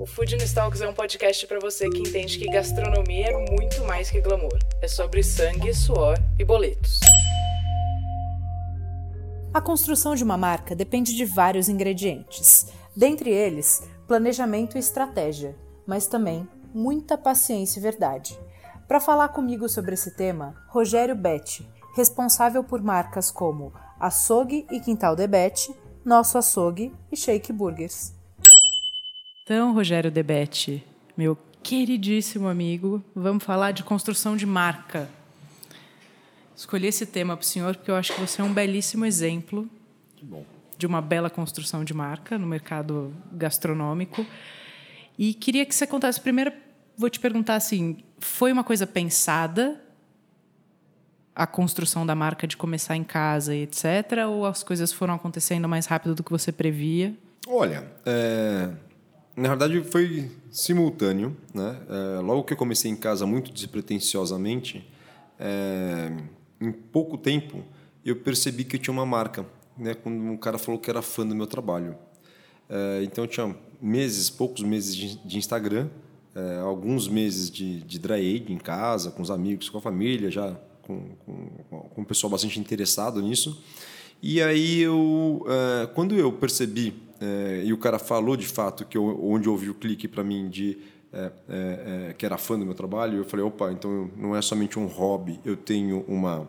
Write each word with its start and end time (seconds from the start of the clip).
O 0.00 0.06
Food 0.06 0.34
Talks 0.54 0.80
é 0.80 0.88
um 0.88 0.94
podcast 0.94 1.46
para 1.46 1.60
você 1.60 1.86
que 1.90 1.98
entende 1.98 2.38
que 2.38 2.46
gastronomia 2.46 3.32
é 3.32 3.50
muito 3.50 3.84
mais 3.84 4.10
que 4.10 4.18
glamour. 4.18 4.58
É 4.80 4.88
sobre 4.88 5.22
sangue, 5.22 5.74
suor 5.74 6.16
e 6.38 6.44
boletos. 6.44 7.00
A 9.52 9.60
construção 9.60 10.14
de 10.14 10.24
uma 10.24 10.38
marca 10.38 10.74
depende 10.74 11.14
de 11.14 11.26
vários 11.26 11.68
ingredientes. 11.68 12.68
Dentre 12.96 13.28
eles, 13.28 13.82
planejamento 14.08 14.78
e 14.78 14.80
estratégia, 14.80 15.54
mas 15.86 16.06
também 16.06 16.48
muita 16.72 17.18
paciência 17.18 17.78
e 17.78 17.82
verdade. 17.82 18.40
Para 18.88 19.00
falar 19.00 19.28
comigo 19.28 19.68
sobre 19.68 19.92
esse 19.92 20.16
tema, 20.16 20.54
Rogério 20.68 21.14
Betti, 21.14 21.68
responsável 21.94 22.64
por 22.64 22.82
marcas 22.82 23.30
como 23.30 23.70
Açougue 24.00 24.66
e 24.70 24.80
Quintal 24.80 25.14
de 25.14 25.26
Betti, 25.26 25.76
Nosso 26.02 26.38
Açougue 26.38 26.90
e 27.12 27.16
Shake 27.18 27.52
Burgers. 27.52 28.18
Então, 29.52 29.74
Rogério 29.74 30.12
Debete, 30.12 30.86
meu 31.16 31.36
queridíssimo 31.60 32.46
amigo, 32.46 33.02
vamos 33.12 33.42
falar 33.42 33.72
de 33.72 33.82
construção 33.82 34.36
de 34.36 34.46
marca. 34.46 35.10
Escolhi 36.54 36.86
esse 36.86 37.04
tema 37.04 37.36
para 37.36 37.42
o 37.42 37.46
senhor 37.46 37.74
porque 37.74 37.90
eu 37.90 37.96
acho 37.96 38.14
que 38.14 38.20
você 38.20 38.40
é 38.40 38.44
um 38.44 38.54
belíssimo 38.54 39.04
exemplo 39.04 39.68
de 40.78 40.86
uma 40.86 41.02
bela 41.02 41.28
construção 41.28 41.82
de 41.82 41.92
marca 41.92 42.38
no 42.38 42.46
mercado 42.46 43.12
gastronômico. 43.32 44.24
E 45.18 45.34
queria 45.34 45.66
que 45.66 45.74
você 45.74 45.84
contasse. 45.84 46.20
Primeiro, 46.20 46.52
vou 46.96 47.10
te 47.10 47.18
perguntar 47.18 47.56
assim: 47.56 48.04
foi 48.20 48.52
uma 48.52 48.62
coisa 48.62 48.86
pensada 48.86 49.82
a 51.34 51.44
construção 51.44 52.06
da 52.06 52.14
marca 52.14 52.46
de 52.46 52.56
começar 52.56 52.94
em 52.94 53.02
casa 53.02 53.52
e 53.52 53.62
etc. 53.62 54.28
Ou 54.28 54.46
as 54.46 54.62
coisas 54.62 54.92
foram 54.92 55.14
acontecendo 55.14 55.68
mais 55.68 55.86
rápido 55.86 56.14
do 56.14 56.22
que 56.22 56.30
você 56.30 56.52
previa? 56.52 57.12
Olha, 57.48 57.84
é, 58.06 58.70
na 59.36 59.48
verdade, 59.48 59.82
foi 59.84 60.30
simultâneo. 60.50 61.36
Né? 61.54 61.76
É, 61.88 62.20
logo 62.20 62.44
que 62.44 62.52
eu 62.52 62.56
comecei 62.56 62.90
em 62.90 62.96
casa 62.96 63.26
muito 63.26 63.52
despretensiosamente, 63.52 64.86
é, 65.38 66.12
em 66.60 66.72
pouco 66.72 67.16
tempo 67.16 67.64
eu 68.04 68.16
percebi 68.16 68.64
que 68.64 68.76
eu 68.76 68.80
tinha 68.80 68.92
uma 68.92 69.06
marca. 69.06 69.46
Né? 69.76 69.94
Quando 69.94 70.16
um 70.18 70.36
cara 70.36 70.58
falou 70.58 70.80
que 70.80 70.90
era 70.90 71.02
fã 71.02 71.26
do 71.26 71.34
meu 71.34 71.46
trabalho. 71.46 71.96
É, 72.68 73.02
então, 73.02 73.24
eu 73.24 73.28
tinha 73.28 73.56
meses, 73.80 74.30
poucos 74.30 74.62
meses 74.62 74.94
de, 74.94 75.16
de 75.26 75.38
Instagram, 75.38 75.88
é, 76.34 76.58
alguns 76.58 77.08
meses 77.08 77.50
de, 77.50 77.80
de 77.80 77.98
dry 77.98 78.14
age 78.14 78.52
em 78.52 78.58
casa, 78.58 79.10
com 79.10 79.22
os 79.22 79.30
amigos, 79.30 79.68
com 79.68 79.78
a 79.78 79.80
família, 79.80 80.30
já 80.30 80.56
com, 80.82 81.00
com, 81.24 81.48
com 81.88 82.00
um 82.00 82.04
pessoal 82.04 82.30
bastante 82.30 82.60
interessado 82.60 83.20
nisso. 83.20 83.62
E 84.22 84.40
aí, 84.40 84.80
eu, 84.80 85.44
é, 85.48 85.86
quando 85.86 86.14
eu 86.14 86.30
percebi 86.32 86.94
é, 87.20 87.62
e 87.64 87.72
o 87.72 87.76
cara 87.76 87.98
falou 87.98 88.34
de 88.34 88.46
fato 88.46 88.86
que 88.86 88.96
eu, 88.96 89.22
onde 89.22 89.48
houve 89.48 89.68
o 89.68 89.74
clique 89.74 90.08
para 90.08 90.24
mim 90.24 90.48
de 90.48 90.78
é, 91.12 91.32
é, 91.48 92.06
é, 92.08 92.14
que 92.14 92.24
era 92.24 92.38
fã 92.38 92.58
do 92.58 92.64
meu 92.64 92.74
trabalho, 92.74 93.18
eu 93.18 93.24
falei, 93.24 93.44
opa, 93.44 93.72
então 93.72 94.10
não 94.16 94.34
é 94.34 94.40
somente 94.40 94.78
um 94.78 94.86
hobby, 94.86 95.40
eu 95.44 95.56
tenho 95.56 96.04
uma 96.08 96.48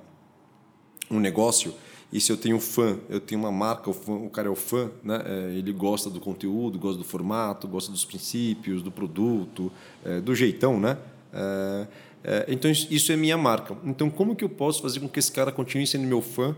um 1.09 1.19
negócio 1.19 1.73
e 2.13 2.21
se 2.21 2.31
eu 2.31 2.37
tenho 2.37 2.59
fã, 2.59 2.97
eu 3.09 3.19
tenho 3.19 3.41
uma 3.41 3.51
marca, 3.51 3.89
o, 3.89 3.93
fã, 3.93 4.13
o 4.13 4.29
cara 4.29 4.47
é 4.47 4.51
o 4.51 4.55
fã, 4.55 4.91
né? 5.03 5.21
É, 5.25 5.57
ele 5.57 5.73
gosta 5.73 6.09
do 6.09 6.19
conteúdo, 6.19 6.77
gosta 6.77 6.97
do 6.97 7.03
formato, 7.03 7.67
gosta 7.67 7.91
dos 7.91 8.05
princípios, 8.05 8.81
do 8.81 8.91
produto, 8.91 9.71
é, 10.05 10.21
do 10.21 10.33
jeitão, 10.33 10.79
né? 10.79 10.97
então 12.49 12.69
isso 12.69 13.11
é 13.11 13.15
minha 13.15 13.37
marca. 13.37 13.75
Então 13.83 14.09
como 14.09 14.35
que 14.35 14.43
eu 14.43 14.49
posso 14.49 14.81
fazer 14.81 14.99
com 14.99 15.09
que 15.09 15.17
esse 15.17 15.31
cara 15.31 15.51
continue 15.51 15.87
sendo 15.87 16.05
meu 16.05 16.21
fã, 16.21 16.55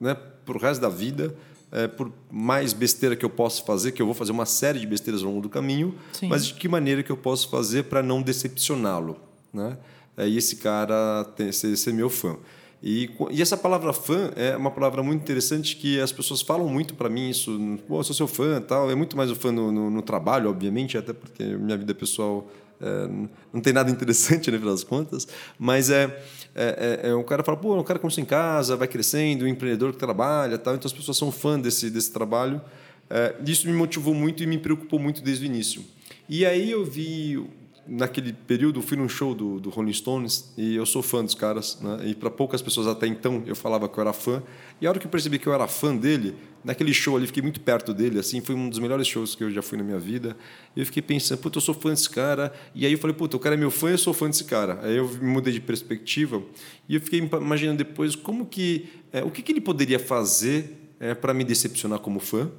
né? 0.00 0.14
Pro 0.44 0.58
resto 0.58 0.80
da 0.80 0.88
vida? 0.88 1.34
É, 1.72 1.88
por 1.88 2.12
mais 2.30 2.74
besteira 2.74 3.16
que 3.16 3.24
eu 3.24 3.30
possa 3.30 3.64
fazer, 3.64 3.92
que 3.92 4.02
eu 4.02 4.06
vou 4.06 4.14
fazer 4.14 4.30
uma 4.30 4.44
série 4.44 4.78
de 4.78 4.86
besteiras 4.86 5.22
ao 5.22 5.30
longo 5.30 5.40
do 5.40 5.48
caminho, 5.48 5.94
Sim. 6.12 6.28
mas 6.28 6.46
de 6.46 6.54
que 6.54 6.68
maneira 6.68 7.02
que 7.02 7.10
eu 7.10 7.16
posso 7.16 7.48
fazer 7.48 7.84
para 7.84 8.02
não 8.02 8.20
decepcioná-lo, 8.20 9.16
né? 9.52 9.78
É, 10.16 10.28
e 10.28 10.36
esse 10.36 10.56
cara 10.56 11.24
tem, 11.34 11.50
ser, 11.50 11.74
ser 11.76 11.94
meu 11.94 12.10
fã. 12.10 12.36
E, 12.82 13.10
e, 13.30 13.40
essa 13.40 13.56
palavra 13.56 13.92
fã 13.92 14.30
é 14.36 14.56
uma 14.56 14.70
palavra 14.70 15.02
muito 15.02 15.22
interessante 15.22 15.76
que 15.76 16.00
as 16.00 16.12
pessoas 16.12 16.42
falam 16.42 16.68
muito 16.68 16.94
para 16.94 17.08
mim 17.08 17.30
isso. 17.30 17.78
Pô, 17.88 18.00
eu 18.00 18.04
sou 18.04 18.14
seu 18.14 18.26
fã 18.26 18.60
tal. 18.60 18.90
É 18.90 18.94
muito 18.94 19.16
mais 19.16 19.30
o 19.30 19.36
fã 19.36 19.52
no, 19.52 19.70
no, 19.70 19.88
no 19.88 20.02
trabalho, 20.02 20.50
obviamente, 20.50 20.98
até 20.98 21.12
porque 21.12 21.44
minha 21.44 21.78
vida 21.78 21.94
pessoal 21.94 22.50
é, 22.82 23.08
não 23.52 23.60
tem 23.60 23.72
nada 23.72 23.90
interessante, 23.90 24.50
no 24.50 24.58
final 24.58 24.74
das 24.74 24.84
contas, 24.84 25.28
mas 25.58 25.88
é, 25.88 26.22
é, 26.54 27.00
é, 27.04 27.08
é 27.10 27.14
o 27.14 27.24
cara 27.24 27.42
fala, 27.42 27.56
pô, 27.56 27.78
o 27.78 27.84
cara 27.84 27.98
começa 27.98 28.20
em 28.20 28.24
casa, 28.24 28.76
vai 28.76 28.88
crescendo, 28.88 29.42
o 29.44 29.48
empreendedor 29.48 29.92
que 29.92 29.98
trabalha, 29.98 30.58
tal, 30.58 30.74
então 30.74 30.86
as 30.86 30.92
pessoas 30.92 31.16
são 31.16 31.32
fã 31.32 31.58
desse, 31.58 31.90
desse 31.90 32.12
trabalho. 32.12 32.60
É, 33.08 33.34
isso 33.46 33.66
me 33.66 33.72
motivou 33.72 34.14
muito 34.14 34.42
e 34.42 34.46
me 34.46 34.58
preocupou 34.58 34.98
muito 34.98 35.22
desde 35.22 35.44
o 35.44 35.46
início. 35.46 35.84
E 36.28 36.46
aí 36.46 36.70
eu 36.70 36.84
vi 36.84 37.44
naquele 37.86 38.32
período 38.32 38.80
fui 38.80 38.96
num 38.96 39.08
show 39.08 39.34
do, 39.34 39.58
do 39.58 39.70
Rolling 39.70 39.92
Stones 39.92 40.52
e 40.56 40.76
eu 40.76 40.86
sou 40.86 41.02
fã 41.02 41.24
dos 41.24 41.34
caras 41.34 41.78
né? 41.80 42.00
e 42.04 42.14
para 42.14 42.30
poucas 42.30 42.62
pessoas 42.62 42.86
até 42.86 43.06
então 43.06 43.42
eu 43.46 43.56
falava 43.56 43.88
que 43.88 43.98
eu 43.98 44.02
era 44.02 44.12
fã. 44.12 44.42
E 44.80 44.86
a 44.86 44.90
hora 44.90 44.98
que 44.98 45.06
eu 45.06 45.10
percebi 45.10 45.38
que 45.38 45.46
eu 45.46 45.54
era 45.54 45.66
fã 45.66 45.96
dele 45.96 46.34
naquele 46.64 46.94
show 46.94 47.16
ali 47.16 47.26
fiquei 47.26 47.42
muito 47.42 47.60
perto 47.60 47.92
dele 47.92 48.18
assim 48.18 48.40
foi 48.40 48.54
um 48.54 48.68
dos 48.68 48.78
melhores 48.78 49.06
shows 49.06 49.34
que 49.34 49.42
eu 49.42 49.50
já 49.50 49.62
fui 49.62 49.76
na 49.76 49.84
minha 49.84 49.98
vida. 49.98 50.36
E 50.76 50.80
eu 50.80 50.86
fiquei 50.86 51.02
pensando 51.02 51.38
puta 51.38 51.58
eu 51.58 51.62
sou 51.62 51.74
fã 51.74 51.90
desse 51.90 52.08
cara. 52.08 52.52
E 52.74 52.86
aí 52.86 52.92
eu 52.92 52.98
falei 52.98 53.16
puta 53.16 53.36
o 53.36 53.40
cara 53.40 53.54
é 53.54 53.58
meu 53.58 53.70
fã 53.70 53.90
eu 53.90 53.98
sou 53.98 54.14
fã 54.14 54.28
desse 54.28 54.44
cara. 54.44 54.78
Aí 54.82 54.96
eu 54.96 55.10
mudei 55.20 55.52
de 55.52 55.60
perspectiva 55.60 56.42
e 56.88 56.94
eu 56.94 57.00
fiquei 57.00 57.18
imaginando 57.18 57.78
depois 57.78 58.14
como 58.14 58.46
que 58.46 58.88
é, 59.12 59.22
o 59.22 59.30
que, 59.30 59.42
que 59.42 59.52
ele 59.52 59.60
poderia 59.60 59.98
fazer 59.98 60.94
é, 61.00 61.14
para 61.14 61.34
me 61.34 61.44
decepcionar 61.44 61.98
como 61.98 62.20
fã 62.20 62.50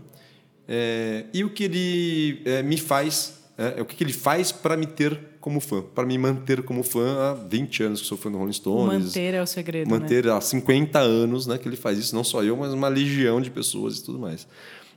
é, 0.67 1.25
e 1.33 1.43
o 1.43 1.49
que 1.49 1.63
ele 1.65 2.41
é, 2.45 2.63
me 2.63 2.77
faz 2.77 3.42
é, 3.57 3.75
é, 3.77 3.81
o 3.81 3.85
que, 3.85 3.95
que 3.95 4.03
ele 4.03 4.13
faz 4.13 4.51
para 4.51 4.75
me 4.75 4.85
ter 4.85 5.19
como 5.39 5.59
fã, 5.59 5.81
para 5.81 6.05
me 6.05 6.17
manter 6.17 6.63
como 6.63 6.83
fã 6.83 7.31
há 7.31 7.33
20 7.33 7.83
anos 7.83 8.01
que 8.01 8.07
sou 8.07 8.17
fã 8.17 8.31
do 8.31 8.37
Rolling 8.37 8.53
Stones. 8.53 9.05
Manter 9.05 9.33
é 9.33 9.41
o 9.41 9.45
segredo. 9.45 9.89
Manter 9.89 10.25
né? 10.25 10.31
há 10.31 10.41
50 10.41 10.99
anos 10.99 11.45
né, 11.45 11.57
que 11.57 11.67
ele 11.67 11.75
faz 11.75 11.99
isso, 11.99 12.15
não 12.15 12.23
só 12.23 12.43
eu, 12.43 12.57
mas 12.57 12.73
uma 12.73 12.87
legião 12.87 13.39
de 13.41 13.51
pessoas 13.51 13.99
e 13.99 14.03
tudo 14.03 14.19
mais. 14.19 14.47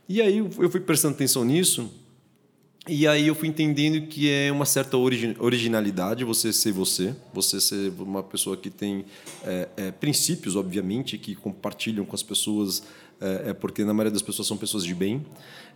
E 0.09 0.21
aí 0.21 0.37
eu 0.37 0.69
fui 0.69 0.79
prestando 0.79 1.15
atenção 1.15 1.43
nisso, 1.43 1.91
e 2.89 3.05
aí 3.05 3.27
eu 3.27 3.35
fui 3.35 3.49
entendendo 3.49 4.07
que 4.07 4.31
é 4.31 4.49
uma 4.49 4.65
certa 4.65 4.97
originalidade 4.97 6.23
você 6.23 6.53
ser 6.53 6.71
você, 6.71 7.13
você 7.33 7.59
ser 7.59 7.91
uma 7.99 8.23
pessoa 8.23 8.55
que 8.55 8.69
tem 8.69 9.03
é, 9.43 9.67
é, 9.75 9.91
princípios, 9.91 10.55
obviamente, 10.55 11.17
que 11.17 11.35
compartilham 11.35 12.05
com 12.05 12.15
as 12.15 12.23
pessoas, 12.23 12.83
é, 13.19 13.49
é, 13.49 13.53
porque 13.53 13.83
na 13.83 13.93
maioria 13.93 14.13
das 14.13 14.21
pessoas 14.21 14.47
são 14.47 14.55
pessoas 14.55 14.85
de 14.85 14.95
bem. 14.95 15.25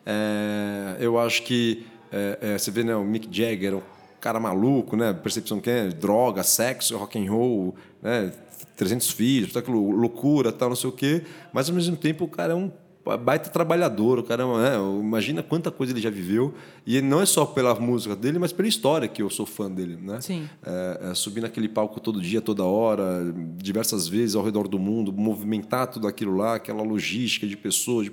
É, 0.06 0.98
eu 1.02 1.20
acho 1.20 1.44
que 1.44 1.86
é, 2.12 2.38
é, 2.42 2.58
você 2.58 2.70
vê 2.72 2.84
né, 2.84 2.96
o 2.96 3.04
Mick 3.04 3.28
Jagger, 3.32 3.76
um 3.76 3.82
cara 4.20 4.40
maluco, 4.40 4.96
né? 4.96 5.14
Percepção 5.14 5.60
que 5.60 5.70
é 5.70 5.88
droga, 5.88 6.44
sexo, 6.44 6.98
rock 6.98 7.18
and 7.18 7.32
roll, 7.32 7.76
né? 8.02 8.32
300 8.76 9.12
filhos, 9.12 9.54
loucura, 9.68 10.52
tal, 10.52 10.70
não 10.70 10.76
sei 10.76 10.90
o 10.90 10.94
quê. 10.94 11.24
Mas 11.54 11.70
ao 11.70 11.76
mesmo 11.76 11.96
tempo 11.96 12.26
o 12.26 12.28
cara 12.28 12.54
é 12.54 12.56
um 12.56 12.72
baita 13.04 13.50
trabalhador, 13.50 14.20
o 14.20 14.24
cara, 14.24 14.44
é, 14.44 14.76
imagina 14.78 15.42
quanta 15.42 15.72
coisa 15.72 15.92
ele 15.92 16.02
já 16.02 16.10
viveu 16.10 16.54
e 16.86 17.02
não 17.02 17.22
é 17.22 17.26
só 17.26 17.46
pela 17.46 17.74
música 17.76 18.16
dele, 18.16 18.38
mas 18.38 18.54
pela 18.54 18.68
história 18.68 19.08
que 19.08 19.22
eu 19.22 19.30
sou 19.30 19.46
fã 19.46 19.70
dele, 19.70 19.98
né? 20.00 20.22
Sim. 20.22 20.48
É, 20.64 21.10
é, 21.10 21.14
subir 21.16 21.42
naquele 21.42 21.68
palco 21.68 22.00
todo 22.00 22.22
dia, 22.22 22.42
toda 22.42 22.64
hora, 22.64 23.34
diversas 23.58 24.08
vezes 24.08 24.36
ao 24.36 24.44
redor 24.44 24.68
do 24.68 24.78
mundo, 24.78 25.12
movimentar 25.12 25.88
tudo 25.88 26.08
aquilo 26.08 26.36
lá, 26.36 26.56
aquela 26.56 26.84
logística 26.84 27.48
de 27.48 27.58
pessoas, 27.58 28.06
de 28.06 28.12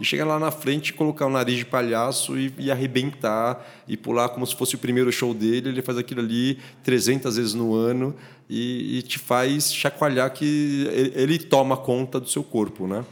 e 0.00 0.04
chegar 0.04 0.24
lá 0.24 0.38
na 0.38 0.50
frente, 0.50 0.92
colocar 0.92 1.26
o 1.26 1.30
nariz 1.30 1.58
de 1.58 1.64
palhaço 1.64 2.36
e, 2.36 2.52
e 2.58 2.70
arrebentar 2.70 3.64
e 3.86 3.96
pular 3.96 4.28
como 4.30 4.46
se 4.46 4.56
fosse 4.56 4.74
o 4.74 4.78
primeiro 4.78 5.12
show 5.12 5.32
dele, 5.32 5.68
ele 5.68 5.82
faz 5.82 5.96
aquilo 5.96 6.20
ali 6.20 6.58
300 6.82 7.36
vezes 7.36 7.54
no 7.54 7.74
ano 7.74 8.14
e, 8.48 8.98
e 8.98 9.02
te 9.02 9.18
faz 9.18 9.72
chacoalhar 9.72 10.32
que 10.32 10.88
ele, 10.92 11.12
ele 11.14 11.38
toma 11.38 11.76
conta 11.76 12.18
do 12.18 12.28
seu 12.28 12.42
corpo, 12.42 12.86
né? 12.86 13.04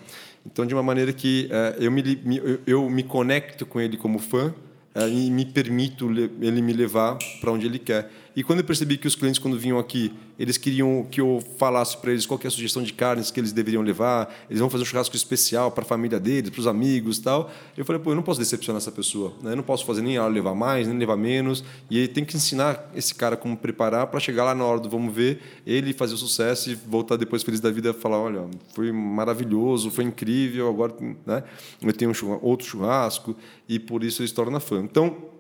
Então, 0.45 0.67
de 0.67 0.75
uma 0.75 0.83
maneira 0.83 1.13
que 1.13 1.49
uh, 1.51 1.83
eu, 1.83 1.91
me, 1.91 2.03
me, 2.25 2.61
eu 2.67 2.89
me 2.91 3.03
conecto 3.03 3.65
com 3.65 3.81
ele 3.81 3.97
como 3.97 4.19
fã 4.19 4.53
uh, 4.95 5.09
e 5.09 5.31
me 5.31 5.45
permito 5.45 6.11
ele 6.41 6.61
me 6.61 6.73
levar 6.73 7.17
para 7.41 7.53
onde 7.53 7.67
ele 7.67 7.79
quer. 7.79 8.11
E 8.35 8.43
quando 8.43 8.61
eu 8.61 8.65
percebi 8.65 8.97
que 8.97 9.07
os 9.07 9.15
clientes, 9.15 9.39
quando 9.39 9.59
vinham 9.59 9.79
aqui, 9.79 10.13
eles 10.39 10.57
queriam 10.57 11.07
que 11.11 11.21
eu 11.21 11.43
falasse 11.59 11.97
para 11.97 12.13
eles 12.13 12.25
qual 12.25 12.41
é 12.43 12.47
a 12.47 12.51
sugestão 12.51 12.83
de 12.83 12.93
carnes 12.93 13.31
que 13.31 13.39
eles 13.39 13.53
deveriam 13.53 13.83
levar, 13.83 14.35
eles 14.49 14.59
vão 14.59 14.71
fazer 14.71 14.83
um 14.83 14.87
churrasco 14.87 15.15
especial 15.15 15.71
para 15.71 15.85
a 15.85 15.87
família 15.87 16.19
deles, 16.19 16.51
para 16.51 16.61
os 16.61 16.67
amigos 16.67 17.19
e 17.19 17.23
tal. 17.23 17.51
Eu 17.77 17.85
falei, 17.85 18.01
pô, 18.01 18.11
eu 18.11 18.17
não 18.17 18.23
posso 18.23 18.41
decepcionar 18.41 18.79
essa 18.79 18.91
pessoa. 18.91 19.35
Né? 19.43 19.53
Eu 19.53 19.57
não 19.57 19.63
posso 19.63 19.85
fazer 19.85 20.01
nem 20.03 20.17
ela 20.17 20.29
levar 20.29 20.55
mais, 20.55 20.89
nem 20.89 20.97
levar 20.97 21.17
menos. 21.17 21.63
E 21.91 21.99
aí 21.99 22.09
tem 22.09 22.25
que 22.25 22.37
ensinar 22.37 22.91
esse 22.95 23.15
cara 23.15 23.37
como 23.37 23.57
preparar 23.57 24.07
para 24.07 24.19
chegar 24.19 24.45
lá 24.45 24.55
na 24.55 24.65
hora 24.65 24.81
do 24.81 24.89
vamos 24.89 25.15
ver, 25.15 25.41
ele 25.67 25.93
fazer 25.93 26.15
o 26.15 26.19
sucesso 26.19 26.71
e 26.71 26.75
voltar 26.75 27.17
depois 27.17 27.43
feliz 27.43 27.61
da 27.61 27.71
vida 27.71 27.91
e 27.91 27.93
falar, 27.93 28.19
olha, 28.19 28.47
foi 28.75 28.91
maravilhoso, 28.91 29.91
foi 29.91 30.05
incrível, 30.05 30.69
agora 30.69 30.95
né, 31.27 31.43
eu 31.81 31.93
tenho 31.93 32.11
um 32.11 32.39
outro 32.43 32.67
churrasco 32.67 33.37
e 33.69 33.79
por 33.79 34.03
isso 34.03 34.23
ele 34.23 34.29
se 34.29 34.35
torna 34.35 34.59
fã. 34.59 34.81
Então, 34.83 35.32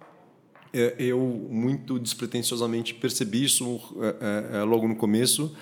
eu 0.98 1.20
muito 1.50 1.98
despretensiosamente 1.98 2.94
percebi 2.94 3.44
isso 3.44 3.80
é, 4.20 4.58
é, 4.58 4.62
logo 4.62 4.88
no 4.88 4.96
começo 4.96 5.54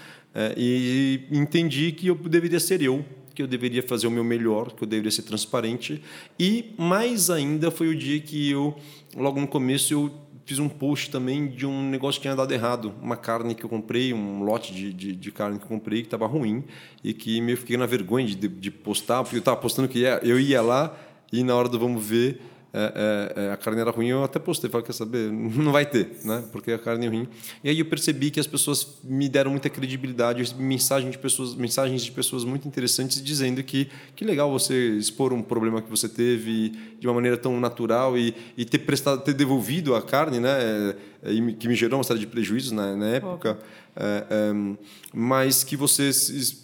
e 0.57 1.23
entendi 1.33 1.91
que 1.91 2.07
eu 2.07 2.15
deveria 2.15 2.61
ser 2.61 2.81
eu, 2.81 3.05
que 3.35 3.43
eu 3.43 3.47
deveria 3.47 3.83
fazer 3.83 4.07
o 4.07 4.11
meu 4.11 4.23
melhor, 4.23 4.73
que 4.73 4.85
eu 4.85 4.87
deveria 4.87 5.11
ser 5.11 5.23
transparente. 5.23 6.03
E 6.39 6.73
mais 6.79 7.31
ainda 7.31 7.71
foi 7.71 7.89
o 7.89 7.97
dia 7.97 8.21
que 8.21 8.51
eu, 8.51 8.77
logo 9.17 9.41
no 9.41 9.49
começo, 9.49 9.93
eu 9.93 10.13
fiz 10.45 10.59
um 10.59 10.69
post 10.69 11.11
também 11.11 11.47
de 11.47 11.65
um 11.65 11.89
negócio 11.89 12.21
que 12.21 12.23
tinha 12.23 12.35
dado 12.35 12.53
errado. 12.53 12.93
Uma 13.01 13.17
carne 13.17 13.55
que 13.55 13.65
eu 13.65 13.69
comprei, 13.69 14.13
um 14.13 14.43
lote 14.43 14.75
de, 14.75 14.93
de, 14.93 15.15
de 15.15 15.33
carne 15.33 15.59
que 15.59 15.65
eu 15.65 15.69
comprei 15.69 16.01
que 16.01 16.09
estava 16.09 16.27
ruim 16.27 16.65
e 17.05 17.15
que 17.15 17.41
me 17.41 17.55
fiquei 17.55 17.77
na 17.77 17.87
vergonha 17.87 18.27
de, 18.27 18.49
de 18.49 18.71
postar, 18.71 19.23
porque 19.23 19.37
eu 19.37 19.41
estava 19.41 19.57
postando 19.57 19.89
que 19.89 20.01
eu 20.23 20.41
ia 20.41 20.61
lá 20.61 20.99
e 21.33 21.45
na 21.45 21.55
hora 21.55 21.69
do 21.69 21.79
vamos 21.79 22.05
ver 22.05 22.41
é, 22.73 23.35
é, 23.37 23.43
é, 23.45 23.53
a 23.53 23.57
carne 23.57 23.81
era 23.81 23.91
ruim, 23.91 24.09
eu 24.09 24.23
até 24.23 24.39
postei, 24.39 24.71
falei, 24.71 24.87
quer 24.87 24.93
saber, 24.93 25.31
não 25.33 25.73
vai 25.73 25.85
ter, 25.85 26.19
né? 26.25 26.45
porque 26.53 26.73
a 26.73 26.79
carne 26.79 27.07
é 27.07 27.09
ruim. 27.09 27.29
E 27.65 27.69
aí 27.69 27.79
eu 27.79 27.85
percebi 27.85 28.31
que 28.31 28.39
as 28.39 28.47
pessoas 28.47 28.99
me 29.03 29.29
deram 29.29 29.51
muita 29.51 29.69
credibilidade, 29.69 30.55
mensagens 30.57 31.13
de 31.13 31.19
pessoas, 31.19 31.55
mensagens 31.55 32.03
de 32.03 32.13
pessoas 32.13 32.45
muito 32.45 32.69
interessantes 32.69 33.23
dizendo 33.23 33.63
que 33.63 33.89
que 34.15 34.25
legal 34.25 34.51
você 34.51 34.97
expor 34.97 35.33
um 35.33 35.43
problema 35.43 35.83
que 35.83 35.91
você 35.91 36.09
teve 36.09 36.71
de 36.99 37.07
uma 37.07 37.15
maneira 37.15 37.37
tão 37.37 37.59
natural 37.59 38.17
e, 38.17 38.35
e 38.57 38.65
ter 38.65 38.79
prestado, 38.79 39.23
ter 39.23 39.35
devolvido 39.35 39.95
a 39.95 40.03
carne, 40.03 40.39
né? 40.39 40.51
É, 40.51 40.97
é, 41.23 41.53
que 41.53 41.69
me 41.69 41.75
gerou 41.75 41.99
uma 41.99 42.05
série 42.05 42.21
de 42.21 42.27
prejuízos 42.27 42.73
na, 42.73 42.97
na 42.97 43.07
época. 43.09 43.59
É, 43.97 44.25
é, 44.31 44.77
mas 45.13 45.65
que 45.65 45.77
você 45.77 46.09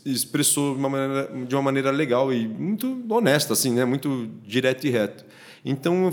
expressou 0.04 0.74
de 0.74 0.78
uma, 0.78 0.88
maneira, 0.88 1.46
de 1.46 1.54
uma 1.54 1.62
maneira 1.62 1.90
legal 1.90 2.32
e 2.32 2.46
muito 2.46 3.02
honesta, 3.10 3.52
assim, 3.52 3.72
né? 3.72 3.84
muito 3.84 4.30
direto 4.46 4.86
e 4.86 4.90
reto. 4.90 5.24
Então 5.68 6.04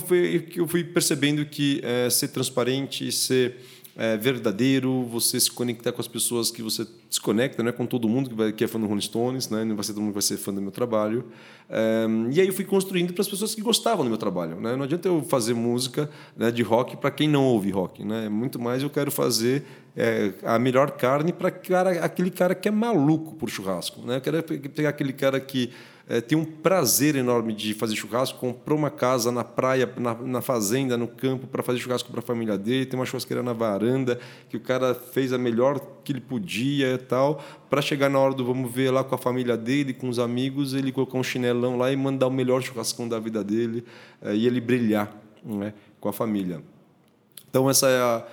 eu 0.58 0.68
fui, 0.68 0.84
percebendo 0.84 1.46
que 1.46 1.80
é, 1.84 2.10
ser 2.10 2.30
transparente, 2.30 3.12
ser 3.12 3.56
é, 3.96 4.18
verdadeiro, 4.18 5.04
você 5.04 5.40
se 5.40 5.52
conectar 5.52 5.92
com 5.92 6.02
as 6.02 6.08
pessoas 6.08 6.50
que 6.50 6.64
você 6.64 6.88
se 7.08 7.22
conecta, 7.22 7.62
né, 7.62 7.72
com 7.72 7.86
todo 7.86 8.10
mundo 8.10 8.32
que, 8.32 8.36
vai, 8.36 8.52
que 8.52 8.64
é 8.64 8.68
fã 8.68 8.80
do 8.80 8.88
Rolling 8.88 9.02
Stones, 9.02 9.50
né, 9.50 9.64
não 9.64 9.76
vai 9.76 9.84
ser 9.84 9.94
todo 9.94 10.02
mundo 10.02 10.10
que 10.10 10.16
vai 10.16 10.24
ser 10.24 10.38
fã 10.38 10.52
do 10.52 10.60
meu 10.60 10.72
trabalho. 10.72 11.26
É, 11.70 12.08
e 12.32 12.42
aí 12.42 12.48
eu 12.48 12.54
fui 12.54 12.66
construindo 12.66 13.14
para 13.14 13.22
as 13.22 13.28
pessoas 13.28 13.54
que 13.54 13.62
gostavam 13.62 14.04
do 14.04 14.10
meu 14.10 14.18
trabalho. 14.18 14.60
Né? 14.60 14.76
Não 14.76 14.86
adianta 14.86 15.08
eu 15.08 15.22
fazer 15.22 15.54
música 15.54 16.10
né, 16.36 16.50
de 16.50 16.64
rock 16.64 16.98
para 16.98 17.12
quem 17.12 17.28
não 17.28 17.46
ouve 17.46 17.70
rock. 17.70 18.04
Né? 18.04 18.28
Muito 18.30 18.60
mais 18.60 18.82
eu 18.82 18.90
quero 18.90 19.12
fazer 19.12 19.64
é, 19.96 20.34
a 20.42 20.58
melhor 20.58 20.90
carne 20.92 21.32
para 21.32 21.50
aquele 22.02 22.32
cara 22.32 22.56
que 22.56 22.68
é 22.68 22.72
maluco 22.72 23.36
por 23.36 23.52
churrasco. 23.52 24.02
Né? 24.02 24.18
Eu 24.18 24.22
quero 24.22 24.42
pegar 24.44 24.90
aquele 24.90 25.14
cara 25.14 25.40
que 25.40 25.70
é, 26.08 26.20
tem 26.20 26.38
um 26.38 26.44
prazer 26.44 27.16
enorme 27.16 27.54
de 27.54 27.74
fazer 27.74 27.96
churrasco, 27.96 28.38
comprou 28.38 28.78
uma 28.78 28.90
casa 28.90 29.32
na 29.32 29.44
praia, 29.44 29.90
na, 29.98 30.14
na 30.14 30.42
fazenda, 30.42 30.98
no 30.98 31.08
campo, 31.08 31.48
para 31.48 31.64
fazer 31.64 31.80
churrasco 31.80 32.12
para 32.12 32.20
a 32.20 32.24
família 32.24 32.58
dele, 32.58 32.86
tem 32.86 33.00
uma 33.00 33.06
churrasqueira 33.06 33.42
na 33.42 33.54
varanda, 33.54 34.20
que 34.50 34.58
o 34.58 34.60
cara 34.60 34.94
fez 34.94 35.32
a 35.32 35.38
melhor 35.38 35.80
que 36.04 36.12
ele 36.12 36.20
podia 36.20 36.94
e 36.94 36.98
tal, 36.98 37.42
para 37.70 37.82
chegar 37.82 38.10
na 38.10 38.20
hora 38.20 38.34
do 38.34 38.44
vamos 38.44 38.70
ver 38.72 38.92
lá 38.92 39.04
com 39.04 39.16
a 39.16 39.18
família 39.18 39.56
dele, 39.56 39.94
com 39.94 40.10
os 40.10 40.20
amigos, 40.20 40.74
ele 40.74 40.92
colocar 40.92 41.18
um 41.18 41.24
chinelão 41.24 41.78
lá 41.78 41.92
e 41.92 41.96
mandar 41.96 42.28
o 42.28 42.32
melhor 42.32 42.62
churrascão 42.62 43.08
da 43.08 43.18
vida 43.18 43.42
dele 43.42 43.86
é, 44.22 44.36
e 44.36 44.46
ele 44.46 44.60
brilhar 44.60 45.16
né, 45.44 45.74
com 46.02 46.10
a 46.10 46.14
família. 46.14 46.62
Então, 47.50 47.70
essa 47.70 47.88
é 47.88 48.02
a 48.02 48.26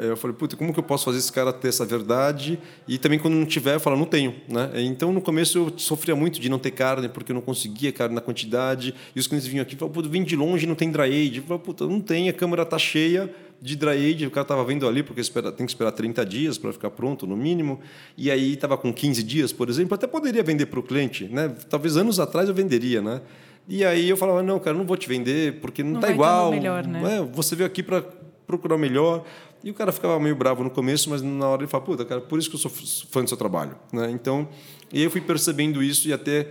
eu 0.00 0.16
falei, 0.16 0.36
puta, 0.36 0.56
como 0.56 0.72
que 0.72 0.78
eu 0.78 0.84
posso 0.84 1.04
fazer 1.04 1.18
esse 1.18 1.32
cara 1.32 1.52
ter 1.52 1.68
essa 1.68 1.84
verdade? 1.84 2.58
E 2.86 2.98
também 2.98 3.18
quando 3.18 3.34
não 3.34 3.44
tiver, 3.44 3.74
eu 3.74 3.80
falo, 3.80 3.96
não 3.96 4.06
tenho. 4.06 4.34
Né? 4.48 4.70
Então, 4.76 5.12
no 5.12 5.20
começo, 5.20 5.58
eu 5.58 5.72
sofria 5.76 6.14
muito 6.14 6.40
de 6.40 6.48
não 6.48 6.58
ter 6.58 6.70
carne, 6.70 7.08
porque 7.08 7.32
eu 7.32 7.34
não 7.34 7.42
conseguia 7.42 7.92
carne 7.92 8.14
na 8.14 8.20
quantidade. 8.20 8.94
E 9.14 9.18
os 9.18 9.26
clientes 9.26 9.48
vinham 9.48 9.62
aqui 9.62 9.74
e 9.74 9.78
falavam, 9.78 9.94
puta, 9.94 10.08
vim 10.08 10.22
de 10.22 10.36
longe 10.36 10.66
não 10.66 10.74
tem 10.74 10.90
dry 10.90 11.04
age. 11.04 11.38
Eu 11.38 11.44
falei, 11.44 11.62
puta, 11.62 11.86
não 11.86 12.00
tem, 12.00 12.28
a 12.28 12.32
câmera 12.32 12.62
está 12.62 12.78
cheia 12.78 13.28
de 13.60 13.76
dry 13.76 14.10
age, 14.10 14.26
o 14.26 14.30
cara 14.30 14.42
estava 14.42 14.64
vendo 14.64 14.88
ali, 14.88 15.02
porque 15.02 15.20
espera, 15.20 15.52
tem 15.52 15.66
que 15.66 15.72
esperar 15.72 15.92
30 15.92 16.24
dias 16.24 16.56
para 16.56 16.72
ficar 16.72 16.90
pronto, 16.90 17.26
no 17.26 17.36
mínimo. 17.36 17.80
E 18.16 18.30
aí 18.30 18.54
estava 18.54 18.76
com 18.78 18.92
15 18.92 19.22
dias, 19.22 19.52
por 19.52 19.68
exemplo, 19.68 19.94
até 19.94 20.06
poderia 20.06 20.42
vender 20.42 20.66
para 20.66 20.80
o 20.80 20.82
cliente. 20.82 21.24
Né? 21.24 21.52
Talvez 21.68 21.96
anos 21.96 22.18
atrás 22.18 22.48
eu 22.48 22.54
venderia, 22.54 23.02
né? 23.02 23.20
E 23.68 23.84
aí 23.84 24.08
eu 24.08 24.16
falava, 24.16 24.42
não, 24.42 24.58
cara, 24.58 24.76
não 24.76 24.84
vou 24.84 24.96
te 24.96 25.08
vender, 25.08 25.60
porque 25.60 25.82
não 25.82 25.96
está 25.96 26.10
igual. 26.10 26.50
Melhor, 26.50 26.86
né? 26.86 27.18
É, 27.18 27.22
você 27.22 27.54
veio 27.54 27.66
aqui 27.66 27.82
para 27.82 28.02
procurar 28.50 28.76
o 28.76 28.78
melhor. 28.78 29.24
E 29.62 29.70
o 29.70 29.74
cara 29.74 29.92
ficava 29.92 30.18
meio 30.18 30.34
bravo 30.34 30.64
no 30.64 30.70
começo, 30.70 31.10
mas 31.10 31.22
na 31.22 31.46
hora 31.46 31.62
ele 31.62 31.68
fala, 31.68 31.84
puta, 31.84 32.04
cara, 32.04 32.20
por 32.20 32.38
isso 32.38 32.48
que 32.48 32.56
eu 32.56 32.60
sou 32.60 32.70
fã 32.70 33.22
do 33.22 33.28
seu 33.28 33.36
trabalho. 33.36 33.76
Né? 33.92 34.10
Então, 34.10 34.48
e 34.92 35.02
eu 35.02 35.10
fui 35.10 35.20
percebendo 35.20 35.82
isso 35.82 36.08
e 36.08 36.12
até 36.12 36.48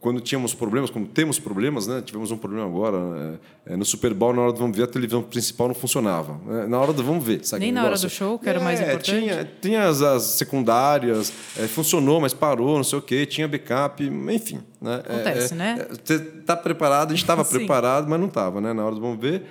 quando 0.00 0.20
tínhamos 0.20 0.54
problemas, 0.54 0.90
quando 0.90 1.08
temos 1.08 1.38
problemas, 1.40 1.86
né? 1.86 2.00
Tivemos 2.04 2.30
um 2.30 2.36
problema 2.36 2.64
agora 2.66 3.40
é, 3.66 3.76
no 3.76 3.84
Super 3.84 4.14
Bowl 4.14 4.32
na 4.32 4.42
hora 4.42 4.52
do 4.52 4.58
vamos 4.58 4.76
ver 4.76 4.84
a 4.84 4.86
televisão 4.86 5.22
principal 5.22 5.66
não 5.66 5.74
funcionava. 5.74 6.38
Né? 6.46 6.66
Na 6.68 6.78
hora 6.78 6.92
do 6.92 7.02
vamos 7.02 7.24
ver, 7.24 7.44
sabe? 7.44 7.64
Nem 7.64 7.72
na 7.72 7.84
hora 7.84 7.96
do 7.96 8.08
show, 8.08 8.38
que 8.38 8.48
era 8.48 8.60
o 8.60 8.62
mais 8.62 8.80
é, 8.80 8.84
importante. 8.84 9.20
Tinha, 9.20 9.50
tinha 9.60 9.88
as, 9.88 10.00
as 10.00 10.22
secundárias, 10.22 11.32
é, 11.58 11.66
funcionou, 11.66 12.20
mas 12.20 12.32
parou, 12.32 12.76
não 12.76 12.84
sei 12.84 12.98
o 12.98 13.02
quê, 13.02 13.26
tinha 13.26 13.48
backup, 13.48 14.04
enfim. 14.04 14.60
Né? 14.80 15.02
Acontece, 15.04 15.54
né? 15.56 15.86
Você 16.04 16.20
tá 16.20 16.56
preparado, 16.56 17.08
a 17.08 17.14
gente 17.14 17.24
estava 17.24 17.42
preparado, 17.44 18.08
mas 18.08 18.20
não 18.20 18.28
estava, 18.28 18.60
né? 18.60 18.72
Na 18.72 18.84
hora 18.84 18.94
do 18.94 19.00
vamos 19.00 19.20
ver. 19.20 19.42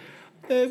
É, 0.50 0.66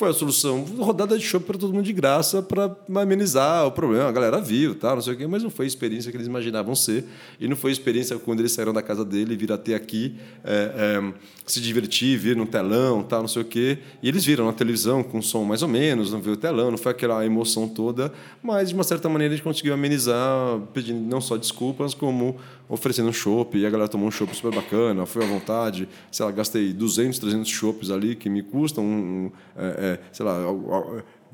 foi 0.00 0.08
a 0.08 0.14
solução? 0.14 0.64
Rodada 0.78 1.18
de 1.18 1.22
show 1.22 1.38
para 1.38 1.58
todo 1.58 1.74
mundo 1.74 1.84
de 1.84 1.92
graça 1.92 2.40
para 2.40 2.74
amenizar 2.96 3.66
o 3.66 3.70
problema. 3.70 4.08
A 4.08 4.12
galera 4.12 4.40
viu, 4.40 4.74
tá, 4.74 4.94
não 4.94 5.02
sei 5.02 5.12
o 5.12 5.16
quê, 5.18 5.26
mas 5.26 5.42
não 5.42 5.50
foi 5.50 5.66
a 5.66 5.68
experiência 5.68 6.10
que 6.10 6.16
eles 6.16 6.26
imaginavam 6.26 6.74
ser. 6.74 7.04
E 7.38 7.46
não 7.46 7.54
foi 7.54 7.70
a 7.70 7.72
experiência 7.74 8.18
quando 8.18 8.40
eles 8.40 8.50
saíram 8.50 8.72
da 8.72 8.80
casa 8.80 9.04
dele 9.04 9.36
viram 9.36 9.56
até 9.56 9.74
aqui 9.74 10.16
é, 10.42 11.02
é, 11.02 11.12
se 11.44 11.60
divertir, 11.60 12.16
vir 12.16 12.34
no 12.34 12.46
telão, 12.46 13.02
tá, 13.02 13.20
não 13.20 13.28
sei 13.28 13.42
o 13.42 13.44
quê. 13.44 13.76
E 14.02 14.08
eles 14.08 14.24
viram 14.24 14.46
na 14.46 14.54
televisão 14.54 15.02
com 15.02 15.20
som 15.20 15.44
mais 15.44 15.62
ou 15.62 15.68
menos, 15.68 16.10
não 16.10 16.20
viu 16.22 16.32
o 16.32 16.36
telão, 16.36 16.70
não 16.70 16.78
foi 16.78 16.92
aquela 16.92 17.22
emoção 17.26 17.68
toda, 17.68 18.10
mas 18.42 18.70
de 18.70 18.74
uma 18.74 18.84
certa 18.84 19.06
maneira 19.06 19.34
a 19.34 19.36
gente 19.36 19.44
conseguiu 19.44 19.74
amenizar, 19.74 20.60
pedindo 20.72 21.06
não 21.06 21.20
só 21.20 21.36
desculpas, 21.36 21.92
como 21.92 22.38
oferecendo 22.70 23.08
um 23.08 23.12
chopp. 23.12 23.58
E 23.58 23.66
a 23.66 23.70
galera 23.70 23.88
tomou 23.88 24.08
um 24.08 24.10
chopp 24.10 24.34
super 24.34 24.54
bacana, 24.54 25.04
foi 25.04 25.24
à 25.24 25.26
vontade. 25.26 25.88
Sei 26.10 26.24
lá, 26.24 26.30
gastei 26.30 26.72
200, 26.72 27.18
300 27.18 27.50
chopps 27.50 27.90
ali 27.90 28.14
que 28.14 28.30
me 28.30 28.42
custam 28.42 28.84
um, 28.84 29.30
é, 29.56 29.89
sei 30.12 30.26
lá, 30.26 30.36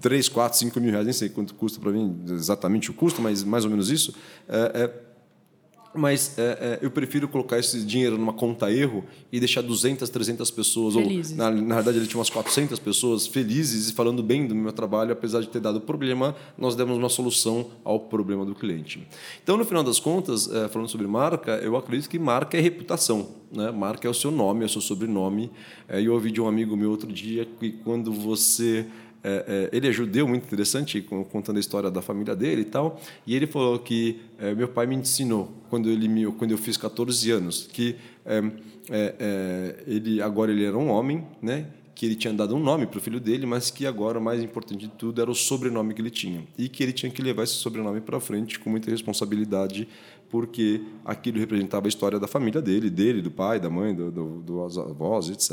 3, 0.01 0.29
4, 0.29 0.59
5 0.59 0.81
mil 0.81 0.91
reais, 0.91 1.05
nem 1.05 1.13
sei 1.13 1.29
quanto 1.29 1.55
custa 1.55 1.81
para 1.81 1.91
mim 1.91 2.23
exatamente 2.29 2.91
o 2.91 2.95
custo, 2.95 3.21
mas 3.21 3.43
mais 3.43 3.65
ou 3.65 3.71
menos 3.71 3.91
isso. 3.91 4.15
É, 4.49 4.83
é 4.85 5.06
mas 5.97 6.39
é, 6.39 6.43
é, 6.43 6.79
eu 6.83 6.91
prefiro 6.91 7.29
colocar 7.29 7.59
esse 7.59 7.85
dinheiro 7.85 8.17
numa 8.19 8.33
conta 8.33 8.71
erro 8.71 9.05
e 9.33 9.39
deixar 9.39 9.63
200, 9.63 10.09
300 10.09 10.51
pessoas, 10.51 10.95
felizes. 10.95 11.33
ou 11.33 11.39
na, 11.39 11.51
na 11.51 11.75
verdade 11.77 11.99
ele 11.99 12.07
tinha 12.07 12.19
umas 12.19 12.31
400 12.31 12.79
pessoas 12.79 13.27
felizes 13.27 13.91
e 13.91 13.93
falando 13.93 14.23
bem 14.23 14.47
do 14.47 14.55
meu 14.55 14.73
trabalho, 14.73 15.13
apesar 15.13 15.41
de 15.41 15.49
ter 15.49 15.61
dado 15.61 15.81
problema, 15.81 16.35
nós 16.57 16.75
demos 16.77 16.97
uma 16.99 17.09
solução 17.09 17.71
ao 17.85 18.01
problema 18.01 18.45
do 18.45 18.55
cliente. 18.55 19.07
Então, 19.43 19.57
no 19.57 19.65
final 19.65 19.83
das 19.83 19.99
contas, 19.99 20.51
é, 20.51 20.69
falando 20.69 20.89
sobre 20.89 21.07
marca, 21.07 21.53
eu 21.57 21.77
acredito 21.77 22.09
que 22.09 22.19
marca 22.19 22.57
é 22.57 22.61
reputação. 22.61 23.29
Né? 23.51 23.71
Marca 23.71 24.07
é 24.07 24.11
o 24.11 24.15
seu 24.15 24.31
nome, 24.31 24.63
é 24.63 24.67
o 24.67 24.69
seu 24.69 24.81
sobrenome. 24.81 25.51
É, 25.89 26.01
eu 26.01 26.13
ouvi 26.13 26.31
de 26.31 26.41
um 26.41 26.49
amigo 26.49 26.77
meu 26.77 26.91
outro 26.91 27.13
dia 27.13 27.47
que 27.59 27.73
quando 27.73 28.13
você 28.13 28.87
é, 29.29 29.71
é, 29.73 29.77
ele 29.77 29.89
é 29.89 29.93
judeu, 29.93 30.29
muito 30.29 30.45
interessante, 30.45 31.03
contando 31.03 31.57
a 31.57 31.61
história 31.61 31.91
da 31.91 32.01
família 32.01 32.37
dele 32.37 32.61
e 32.61 32.65
tal. 32.65 33.01
E 33.27 33.35
ele 33.35 33.49
falou 33.49 33.77
que 33.81 34.21
é, 34.39 34.55
meu 34.55 34.69
pai 34.69 34.87
me 34.87 34.95
ensinou 34.95 35.53
quando 35.69 35.91
ele 35.91 36.07
me, 36.07 36.27
quando 36.27 36.53
eu 36.53 36.59
fiz 36.59 36.77
14 36.77 37.29
anos 37.33 37.69
que 37.73 37.97
é, 38.25 38.41
é, 38.89 39.85
ele 39.85 40.23
agora 40.23 40.53
ele 40.53 40.65
era 40.65 40.79
um 40.79 40.89
homem, 40.89 41.25
né? 41.43 41.67
Que 41.93 42.07
ele 42.07 42.15
tinha 42.15 42.33
dado 42.33 42.55
um 42.55 42.61
nome 42.61 42.87
para 42.87 42.99
o 42.99 43.01
filho 43.01 43.19
dele, 43.19 43.47
mas 43.47 43.69
que 43.69 43.85
agora 43.85 44.19
o 44.19 44.23
mais 44.23 44.41
importante 44.41 44.87
de 44.87 44.89
tudo 44.89 45.21
era 45.21 45.31
o 45.31 45.35
sobrenome 45.35 45.93
que 45.93 46.01
ele 46.01 46.11
tinha 46.11 46.45
e 46.57 46.69
que 46.69 46.83
ele 46.85 46.93
tinha 46.93 47.11
que 47.11 47.21
levar 47.21 47.43
esse 47.43 47.55
sobrenome 47.55 48.01
para 48.01 48.21
frente 48.21 48.61
com 48.61 48.71
muita 48.71 48.91
responsabilidade 48.93 49.89
porque 50.37 50.83
aquilo 51.03 51.39
representava 51.39 51.87
a 51.87 51.89
história 51.89 52.21
da 52.21 52.27
família 52.27 52.61
dele, 52.61 52.91
dele, 52.91 53.23
do 53.23 53.31
pai, 53.31 53.59
da 53.59 53.71
mãe, 53.71 53.95
do, 53.95 54.11
do, 54.11 54.43
dos 54.43 54.77
avós, 54.77 55.31
etc. 55.31 55.53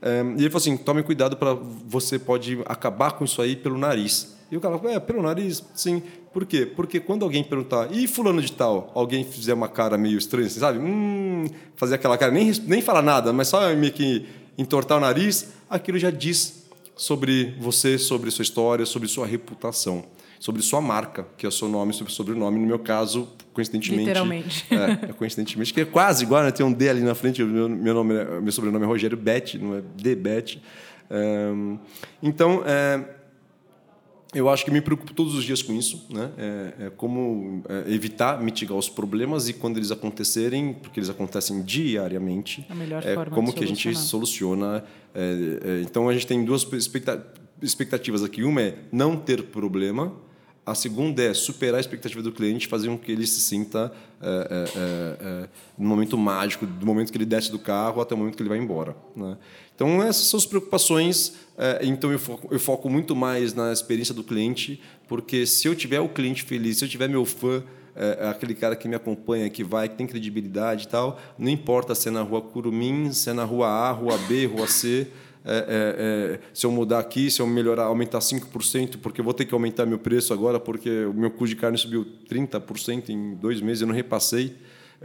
Um, 0.00 0.36
e 0.36 0.42
ele 0.42 0.50
falou 0.50 0.58
assim: 0.58 0.76
tome 0.76 1.02
cuidado 1.02 1.36
para 1.36 1.52
você 1.52 2.16
pode 2.16 2.60
acabar 2.64 3.10
com 3.10 3.24
isso 3.24 3.42
aí 3.42 3.56
pelo 3.56 3.76
nariz. 3.76 4.36
E 4.52 4.56
o 4.56 4.60
cara 4.60 4.78
falou: 4.78 4.92
é, 4.92 5.00
pelo 5.00 5.20
nariz, 5.20 5.64
sim. 5.74 6.00
Por 6.32 6.46
quê? 6.46 6.64
Porque 6.64 7.00
quando 7.00 7.24
alguém 7.24 7.42
perguntar, 7.42 7.92
e 7.92 8.06
fulano 8.06 8.40
de 8.40 8.52
tal, 8.52 8.92
alguém 8.94 9.24
fizer 9.24 9.52
uma 9.52 9.66
cara 9.66 9.98
meio 9.98 10.16
estranha, 10.16 10.46
assim, 10.46 10.60
sabe? 10.60 10.78
Hum, 10.78 11.46
fazer 11.74 11.96
aquela 11.96 12.16
cara, 12.16 12.30
nem, 12.30 12.52
nem 12.68 12.80
falar 12.80 13.02
nada, 13.02 13.32
mas 13.32 13.48
só 13.48 13.74
meio 13.74 13.92
que 13.92 14.28
entortar 14.56 14.98
o 14.98 15.00
nariz, 15.00 15.54
aquilo 15.68 15.98
já 15.98 16.12
diz 16.12 16.66
sobre 16.94 17.56
você, 17.58 17.98
sobre 17.98 18.30
sua 18.30 18.44
história, 18.44 18.86
sobre 18.86 19.08
sua 19.08 19.26
reputação, 19.26 20.04
sobre 20.44 20.60
sua 20.60 20.78
marca, 20.78 21.26
que 21.38 21.46
é 21.46 21.48
o 21.48 21.52
seu 21.52 21.70
nome, 21.70 21.94
sobre 21.94 22.12
o 22.12 22.14
sobrenome. 22.14 22.60
No 22.60 22.66
meu 22.66 22.78
caso, 22.78 23.26
coincidentemente. 23.54 24.02
Literalmente. 24.02 24.66
É, 24.70 25.08
é 25.08 25.12
coincidentemente, 25.14 25.72
que 25.72 25.80
é 25.80 25.86
quase 25.86 26.22
igual, 26.22 26.42
né? 26.42 26.50
Tem 26.50 26.66
um 26.66 26.70
D 26.70 26.86
ali 26.86 27.00
na 27.00 27.14
frente. 27.14 27.42
Meu, 27.42 27.66
meu, 27.66 27.94
nome, 27.94 28.12
meu 28.42 28.52
sobrenome 28.52 28.84
é 28.84 28.86
Rogério 28.86 29.16
Bet, 29.16 29.56
não 29.56 29.74
é 29.74 29.80
D 29.80 30.14
Bet. 30.14 30.60
Um, 31.10 31.78
então, 32.22 32.62
é, 32.66 33.02
eu 34.34 34.50
acho 34.50 34.66
que 34.66 34.70
me 34.70 34.82
preocupo 34.82 35.14
todos 35.14 35.34
os 35.34 35.44
dias 35.44 35.62
com 35.62 35.72
isso, 35.72 36.06
né? 36.10 36.30
É, 36.36 36.74
é 36.78 36.90
como 36.90 37.62
é, 37.66 37.90
evitar 37.90 38.38
mitigar 38.42 38.76
os 38.76 38.90
problemas 38.90 39.48
e 39.48 39.54
quando 39.54 39.78
eles 39.78 39.90
acontecerem, 39.90 40.74
porque 40.74 41.00
eles 41.00 41.08
acontecem 41.08 41.62
diariamente, 41.62 42.66
a 42.68 42.74
melhor 42.74 43.02
é, 43.02 43.14
como 43.30 43.50
que 43.50 43.64
a 43.64 43.66
gente 43.66 43.94
soluciona. 43.96 44.84
É, 45.14 45.80
então 45.80 46.06
a 46.06 46.12
gente 46.12 46.26
tem 46.26 46.44
duas 46.44 46.66
expectativas 47.62 48.22
aqui. 48.22 48.42
Uma 48.42 48.60
é 48.60 48.78
não 48.92 49.16
ter 49.16 49.44
problema. 49.44 50.22
A 50.66 50.74
segunda 50.74 51.22
é 51.22 51.34
superar 51.34 51.76
a 51.76 51.80
expectativa 51.80 52.22
do 52.22 52.32
cliente, 52.32 52.66
fazer 52.66 52.88
com 52.88 52.96
que 52.96 53.12
ele 53.12 53.26
se 53.26 53.40
sinta 53.40 53.92
é, 54.22 55.48
no 55.76 55.86
momento 55.86 56.16
mágico, 56.16 56.66
do 56.66 56.86
momento 56.86 57.12
que 57.12 57.18
ele 57.18 57.26
desce 57.26 57.50
do 57.50 57.58
carro 57.58 58.00
até 58.00 58.14
o 58.14 58.18
momento 58.18 58.36
que 58.36 58.42
ele 58.42 58.48
vai 58.48 58.58
embora. 58.58 58.96
Né? 59.14 59.36
Então, 59.74 60.02
essas 60.02 60.26
são 60.26 60.38
as 60.38 60.46
preocupações. 60.46 61.34
É, 61.58 61.80
então, 61.82 62.12
eu 62.12 62.18
foco, 62.18 62.48
eu 62.50 62.60
foco, 62.60 62.88
muito 62.88 63.14
mais 63.14 63.52
na 63.52 63.72
experiência 63.72 64.14
do 64.14 64.22
cliente, 64.22 64.80
porque 65.08 65.46
se 65.46 65.66
eu 65.66 65.74
tiver 65.74 66.00
o 66.00 66.08
cliente 66.08 66.44
feliz, 66.44 66.78
se 66.78 66.84
eu 66.84 66.88
tiver 66.88 67.08
meu 67.08 67.24
fã, 67.24 67.62
é, 67.96 68.28
aquele 68.28 68.54
cara 68.54 68.74
que 68.74 68.88
me 68.88 68.94
acompanha, 68.94 69.48
que 69.50 69.62
vai, 69.62 69.88
que 69.88 69.96
tem 69.96 70.06
credibilidade 70.06 70.84
e 70.84 70.88
tal, 70.88 71.20
não 71.38 71.48
importa 71.48 71.94
se 71.94 72.08
é 72.08 72.10
na 72.10 72.22
rua 72.22 72.40
Curumim, 72.40 73.12
se 73.12 73.30
é 73.30 73.32
na 73.32 73.44
rua 73.44 73.68
A, 73.68 73.90
rua 73.92 74.16
B, 74.28 74.46
rua 74.46 74.66
C. 74.66 75.08
É, 75.46 75.56
é, 75.56 76.34
é, 76.34 76.40
se 76.54 76.64
eu 76.64 76.70
mudar 76.70 77.00
aqui, 77.00 77.30
se 77.30 77.42
eu 77.42 77.46
melhorar, 77.46 77.84
aumentar 77.84 78.18
5%, 78.20 78.96
porque 79.02 79.20
eu 79.20 79.24
vou 79.24 79.34
ter 79.34 79.44
que 79.44 79.52
aumentar 79.52 79.84
meu 79.84 79.98
preço 79.98 80.32
agora, 80.32 80.58
porque 80.58 81.04
o 81.04 81.12
meu 81.12 81.30
custo 81.30 81.54
de 81.54 81.56
carne 81.56 81.76
subiu 81.76 82.06
30% 82.30 83.10
em 83.10 83.34
dois 83.34 83.60
meses, 83.60 83.82
eu 83.82 83.86
não 83.86 83.94
repassei 83.94 84.56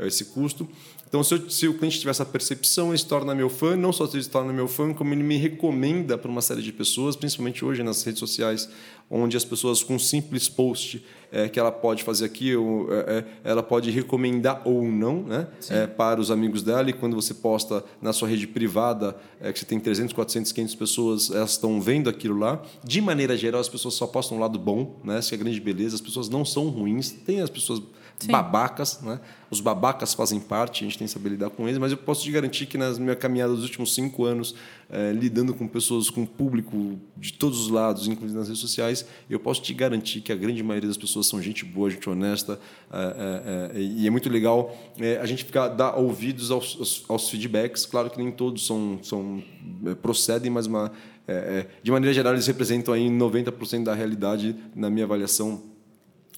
esse 0.07 0.25
custo. 0.25 0.67
Então, 1.09 1.23
se, 1.23 1.33
eu, 1.33 1.49
se, 1.49 1.67
o 1.67 1.73
cliente 1.73 1.97
tiver 1.99 2.11
essa 2.11 2.25
percepção, 2.25 2.89
ele 2.89 2.97
se 2.99 3.05
torna 3.07 3.33
meu 3.33 3.49
fã. 3.49 3.75
Não 3.75 3.91
só 3.91 4.05
se 4.05 4.29
torna 4.29 4.53
meu 4.53 4.67
fã, 4.67 4.93
como 4.93 5.11
ele 5.11 5.23
me 5.23 5.37
recomenda 5.37 6.15
para 6.19 6.29
uma 6.29 6.41
série 6.41 6.61
de 6.61 6.71
pessoas, 6.71 7.15
principalmente 7.15 7.65
hoje 7.65 7.81
nas 7.81 8.03
redes 8.03 8.19
sociais, 8.19 8.69
onde 9.09 9.35
as 9.35 9.43
pessoas, 9.43 9.81
com 9.81 9.95
um 9.95 9.99
simples 9.99 10.47
post 10.47 11.03
é, 11.31 11.49
que 11.49 11.59
ela 11.59 11.71
pode 11.71 12.03
fazer 12.03 12.25
aqui, 12.25 12.55
ou, 12.55 12.93
é, 12.93 13.17
é 13.17 13.25
ela 13.43 13.63
pode 13.63 13.89
recomendar 13.89 14.61
ou 14.65 14.83
não 14.83 15.23
né, 15.23 15.47
é, 15.71 15.87
para 15.87 16.21
os 16.21 16.29
amigos 16.29 16.61
dela. 16.61 16.87
E 16.87 16.93
quando 16.93 17.15
você 17.15 17.33
posta 17.33 17.83
na 17.99 18.13
sua 18.13 18.27
rede 18.27 18.45
privada, 18.45 19.15
é, 19.41 19.51
que 19.51 19.57
você 19.57 19.65
tem 19.65 19.79
300, 19.79 20.13
400, 20.13 20.51
500 20.51 20.75
pessoas, 20.75 21.31
elas 21.31 21.51
estão 21.51 21.81
vendo 21.81 22.07
aquilo 22.07 22.37
lá. 22.37 22.61
De 22.83 23.01
maneira 23.01 23.35
geral, 23.35 23.59
as 23.59 23.69
pessoas 23.69 23.95
só 23.95 24.05
postam 24.05 24.37
um 24.37 24.41
lado 24.41 24.59
bom, 24.59 24.99
né, 25.03 25.17
essa 25.17 25.33
é 25.33 25.35
a 25.35 25.39
grande 25.39 25.59
beleza. 25.59 25.95
As 25.95 26.01
pessoas 26.01 26.29
não 26.29 26.45
são 26.45 26.69
ruins, 26.69 27.09
tem 27.09 27.41
as 27.41 27.49
pessoas 27.49 27.81
Sim. 28.19 28.31
babacas, 28.31 28.99
né? 29.01 29.19
Os 29.49 29.61
babacas 29.61 30.13
fazem 30.13 30.39
parte, 30.39 30.83
a 30.83 30.87
gente 30.87 30.97
tem 30.97 31.07
que 31.07 31.13
saber 31.13 31.29
lidar 31.29 31.49
com 31.49 31.67
eles, 31.67 31.79
mas 31.79 31.91
eu 31.91 31.97
posso 31.97 32.23
te 32.23 32.31
garantir 32.31 32.65
que 32.65 32.77
nas 32.77 32.99
minha 32.99 33.15
caminhada 33.15 33.53
dos 33.53 33.63
últimos 33.63 33.95
cinco 33.95 34.25
anos, 34.25 34.53
é, 34.89 35.13
lidando 35.13 35.53
com 35.53 35.65
pessoas, 35.65 36.09
com 36.09 36.25
público 36.25 36.99
de 37.15 37.33
todos 37.33 37.59
os 37.61 37.69
lados, 37.69 38.07
inclusive 38.07 38.37
nas 38.37 38.49
redes 38.49 38.61
sociais, 38.61 39.05
eu 39.29 39.39
posso 39.39 39.61
te 39.61 39.73
garantir 39.73 40.19
que 40.19 40.33
a 40.33 40.35
grande 40.35 40.61
maioria 40.61 40.89
das 40.89 40.97
pessoas 40.97 41.27
são 41.27 41.41
gente 41.41 41.63
boa, 41.63 41.89
gente 41.89 42.09
honesta, 42.09 42.59
é, 42.91 43.71
é, 43.73 43.79
e 43.79 44.05
é 44.05 44.09
muito 44.09 44.29
legal 44.29 44.77
a 45.21 45.25
gente 45.25 45.45
ficar 45.45 45.69
dar 45.69 45.95
ouvidos 45.95 46.51
aos, 46.51 46.75
aos, 46.77 47.05
aos, 47.07 47.29
feedbacks. 47.29 47.85
Claro 47.85 48.09
que 48.09 48.17
nem 48.17 48.31
todos 48.31 48.65
são, 48.65 48.99
são 49.01 49.41
procedem, 50.01 50.51
mas 50.51 50.65
uma, 50.65 50.91
de 51.81 51.89
maneira 51.89 52.13
geral 52.13 52.33
eles 52.33 52.47
representam 52.47 52.93
aí 52.93 53.07
90% 53.07 53.83
da 53.83 53.93
realidade 53.93 54.55
na 54.75 54.89
minha 54.89 55.05
avaliação 55.05 55.78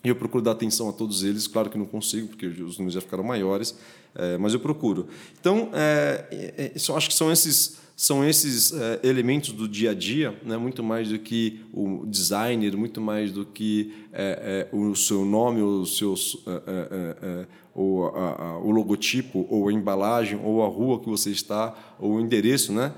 e 0.03 0.09
eu 0.09 0.15
procuro 0.15 0.43
dar 0.43 0.51
atenção 0.51 0.89
a 0.89 0.93
todos 0.93 1.23
eles. 1.23 1.47
Claro 1.47 1.69
que 1.69 1.77
não 1.77 1.85
consigo, 1.85 2.27
porque 2.27 2.47
os 2.47 2.77
números 2.77 2.93
já 2.93 3.01
ficaram 3.01 3.23
maiores, 3.23 3.75
é, 4.15 4.37
mas 4.37 4.53
eu 4.53 4.59
procuro. 4.59 5.07
Então, 5.39 5.69
é, 5.73 6.25
é, 6.31 6.71
é 6.75 6.95
acho 6.95 7.07
que 7.07 7.13
são 7.13 7.31
esses, 7.31 7.77
são 8.01 8.27
esses 8.27 8.73
é, 8.73 8.99
elementos 9.03 9.51
do 9.51 9.67
dia 9.67 9.91
a 9.91 9.93
dia, 9.93 10.35
né? 10.43 10.57
muito 10.57 10.81
mais 10.81 11.09
do 11.09 11.19
que 11.19 11.61
o 11.71 12.03
designer, 12.07 12.75
muito 12.75 12.99
mais 12.99 13.31
do 13.31 13.45
que 13.45 13.93
é, 14.11 14.67
o 14.71 14.95
seu 14.95 15.23
nome, 15.23 15.61
o, 15.61 15.85
seu, 15.85 16.15
a, 16.47 17.43
a, 17.75 18.57
o 18.57 18.71
logotipo, 18.71 19.45
ou 19.47 19.69
a 19.69 19.71
embalagem, 19.71 20.39
ou 20.43 20.63
a 20.63 20.67
rua 20.67 20.99
que 20.99 21.07
você 21.07 21.29
está, 21.29 21.75
ou 21.99 22.15
o 22.15 22.19
endereço, 22.19 22.73
né? 22.73 22.91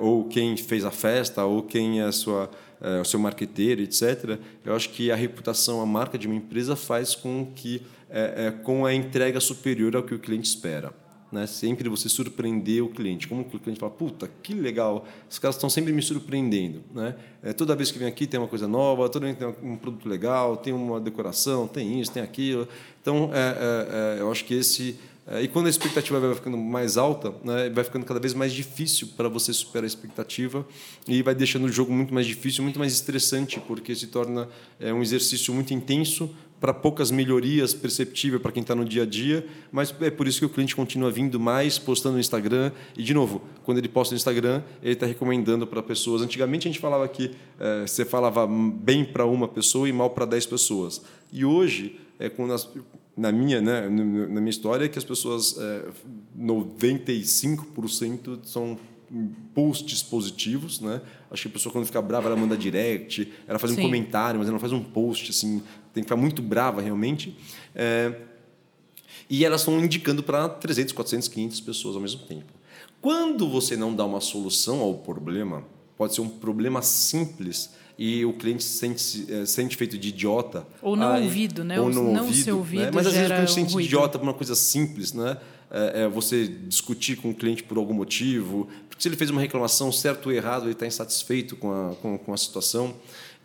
ou 0.00 0.24
quem 0.24 0.56
fez 0.56 0.84
a 0.84 0.90
festa, 0.90 1.44
ou 1.44 1.62
quem 1.62 2.00
é 2.00 2.10
sua 2.10 2.50
é, 2.80 3.00
o 3.00 3.04
seu 3.04 3.20
marqueteiro, 3.20 3.82
etc. 3.82 4.36
Eu 4.64 4.74
acho 4.74 4.90
que 4.90 5.12
a 5.12 5.14
reputação, 5.14 5.80
a 5.80 5.86
marca 5.86 6.18
de 6.18 6.26
uma 6.26 6.34
empresa 6.34 6.74
faz 6.74 7.14
com 7.14 7.46
que 7.54 7.80
é, 8.10 8.46
é, 8.46 8.50
com 8.50 8.84
a 8.84 8.92
entrega 8.92 9.38
superior 9.38 9.94
ao 9.94 10.02
que 10.02 10.12
o 10.12 10.18
cliente 10.18 10.48
espera. 10.48 10.92
Né? 11.34 11.48
Sempre 11.48 11.88
você 11.88 12.08
surpreender 12.08 12.80
o 12.84 12.88
cliente. 12.88 13.26
Como 13.26 13.44
que 13.44 13.56
o 13.56 13.58
cliente 13.58 13.80
fala, 13.80 13.90
puta, 13.90 14.30
que 14.40 14.54
legal, 14.54 15.04
os 15.28 15.36
caras 15.36 15.56
estão 15.56 15.68
sempre 15.68 15.92
me 15.92 16.00
surpreendendo. 16.00 16.80
Né? 16.94 17.16
É, 17.42 17.52
toda 17.52 17.74
vez 17.74 17.90
que 17.90 17.98
vem 17.98 18.06
aqui 18.06 18.24
tem 18.24 18.38
uma 18.38 18.46
coisa 18.46 18.68
nova, 18.68 19.08
toda 19.08 19.26
vez 19.26 19.36
tem 19.36 19.48
um 19.68 19.76
produto 19.76 20.08
legal, 20.08 20.56
tem 20.56 20.72
uma 20.72 21.00
decoração, 21.00 21.66
tem 21.66 22.00
isso, 22.00 22.12
tem 22.12 22.22
aquilo. 22.22 22.68
Então, 23.02 23.30
é, 23.34 24.16
é, 24.16 24.18
é 24.18 24.20
eu 24.20 24.30
acho 24.30 24.44
que 24.44 24.54
esse 24.54 24.96
e 25.42 25.48
quando 25.48 25.66
a 25.66 25.70
expectativa 25.70 26.20
vai 26.20 26.34
ficando 26.34 26.58
mais 26.58 26.98
alta, 26.98 27.34
né, 27.42 27.70
vai 27.70 27.82
ficando 27.82 28.04
cada 28.04 28.20
vez 28.20 28.34
mais 28.34 28.52
difícil 28.52 29.08
para 29.16 29.26
você 29.28 29.54
superar 29.54 29.84
a 29.84 29.86
expectativa 29.86 30.66
e 31.08 31.22
vai 31.22 31.34
deixando 31.34 31.64
o 31.64 31.72
jogo 31.72 31.92
muito 31.92 32.12
mais 32.12 32.26
difícil, 32.26 32.62
muito 32.62 32.78
mais 32.78 32.92
estressante, 32.92 33.58
porque 33.60 33.94
se 33.94 34.08
torna 34.08 34.48
é, 34.78 34.92
um 34.92 35.00
exercício 35.00 35.54
muito 35.54 35.72
intenso 35.72 36.28
para 36.60 36.72
poucas 36.72 37.10
melhorias 37.10 37.74
perceptíveis 37.74 38.40
para 38.40 38.50
quem 38.52 38.62
está 38.62 38.74
no 38.74 38.84
dia 38.84 39.02
a 39.02 39.06
dia, 39.06 39.46
mas 39.70 39.94
é 40.00 40.10
por 40.10 40.26
isso 40.26 40.38
que 40.38 40.46
o 40.46 40.48
cliente 40.48 40.74
continua 40.74 41.10
vindo 41.10 41.38
mais, 41.38 41.78
postando 41.78 42.14
no 42.14 42.20
Instagram. 42.20 42.72
E, 42.96 43.02
de 43.02 43.12
novo, 43.12 43.42
quando 43.64 43.76
ele 43.76 43.88
posta 43.88 44.14
no 44.14 44.16
Instagram, 44.16 44.62
ele 44.82 44.94
está 44.94 45.04
recomendando 45.04 45.66
para 45.66 45.82
pessoas. 45.82 46.22
Antigamente 46.22 46.66
a 46.66 46.70
gente 46.70 46.80
falava 46.80 47.06
que 47.06 47.32
é, 47.60 47.86
você 47.86 48.02
falava 48.02 48.46
bem 48.46 49.04
para 49.04 49.26
uma 49.26 49.46
pessoa 49.46 49.86
e 49.88 49.92
mal 49.92 50.10
para 50.10 50.24
dez 50.24 50.46
pessoas. 50.46 51.02
E 51.30 51.44
hoje, 51.44 52.00
é, 52.18 52.30
quando 52.30 52.54
as, 52.54 52.66
na 53.16 53.30
minha, 53.30 53.60
né, 53.60 53.88
na 53.88 54.40
minha 54.40 54.50
história, 54.50 54.88
que 54.88 54.98
as 54.98 55.04
pessoas, 55.04 55.56
é, 55.58 55.84
95% 56.38 58.40
são 58.44 58.78
posts 59.54 60.02
positivos, 60.02 60.80
né? 60.80 61.00
Acho 61.30 61.42
que 61.42 61.48
a 61.48 61.52
pessoa 61.52 61.72
quando 61.72 61.86
fica 61.86 62.02
brava 62.02 62.28
ela 62.28 62.36
manda 62.36 62.56
direct, 62.56 63.32
ela 63.46 63.58
faz 63.58 63.72
Sim. 63.72 63.80
um 63.80 63.82
comentário, 63.82 64.38
mas 64.38 64.48
ela 64.48 64.54
não 64.54 64.60
faz 64.60 64.72
um 64.72 64.82
post 64.82 65.30
assim, 65.30 65.62
tem 65.92 66.02
que 66.02 66.08
ficar 66.08 66.16
muito 66.16 66.42
brava 66.42 66.80
realmente. 66.80 67.36
É, 67.74 68.14
e 69.28 69.44
elas 69.44 69.60
estão 69.60 69.78
indicando 69.82 70.22
para 70.22 70.48
300, 70.48 70.92
400, 70.92 71.28
500 71.28 71.60
pessoas 71.60 71.94
ao 71.94 72.02
mesmo 72.02 72.22
tempo. 72.22 72.52
Quando 73.00 73.48
você 73.48 73.76
não 73.76 73.94
dá 73.94 74.04
uma 74.04 74.20
solução 74.20 74.80
ao 74.80 74.94
problema, 74.94 75.64
pode 75.96 76.14
ser 76.14 76.20
um 76.20 76.28
problema 76.28 76.82
simples, 76.82 77.70
e 77.98 78.24
o 78.24 78.32
cliente 78.32 78.62
se 78.62 78.78
sente, 78.78 79.32
é, 79.32 79.46
sente 79.46 79.76
feito 79.76 79.96
de 79.96 80.08
idiota. 80.08 80.66
Ou 80.82 80.96
não 80.96 81.22
ouvido, 81.22 81.62
né? 81.62 81.80
Ou 81.80 81.90
não, 81.90 82.12
não 82.12 82.24
ouvido, 82.24 82.44
ser 82.44 82.52
ouvido. 82.52 82.82
Né? 82.82 82.90
Mas 82.92 83.06
às 83.06 83.12
vezes 83.12 83.30
o 83.30 83.34
cliente 83.34 83.50
se 83.50 83.54
sente 83.54 83.72
ruído. 83.72 83.86
idiota 83.86 84.18
por 84.18 84.24
uma 84.24 84.34
coisa 84.34 84.54
simples, 84.54 85.12
né? 85.12 85.36
É, 85.70 86.02
é, 86.02 86.08
você 86.08 86.46
discutir 86.46 87.16
com 87.16 87.30
o 87.30 87.34
cliente 87.34 87.62
por 87.62 87.78
algum 87.78 87.94
motivo, 87.94 88.68
porque 88.88 89.02
se 89.02 89.08
ele 89.08 89.16
fez 89.16 89.30
uma 89.30 89.40
reclamação, 89.40 89.90
certo 89.90 90.26
ou 90.26 90.32
errado, 90.32 90.64
ele 90.64 90.72
está 90.72 90.86
insatisfeito 90.86 91.56
com 91.56 91.72
a, 91.72 91.94
com, 91.96 92.18
com 92.18 92.32
a 92.32 92.36
situação. 92.36 92.94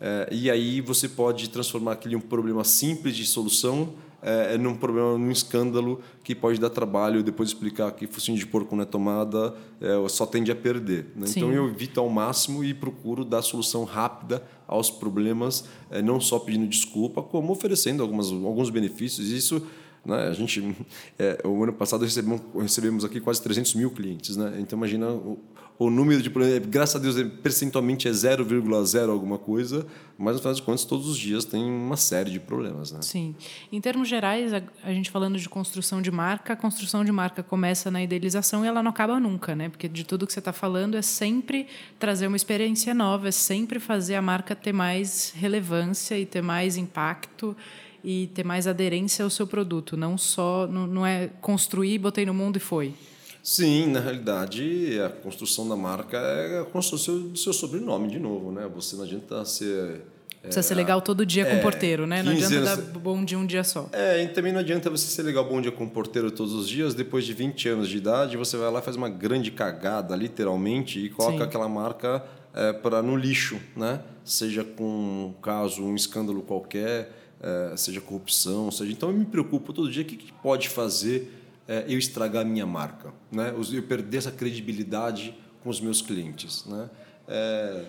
É, 0.00 0.28
e 0.30 0.50
aí 0.50 0.80
você 0.80 1.08
pode 1.08 1.48
transformar 1.50 1.92
aquele 1.92 2.16
um 2.16 2.20
problema 2.20 2.64
simples 2.64 3.16
de 3.16 3.26
solução 3.26 3.94
é, 4.22 4.54
é 4.54 4.58
num 4.58 4.74
problema, 4.74 5.16
num 5.16 5.30
escândalo 5.30 6.00
que 6.22 6.34
pode 6.34 6.60
dar 6.60 6.70
trabalho 6.70 7.22
depois 7.22 7.50
explicar 7.50 7.90
que 7.92 8.06
focinho 8.06 8.38
de 8.38 8.46
porco 8.46 8.74
não 8.76 8.82
é 8.82 8.86
tomada, 8.86 9.54
é, 9.80 10.08
só 10.08 10.26
tende 10.26 10.50
a 10.50 10.56
perder. 10.56 11.06
Né? 11.16 11.26
Então 11.28 11.52
eu 11.52 11.68
evito 11.68 12.00
ao 12.00 12.08
máximo 12.08 12.62
e 12.62 12.74
procuro 12.74 13.24
dar 13.24 13.42
solução 13.42 13.84
rápida 13.84 14.42
aos 14.66 14.90
problemas, 14.90 15.64
é, 15.90 16.00
não 16.00 16.20
só 16.20 16.38
pedindo 16.38 16.66
desculpa, 16.66 17.22
como 17.22 17.52
oferecendo 17.52 18.02
algumas, 18.02 18.30
alguns 18.30 18.70
benefícios. 18.70 19.28
Isso 19.28 19.66
né? 20.04 20.28
A 20.28 20.32
gente, 20.32 20.76
é, 21.18 21.40
o 21.44 21.62
ano 21.62 21.72
passado 21.72 22.04
recebemos, 22.04 22.40
recebemos 22.54 23.04
aqui 23.04 23.20
quase 23.20 23.42
300 23.42 23.74
mil 23.74 23.90
clientes. 23.90 24.36
Né? 24.36 24.56
Então, 24.58 24.78
imagina 24.78 25.10
o, 25.10 25.38
o 25.80 25.88
número 25.88 26.20
de 26.20 26.28
problemas. 26.28 26.68
Graças 26.68 26.96
a 26.96 26.98
Deus, 26.98 27.16
percentualmente 27.42 28.06
é 28.06 28.10
0,0 28.10 29.08
alguma 29.08 29.38
coisa, 29.38 29.86
mas, 30.18 30.34
no 30.34 30.40
final 30.40 30.52
de 30.52 30.60
contas, 30.60 30.84
todos 30.84 31.08
os 31.08 31.16
dias 31.16 31.46
tem 31.46 31.64
uma 31.64 31.96
série 31.96 32.30
de 32.30 32.38
problemas. 32.38 32.92
Né? 32.92 33.00
Sim. 33.00 33.34
Em 33.72 33.80
termos 33.80 34.06
gerais, 34.06 34.52
a, 34.52 34.62
a 34.84 34.92
gente 34.92 35.10
falando 35.10 35.38
de 35.38 35.48
construção 35.48 36.02
de 36.02 36.10
marca, 36.10 36.52
a 36.52 36.56
construção 36.56 37.02
de 37.02 37.10
marca 37.10 37.42
começa 37.42 37.90
na 37.90 38.02
idealização 38.02 38.62
e 38.62 38.68
ela 38.68 38.82
não 38.82 38.90
acaba 38.90 39.18
nunca, 39.18 39.56
né? 39.56 39.70
porque 39.70 39.88
de 39.88 40.04
tudo 40.04 40.26
que 40.26 40.34
você 40.34 40.38
está 40.38 40.52
falando 40.52 40.98
é 40.98 41.02
sempre 41.02 41.66
trazer 41.98 42.26
uma 42.26 42.36
experiência 42.36 42.92
nova, 42.92 43.28
é 43.28 43.32
sempre 43.32 43.80
fazer 43.80 44.16
a 44.16 44.22
marca 44.22 44.54
ter 44.54 44.74
mais 44.74 45.32
relevância 45.34 46.18
e 46.18 46.26
ter 46.26 46.42
mais 46.42 46.76
impacto 46.76 47.56
e 48.04 48.26
ter 48.34 48.44
mais 48.44 48.66
aderência 48.66 49.24
ao 49.24 49.30
seu 49.30 49.46
produto, 49.46 49.96
não 49.96 50.18
só 50.18 50.66
não, 50.66 50.86
não 50.86 51.06
é 51.06 51.28
construir, 51.40 51.96
botei 51.96 52.26
no 52.26 52.34
mundo 52.34 52.58
e 52.58 52.60
foi. 52.60 52.94
Sim, 53.42 53.86
na 53.86 54.00
realidade, 54.00 55.00
a 55.00 55.08
construção 55.08 55.68
da 55.68 55.76
marca 55.76 56.16
é 56.16 56.60
a 56.60 56.64
construção 56.64 57.18
do 57.18 57.38
seu, 57.38 57.52
sobrenome, 57.52 58.08
de 58.08 58.18
novo. 58.18 58.52
Né? 58.52 58.68
Você 58.74 58.96
não 58.96 59.04
adianta 59.04 59.44
ser. 59.44 60.02
Precisa 60.42 60.60
é, 60.60 60.62
ser 60.62 60.74
legal 60.74 61.02
todo 61.02 61.24
dia 61.26 61.42
é, 61.42 61.50
com 61.50 61.56
o 61.56 61.60
porteiro, 61.60 62.06
né? 62.06 62.22
Não 62.22 62.32
adianta 62.32 62.56
anos, 62.56 62.86
dar 62.86 62.98
bom 62.98 63.22
dia 63.22 63.38
um 63.38 63.44
dia 63.44 63.62
só. 63.62 63.90
É, 63.92 64.22
e 64.22 64.28
também 64.28 64.52
não 64.52 64.60
adianta 64.60 64.88
você 64.88 65.06
ser 65.06 65.22
legal 65.22 65.44
bom 65.44 65.60
dia 65.60 65.70
com 65.70 65.84
o 65.84 65.90
porteiro 65.90 66.30
todos 66.30 66.54
os 66.54 66.66
dias. 66.66 66.94
Depois 66.94 67.26
de 67.26 67.34
20 67.34 67.68
anos 67.68 67.88
de 67.88 67.98
idade, 67.98 68.36
você 68.38 68.56
vai 68.56 68.70
lá 68.70 68.80
e 68.80 68.82
faz 68.82 68.96
uma 68.96 69.10
grande 69.10 69.50
cagada, 69.50 70.16
literalmente, 70.16 70.98
e 70.98 71.10
coloca 71.10 71.38
Sim. 71.38 71.42
aquela 71.42 71.68
marca 71.68 72.24
é, 72.54 72.72
para 72.72 73.02
no 73.02 73.16
lixo, 73.16 73.60
né? 73.76 74.00
Seja 74.24 74.64
com 74.64 74.84
um 74.84 75.34
caso, 75.42 75.82
um 75.82 75.94
escândalo 75.94 76.40
qualquer, 76.40 77.12
é, 77.42 77.76
seja 77.76 78.00
corrupção, 78.00 78.70
seja. 78.70 78.90
Então 78.90 79.10
eu 79.10 79.16
me 79.16 79.26
preocupo 79.26 79.72
todo 79.72 79.90
dia 79.90 80.02
o 80.02 80.06
que, 80.06 80.16
que 80.16 80.32
pode 80.32 80.68
fazer 80.70 81.39
é, 81.70 81.84
eu 81.86 81.96
estragar 81.96 82.42
a 82.42 82.44
minha 82.44 82.66
marca, 82.66 83.14
né? 83.30 83.54
Eu 83.56 83.82
perder 83.84 84.18
essa 84.18 84.32
credibilidade 84.32 85.32
com 85.62 85.70
os 85.70 85.80
meus 85.80 86.02
clientes, 86.02 86.64
né? 86.66 86.90
É, 87.28 87.84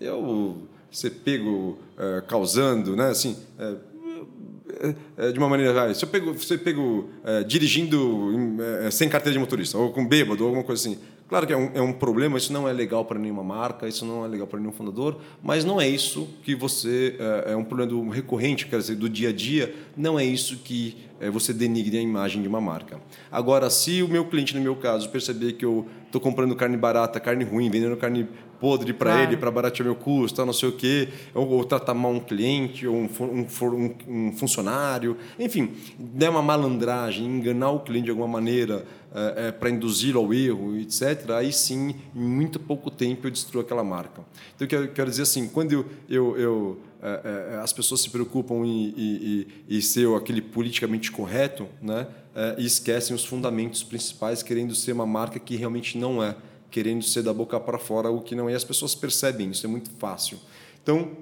eu 0.00 0.68
ser 0.92 1.10
pego 1.10 1.76
é, 1.98 2.20
causando, 2.20 2.94
né? 2.94 3.08
Assim, 3.08 3.36
é, 3.58 3.74
é, 4.78 4.94
é, 5.16 5.32
de 5.32 5.38
uma 5.40 5.48
maneira, 5.48 5.92
se 5.92 6.04
eu 6.04 6.08
pego, 6.08 6.32
você 6.32 6.56
pego 6.56 7.10
dirigindo 7.48 8.30
sem 8.92 9.08
carteira 9.08 9.32
de 9.32 9.40
motorista 9.40 9.76
ou 9.76 9.92
com 9.92 10.06
bêbado 10.06 10.44
ou 10.44 10.48
alguma 10.48 10.64
coisa 10.64 10.88
assim, 10.88 10.98
Claro 11.28 11.44
que 11.44 11.52
é 11.52 11.56
um, 11.56 11.70
é 11.74 11.80
um 11.80 11.92
problema, 11.92 12.38
isso 12.38 12.52
não 12.52 12.68
é 12.68 12.72
legal 12.72 13.04
para 13.04 13.18
nenhuma 13.18 13.42
marca, 13.42 13.88
isso 13.88 14.04
não 14.04 14.24
é 14.24 14.28
legal 14.28 14.46
para 14.46 14.60
nenhum 14.60 14.70
fundador, 14.70 15.18
mas 15.42 15.64
não 15.64 15.80
é 15.80 15.88
isso 15.88 16.28
que 16.44 16.54
você. 16.54 17.16
É, 17.18 17.52
é 17.52 17.56
um 17.56 17.64
problema 17.64 17.90
do, 17.90 18.08
recorrente, 18.08 18.66
quer 18.66 18.78
dizer, 18.78 18.94
do 18.94 19.08
dia 19.08 19.30
a 19.30 19.32
dia, 19.32 19.74
não 19.96 20.18
é 20.18 20.24
isso 20.24 20.58
que 20.58 20.96
é, 21.18 21.28
você 21.28 21.52
denigre 21.52 21.98
a 21.98 22.00
imagem 22.00 22.42
de 22.42 22.46
uma 22.48 22.60
marca. 22.60 23.00
Agora, 23.30 23.68
se 23.70 24.02
o 24.02 24.08
meu 24.08 24.26
cliente, 24.26 24.54
no 24.54 24.60
meu 24.60 24.76
caso, 24.76 25.10
perceber 25.10 25.54
que 25.54 25.64
eu 25.64 25.86
estou 26.06 26.20
comprando 26.20 26.54
carne 26.54 26.76
barata, 26.76 27.18
carne 27.18 27.42
ruim, 27.42 27.68
vendendo 27.70 27.96
carne 27.96 28.28
podre 28.60 28.92
para 28.92 29.12
claro. 29.12 29.28
ele, 29.28 29.36
para 29.36 29.50
baratear 29.50 29.84
meu 29.84 29.94
custo, 29.94 30.44
não 30.44 30.52
sei 30.52 30.68
o 30.68 30.72
quê, 30.72 31.08
ou, 31.34 31.48
ou 31.48 31.64
tratar 31.64 31.94
mal 31.94 32.12
um 32.12 32.20
cliente, 32.20 32.86
ou 32.86 32.94
um, 32.94 33.08
um, 33.20 33.94
um, 34.08 34.32
funcionário, 34.32 35.16
enfim, 35.38 35.72
der 35.98 36.30
uma 36.30 36.42
malandragem, 36.42 37.26
enganar 37.26 37.70
o 37.70 37.80
cliente 37.80 38.04
de 38.04 38.10
alguma 38.10 38.28
maneira 38.28 38.86
é, 39.16 39.48
é, 39.48 39.52
para 39.52 39.70
induzi-lo 39.70 40.20
ao 40.20 40.34
erro, 40.34 40.76
etc., 40.76 41.30
aí 41.30 41.50
sim, 41.50 41.94
em 42.14 42.20
muito 42.20 42.60
pouco 42.60 42.90
tempo 42.90 43.26
eu 43.26 43.30
destruo 43.30 43.62
aquela 43.62 43.82
marca. 43.82 44.22
Então, 44.54 44.66
eu 44.66 44.68
quero, 44.68 44.88
quero 44.88 45.10
dizer 45.10 45.22
assim, 45.22 45.48
quando 45.48 45.72
eu, 45.72 45.86
eu, 46.06 46.36
eu 46.38 46.80
é, 47.02 47.54
é 47.54 47.56
as 47.56 47.72
pessoas 47.72 48.02
se 48.02 48.10
preocupam 48.10 48.66
em, 48.66 48.94
em, 48.94 49.46
em, 49.70 49.76
em 49.76 49.80
ser 49.80 50.06
aquele 50.14 50.42
politicamente 50.42 51.10
correto, 51.10 51.66
né, 51.80 52.06
é, 52.34 52.56
e 52.58 52.66
esquecem 52.66 53.16
os 53.16 53.24
fundamentos 53.24 53.82
principais, 53.82 54.42
querendo 54.42 54.74
ser 54.74 54.92
uma 54.92 55.06
marca 55.06 55.38
que 55.38 55.56
realmente 55.56 55.96
não 55.96 56.22
é 56.22 56.36
querendo 56.70 57.02
ser 57.02 57.22
da 57.22 57.32
boca 57.32 57.58
para 57.58 57.78
fora 57.78 58.10
o 58.10 58.20
que 58.20 58.34
não 58.34 58.50
é. 58.50 58.54
As 58.54 58.64
pessoas 58.64 58.94
percebem 58.94 59.50
isso, 59.50 59.64
é 59.64 59.68
muito 59.68 59.88
fácil. 59.98 60.38
Então, 60.82 61.16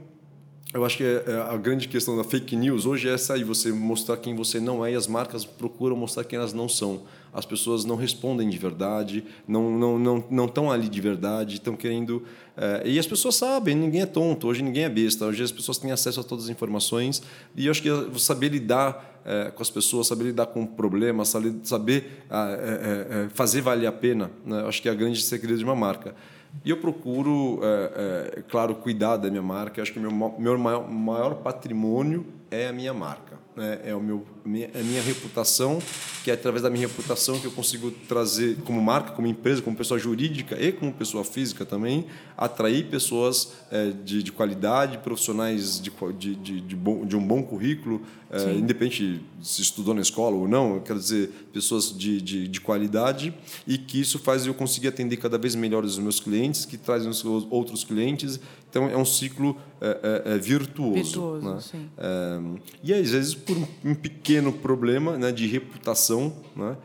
eu 0.75 0.85
acho 0.85 0.97
que 0.97 1.05
é 1.05 1.47
a 1.49 1.57
grande 1.57 1.87
questão 1.87 2.17
da 2.17 2.25
fake 2.25 2.57
news 2.57 2.85
hoje 2.85 3.09
é 3.09 3.13
essa 3.13 3.35
aí, 3.35 3.45
você 3.45 3.71
mostrar 3.71 4.17
quem 4.17 4.35
você 4.35 4.59
não 4.59 4.85
é 4.85 4.93
e 4.93 4.97
as 4.97 5.07
marcas 5.07 5.45
procuram 5.45 5.95
mostrar 5.95 6.25
quem 6.25 6.37
elas 6.37 6.53
não 6.53 6.69
são. 6.69 7.03
As 7.33 7.47
pessoas 7.47 7.85
não 7.85 7.95
respondem 7.95 8.49
de 8.51 8.59
verdade, 8.59 9.25
não 9.47 9.71
não 9.71 9.99
não 9.99 10.25
não 10.29 10.45
estão 10.47 10.73
ali 10.73 10.89
de 10.89 11.01
verdade, 11.01 11.55
estão 11.55 11.77
querendo 11.77 12.25
é, 12.57 12.83
e 12.85 12.99
as 12.99 13.07
pessoas 13.07 13.37
sabem, 13.37 13.77
ninguém 13.77 14.03
é 14.03 14.07
tonto, 14.07 14.49
hoje 14.49 14.63
ninguém 14.63 14.83
é 14.83 14.89
besta, 14.89 15.25
hoje 15.27 15.45
as 15.45 15.53
pessoas 15.53 15.79
têm 15.79 15.93
acesso 15.93 16.19
a 16.19 16.25
todas 16.25 16.47
as 16.47 16.51
informações 16.51 17.23
e 17.55 17.67
eu 17.67 17.71
acho 17.71 17.81
que 17.81 17.89
saber 18.19 18.49
lidar 18.49 19.23
é, 19.25 19.53
com 19.53 19.63
as 19.63 19.71
pessoas, 19.71 20.09
saber 20.09 20.25
lidar 20.25 20.47
com 20.47 20.67
problemas, 20.67 21.33
saber, 21.63 22.25
é, 22.29 23.29
fazer 23.33 23.61
valer 23.61 23.87
a 23.87 23.93
pena, 23.93 24.29
né? 24.45 24.65
acho 24.67 24.83
que 24.83 24.89
é 24.89 24.93
a 24.93 24.95
grande 24.95 25.23
segredo 25.23 25.59
de 25.59 25.65
uma 25.65 25.77
marca. 25.77 26.17
E 26.65 26.71
eu 26.71 26.77
procuro, 26.77 27.61
é, 27.63 28.39
é, 28.39 28.43
claro, 28.43 28.75
cuidar 28.75 29.17
da 29.17 29.31
minha 29.31 29.43
marca. 29.43 29.81
Eu 29.81 29.83
acho 29.83 29.93
que 29.93 29.99
o 29.99 30.03
meu, 30.03 30.35
meu 30.39 30.59
maior, 30.59 30.91
maior 30.91 31.35
patrimônio 31.37 32.27
é 32.51 32.69
a 32.69 32.73
minha 32.73 32.93
marca. 32.93 33.44
Né? 33.57 33.81
É, 33.85 33.95
o 33.95 34.01
meu, 34.01 34.25
minha, 34.45 34.69
é 34.75 34.81
a 34.81 34.83
minha 34.83 35.01
reputação, 35.01 35.79
que 36.25 36.31
é 36.31 36.35
através 36.35 36.63
da 36.63 36.71
minha 36.71 36.89
reputação 36.89 37.39
que 37.39 37.47
eu 37.47 37.53
consigo 37.53 37.91
trazer, 38.09 38.57
como 38.65 38.83
marca, 38.83 39.13
como 39.13 39.29
empresa, 39.29 39.63
como 39.63 39.77
pessoa 39.77 39.99
jurídica 39.99 40.61
e 40.61 40.73
como 40.73 40.93
pessoa 40.93 41.25
física 41.25 41.65
também, 41.65 42.07
atrair 42.37 42.87
pessoas 42.87 43.53
é, 43.71 43.91
de, 43.91 44.23
de 44.23 44.33
qualidade, 44.33 44.99
profissionais 44.99 45.81
de, 45.81 45.93
de, 46.19 46.35
de, 46.35 46.61
de, 46.61 46.77
bom, 46.77 47.07
de 47.07 47.17
um 47.17 47.25
bom 47.25 47.43
currículo, 47.43 48.03
é, 48.31 48.53
independente 48.55 49.21
se 49.41 49.63
estudou 49.63 49.95
na 49.95 50.01
escola 50.01 50.35
ou 50.35 50.49
não, 50.49 50.81
quer 50.81 50.97
dizer, 50.97 51.31
pessoas 51.53 51.97
de, 51.97 52.21
de, 52.21 52.49
de 52.49 52.61
qualidade, 52.61 53.33
e 53.65 53.79
que 53.79 54.01
isso 54.01 54.19
faz 54.19 54.45
eu 54.45 54.55
conseguir 54.55 54.89
atender 54.89 55.19
cada 55.19 55.39
vez 55.39 55.55
melhor 55.55 55.85
os 55.85 55.97
meus 55.99 56.19
clientes, 56.19 56.65
que 56.65 56.77
trazem 56.77 57.09
os 57.09 57.25
outros 57.25 57.85
clientes. 57.85 58.41
Então, 58.75 58.91
é 58.91 58.97
um 58.97 59.05
ciclo 59.05 59.57
é, 59.81 60.35
é 60.35 60.37
virtuoso. 60.37 60.95
Virtuoso, 60.95 61.49
né? 61.49 61.61
sim. 61.61 61.89
É, 61.97 62.41
e, 62.83 62.93
às 62.93 63.09
vezes, 63.09 63.33
por 63.33 63.57
um 63.85 63.95
pequeno 63.95 64.53
problema 64.53 65.17
né, 65.17 65.31
de 65.31 65.47
reputação, 65.47 66.35
né, 66.57 66.77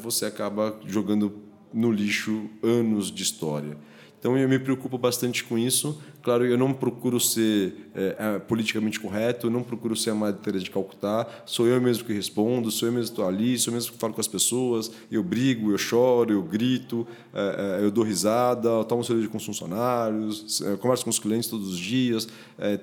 você 0.00 0.26
acaba 0.26 0.76
jogando 0.84 1.32
no 1.72 1.92
lixo 1.92 2.50
anos 2.60 3.12
de 3.12 3.22
história. 3.22 3.76
Então 4.22 4.38
eu 4.38 4.48
me 4.48 4.56
preocupo 4.56 4.96
bastante 4.96 5.42
com 5.42 5.58
isso. 5.58 6.00
Claro, 6.22 6.46
eu 6.46 6.56
não 6.56 6.72
procuro 6.72 7.18
ser 7.18 7.90
é, 7.92 8.38
politicamente 8.38 9.00
correto, 9.00 9.48
eu 9.48 9.50
não 9.50 9.64
procuro 9.64 9.96
ser 9.96 10.10
a 10.10 10.14
Madre 10.14 10.60
de 10.60 10.70
Calcutá. 10.70 11.26
Sou 11.44 11.66
eu 11.66 11.80
mesmo 11.80 12.04
que 12.04 12.12
respondo, 12.12 12.70
sou 12.70 12.86
eu 12.86 12.92
mesmo 12.92 13.06
que 13.06 13.12
estou 13.14 13.26
ali, 13.26 13.58
sou 13.58 13.72
eu 13.72 13.74
mesmo 13.74 13.90
que 13.90 13.98
falo 13.98 14.14
com 14.14 14.20
as 14.20 14.28
pessoas. 14.28 14.92
Eu 15.10 15.24
brigo, 15.24 15.72
eu 15.72 15.76
choro, 15.76 16.32
eu 16.32 16.40
grito, 16.40 17.04
é, 17.34 17.80
é 17.80 17.84
eu 17.84 17.90
dou 17.90 18.04
risada, 18.04 18.84
tomo 18.84 19.02
cerveja 19.02 19.26
com 19.26 19.38
os 19.38 19.44
funcionários, 19.44 20.62
converso 20.80 21.02
com 21.02 21.10
os 21.10 21.18
clientes 21.18 21.50
todos 21.50 21.72
os 21.72 21.78
dias, 21.78 22.28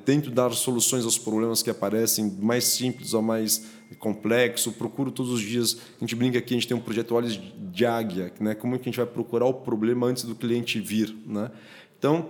tento 0.04 0.30
dar 0.30 0.52
soluções 0.52 1.06
aos 1.06 1.18
problemas 1.18 1.64
que 1.64 1.70
aparecem, 1.70 2.36
mais 2.42 2.66
simples 2.66 3.14
ou 3.14 3.22
mais 3.22 3.79
complexo, 4.00 4.72
procuro 4.72 5.12
todos 5.12 5.32
os 5.32 5.42
dias. 5.42 5.78
A 5.98 6.00
gente 6.00 6.16
brinca 6.16 6.40
aqui, 6.40 6.54
a 6.54 6.58
gente 6.58 6.68
tem 6.68 6.76
um 6.76 6.82
projeto 6.82 7.14
Olhos 7.14 7.40
de 7.72 7.86
Águia, 7.86 8.34
né? 8.40 8.56
como 8.56 8.76
é 8.76 8.78
que 8.78 8.84
a 8.84 8.86
gente 8.86 8.98
vai 8.98 9.06
procurar 9.06 9.46
o 9.46 9.54
problema 9.54 10.08
antes 10.08 10.24
do 10.24 10.34
cliente 10.34 10.80
vir. 10.80 11.16
Né? 11.26 11.52
Então, 11.98 12.30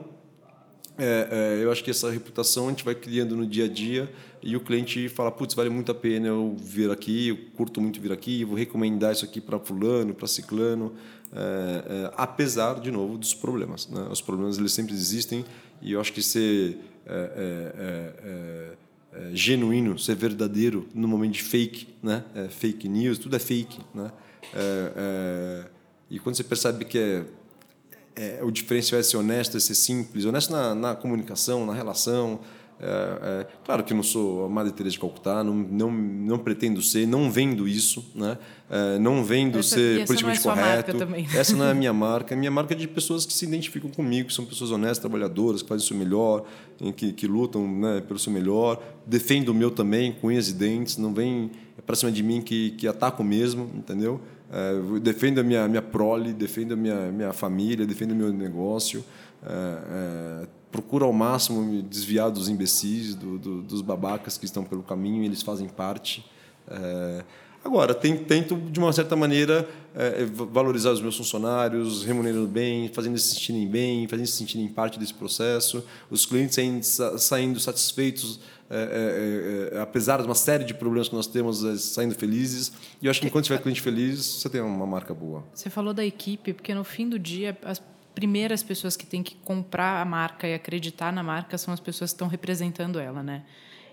é, 0.98 1.58
é, 1.60 1.64
eu 1.64 1.72
acho 1.72 1.82
que 1.82 1.90
essa 1.90 2.12
reputação 2.12 2.68
a 2.68 2.70
gente 2.72 2.84
vai 2.84 2.94
criando 2.94 3.36
no 3.36 3.46
dia 3.46 3.66
a 3.66 3.68
dia 3.70 4.12
e 4.44 4.58
o 4.58 4.60
cliente 4.60 5.08
fala, 5.08 5.32
putz, 5.32 5.54
vale 5.54 5.70
muito 5.70 5.92
a 5.92 5.96
pena 5.96 6.28
eu 6.28 6.58
vir 6.60 6.92
aqui, 6.92 7.30
eu 7.30 7.38
curto 7.56 7.80
muito 7.80 8.02
vir 8.02 8.12
aqui, 8.12 8.44
vou 8.44 8.56
recomendar 8.56 9.14
isso 9.14 9.24
aqui 9.24 9.40
para 9.40 9.58
fulano, 9.60 10.14
para 10.14 10.28
ciclano, 10.28 10.94
é, 11.32 11.38
é, 11.38 12.14
apesar, 12.18 12.82
de 12.82 12.92
novo, 12.92 13.18
dos 13.18 13.34
problemas. 13.34 13.88
Né? 13.88 14.08
Os 14.12 14.22
problemas 14.22 14.58
eles 14.58 14.74
sempre 14.74 14.94
existem 14.94 15.46
e 15.82 15.94
eu 15.94 16.02
acho 16.02 16.12
que 16.12 16.22
ser 16.22 16.78
é, 19.14 19.32
genuíno, 19.34 19.98
ser 19.98 20.16
verdadeiro 20.16 20.88
no 20.94 21.08
momento 21.08 21.34
de 21.34 21.44
fake, 21.44 21.88
né? 22.02 22.24
É, 22.36 22.48
fake 22.48 22.88
news, 22.88 23.18
tudo 23.18 23.36
é 23.36 23.40
fake, 23.40 23.80
né? 23.94 24.12
É, 24.54 24.94
é 24.96 25.80
e 26.10 26.18
quando 26.18 26.36
você 26.36 26.44
percebe 26.44 26.86
que 26.86 26.98
é, 26.98 27.24
é, 28.16 28.44
o 28.44 28.50
diferencial 28.50 29.00
é 29.00 29.04
ser 29.04 29.18
honesto, 29.18 29.56
é 29.56 29.60
ser 29.60 29.76
simples, 29.76 30.26
honesto 30.26 30.52
na, 30.52 30.74
na 30.74 30.96
comunicação, 30.96 31.66
na 31.66 31.74
relação, 31.74 32.40
é, 32.82 33.42
é, 33.42 33.48
claro 33.66 33.84
que 33.84 33.94
não 33.94 34.02
sou 34.02 34.46
a 34.46 34.50
Madre 34.50 34.72
Teresa 34.72 34.94
de 34.94 35.00
Calcutá, 35.00 35.44
não, 35.44 35.54
não, 35.54 35.92
não 35.92 36.40
pretendo 36.40 36.82
ser, 36.82 37.06
não 37.06 37.30
vendo 37.30 37.68
isso, 37.68 38.10
né? 38.16 38.38
É, 38.70 38.98
não 39.00 39.22
vendo 39.22 39.60
essa, 39.60 39.76
ser 39.76 40.06
politicamente 40.06 40.46
não 40.46 40.54
é 40.54 40.56
correto. 40.56 40.98
Também. 40.98 41.28
Essa 41.36 41.56
não 41.58 41.66
é 41.66 41.72
a 41.72 41.74
minha 41.74 41.92
marca. 41.94 42.36
A 42.36 42.38
minha 42.38 42.52
marca 42.52 42.74
é 42.74 42.78
de 42.78 42.88
pessoas 42.88 43.26
que 43.26 43.34
se 43.34 43.46
identificam 43.46 43.90
comigo, 43.90 44.30
que 44.30 44.34
são 44.34 44.46
pessoas 44.46 44.72
honestas, 44.72 45.00
trabalhadoras, 45.00 45.62
que 45.62 45.68
fazem 45.68 45.84
o 45.84 45.88
seu 45.88 45.98
melhor, 45.98 46.46
que, 46.96 47.12
que 47.12 47.28
lutam 47.28 47.68
né, 47.68 48.02
pelo 48.08 48.18
seu 48.18 48.32
melhor. 48.32 48.82
Defendo 49.06 49.50
o 49.50 49.54
meu 49.54 49.72
também, 49.72 50.14
com 50.14 50.28
unhas 50.28 50.48
e 50.50 50.54
dentes, 50.54 50.98
não 50.98 51.14
vem 51.14 51.52
para 51.86 51.96
cima 51.96 52.12
de 52.12 52.24
mim 52.24 52.42
que, 52.42 52.72
que 52.72 52.88
ataco 52.88 53.24
mesmo, 53.24 53.70
entendeu? 53.76 54.22
É, 54.52 55.00
defendo 55.00 55.40
a 55.40 55.44
minha, 55.44 55.68
minha 55.68 55.82
prole, 55.82 56.32
defendo 56.32 56.74
a 56.74 56.78
minha, 56.78 57.12
minha 57.12 57.34
família, 57.34 57.86
defendo 57.86 58.12
o 58.12 58.16
meu 58.16 58.32
negócio. 58.32 59.04
É, 59.44 60.44
é, 60.44 60.48
procuro 60.72 61.06
ao 61.06 61.14
máximo 61.14 61.62
me 61.62 61.82
desviar 61.82 62.30
dos 62.30 62.50
imbecis, 62.50 63.16
do, 63.16 63.38
do, 63.38 63.62
dos 63.62 63.82
babacas 63.82 64.38
que 64.38 64.46
estão 64.46 64.64
pelo 64.64 64.84
caminho, 64.84 65.24
eles 65.24 65.42
fazem 65.42 65.68
parte. 65.68 66.26
É, 66.68 67.24
agora, 67.64 67.94
tento, 67.94 68.56
de 68.56 68.80
uma 68.80 68.94
certa 68.94 69.16
maneira, 69.16 69.68
é, 69.96 70.26
valorizar 70.26 70.92
os 70.92 71.02
meus 71.02 71.18
funcionários, 71.18 72.04
remunerando 72.04 72.48
bem, 72.48 72.90
fazendo 72.90 73.14
eles 73.14 73.24
se 73.24 73.36
sentirem 73.36 73.68
bem, 73.68 74.08
fazendo 74.08 74.22
eles 74.22 74.32
se 74.32 74.38
sentirem 74.38 74.68
parte 74.68 75.00
desse 75.00 75.14
processo, 75.14 75.84
os 76.10 76.26
clientes 76.26 77.00
saindo, 77.18 77.60
satisfeitos, 77.60 78.40
é, 78.70 79.72
é, 79.72 79.78
é, 79.78 79.82
apesar 79.82 80.18
de 80.18 80.26
uma 80.28 80.36
série 80.36 80.64
de 80.64 80.76
problemas 80.76 81.10
que 81.10 81.16
nós 81.16 81.26
temos, 81.26 81.66
é, 81.66 81.76
saindo 81.76 82.14
felizes. 82.14 82.72
E 83.02 83.08
eu 83.08 83.10
acho 83.10 83.20
que 83.20 83.26
enquanto 83.26 83.46
tiver 83.46 83.60
cliente 83.60 83.82
feliz, 83.82 84.24
você 84.24 84.48
tem 84.48 84.62
uma 84.62 84.86
marca 84.86 85.12
boa. 85.12 85.44
Você 85.52 85.72
falou 85.72 85.92
da 85.92 86.06
equipe, 86.06 86.54
porque 86.54 86.76
no 86.76 86.84
fim 86.84 87.10
do 87.10 87.18
dia 87.18 87.58
as 87.66 87.82
primeiras 88.20 88.62
pessoas 88.62 88.98
que 88.98 89.06
têm 89.06 89.24
que 89.24 89.34
comprar 89.36 90.02
a 90.02 90.04
marca 90.04 90.46
e 90.46 90.54
acreditar 90.54 91.14
na 91.14 91.24
marca 91.24 91.58
são 91.58 91.74
as 91.74 91.80
pessoas 91.80 92.12
que 92.12 92.16
estão 92.16 92.28
representando 92.28 93.00
ela, 93.00 93.24
né? 93.24 93.44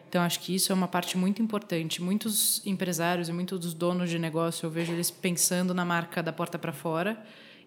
Então, 0.08 0.20
acho 0.20 0.40
que 0.40 0.52
isso 0.52 0.72
é 0.72 0.74
uma 0.74 0.88
parte 0.88 1.16
muito 1.16 1.40
importante. 1.40 2.02
Muitos 2.02 2.60
empresários 2.66 3.28
e 3.28 3.32
muitos 3.32 3.60
dos 3.60 3.72
donos 3.72 4.10
de 4.10 4.18
negócio, 4.18 4.66
eu 4.66 4.70
vejo 4.70 4.92
eles 4.92 5.12
pensando 5.12 5.72
na 5.72 5.84
marca 5.84 6.24
da 6.24 6.32
porta 6.32 6.58
para 6.58 6.72
fora 6.72 7.16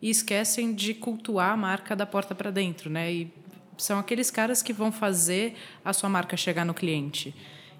e 0.01 0.09
esquecem 0.09 0.73
de 0.73 0.93
cultuar 0.93 1.53
a 1.53 1.57
marca 1.57 1.95
da 1.95 2.05
porta 2.05 2.35
para 2.35 2.51
dentro, 2.51 2.89
né? 2.89 3.09
E 3.09 3.33
são 3.77 3.97
aqueles 3.97 4.29
caras 4.29 4.61
que 4.61 4.73
vão 4.73 4.91
fazer 4.91 5.55
a 5.85 5.93
sua 5.93 6.09
marca 6.09 6.35
chegar 6.35 6.65
no 6.65 6.73
cliente. 6.73 7.33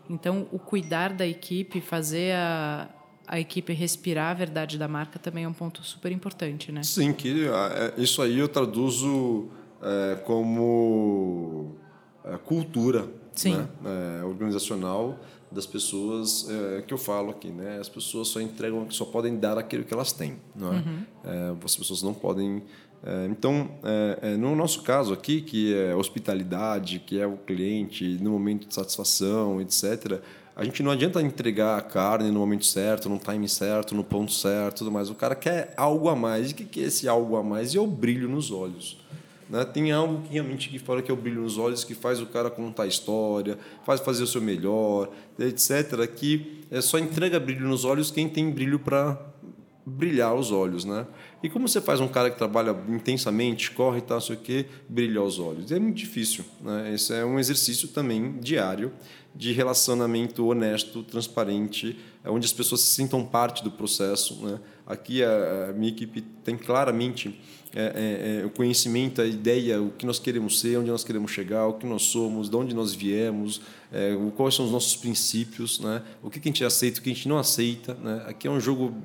Então, 0.09 0.47
o 0.53 0.57
cuidar 0.57 1.11
da 1.11 1.27
equipe, 1.27 1.81
fazer 1.81 2.33
a, 2.33 2.87
a 3.29 3.39
equipe 3.39 3.71
respirar 3.73 4.31
a 4.31 4.33
verdade 4.33 4.75
da 4.75 4.87
marca 4.87 5.19
também 5.19 5.43
é 5.43 5.47
um 5.47 5.53
ponto 5.53 5.83
super 5.83 6.11
importante, 6.11 6.71
né? 6.71 6.81
Sim, 6.81 7.13
que 7.13 7.45
é, 7.47 7.93
isso 7.95 8.23
aí 8.23 8.39
eu 8.39 8.47
traduzo 8.47 9.47
é, 9.83 10.15
como 10.25 11.75
é, 12.25 12.35
cultura 12.37 13.07
né? 13.45 13.69
É, 13.85 14.23
organizacional 14.23 15.19
das 15.51 15.67
pessoas 15.67 16.47
é, 16.49 16.81
que 16.81 16.91
eu 16.91 16.97
falo 16.97 17.29
aqui, 17.29 17.49
né? 17.49 17.77
As 17.79 17.87
pessoas 17.87 18.29
só 18.29 18.41
entregam, 18.41 18.89
só 18.89 19.05
podem 19.05 19.37
dar 19.37 19.59
aquilo 19.59 19.83
que 19.83 19.93
elas 19.93 20.11
têm, 20.11 20.37
não 20.55 20.73
é? 20.73 20.77
Uhum. 20.77 21.03
é 21.23 21.55
as 21.63 21.75
pessoas 21.75 22.01
não 22.01 22.15
podem 22.15 22.63
é, 23.01 23.27
então, 23.27 23.69
é, 23.83 24.19
é, 24.33 24.37
no 24.37 24.55
nosso 24.55 24.81
caso 24.83 25.13
aqui, 25.13 25.41
que 25.41 25.73
é 25.73 25.95
hospitalidade, 25.95 26.99
que 26.99 27.19
é 27.19 27.25
o 27.25 27.37
cliente 27.37 28.17
no 28.21 28.31
momento 28.31 28.67
de 28.67 28.73
satisfação, 28.73 29.61
etc., 29.61 30.21
a 30.59 30.65
gente 30.65 30.83
não 30.83 30.91
adianta 30.91 31.21
entregar 31.21 31.77
a 31.77 31.81
carne 31.81 32.29
no 32.29 32.39
momento 32.41 32.65
certo, 32.65 33.07
no 33.07 33.17
time 33.17 33.47
certo, 33.47 33.95
no 33.95 34.03
ponto 34.03 34.33
certo, 34.33 34.79
tudo 34.79 34.91
mais. 34.91 35.09
O 35.09 35.15
cara 35.15 35.33
quer 35.33 35.73
algo 35.77 36.09
a 36.09 36.17
mais. 36.17 36.51
E 36.51 36.53
o 36.53 36.55
que 36.57 36.81
é 36.81 36.83
esse 36.83 37.07
algo 37.07 37.37
a 37.37 37.41
mais? 37.41 37.73
E 37.73 37.77
é 37.77 37.79
o 37.79 37.87
brilho 37.87 38.27
nos 38.27 38.51
olhos. 38.51 38.97
Né? 39.49 39.63
Tem 39.63 39.89
algo 39.93 40.21
que 40.23 40.33
realmente 40.33 40.67
que 40.67 40.77
fala 40.77 41.01
que 41.01 41.09
é 41.09 41.13
o 41.13 41.17
brilho 41.17 41.43
nos 41.43 41.57
olhos, 41.57 41.85
que 41.85 41.95
faz 41.95 42.19
o 42.19 42.25
cara 42.25 42.49
contar 42.49 42.83
a 42.83 42.87
história, 42.87 43.57
faz 43.85 44.01
fazer 44.01 44.21
o 44.21 44.27
seu 44.27 44.41
melhor, 44.41 45.09
etc. 45.39 46.05
Que 46.13 46.65
é 46.69 46.81
só 46.81 46.99
entrega 46.99 47.39
brilho 47.39 47.65
nos 47.65 47.85
olhos 47.85 48.11
quem 48.11 48.27
tem 48.27 48.51
brilho 48.51 48.79
para 48.79 49.17
brilhar 49.85 50.35
os 50.35 50.51
olhos, 50.51 50.83
né? 50.83 51.07
E 51.41 51.49
como 51.49 51.69
você 51.69 51.79
faz 51.79 52.01
um 52.01 52.07
cara 52.09 52.29
que 52.29 52.37
trabalha 52.37 52.75
intensamente, 52.89 53.71
corre 53.71 53.99
e 53.99 54.01
tal, 54.01 54.19
sei 54.19 54.35
o 54.35 54.39
quê, 54.39 54.65
brilhar 54.89 55.23
os 55.23 55.39
olhos? 55.39 55.71
É 55.71 55.79
muito 55.79 55.95
difícil, 55.95 56.43
né? 56.61 56.93
Esse 56.93 57.13
é 57.13 57.23
um 57.23 57.39
exercício 57.39 57.87
também 57.87 58.33
diário 58.41 58.91
de 59.35 59.51
relacionamento 59.53 60.45
honesto, 60.47 61.03
transparente, 61.03 61.97
onde 62.25 62.45
as 62.45 62.53
pessoas 62.53 62.81
se 62.81 62.93
sintam 62.93 63.25
parte 63.25 63.63
do 63.63 63.71
processo, 63.71 64.35
né? 64.45 64.59
Aqui 64.89 65.23
a, 65.23 65.71
minha 65.75 65.91
equipe 65.91 66.21
tem 66.43 66.57
claramente 66.57 67.39
é, 67.75 67.81
é, 67.81 68.41
é, 68.41 68.45
o 68.45 68.49
conhecimento, 68.49 69.21
a 69.21 69.25
ideia, 69.27 69.79
o 69.79 69.91
que 69.91 70.03
nós 70.03 70.17
queremos 70.17 70.59
ser, 70.59 70.79
onde 70.79 70.89
nós 70.89 71.03
queremos 71.03 71.29
chegar, 71.29 71.67
o 71.67 71.73
que 71.73 71.85
nós 71.85 72.01
somos, 72.01 72.49
de 72.49 72.55
onde 72.55 72.73
nós 72.73 72.95
viemos, 72.95 73.61
é, 73.91 74.17
quais 74.35 74.55
são 74.55 74.65
os 74.65 74.71
nossos 74.71 74.95
princípios, 74.95 75.79
né? 75.79 76.01
o 76.23 76.31
que 76.31 76.39
a 76.39 76.41
gente 76.41 76.65
aceita, 76.65 76.99
o 76.99 77.03
que 77.03 77.11
a 77.11 77.13
gente 77.13 77.27
não 77.27 77.37
aceita. 77.37 77.93
Né? 77.93 78.23
Aqui 78.25 78.47
é 78.47 78.51
um 78.51 78.59
jogo, 78.59 78.95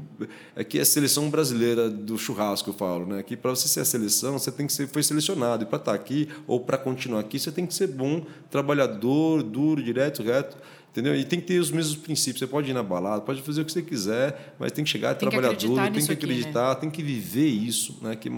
aqui 0.57 0.79
é 0.79 0.81
a 0.81 0.87
seleção 0.87 1.29
brasileira 1.29 1.90
do 1.90 2.16
churrasco, 2.16 2.70
eu 2.70 2.75
falo. 2.75 3.05
Né? 3.05 3.18
Aqui, 3.18 3.37
para 3.37 3.51
você 3.51 3.68
ser 3.68 3.81
a 3.81 3.85
seleção, 3.85 4.38
você 4.38 4.51
tem 4.51 4.66
que 4.66 4.73
ser 4.73 4.88
foi 4.88 5.03
selecionado. 5.03 5.64
E 5.64 5.66
para 5.66 5.77
estar 5.77 5.92
tá 5.92 5.94
aqui 5.94 6.31
ou 6.47 6.61
para 6.61 6.79
continuar 6.79 7.20
aqui, 7.20 7.38
você 7.38 7.53
tem 7.53 7.66
que 7.66 7.75
ser 7.75 7.88
bom, 7.88 8.25
trabalhador, 8.51 9.42
duro, 9.42 9.83
direto, 9.83 10.23
reto. 10.23 10.57
Entendeu? 10.95 11.17
E 11.17 11.25
tem 11.25 11.41
que 11.41 11.47
ter 11.47 11.59
os 11.59 11.73
mesmos 11.73 11.97
princípios. 11.97 12.39
Você 12.39 12.47
pode 12.47 12.71
ir 12.71 12.73
na 12.73 12.83
balada, 12.83 13.21
pode 13.21 13.43
fazer 13.43 13.63
o 13.63 13.65
que 13.65 13.73
você 13.73 13.83
quiser, 13.83 14.55
mas 14.61 14.71
tem 14.71 14.85
que 14.85 14.91
chegar 14.91 15.17
tem 15.17 15.29
trabalhador, 15.29 15.57
que 15.57 15.91
tem 15.93 16.07
que 16.07 16.13
acreditar, 16.13 16.71
aqui, 16.71 16.75
né? 16.77 16.81
tem 16.83 16.91
que 16.91 17.03
viver 17.03 17.49
isso, 17.49 17.99
né? 18.01 18.15
que 18.15 18.31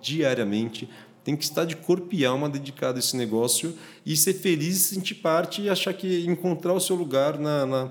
diariamente 0.00 0.88
tem 1.22 1.36
que 1.36 1.44
estar 1.44 1.66
de 1.66 1.76
corpo 1.76 2.08
e 2.14 2.24
alma 2.24 2.48
dedicado 2.48 2.96
a 2.96 2.98
esse 2.98 3.14
negócio 3.14 3.74
e 4.06 4.16
ser 4.16 4.32
feliz, 4.32 4.78
se 4.78 4.94
sentir 4.94 5.16
parte 5.16 5.60
e 5.60 5.68
achar 5.68 5.92
que 5.92 6.24
encontrar 6.26 6.72
o 6.72 6.80
seu 6.80 6.96
lugar 6.96 7.38
na, 7.38 7.66
na, 7.66 7.90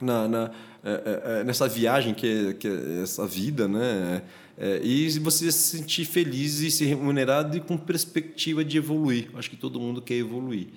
na, 0.00 0.28
na 0.28 0.50
é, 0.84 0.90
é, 0.90 1.40
é 1.40 1.44
nessa 1.44 1.66
viagem 1.66 2.14
que 2.14 2.28
é, 2.28 2.52
que 2.52 2.68
é 2.68 3.02
essa 3.02 3.26
vida, 3.26 3.66
né? 3.66 4.22
É, 4.56 4.78
e 4.84 5.08
você 5.18 5.50
se 5.50 5.78
sentir 5.78 6.04
feliz 6.04 6.60
e 6.60 6.70
ser 6.70 6.84
remunerado 6.84 7.56
e 7.56 7.60
com 7.60 7.76
perspectiva 7.76 8.64
de 8.64 8.76
evoluir. 8.76 9.30
Acho 9.34 9.50
que 9.50 9.56
todo 9.56 9.80
mundo 9.80 10.00
quer 10.00 10.14
evoluir. 10.14 10.68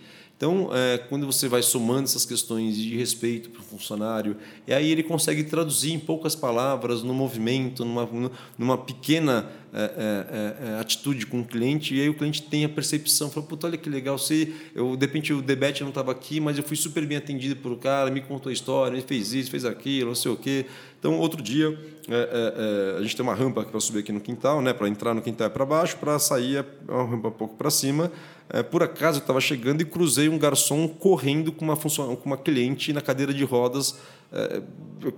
Então, 0.43 0.69
é, 0.73 0.97
quando 0.97 1.25
você 1.25 1.47
vai 1.47 1.61
somando 1.61 2.03
essas 2.03 2.25
questões 2.25 2.75
de 2.75 2.97
respeito 2.97 3.49
para 3.49 3.61
o 3.61 3.63
funcionário, 3.63 4.35
e 4.67 4.73
aí 4.73 4.91
ele 4.91 5.01
consegue 5.01 5.41
traduzir 5.41 5.93
em 5.93 5.99
poucas 5.99 6.35
palavras, 6.35 7.01
no 7.01 7.13
movimento, 7.13 7.85
numa, 7.85 8.29
numa 8.57 8.77
pequena 8.77 9.49
é, 9.73 9.79
é, 9.81 10.67
é, 10.67 10.67
é, 10.67 10.79
atitude 10.81 11.25
com 11.25 11.39
o 11.39 11.45
cliente, 11.45 11.95
e 11.95 12.01
aí 12.01 12.09
o 12.09 12.13
cliente 12.13 12.43
tem 12.43 12.65
a 12.65 12.69
percepção, 12.69 13.27
fala, 13.31 13.45
puta, 13.45 13.67
olha 13.67 13.77
que 13.77 13.89
legal, 13.89 14.17
você, 14.19 14.53
eu, 14.75 14.97
de 14.97 15.05
repente 15.05 15.31
o 15.31 15.41
debate 15.41 15.81
não 15.81 15.89
estava 15.89 16.11
aqui, 16.11 16.41
mas 16.41 16.57
eu 16.57 16.63
fui 16.63 16.75
super 16.75 17.05
bem 17.07 17.17
atendido 17.17 17.55
por 17.55 17.71
o 17.71 17.77
cara, 17.77 18.11
me 18.11 18.19
contou 18.19 18.49
a 18.49 18.53
história, 18.53 18.97
ele 18.97 19.01
fez 19.01 19.33
isso, 19.33 19.49
fez 19.49 19.63
aquilo, 19.63 20.09
não 20.09 20.15
sei 20.15 20.31
o 20.31 20.35
quê. 20.35 20.65
Então, 20.99 21.17
outro 21.17 21.41
dia, 21.41 21.77
é, 22.07 22.97
a 22.99 23.01
gente 23.01 23.15
tem 23.15 23.23
uma 23.23 23.33
rampa 23.33 23.63
para 23.63 23.79
subir 23.79 23.99
aqui 23.99 24.11
no 24.11 24.21
quintal, 24.21 24.61
né, 24.61 24.73
para 24.73 24.87
entrar 24.87 25.13
no 25.13 25.21
quintal 25.21 25.47
é 25.47 25.49
para 25.49 25.65
baixo, 25.65 25.97
para 25.97 26.19
sair 26.19 26.57
é 26.57 26.65
uma 26.87 27.05
rampa 27.05 27.29
um 27.29 27.31
pouco 27.31 27.55
para 27.55 27.71
cima, 27.71 28.11
é, 28.53 28.61
por 28.61 28.83
acaso 28.83 29.17
eu 29.17 29.21
estava 29.21 29.41
chegando 29.41 29.81
e 29.81 29.85
cruzei 29.85 30.29
um 30.29 30.37
garçom 30.37 30.87
correndo 30.87 31.51
com 31.51 31.65
uma, 31.65 31.75
com 31.75 32.21
uma 32.23 32.37
cliente 32.37 32.93
na 32.93 33.01
cadeira 33.01 33.33
de 33.33 33.43
rodas, 33.43 33.97
é, 34.31 34.61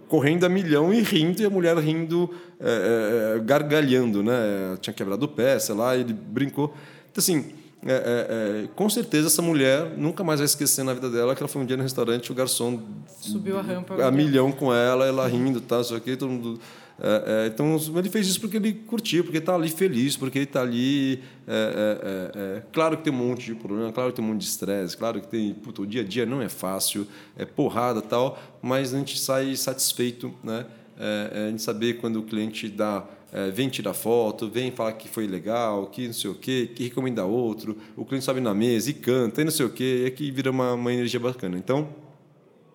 correndo 0.08 0.46
a 0.46 0.50
milhão 0.50 0.94
e 0.94 1.02
rindo, 1.02 1.42
e 1.42 1.46
a 1.46 1.50
mulher 1.50 1.78
rindo, 1.78 2.34
é, 2.62 3.34
é, 3.36 3.38
é 3.38 3.40
gargalhando. 3.40 4.24
Né? 4.24 4.78
Tinha 4.80 4.94
quebrado 4.94 5.26
o 5.26 5.28
pé, 5.28 5.60
sei 5.60 5.76
lá, 5.76 5.98
ele 5.98 6.14
brincou. 6.14 6.74
Então, 7.12 7.22
assim, 7.22 7.52
é, 7.86 8.70
com 8.74 8.90
certeza 8.90 9.28
essa 9.28 9.42
mulher 9.42 9.98
nunca 9.98 10.24
mais 10.24 10.40
vai 10.40 10.46
esquecer 10.46 10.84
na 10.84 10.94
vida 10.94 11.10
dela 11.10 11.36
que 11.36 11.44
ela 11.44 11.50
foi 11.50 11.62
um 11.62 11.66
dia 11.66 11.78
no 11.78 11.84
restaurante 11.84 12.32
o 12.32 12.34
garçom 12.34 12.82
subiu 13.20 13.60
a 13.60 13.62
rampa 13.62 14.04
a 14.04 14.10
milhão 14.10 14.52
com 14.52 14.74
ela, 14.74 15.06
ela 15.06 15.28
rindo, 15.28 15.62
tá, 15.62 15.82
isso 15.82 15.94
aqui, 15.94 16.18
todo 16.18 16.32
mundo 16.32 16.60
é, 16.98 17.44
é, 17.44 17.48
então 17.48 17.76
ele 17.98 18.10
fez 18.10 18.28
isso 18.28 18.40
porque 18.40 18.56
ele 18.56 18.74
curtiu, 18.74 19.24
porque 19.24 19.40
está 19.40 19.54
ali 19.54 19.70
feliz, 19.70 20.16
porque 20.16 20.40
ele 20.40 20.46
está 20.46 20.62
ali. 20.62 21.22
É, 21.46 21.52
é, 21.52 22.40
é, 22.40 22.58
é, 22.58 22.64
claro 22.72 22.98
que 22.98 23.04
tem 23.04 23.14
um 23.14 23.18
monte 23.18 23.48
de 23.48 23.56
problema, 23.56 23.92
claro 23.92 24.12
que 24.12 24.16
tem 24.16 24.26
um 24.26 24.30
monte 24.30 24.42
de 24.42 24.48
estresse, 24.48 24.96
claro 24.96 25.20
que 25.20 25.28
tem. 25.28 25.54
Puta, 25.54 25.82
o 25.82 25.88
dia 25.88 26.02
a 26.02 26.06
dia 26.06 26.26
não 26.26 26.42
é 26.42 26.48
fácil, 26.48 27.06
é 27.38 27.46
porrada 27.46 28.02
tal, 28.02 28.40
mas 28.62 28.94
a 28.94 28.98
gente 28.98 29.20
sai 29.20 29.56
satisfeito, 29.56 30.34
né? 30.44 30.66
É, 30.98 31.52
de 31.52 31.62
saber 31.62 31.96
quando 31.96 32.22
o 32.22 32.24
cliente 32.24 32.70
dá, 32.70 33.06
vem 33.54 33.68
tirar 33.68 33.94
foto, 33.94 34.50
vem 34.50 34.72
falar 34.72 34.94
que 34.94 35.10
foi 35.10 35.28
legal, 35.28 35.88
que 35.88 36.08
não 36.08 36.14
sei 36.14 36.30
o 36.30 36.36
quê, 36.36 36.72
que 36.74 36.86
recomenda 36.86 37.26
outro, 37.26 37.78
o 37.98 38.06
cliente 38.06 38.24
sobe 38.24 38.40
na 38.40 38.54
mesa 38.54 38.92
e 38.92 38.94
canta, 38.94 39.42
e 39.42 39.44
não 39.44 39.52
sei 39.52 39.66
o 39.66 39.70
quê, 39.70 40.04
e 40.04 40.08
aqui 40.08 40.32
vira 40.32 40.52
uma, 40.52 40.72
uma 40.72 40.94
energia 40.94 41.20
bacana. 41.20 41.58
Então, 41.58 41.90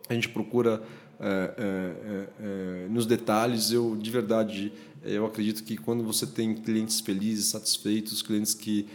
a 0.07 0.13
gente 0.13 0.29
procura 0.29 0.83
é, 1.21 2.87
nos 2.89 3.07
detalhes. 3.07 3.71
Eu, 3.71 3.97
de 3.97 4.11
verdade, 4.11 4.73
eu 5.05 5.27
acredito 5.27 5.63
que 5.63 5.77
quando 5.77 6.03
você 6.03 6.27
tem 6.27 6.55
clientes 6.55 7.01
felizes, 7.01 7.47
satisfeitos, 7.47 8.23
clientes 8.23 8.55
que 8.55 8.87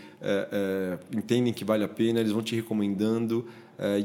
entendem 1.15 1.53
que 1.53 1.63
vale 1.63 1.83
a 1.83 1.87
pena, 1.87 2.19
eles 2.19 2.31
vão 2.31 2.41
te 2.41 2.55
recomendando. 2.55 3.45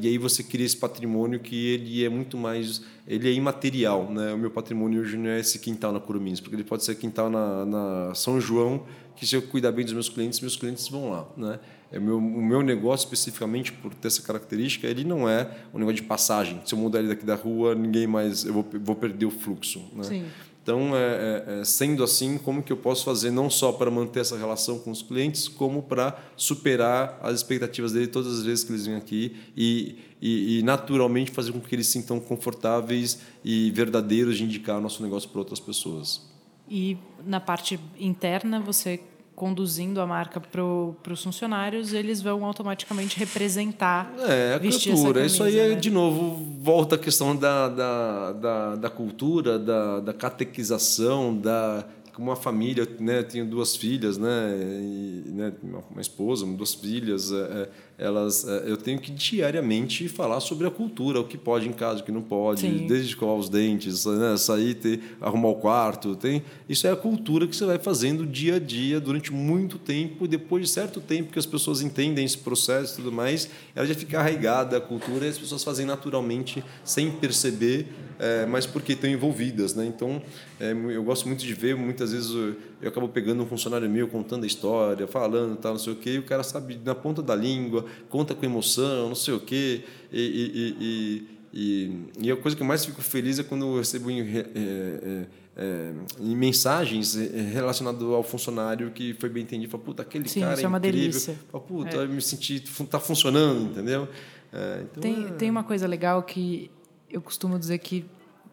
e 0.00 0.06
aí 0.06 0.18
você 0.18 0.42
cria 0.42 0.66
esse 0.66 0.76
patrimônio 0.76 1.40
que 1.40 1.68
ele 1.68 2.04
é 2.04 2.08
muito 2.08 2.36
mais 2.36 2.82
ele 3.06 3.28
é 3.28 3.32
imaterial 3.32 4.10
né 4.10 4.34
o 4.34 4.38
meu 4.38 4.50
patrimônio 4.50 5.00
hoje 5.00 5.16
não 5.16 5.30
é 5.30 5.38
esse 5.38 5.58
quintal 5.58 5.92
na 5.92 6.00
Curumins 6.00 6.40
porque 6.40 6.56
ele 6.56 6.64
pode 6.64 6.84
ser 6.84 6.96
quintal 6.96 7.30
na, 7.30 7.64
na 7.64 8.14
São 8.14 8.40
João 8.40 8.84
que 9.14 9.24
se 9.24 9.36
eu 9.36 9.42
cuidar 9.42 9.70
bem 9.70 9.84
dos 9.84 9.94
meus 9.94 10.08
clientes 10.08 10.40
meus 10.40 10.56
clientes 10.56 10.88
vão 10.88 11.10
lá 11.10 11.28
né 11.36 11.60
é 11.92 11.98
o 11.98 12.02
meu, 12.02 12.18
o 12.18 12.42
meu 12.42 12.62
negócio, 12.62 13.04
especificamente, 13.04 13.72
por 13.72 13.92
ter 13.94 14.08
essa 14.08 14.22
característica, 14.22 14.86
ele 14.86 15.04
não 15.04 15.28
é 15.28 15.50
um 15.74 15.78
negócio 15.78 15.96
de 15.96 16.02
passagem. 16.02 16.60
Se 16.64 16.74
eu 16.74 16.78
mudar 16.78 17.00
ele 17.00 17.08
daqui 17.08 17.24
da 17.24 17.34
rua, 17.34 17.74
ninguém 17.74 18.06
mais... 18.06 18.44
Eu 18.44 18.52
vou, 18.52 18.66
vou 18.80 18.94
perder 18.94 19.26
o 19.26 19.30
fluxo. 19.30 19.82
Né? 19.94 20.04
Sim. 20.04 20.24
Então, 20.62 20.94
é, 20.94 21.00
é, 21.00 21.60
é, 21.60 21.64
sendo 21.64 22.04
assim, 22.04 22.36
como 22.38 22.62
que 22.62 22.72
eu 22.72 22.76
posso 22.76 23.04
fazer 23.04 23.30
não 23.30 23.48
só 23.48 23.72
para 23.72 23.90
manter 23.90 24.20
essa 24.20 24.36
relação 24.36 24.78
com 24.78 24.90
os 24.90 25.02
clientes, 25.02 25.48
como 25.48 25.82
para 25.82 26.16
superar 26.36 27.18
as 27.22 27.36
expectativas 27.36 27.92
dele 27.92 28.06
todas 28.06 28.38
as 28.38 28.44
vezes 28.44 28.62
que 28.62 28.70
eles 28.70 28.86
vêm 28.86 28.94
aqui 28.94 29.36
e, 29.56 29.98
e, 30.20 30.58
e, 30.58 30.62
naturalmente 30.62 31.30
fazer 31.30 31.50
com 31.52 31.60
que 31.60 31.74
eles 31.74 31.86
se 31.86 31.94
sintam 31.94 32.20
confortáveis 32.20 33.20
e 33.42 33.70
verdadeiros 33.70 34.36
de 34.36 34.44
indicar 34.44 34.78
o 34.78 34.80
nosso 34.80 35.02
negócio 35.02 35.28
para 35.30 35.38
outras 35.38 35.58
pessoas. 35.58 36.28
E 36.68 36.96
na 37.26 37.40
parte 37.40 37.80
interna, 37.98 38.60
você 38.60 39.00
conduzindo 39.40 40.02
a 40.02 40.06
marca 40.06 40.38
para 40.38 40.62
os 40.62 41.24
funcionários, 41.24 41.94
eles 41.94 42.20
vão 42.20 42.44
automaticamente 42.44 43.18
representar. 43.18 44.12
É, 44.18 44.52
a 44.52 44.60
cultura. 44.60 45.14
Camisa, 45.14 45.24
Isso 45.24 45.42
aí, 45.42 45.58
é, 45.58 45.68
né? 45.70 45.74
de 45.76 45.88
novo, 45.88 46.46
volta 46.60 46.96
a 46.96 46.98
questão 46.98 47.34
da, 47.34 47.66
da, 47.70 48.32
da, 48.32 48.76
da 48.76 48.90
cultura, 48.90 49.58
da, 49.58 50.00
da 50.00 50.12
catequização, 50.12 51.34
da 51.34 51.82
como 52.12 52.30
uma 52.30 52.36
família, 52.36 52.86
né? 52.98 53.22
Tenho 53.22 53.46
duas 53.46 53.76
filhas, 53.76 54.18
né? 54.18 54.56
E, 54.58 55.30
né? 55.30 55.52
Uma 55.90 56.00
esposa, 56.00 56.46
duas 56.46 56.74
filhas. 56.74 57.32
É, 57.32 57.36
é, 57.36 57.68
elas, 57.98 58.46
é, 58.48 58.64
eu 58.66 58.76
tenho 58.76 58.98
que 58.98 59.10
diariamente 59.10 60.08
falar 60.08 60.40
sobre 60.40 60.66
a 60.66 60.70
cultura, 60.70 61.20
o 61.20 61.24
que 61.24 61.36
pode 61.36 61.68
em 61.68 61.72
casa, 61.72 62.00
o 62.00 62.04
que 62.04 62.10
não 62.10 62.22
pode, 62.22 62.62
Sim. 62.62 62.86
desde 62.86 63.08
escovar 63.08 63.36
os 63.36 63.48
dentes, 63.48 64.06
né? 64.06 64.36
sair, 64.38 64.74
ter, 64.74 65.00
arrumar 65.20 65.48
o 65.48 65.56
quarto. 65.56 66.16
Tem, 66.16 66.42
isso 66.68 66.86
é 66.86 66.90
a 66.90 66.96
cultura 66.96 67.46
que 67.46 67.54
você 67.54 67.66
vai 67.66 67.78
fazendo 67.78 68.24
dia 68.26 68.56
a 68.56 68.58
dia 68.58 68.98
durante 69.00 69.32
muito 69.32 69.78
tempo. 69.78 70.24
E 70.24 70.28
depois 70.28 70.64
de 70.64 70.70
certo 70.70 71.00
tempo 71.00 71.32
que 71.32 71.38
as 71.38 71.46
pessoas 71.46 71.82
entendem 71.82 72.24
esse 72.24 72.38
processo 72.38 72.94
e 72.94 72.96
tudo 73.02 73.12
mais, 73.12 73.50
ela 73.74 73.86
já 73.86 73.94
fica 73.94 74.18
arraigada 74.18 74.76
a 74.78 74.80
cultura 74.80 75.26
e 75.26 75.28
as 75.28 75.38
pessoas 75.38 75.62
fazem 75.62 75.84
naturalmente, 75.84 76.64
sem 76.82 77.10
perceber, 77.10 77.86
é, 78.20 78.44
mas 78.44 78.66
porque 78.66 78.92
estão 78.92 79.08
envolvidas. 79.08 79.74
Né? 79.74 79.86
Então, 79.86 80.22
é, 80.60 80.72
eu 80.72 81.02
gosto 81.02 81.26
muito 81.26 81.40
de 81.40 81.54
ver, 81.54 81.74
muitas 81.74 82.12
vezes 82.12 82.30
eu, 82.30 82.54
eu 82.82 82.88
acabo 82.90 83.08
pegando 83.08 83.42
um 83.42 83.46
funcionário 83.46 83.88
meu 83.88 84.06
contando 84.06 84.44
a 84.44 84.46
história, 84.46 85.06
falando, 85.06 85.56
tal, 85.56 85.72
não 85.72 85.78
sei 85.78 85.94
o 85.94 85.96
quê, 85.96 86.10
e 86.10 86.18
o 86.18 86.22
cara 86.22 86.42
sabe 86.42 86.78
na 86.84 86.94
ponta 86.94 87.22
da 87.22 87.34
língua, 87.34 87.86
conta 88.10 88.34
com 88.34 88.44
emoção, 88.44 89.08
não 89.08 89.14
sei 89.14 89.32
o 89.32 89.40
quê. 89.40 89.84
E, 90.12 90.20
e, 90.20 90.76
e, 90.80 91.40
e, 91.52 92.26
e 92.26 92.30
a 92.30 92.36
coisa 92.36 92.54
que 92.54 92.62
eu 92.62 92.66
mais 92.66 92.84
fico 92.84 93.00
feliz 93.00 93.38
é 93.38 93.42
quando 93.42 93.64
eu 93.64 93.78
recebo 93.78 94.10
em, 94.10 94.20
é, 94.20 94.46
é, 94.54 95.26
é, 95.56 95.92
em 96.20 96.36
mensagens 96.36 97.14
relacionadas 97.14 98.02
ao 98.02 98.22
funcionário 98.22 98.90
que 98.90 99.14
foi 99.14 99.30
bem 99.30 99.44
entendido. 99.44 99.70
Fala, 99.70 99.82
puta, 99.82 100.02
aquele 100.02 100.28
Sim, 100.28 100.40
cara 100.40 100.54
isso 100.54 100.64
é, 100.64 100.68
uma 100.68 100.76
incrível. 100.76 101.00
delícia. 101.00 101.34
Fala, 101.50 101.64
puta, 101.64 101.96
é. 101.96 102.04
eu 102.04 102.08
me 102.08 102.20
senti, 102.20 102.56
está 102.56 103.00
funcionando, 103.00 103.70
entendeu? 103.70 104.06
É, 104.52 104.82
então, 104.82 105.00
tem, 105.00 105.24
é 105.24 105.30
tem 105.32 105.50
uma 105.50 105.64
coisa 105.64 105.86
legal 105.86 106.22
que 106.22 106.70
eu 107.10 107.20
costumo 107.20 107.58
dizer 107.58 107.78
que 107.78 108.04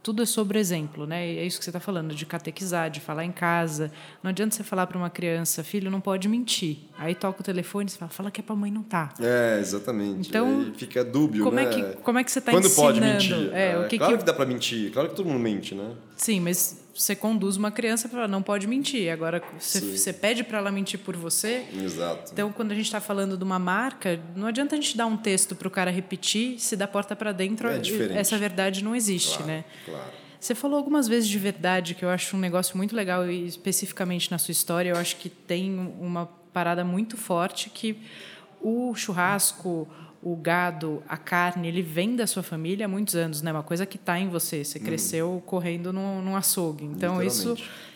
tudo 0.07 0.23
é 0.23 0.25
sobre 0.25 0.57
exemplo, 0.57 1.05
né? 1.05 1.27
É 1.27 1.45
isso 1.45 1.57
que 1.57 1.65
você 1.65 1.69
está 1.69 1.81
falando, 1.81 2.15
de 2.15 2.25
catequizar, 2.25 2.89
de 2.89 3.01
falar 3.01 3.25
em 3.25 3.31
casa. 3.31 3.91
Não 4.23 4.29
adianta 4.29 4.55
você 4.55 4.63
falar 4.63 4.87
para 4.87 4.97
uma 4.97 5.09
criança, 5.09 5.65
filho, 5.65 5.91
não 5.91 5.99
pode 5.99 6.29
mentir. 6.29 6.77
Aí 6.97 7.13
toca 7.13 7.41
o 7.41 7.43
telefone 7.43 7.87
e 7.87 7.91
você 7.91 7.97
fala, 7.97 8.09
fala 8.09 8.31
que 8.31 8.39
é 8.39 8.43
para 8.43 8.53
a 8.53 8.57
mãe 8.57 8.71
não 8.71 8.83
tá. 8.83 9.13
É, 9.19 9.59
exatamente. 9.59 10.29
Então, 10.29 10.61
Aí 10.61 10.73
fica 10.75 11.03
dúbio, 11.03 11.43
como 11.43 11.57
né? 11.57 11.63
É 11.63 11.67
que, 11.67 12.01
como 12.01 12.19
é 12.19 12.23
que 12.23 12.31
você 12.31 12.39
está 12.39 12.53
ensinando? 12.53 12.73
Quando 12.73 12.85
pode 12.85 13.01
mentir? 13.01 13.53
É, 13.53 13.71
é, 13.71 13.87
que 13.87 13.97
claro 13.97 14.13
que... 14.13 14.19
que 14.19 14.25
dá 14.25 14.33
para 14.33 14.45
mentir, 14.45 14.91
claro 14.93 15.09
que 15.09 15.15
todo 15.15 15.25
mundo 15.25 15.39
mente, 15.39 15.75
né? 15.75 15.93
Sim, 16.15 16.39
mas 16.39 16.87
você 16.97 17.15
conduz 17.15 17.57
uma 17.57 17.71
criança 17.71 18.10
para 18.10 18.27
não 18.27 18.41
pode 18.41 18.67
mentir. 18.67 19.12
Agora 19.12 19.41
você, 19.57 19.79
você 19.79 20.12
pede 20.12 20.43
para 20.43 20.57
ela 20.57 20.71
mentir 20.71 20.99
por 20.99 21.15
você. 21.15 21.65
Exato. 21.73 22.31
Então, 22.33 22.51
quando 22.51 22.71
a 22.71 22.75
gente 22.75 22.86
está 22.86 22.99
falando 22.99 23.38
de 23.38 23.43
uma 23.43 23.60
marca, 23.60 24.19
não 24.36 24.47
adianta 24.47 24.75
a 24.75 24.81
gente 24.81 24.97
dar 24.97 25.05
um 25.05 25.15
texto 25.15 25.55
para 25.55 25.67
o 25.67 25.71
cara 25.71 25.91
repetir 25.91 26.60
se 26.60 26.75
da 26.75 26.88
porta 26.88 27.15
para 27.15 27.31
dentro 27.31 27.67
é 27.69 27.79
essa 28.15 28.38
verdade 28.38 28.83
não 28.83 28.95
existe, 28.95 29.38
claro, 29.38 29.47
né? 29.47 29.65
Claro. 29.86 30.12
Você 30.39 30.53
falou 30.53 30.77
algumas 30.77 31.07
vezes 31.07 31.27
de 31.27 31.38
verdade, 31.39 31.95
que 31.95 32.05
eu 32.05 32.10
acho 32.10 32.36
um 32.36 32.39
negócio 32.39 32.77
muito 32.77 32.95
legal 32.95 33.29
e 33.29 33.45
especificamente 33.45 34.29
na 34.31 34.38
sua 34.38 34.51
história, 34.51 34.91
eu 34.91 34.97
acho 34.97 35.15
que 35.17 35.29
tem 35.29 35.77
uma 35.99 36.27
parada 36.53 36.83
muito 36.83 37.17
forte 37.17 37.69
que 37.69 37.99
o 38.62 38.93
churrasco, 38.95 39.88
o 40.31 40.35
gado, 40.35 41.01
a 41.07 41.15
carne, 41.15 41.69
ele 41.69 41.81
vem 41.81 42.15
da 42.15 42.27
sua 42.27 42.43
família 42.43 42.85
há 42.85 42.89
muitos 42.89 43.15
anos, 43.15 43.41
né? 43.41 43.51
Uma 43.51 43.63
coisa 43.63 43.85
que 43.85 43.95
está 43.95 44.19
em 44.19 44.27
você. 44.27 44.63
Você 44.63 44.77
uhum. 44.77 44.83
cresceu 44.83 45.29
uhum. 45.29 45.39
correndo 45.39 45.93
num, 45.93 46.21
num 46.21 46.35
açougue. 46.35 46.83
Então, 46.83 47.23
isso 47.23 47.55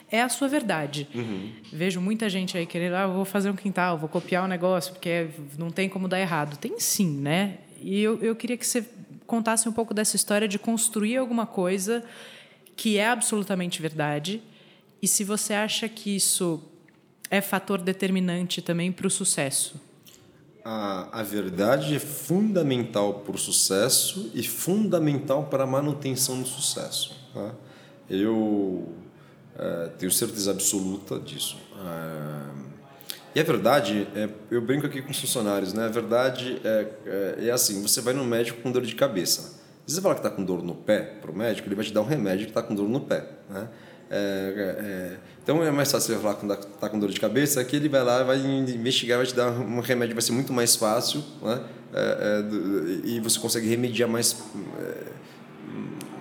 é 0.09 0.21
a 0.21 0.29
sua 0.29 0.47
verdade. 0.47 1.09
Uhum. 1.13 1.51
Vejo 1.73 1.99
muita 1.99 2.29
gente 2.29 2.57
aí 2.57 2.65
querendo, 2.65 2.93
ah, 2.93 3.05
vou 3.05 3.25
fazer 3.25 3.49
um 3.49 3.55
quintal, 3.55 3.97
vou 3.97 4.07
copiar 4.07 4.45
um 4.45 4.47
negócio, 4.47 4.93
porque 4.93 5.27
não 5.57 5.69
tem 5.69 5.89
como 5.89 6.07
dar 6.07 6.21
errado. 6.21 6.57
Tem 6.57 6.79
sim, 6.79 7.19
né? 7.19 7.57
E 7.81 7.99
eu, 7.99 8.17
eu 8.21 8.33
queria 8.33 8.55
que 8.55 8.65
você 8.65 8.85
contasse 9.27 9.67
um 9.67 9.73
pouco 9.73 9.93
dessa 9.93 10.15
história 10.15 10.47
de 10.47 10.57
construir 10.57 11.17
alguma 11.17 11.45
coisa 11.45 12.03
que 12.77 12.97
é 12.97 13.07
absolutamente 13.07 13.81
verdade 13.81 14.41
e 15.01 15.07
se 15.07 15.23
você 15.23 15.53
acha 15.53 15.87
que 15.89 16.15
isso 16.15 16.61
é 17.29 17.41
fator 17.41 17.79
determinante 17.79 18.61
também 18.61 18.91
para 18.91 19.07
o 19.07 19.09
sucesso 19.09 19.90
a, 20.63 21.19
a 21.19 21.23
verdade 21.23 21.95
é 21.95 21.99
fundamental 21.99 23.15
para 23.15 23.35
o 23.35 23.37
sucesso 23.37 24.31
e 24.33 24.43
fundamental 24.43 25.45
para 25.45 25.63
a 25.63 25.67
manutenção 25.67 26.41
do 26.41 26.47
sucesso. 26.47 27.15
Tá? 27.33 27.51
Eu 28.09 28.87
é, 29.57 29.87
tenho 29.97 30.11
certeza 30.11 30.51
absoluta 30.51 31.19
disso. 31.19 31.57
É, 31.79 32.71
e 33.33 33.39
a 33.39 33.43
verdade, 33.43 34.07
é, 34.13 34.29
eu 34.49 34.61
brinco 34.61 34.85
aqui 34.85 35.01
com 35.01 35.11
os 35.11 35.19
funcionários, 35.19 35.73
né? 35.73 35.85
a 35.85 35.89
verdade 35.89 36.61
é, 36.63 36.87
é, 37.05 37.47
é 37.47 37.51
assim: 37.51 37.81
você 37.81 38.01
vai 38.01 38.13
no 38.13 38.25
médico 38.25 38.61
com 38.61 38.71
dor 38.71 38.81
de 38.81 38.93
cabeça. 38.93 39.61
Se 39.85 39.95
você 39.95 40.01
falar 40.01 40.15
que 40.15 40.19
está 40.19 40.29
com 40.29 40.43
dor 40.43 40.61
no 40.61 40.75
pé 40.75 41.01
para 41.21 41.31
o 41.31 41.35
médico, 41.35 41.67
ele 41.67 41.75
vai 41.75 41.83
te 41.83 41.93
dar 41.93 42.01
um 42.01 42.05
remédio 42.05 42.45
que 42.45 42.51
está 42.51 42.61
com 42.61 42.75
dor 42.75 42.87
no 42.87 43.01
pé. 43.01 43.27
Né? 43.49 43.67
É, 44.09 44.17
é, 44.17 44.85
é, 44.85 45.17
então 45.43 45.63
é 45.63 45.71
mais 45.71 45.91
fácil 45.91 46.15
você 46.15 46.21
falar 46.21 46.35
quando 46.35 46.53
está 46.53 46.89
com 46.89 46.99
dor 46.99 47.09
de 47.09 47.19
cabeça, 47.19 47.63
que 47.63 47.75
ele 47.75 47.89
vai 47.89 48.03
lá, 48.03 48.23
vai 48.23 48.37
investigar, 48.37 49.17
vai 49.17 49.25
te 49.25 49.35
dar 49.35 49.49
um 49.51 49.79
remédio, 49.79 50.13
vai 50.13 50.21
ser 50.21 50.31
muito 50.31 50.53
mais 50.53 50.75
fácil, 50.75 51.23
né? 51.41 51.61
É, 51.93 52.43
é 53.03 53.07
e 53.07 53.19
você 53.19 53.39
consegue 53.39 53.67
remediar 53.67 54.07
mais, 54.07 54.35
é, 54.79 55.03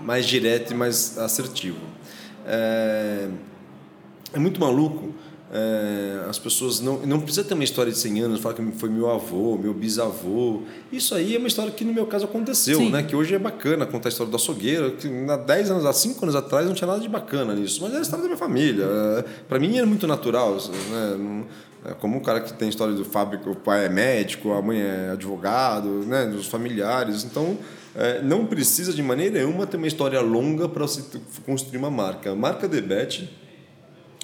mais 0.05 0.27
direto 0.27 0.73
e 0.73 0.75
mais 0.75 1.19
assertivo. 1.19 1.79
É, 2.47 3.29
muito 4.37 4.61
maluco 4.61 5.15
é, 5.53 6.27
as 6.29 6.39
pessoas 6.39 6.81
não 6.81 6.99
não 7.01 7.21
precisa 7.21 7.43
ter 7.43 7.55
uma 7.55 7.65
história 7.65 7.91
de 7.91 7.99
100 7.99 8.21
anos 8.21 8.41
falar 8.41 8.55
que 8.55 8.63
foi 8.73 8.89
meu 8.89 9.11
avô 9.11 9.59
meu 9.59 9.75
bisavô. 9.75 10.63
Isso 10.93 11.13
aí 11.13 11.35
é 11.35 11.39
uma 11.39 11.49
história 11.49 11.73
que 11.73 11.85
no 11.85 11.93
meu 11.93 12.07
caso 12.07 12.27
aconteceu 12.27 12.79
Sim. 12.79 12.91
né? 12.91 13.03
Que 13.03 13.17
hoje 13.17 13.35
é 13.35 13.39
bacana 13.39 13.85
contar 13.85 14.09
a 14.09 14.11
história 14.11 14.31
do 14.31 14.37
açougueiro 14.37 14.93
que 14.93 15.09
há 15.29 15.37
10 15.37 15.73
anos 15.73 15.87
há 15.87 15.93
5 15.93 16.25
anos 16.25 16.37
atrás 16.37 16.67
não 16.67 16.75
tinha 16.75 16.87
nada 16.87 17.01
de 17.01 17.09
bacana 17.09 17.53
nisso 17.53 17.83
mas 17.83 17.93
é 17.95 17.99
a 17.99 18.01
história 18.01 18.23
da 18.23 18.29
minha 18.29 18.39
família. 18.39 18.85
É, 18.85 19.25
para 19.49 19.59
mim 19.59 19.77
era 19.77 19.87
muito 19.87 20.07
natural 20.07 20.57
né? 20.57 21.45
É 21.85 21.95
como 21.95 22.19
o 22.19 22.21
cara 22.21 22.41
que 22.41 22.53
tem 22.53 22.69
história 22.69 22.95
do 22.95 23.05
fábrico 23.05 23.51
o 23.51 23.57
pai 23.57 23.87
é 23.87 23.89
médico 23.89 24.53
a 24.53 24.63
mãe 24.63 24.81
é 24.81 25.11
advogado 25.15 25.89
né? 26.07 26.27
Dos 26.27 26.47
familiares. 26.47 27.25
Então 27.25 27.59
é, 27.97 28.23
não 28.23 28.47
precisa 28.47 28.93
de 28.93 29.03
maneira 29.03 29.39
nenhuma 29.39 29.67
ter 29.67 29.79
uma 29.79 29.89
história 29.89 30.21
longa 30.21 30.69
para 30.69 30.87
se 30.87 31.03
construir 31.45 31.79
uma 31.79 31.91
marca. 31.91 32.31
A 32.31 32.37
marca 32.37 32.69
Debete 32.69 33.29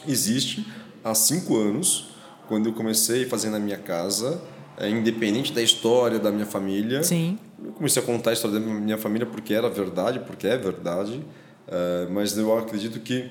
existe 0.07 0.65
há 1.07 1.15
cinco 1.15 1.57
anos, 1.57 2.09
quando 2.49 2.69
eu 2.69 2.73
comecei 2.73 3.25
a 3.25 3.29
fazer 3.29 3.49
na 3.49 3.61
minha 3.61 3.79
casa, 3.79 4.41
é, 4.77 4.91
independente 4.91 5.53
da 5.53 5.63
história 5.63 6.19
da 6.19 6.33
minha 6.33 6.47
família. 6.47 7.03
Sim. 7.05 7.39
Eu 7.65 7.73
comecei 7.73 8.03
a 8.03 8.05
contar 8.05 8.31
a 8.31 8.33
história 8.33 8.59
da 8.59 8.67
minha 8.67 8.99
família 8.99 9.27
porque 9.27 9.55
era 9.55 9.71
verdade, 9.71 10.19
porque 10.21 10.47
é 10.49 10.57
verdade, 10.57 11.23
é, 11.69 12.09
mas 12.11 12.37
eu 12.37 12.57
acredito 12.59 12.99
que 13.01 13.31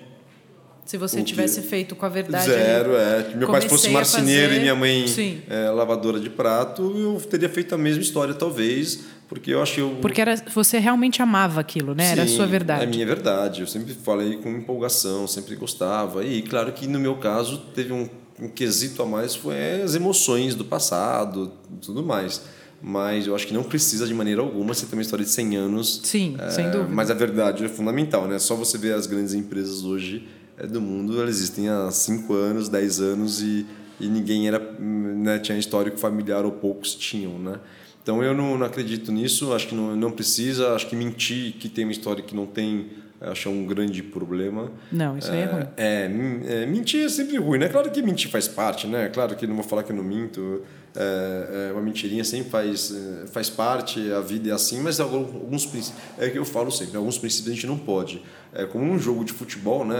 se 0.85 0.97
você 0.97 1.23
tivesse 1.23 1.63
feito 1.63 1.95
com 1.95 2.05
a 2.05 2.09
verdade. 2.09 2.45
Zero, 2.45 2.95
é. 2.95 3.33
Meu 3.35 3.47
pai 3.47 3.61
fosse 3.61 3.89
marceneiro 3.89 4.49
fazer... 4.49 4.57
e 4.57 4.61
minha 4.61 4.75
mãe 4.75 5.05
é, 5.49 5.71
lavadora 5.71 6.19
de 6.19 6.29
prato, 6.29 6.95
eu 6.95 7.19
teria 7.27 7.49
feito 7.49 7.73
a 7.73 7.77
mesma 7.77 8.03
história, 8.03 8.35
talvez, 8.35 9.03
porque 9.27 9.51
eu 9.51 9.61
acho 9.61 9.75
que 9.75 9.81
eu... 9.81 9.97
Porque 10.01 10.21
era, 10.21 10.35
você 10.53 10.77
realmente 10.77 11.21
amava 11.21 11.59
aquilo, 11.59 11.95
né? 11.95 12.05
Sim, 12.05 12.11
era 12.11 12.23
a 12.23 12.27
sua 12.27 12.45
verdade. 12.45 12.83
É 12.83 12.85
a 12.85 12.89
minha 12.89 13.05
verdade. 13.05 13.61
Eu 13.61 13.67
sempre 13.67 13.93
falei 13.93 14.37
com 14.37 14.49
empolgação, 14.49 15.27
sempre 15.27 15.55
gostava. 15.55 16.23
E 16.23 16.41
claro 16.41 16.71
que 16.71 16.87
no 16.87 16.99
meu 16.99 17.17
caso 17.17 17.57
teve 17.73 17.91
um, 17.91 18.09
um 18.39 18.47
quesito 18.47 19.01
a 19.01 19.05
mais, 19.05 19.35
foi 19.35 19.81
as 19.81 19.95
emoções 19.95 20.55
do 20.55 20.65
passado, 20.65 21.51
tudo 21.81 22.03
mais 22.03 22.41
mas 22.87 23.25
eu 23.25 23.33
acho 23.33 23.47
que 23.47 23.53
não 23.53 23.63
precisa 23.63 24.05
de 24.05 24.13
maneira 24.13 24.41
alguma 24.41 24.73
você 24.73 24.85
ter 24.85 24.95
uma 24.95 25.01
história 25.01 25.25
de 25.25 25.31
100 25.31 25.55
anos. 25.55 26.01
Sim, 26.03 26.35
é, 26.37 26.51
sem 26.51 26.69
dúvida. 26.69 26.93
Mas 26.93 27.09
a 27.09 27.15
verdade 27.15 27.65
é 27.65 27.67
fundamental, 27.67 28.27
né? 28.27 28.37
Só 28.37 28.55
você 28.55 28.77
ver 28.77 28.93
as 28.93 29.07
grandes 29.07 29.33
empresas 29.33 29.83
hoje 29.83 30.27
é, 30.55 30.67
do 30.67 30.79
mundo, 30.79 31.19
elas 31.19 31.37
existem 31.37 31.67
há 31.67 31.89
5 31.89 32.31
anos, 32.33 32.69
10 32.69 32.99
anos 32.99 33.41
e, 33.41 33.65
e 33.99 34.07
ninguém 34.07 34.47
era, 34.47 34.59
né, 34.79 35.39
tinha 35.39 35.57
histórico 35.57 35.97
familiar 35.97 36.45
ou 36.45 36.51
poucos 36.51 36.93
tinham, 36.93 37.39
né? 37.39 37.59
Então 38.05 38.23
eu 38.23 38.35
não, 38.35 38.55
não 38.55 38.67
acredito 38.67 39.11
nisso, 39.11 39.51
acho 39.51 39.69
que 39.69 39.73
não, 39.73 39.95
não 39.95 40.11
precisa, 40.11 40.75
acho 40.75 40.85
que 40.85 40.95
mentir 40.95 41.53
que 41.53 41.67
tem 41.67 41.85
uma 41.85 41.91
história 41.91 42.21
que 42.21 42.35
não 42.35 42.45
tem, 42.45 42.85
acho 43.19 43.49
é 43.49 43.51
um 43.51 43.65
grande 43.65 44.03
problema. 44.03 44.71
Não, 44.91 45.17
isso 45.17 45.31
aí 45.31 45.39
é 45.39 45.45
ruim. 45.45 45.63
É, 45.75 46.03
é, 46.45 46.65
mentir 46.67 47.03
é 47.03 47.09
sempre 47.09 47.37
ruim, 47.37 47.57
né? 47.57 47.67
Claro 47.67 47.89
que 47.89 48.03
mentir 48.03 48.29
faz 48.29 48.47
parte, 48.47 48.85
né? 48.85 49.09
Claro 49.09 49.35
que 49.35 49.47
não 49.47 49.55
vou 49.55 49.63
falar 49.63 49.81
que 49.81 49.91
eu 49.91 49.95
não 49.95 50.03
minto, 50.03 50.61
é, 50.95 51.69
é, 51.69 51.71
uma 51.73 51.81
mentirinha 51.81 52.23
sempre 52.23 52.49
faz, 52.49 52.91
é, 52.91 53.27
faz 53.27 53.49
parte, 53.49 54.11
a 54.11 54.21
vida 54.21 54.49
é 54.49 54.53
assim, 54.53 54.81
mas 54.81 54.99
alguns 54.99 55.65
princípios, 55.65 56.01
é 56.17 56.29
que 56.29 56.37
eu 56.37 56.45
falo 56.45 56.71
sempre, 56.71 56.95
alguns 56.95 57.17
princípios 57.17 57.51
a 57.51 57.55
gente 57.55 57.67
não 57.67 57.77
pode. 57.77 58.21
É 58.53 58.65
como 58.65 58.85
um 58.85 58.97
jogo 58.97 59.25
de 59.25 59.33
futebol, 59.33 59.83
né? 59.83 59.97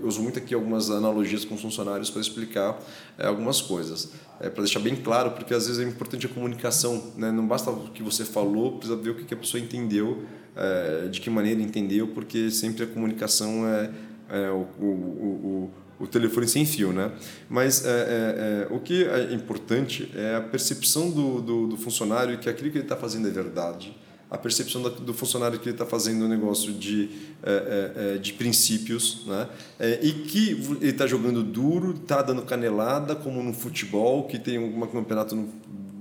Eu 0.00 0.08
uso 0.08 0.22
muito 0.22 0.38
aqui 0.38 0.54
algumas 0.54 0.90
analogias 0.90 1.44
com 1.44 1.58
funcionários 1.58 2.08
para 2.08 2.22
explicar 2.22 2.80
é, 3.18 3.26
algumas 3.26 3.60
coisas, 3.60 4.12
é, 4.40 4.48
para 4.48 4.64
deixar 4.64 4.80
bem 4.80 4.96
claro, 4.96 5.32
porque 5.32 5.52
às 5.52 5.66
vezes 5.66 5.84
é 5.84 5.86
importante 5.86 6.24
a 6.24 6.28
comunicação, 6.30 7.12
né? 7.16 7.30
Não 7.30 7.46
basta 7.46 7.70
o 7.70 7.90
que 7.90 8.02
você 8.02 8.24
falou, 8.24 8.78
precisa 8.78 8.96
ver 8.96 9.10
o 9.10 9.14
que 9.14 9.34
a 9.34 9.36
pessoa 9.36 9.62
entendeu, 9.62 10.22
é, 10.56 11.08
de 11.08 11.20
que 11.20 11.28
maneira 11.28 11.60
entendeu, 11.60 12.08
porque 12.08 12.50
sempre 12.50 12.84
a 12.84 12.86
comunicação 12.86 13.66
é, 13.66 13.90
é 14.30 14.50
o, 14.50 14.66
o, 14.80 14.86
o 14.86 15.70
o 15.98 16.06
telefone 16.06 16.48
sem 16.48 16.66
fio, 16.66 16.92
né? 16.92 17.12
Mas 17.48 17.84
é, 17.84 17.88
é, 17.88 18.68
é, 18.70 18.74
o 18.74 18.80
que 18.80 19.04
é 19.04 19.32
importante 19.32 20.10
é 20.14 20.36
a 20.36 20.40
percepção 20.40 21.10
do, 21.10 21.40
do, 21.40 21.66
do 21.68 21.76
funcionário 21.76 22.38
que 22.38 22.48
aquilo 22.48 22.70
que 22.70 22.78
ele 22.78 22.84
está 22.84 22.96
fazendo 22.96 23.28
é 23.28 23.30
verdade, 23.30 23.96
a 24.32 24.38
percepção 24.38 24.80
do 24.80 25.12
funcionário 25.12 25.58
que 25.58 25.68
ele 25.68 25.74
está 25.74 25.84
fazendo 25.84 26.24
um 26.24 26.28
negócio 26.28 26.72
de, 26.72 27.10
é, 27.42 28.14
é, 28.14 28.18
de 28.18 28.32
princípios, 28.32 29.26
né? 29.26 29.46
É, 29.78 30.00
e 30.02 30.10
que 30.24 30.52
ele 30.80 30.88
está 30.88 31.06
jogando 31.06 31.42
duro, 31.42 31.94
está 31.94 32.22
dando 32.22 32.40
canelada, 32.40 33.14
como 33.14 33.42
no 33.42 33.52
futebol, 33.52 34.26
que 34.26 34.38
tem 34.38 34.58
um 34.58 34.80
campeonato, 34.86 35.36
no, 35.36 35.48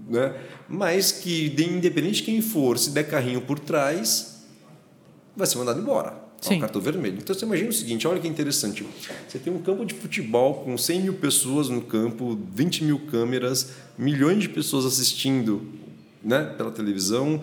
né? 0.10 0.34
mas 0.69 1.12
que, 1.12 1.47
independente 1.60 2.15
de 2.15 2.23
quem 2.23 2.41
for, 2.41 2.77
se 2.77 2.91
der 2.91 3.04
carrinho 3.04 3.41
por 3.41 3.60
trás, 3.60 4.45
vai 5.36 5.45
ser 5.45 5.58
mandado 5.58 5.82
embora. 5.82 6.31
Sim. 6.41 6.60
cartão 6.60 6.82
vermelho. 6.82 7.19
Então 7.19 7.36
você 7.36 7.45
imagina 7.45 7.69
o 7.69 7.73
seguinte: 7.73 8.08
olha 8.08 8.19
que 8.19 8.27
interessante. 8.27 8.84
Você 9.27 9.38
tem 9.38 9.54
um 9.54 9.60
campo 9.60 9.86
de 9.86 9.93
futebol 9.93 10.56
com 10.65 10.75
100 10.77 11.01
mil 11.01 11.13
pessoas 11.13 11.69
no 11.69 11.82
campo, 11.82 12.38
20 12.54 12.84
mil 12.84 12.99
câmeras, 12.99 13.69
milhões 13.97 14.39
de 14.39 14.49
pessoas 14.49 14.86
assistindo 14.86 15.62
né, 16.23 16.43
pela 16.58 16.71
televisão, 16.71 17.41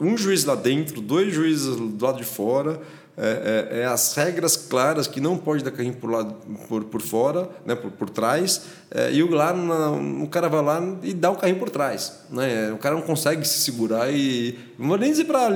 um 0.00 0.16
juiz 0.16 0.44
lá 0.44 0.54
dentro, 0.54 1.00
dois 1.00 1.34
juízes 1.34 1.76
do 1.76 2.04
lado 2.04 2.18
de 2.18 2.24
fora, 2.24 2.80
é, 3.20 3.68
é, 3.72 3.80
é, 3.80 3.84
as 3.84 4.14
regras 4.14 4.56
claras 4.56 5.08
que 5.08 5.20
não 5.20 5.36
pode 5.36 5.64
dar 5.64 5.72
carrinho 5.72 5.94
por, 5.94 6.08
lado, 6.08 6.34
por, 6.68 6.84
por 6.84 7.02
fora, 7.02 7.50
né, 7.66 7.74
por, 7.74 7.90
por 7.90 8.08
trás, 8.08 8.62
é, 8.92 9.12
e 9.12 9.22
lá, 9.24 9.52
na, 9.52 9.90
o 9.90 10.28
cara 10.28 10.48
vai 10.48 10.62
lá 10.62 10.80
e 11.02 11.12
dá 11.12 11.28
o 11.28 11.34
carrinho 11.34 11.58
por 11.58 11.68
trás. 11.68 12.20
Né? 12.30 12.70
O 12.72 12.78
cara 12.78 12.94
não 12.94 13.02
consegue 13.02 13.46
se 13.46 13.58
segurar 13.58 14.08
e. 14.08 14.56
Não 14.78 14.86
vou 14.86 14.96
nem 14.96 15.10
dizer 15.10 15.24
para. 15.24 15.50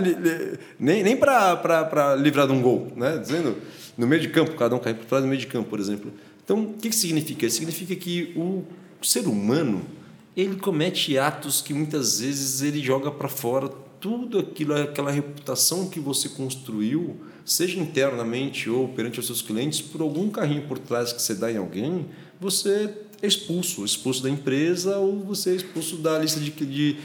Nem, 0.78 1.04
nem 1.04 1.16
para 1.16 2.16
livrar 2.16 2.48
de 2.48 2.52
um 2.52 2.60
gol, 2.60 2.92
né? 2.96 3.16
dizendo 3.18 3.56
no 3.96 4.08
meio 4.08 4.20
de 4.20 4.28
campo, 4.28 4.58
dá 4.58 4.74
um 4.74 4.80
carrinho 4.80 5.00
por 5.00 5.08
trás 5.08 5.22
no 5.22 5.28
meio 5.28 5.40
de 5.40 5.46
campo, 5.46 5.70
por 5.70 5.78
exemplo. 5.78 6.12
Então, 6.44 6.62
o 6.62 6.72
que, 6.74 6.88
que 6.88 6.96
significa? 6.96 7.48
Significa 7.48 7.94
que 7.94 8.32
o 8.36 8.64
ser 9.00 9.28
humano 9.28 9.82
ele 10.36 10.56
comete 10.56 11.16
atos 11.16 11.60
que 11.60 11.72
muitas 11.72 12.20
vezes 12.20 12.62
ele 12.62 12.80
joga 12.80 13.10
para 13.10 13.28
fora 13.28 13.70
tudo 14.02 14.40
aquilo, 14.40 14.74
aquela 14.74 15.12
reputação 15.12 15.88
que 15.88 16.00
você 16.00 16.28
construiu, 16.28 17.16
seja 17.44 17.78
internamente 17.78 18.68
ou 18.68 18.88
perante 18.88 19.20
os 19.20 19.26
seus 19.26 19.40
clientes, 19.40 19.80
por 19.80 20.00
algum 20.00 20.28
carrinho 20.28 20.62
por 20.62 20.76
trás 20.76 21.12
que 21.12 21.22
você 21.22 21.36
dá 21.36 21.50
em 21.50 21.56
alguém, 21.56 22.06
você 22.40 22.92
é 23.22 23.26
expulso, 23.26 23.84
expulso 23.84 24.20
da 24.20 24.28
empresa 24.28 24.98
ou 24.98 25.20
você 25.20 25.50
é 25.50 25.54
expulso 25.54 25.96
da 25.98 26.18
lista 26.18 26.40
de, 26.40 26.50
de 26.50 26.96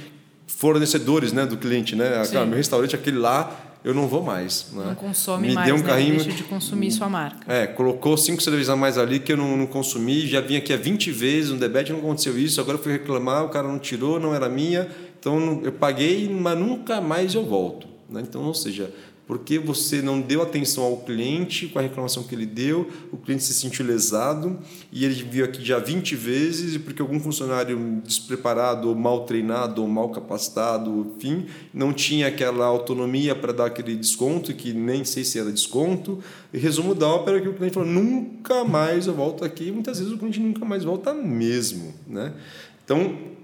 fornecedores 0.47 1.31
né, 1.31 1.45
do 1.45 1.55
cliente. 1.55 1.95
Né? 1.95 2.23
Ah, 2.33 2.45
meu 2.47 2.57
restaurante, 2.57 2.95
aquele 2.95 3.19
lá, 3.19 3.77
eu 3.83 3.93
não 3.93 4.07
vou 4.07 4.23
mais. 4.23 4.67
Né? 4.73 4.85
Não 4.87 4.95
consome 4.95 5.49
Me 5.49 5.53
mais, 5.53 5.67
deu 5.67 5.75
um 5.75 5.79
né? 5.79 5.85
carrinho, 5.85 6.15
deixa 6.15 6.31
de 6.31 6.43
consumir 6.45 6.91
sua 6.91 7.07
marca. 7.07 7.53
É, 7.53 7.67
colocou 7.67 8.17
cinco 8.17 8.41
cervejas 8.41 8.69
a 8.69 8.75
mais 8.75 8.97
ali 8.97 9.19
que 9.19 9.33
eu 9.33 9.37
não, 9.37 9.55
não 9.55 9.67
consumi, 9.67 10.25
já 10.25 10.41
vim 10.41 10.55
aqui 10.55 10.73
há 10.73 10.77
20 10.77 11.11
vezes 11.11 11.51
no 11.51 11.59
debate, 11.59 11.91
não 11.91 11.99
aconteceu 11.99 12.37
isso, 12.39 12.59
agora 12.59 12.79
eu 12.79 12.81
fui 12.81 12.91
reclamar, 12.91 13.45
o 13.45 13.49
cara 13.49 13.67
não 13.67 13.77
tirou, 13.77 14.19
não 14.19 14.33
era 14.33 14.49
minha, 14.49 14.89
então 15.27 15.59
eu 15.61 15.73
paguei, 15.73 16.29
mas 16.29 16.57
nunca 16.57 17.01
mais 17.01 17.35
eu 17.35 17.43
volto. 17.43 17.85
Né? 18.09 18.23
Então, 18.25 18.45
ou 18.45 18.53
seja, 18.53 18.93
porque 19.27 19.59
você 19.59 20.01
não 20.01 20.21
deu 20.21 20.41
atenção 20.41 20.85
ao 20.85 20.95
cliente 21.01 21.67
com 21.67 21.79
a 21.79 21.81
reclamação 21.81 22.23
que 22.23 22.33
ele 22.33 22.45
deu, 22.45 22.89
o 23.11 23.17
cliente 23.17 23.43
se 23.43 23.53
sentiu 23.53 23.85
lesado 23.85 24.57
e 24.89 25.03
ele 25.03 25.15
viu 25.15 25.43
aqui 25.43 25.65
já 25.65 25.79
20 25.79 26.15
vezes 26.15 26.75
e 26.75 26.79
porque 26.79 27.01
algum 27.01 27.19
funcionário 27.19 28.01
despreparado, 28.05 28.87
ou 28.87 28.95
mal 28.95 29.25
treinado, 29.25 29.81
ou 29.81 29.87
mal 29.89 30.07
capacitado, 30.11 31.13
enfim, 31.17 31.47
não 31.73 31.91
tinha 31.91 32.27
aquela 32.27 32.65
autonomia 32.65 33.35
para 33.35 33.51
dar 33.51 33.65
aquele 33.65 33.97
desconto, 33.97 34.53
que 34.53 34.71
nem 34.71 35.03
sei 35.03 35.25
se 35.25 35.37
era 35.37 35.51
desconto. 35.51 36.23
E 36.53 36.57
resumo 36.57 36.95
da 36.95 37.05
ópera 37.05 37.41
que 37.41 37.49
o 37.49 37.53
cliente 37.53 37.73
falou: 37.73 37.89
nunca 37.89 38.63
mais 38.63 39.07
eu 39.07 39.13
volto 39.13 39.43
aqui. 39.43 39.67
E 39.67 39.71
muitas 39.73 39.99
vezes 39.99 40.13
o 40.13 40.17
cliente 40.17 40.39
nunca 40.39 40.63
mais 40.63 40.85
volta 40.85 41.13
mesmo. 41.13 41.93
Né? 42.07 42.33
Então, 42.85 43.36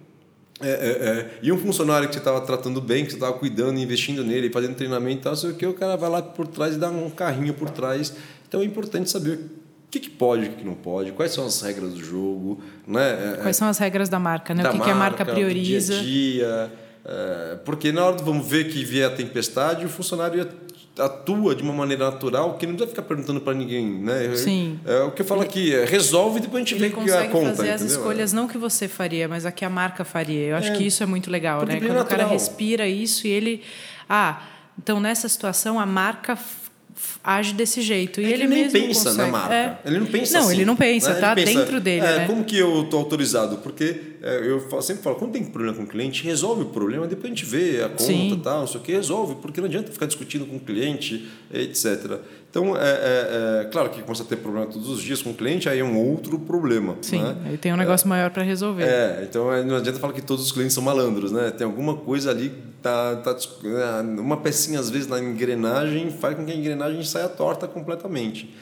é, 0.63 0.69
é, 0.69 1.19
é. 1.19 1.39
E 1.41 1.51
um 1.51 1.57
funcionário 1.57 2.07
que 2.07 2.13
você 2.13 2.19
estava 2.19 2.41
tratando 2.41 2.81
bem, 2.81 3.03
que 3.03 3.11
você 3.11 3.17
estava 3.17 3.33
cuidando, 3.33 3.79
investindo 3.79 4.23
nele, 4.23 4.49
fazendo 4.49 4.75
treinamento 4.75 5.19
e 5.19 5.23
tal, 5.23 5.35
sei 5.35 5.51
o 5.51 5.53
que, 5.53 5.65
o 5.65 5.73
cara 5.73 5.95
vai 5.95 6.09
lá 6.09 6.21
por 6.21 6.47
trás 6.47 6.75
e 6.75 6.77
dá 6.77 6.89
um 6.89 7.09
carrinho 7.09 7.53
por 7.53 7.69
trás. 7.69 8.15
Então 8.47 8.61
é 8.61 8.65
importante 8.65 9.09
saber 9.09 9.37
o 9.37 9.91
que, 9.91 9.99
que 9.99 10.09
pode, 10.09 10.47
o 10.47 10.53
que, 10.53 10.63
não 10.65 10.73
pode, 10.73 11.11
quais 11.11 11.31
são 11.31 11.45
as 11.45 11.61
regras 11.61 11.93
do 11.93 12.03
jogo. 12.03 12.61
Né? 12.87 13.01
É, 13.01 13.33
é. 13.33 13.41
Quais 13.41 13.57
são 13.57 13.67
as 13.67 13.77
regras 13.77 14.09
da 14.09 14.19
marca, 14.19 14.53
né? 14.53 14.63
o 14.63 14.71
que, 14.71 14.77
marca, 14.77 14.85
que 14.85 14.91
a 14.91 14.95
marca 14.95 15.25
prioriza. 15.25 15.93
Dia 15.93 16.01
a 16.01 16.03
dia. 16.03 16.71
É, 17.05 17.55
porque 17.65 17.91
na 17.91 18.05
hora 18.05 18.15
do 18.15 18.23
vamos 18.23 18.47
ver 18.47 18.69
que 18.69 18.83
vier 18.85 19.05
a 19.07 19.13
tempestade, 19.13 19.85
o 19.85 19.89
funcionário 19.89 20.37
ia 20.37 20.49
atua 20.99 21.55
de 21.55 21.63
uma 21.63 21.73
maneira 21.73 22.05
natural 22.05 22.55
que 22.55 22.67
não 22.67 22.73
precisa 22.73 22.89
ficar 22.89 23.01
perguntando 23.01 23.41
para 23.41 23.53
ninguém, 23.53 23.85
né? 23.87 24.35
Sim. 24.35 24.79
É, 24.85 25.01
o 25.01 25.11
que 25.11 25.21
eu 25.21 25.25
falo 25.25 25.41
aqui 25.41 25.73
é 25.73 25.85
resolve 25.85 26.37
e 26.37 26.41
depois 26.41 26.63
a 26.63 26.65
gente 26.65 26.79
vê 26.79 26.89
que 26.89 27.11
a 27.11 27.29
conta, 27.29 27.49
fazer 27.49 27.69
entendeu? 27.69 27.73
as 27.73 27.81
escolhas 27.81 28.33
não 28.33 28.47
que 28.47 28.57
você 28.57 28.87
faria, 28.87 29.27
mas 29.27 29.45
a 29.45 29.51
que 29.51 29.65
a 29.65 29.69
marca 29.69 30.03
faria. 30.03 30.49
Eu 30.49 30.55
acho 30.55 30.71
é, 30.71 30.75
que 30.75 30.85
isso 30.85 31.01
é 31.01 31.05
muito 31.05 31.31
legal, 31.31 31.65
né? 31.65 31.77
Quando 31.77 31.93
natural. 31.93 32.05
o 32.05 32.07
cara 32.07 32.25
respira 32.27 32.87
isso 32.87 33.25
e 33.25 33.31
ele, 33.31 33.61
ah, 34.07 34.41
então 34.77 34.99
nessa 34.99 35.27
situação 35.27 35.79
a 35.79 35.85
marca 35.85 36.37
age 37.23 37.53
desse 37.53 37.81
jeito. 37.81 38.21
E 38.21 38.25
é 38.25 38.31
ele, 38.31 38.43
ele 38.43 38.47
nem 38.47 38.69
pensa 38.69 39.09
consegue. 39.09 39.17
na 39.17 39.27
marca. 39.27 39.55
É. 39.55 39.77
Ele 39.85 39.99
não 39.99 40.05
pensa 40.05 40.37
Não, 40.37 40.45
assim, 40.45 40.55
ele 40.55 40.65
não 40.65 40.75
pensa, 40.75 41.13
né? 41.13 41.19
tá 41.19 41.35
pensa, 41.35 41.53
dentro 41.53 41.79
dele. 41.79 42.05
É, 42.05 42.19
né? 42.19 42.27
Como 42.27 42.43
que 42.43 42.57
eu 42.57 42.83
estou 42.83 42.99
autorizado? 42.99 43.57
Porque 43.57 43.83
é, 43.83 43.95
eu 44.23 44.81
sempre 44.81 45.03
falo, 45.03 45.17
quando 45.17 45.33
tem 45.33 45.43
problema 45.43 45.75
com 45.75 45.83
o 45.83 45.87
cliente, 45.87 46.23
resolve 46.23 46.61
o 46.61 46.65
problema, 46.67 47.05
depois 47.05 47.25
a 47.25 47.35
gente 47.35 47.45
vê 47.45 47.83
a 47.83 47.89
conta, 47.89 48.11
e 48.11 48.39
tal, 48.41 48.59
não 48.61 48.67
sei 48.67 48.79
o 48.79 48.83
que, 48.83 48.91
resolve, 48.93 49.35
porque 49.35 49.59
não 49.59 49.67
adianta 49.67 49.91
ficar 49.91 50.05
discutindo 50.05 50.45
com 50.45 50.55
o 50.55 50.59
cliente, 50.61 51.29
etc. 51.53 52.19
Então, 52.49 52.77
é, 52.77 52.81
é, 52.81 53.61
é, 53.61 53.69
claro 53.71 53.89
que 53.89 54.01
começa 54.01 54.23
a 54.23 54.25
ter 54.25 54.37
problema 54.37 54.67
todos 54.67 54.87
os 54.87 55.01
dias 55.01 55.21
com 55.21 55.31
o 55.31 55.33
cliente, 55.33 55.67
aí 55.67 55.79
é 55.79 55.83
um 55.83 55.97
outro 55.97 56.39
problema. 56.39 56.95
Sim, 57.01 57.21
né? 57.21 57.35
aí 57.45 57.57
tem 57.57 57.73
um 57.73 57.75
negócio 57.75 58.07
maior 58.07 58.29
para 58.29 58.43
resolver. 58.43 58.83
É, 58.83 59.27
então 59.27 59.51
é, 59.51 59.61
não 59.61 59.75
adianta 59.75 59.99
falar 59.99 60.13
que 60.13 60.21
todos 60.21 60.45
os 60.45 60.51
clientes 60.51 60.73
são 60.73 60.83
malandros, 60.83 61.31
né? 61.31 61.51
Tem 61.51 61.65
alguma 61.65 61.97
coisa 61.97 62.29
ali, 62.29 62.53
tá, 62.81 63.17
tá, 63.17 63.35
é, 63.65 64.01
uma 64.01 64.37
pecinha 64.37 64.79
às 64.79 64.89
vezes 64.89 65.07
na 65.07 65.19
engrenagem 65.19 66.11
faz 66.11 66.35
com 66.35 66.45
que 66.45 66.51
a 66.51 66.55
engrenagem 66.55 67.03
saia 67.03 67.27
torta 67.27 67.67
completamente. 67.67 68.53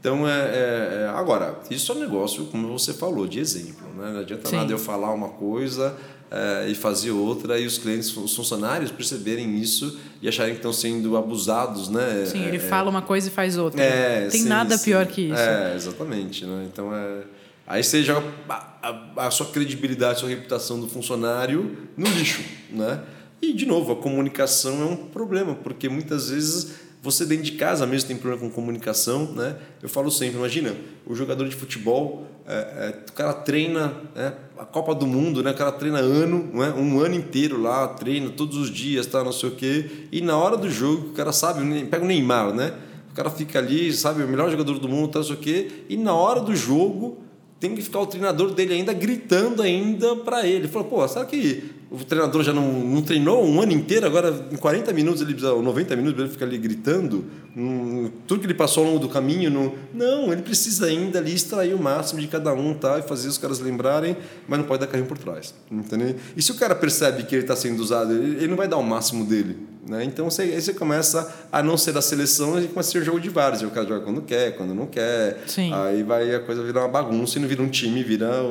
Então, 0.00 0.28
é, 0.28 0.32
é, 0.32 1.02
é, 1.02 1.12
agora, 1.14 1.58
isso 1.70 1.90
é 1.90 1.94
um 1.94 1.98
negócio, 1.98 2.44
como 2.46 2.68
você 2.68 2.94
falou, 2.94 3.26
de 3.26 3.40
exemplo. 3.40 3.86
Né? 3.96 4.12
Não 4.12 4.20
adianta 4.20 4.48
Sim. 4.48 4.56
nada 4.56 4.72
eu 4.72 4.78
falar 4.78 5.12
uma 5.12 5.30
coisa 5.30 5.96
é, 6.30 6.68
e 6.68 6.74
fazer 6.74 7.10
outra 7.10 7.58
e 7.58 7.66
os 7.66 7.78
clientes, 7.78 8.16
os 8.16 8.34
funcionários 8.34 8.92
perceberem 8.92 9.56
isso 9.58 9.98
e 10.22 10.28
acharem 10.28 10.52
que 10.52 10.58
estão 10.58 10.72
sendo 10.72 11.16
abusados, 11.16 11.88
né? 11.88 12.26
Sim, 12.26 12.44
ele 12.44 12.58
é, 12.58 12.60
fala 12.60 12.88
uma 12.88 13.02
coisa 13.02 13.28
e 13.28 13.30
faz 13.30 13.56
outra. 13.56 13.82
É, 13.82 14.28
Tem 14.28 14.42
sim, 14.42 14.48
nada 14.48 14.76
sim. 14.78 14.84
pior 14.84 15.06
que 15.06 15.22
isso. 15.22 15.40
É, 15.40 15.74
exatamente. 15.74 16.44
Né? 16.44 16.68
Então, 16.72 16.94
é, 16.94 17.22
aí 17.66 17.82
você 17.82 18.02
joga 18.02 18.26
a, 18.48 18.78
a, 18.82 19.26
a, 19.26 19.30
sua 19.30 19.46
credibilidade, 19.46 20.12
a 20.12 20.16
sua 20.16 20.28
reputação 20.28 20.78
do 20.78 20.88
funcionário 20.88 21.76
no 21.96 22.06
lixo, 22.06 22.42
né? 22.70 23.00
E, 23.40 23.52
de 23.52 23.66
novo, 23.66 23.92
a 23.92 23.96
comunicação 23.96 24.82
é 24.82 24.84
um 24.84 24.96
problema, 24.96 25.54
porque 25.54 25.88
muitas 25.88 26.28
vezes 26.30 26.87
você 27.02 27.24
dentro 27.24 27.44
de 27.44 27.52
casa 27.52 27.86
mesmo 27.86 28.08
tem 28.08 28.16
problema 28.16 28.48
com 28.48 28.54
comunicação, 28.54 29.32
né? 29.32 29.56
Eu 29.82 29.88
falo 29.88 30.10
sempre, 30.10 30.36
imagina, 30.36 30.74
o 31.06 31.14
jogador 31.14 31.48
de 31.48 31.54
futebol, 31.54 32.26
é, 32.46 32.54
é, 32.54 33.04
o 33.08 33.12
cara 33.12 33.32
treina 33.32 33.94
é, 34.16 34.32
a 34.58 34.64
Copa 34.64 34.94
do 34.94 35.06
Mundo, 35.06 35.42
né? 35.42 35.52
O 35.52 35.54
cara 35.54 35.70
treina 35.70 35.98
ano, 35.98 36.50
não 36.52 36.64
é? 36.64 36.70
um 36.72 37.00
ano 37.00 37.14
inteiro 37.14 37.60
lá, 37.60 37.86
treina 37.88 38.30
todos 38.30 38.56
os 38.56 38.70
dias, 38.70 39.06
tá, 39.06 39.22
não 39.22 39.32
sei 39.32 39.48
o 39.48 39.52
quê. 39.52 40.08
E 40.10 40.20
na 40.20 40.36
hora 40.36 40.56
do 40.56 40.68
jogo, 40.68 41.10
o 41.10 41.12
cara 41.12 41.32
sabe, 41.32 41.84
pega 41.84 42.04
o 42.04 42.08
Neymar, 42.08 42.52
né? 42.52 42.74
O 43.12 43.14
cara 43.14 43.30
fica 43.30 43.58
ali, 43.58 43.92
sabe, 43.92 44.22
o 44.22 44.28
melhor 44.28 44.50
jogador 44.50 44.78
do 44.78 44.88
mundo, 44.88 45.08
tá, 45.08 45.20
não 45.20 45.26
sei 45.26 45.36
o 45.36 45.38
quê. 45.38 45.70
E 45.88 45.96
na 45.96 46.14
hora 46.14 46.40
do 46.40 46.54
jogo, 46.54 47.18
tem 47.60 47.74
que 47.74 47.82
ficar 47.82 48.00
o 48.00 48.06
treinador 48.06 48.52
dele 48.52 48.74
ainda 48.74 48.92
gritando 48.92 49.62
ainda 49.62 50.16
para 50.16 50.46
ele. 50.46 50.56
Ele 50.56 50.68
falou, 50.68 50.88
pô, 50.88 51.06
será 51.06 51.24
que 51.24 51.77
o 51.90 52.04
treinador 52.04 52.42
já 52.42 52.52
não, 52.52 52.70
não 52.70 53.00
treinou 53.00 53.42
um 53.46 53.62
ano 53.62 53.72
inteiro, 53.72 54.04
agora 54.04 54.46
em 54.52 54.56
40 54.56 54.92
minutos, 54.92 55.22
ele 55.22 55.32
precisa, 55.32 55.54
90 55.54 55.96
minutos, 55.96 56.20
ele 56.20 56.30
fica 56.30 56.44
ali 56.44 56.58
gritando, 56.58 57.24
um, 57.56 58.10
tudo 58.26 58.40
que 58.40 58.46
ele 58.46 58.54
passou 58.54 58.84
ao 58.84 58.90
longo 58.90 59.00
do 59.00 59.08
caminho. 59.08 59.50
Não, 59.50 59.74
não, 59.94 60.32
ele 60.32 60.42
precisa 60.42 60.86
ainda 60.86 61.18
ali 61.18 61.32
extrair 61.32 61.74
o 61.74 61.82
máximo 61.82 62.20
de 62.20 62.28
cada 62.28 62.52
um 62.52 62.74
tá, 62.74 62.98
e 62.98 63.02
fazer 63.02 63.28
os 63.28 63.38
caras 63.38 63.58
lembrarem, 63.58 64.16
mas 64.46 64.58
não 64.58 64.66
pode 64.66 64.80
dar 64.80 64.86
carrinho 64.86 65.08
por 65.08 65.16
trás. 65.16 65.54
Entendeu? 65.70 66.14
E 66.36 66.42
se 66.42 66.52
o 66.52 66.56
cara 66.56 66.74
percebe 66.74 67.22
que 67.22 67.34
ele 67.34 67.42
está 67.42 67.56
sendo 67.56 67.80
usado, 67.80 68.12
ele, 68.12 68.36
ele, 68.36 68.48
não 68.48 68.56
vai 68.56 68.68
dar 68.68 68.76
o 68.76 68.82
máximo 68.82 69.24
dele. 69.24 69.56
Né? 69.88 70.04
Então 70.04 70.28
você, 70.28 70.42
aí 70.42 70.60
você 70.60 70.74
começa 70.74 71.48
a 71.50 71.62
não 71.62 71.78
ser 71.78 71.92
da 71.92 72.02
seleção 72.02 72.60
e 72.60 72.68
começa 72.68 72.90
a 72.90 72.92
ser 72.92 73.02
jogo 73.02 73.18
de 73.18 73.30
vários. 73.30 73.62
O 73.62 73.70
cara 73.70 73.88
joga 73.88 74.04
quando 74.04 74.20
quer, 74.20 74.54
quando 74.58 74.74
não 74.74 74.86
quer. 74.86 75.42
Sim. 75.46 75.72
Aí 75.72 76.02
vai 76.02 76.34
a 76.34 76.40
coisa 76.40 76.62
virar 76.62 76.82
uma 76.82 76.88
bagunça 76.88 77.38
e 77.38 77.40
não 77.40 77.48
vira 77.48 77.62
um 77.62 77.68
time, 77.68 78.04
vira 78.04 78.44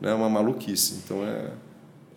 né, 0.00 0.14
uma 0.14 0.28
maluquice. 0.28 1.00
Então 1.04 1.24
é. 1.24 1.50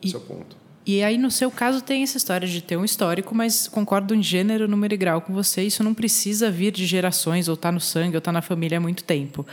Esse 0.04 0.14
é 0.14 0.20
o 0.20 0.22
ponto. 0.22 0.67
E 0.88 1.04
aí, 1.04 1.18
no 1.18 1.30
seu 1.30 1.52
caso, 1.52 1.82
tem 1.82 2.02
essa 2.02 2.16
história 2.16 2.48
de 2.48 2.62
ter 2.62 2.78
um 2.78 2.86
histórico, 2.86 3.36
mas 3.36 3.68
concordo 3.68 4.16
em 4.16 4.24
gênero, 4.24 4.70
número 4.70 4.94
e 4.94 4.98
grau 4.98 5.20
com 5.20 5.34
você. 5.34 5.62
Isso 5.62 5.84
não 5.84 5.94
precisa 5.94 6.50
vir 6.50 6.72
de 6.72 6.86
gerações, 6.86 7.50
ou 7.50 7.56
estar 7.56 7.68
tá 7.68 7.72
no 7.74 7.82
sangue, 7.82 8.16
ou 8.16 8.20
estar 8.20 8.30
tá 8.30 8.32
na 8.32 8.42
família 8.42 8.78
há 8.78 8.82
muito 8.82 9.04
tempo. 9.04 9.46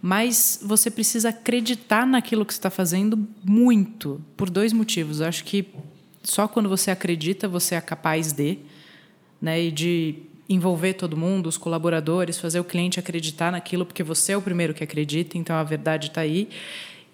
Mas 0.00 0.58
você 0.64 0.90
precisa 0.90 1.28
acreditar 1.28 2.06
naquilo 2.06 2.46
que 2.46 2.54
está 2.54 2.70
fazendo 2.70 3.28
muito, 3.44 4.18
por 4.34 4.48
dois 4.48 4.72
motivos. 4.72 5.20
Eu 5.20 5.26
acho 5.26 5.44
que 5.44 5.66
só 6.22 6.48
quando 6.48 6.70
você 6.70 6.90
acredita, 6.90 7.46
você 7.46 7.74
é 7.74 7.80
capaz 7.82 8.32
de, 8.32 8.56
né, 9.42 9.60
e 9.60 9.70
de 9.70 10.14
envolver 10.48 10.94
todo 10.94 11.18
mundo, 11.18 11.48
os 11.48 11.58
colaboradores, 11.58 12.38
fazer 12.38 12.60
o 12.60 12.64
cliente 12.64 12.98
acreditar 12.98 13.52
naquilo, 13.52 13.84
porque 13.84 14.02
você 14.02 14.32
é 14.32 14.38
o 14.38 14.40
primeiro 14.40 14.72
que 14.72 14.82
acredita, 14.82 15.36
então 15.36 15.54
a 15.54 15.62
verdade 15.62 16.06
está 16.06 16.22
aí. 16.22 16.48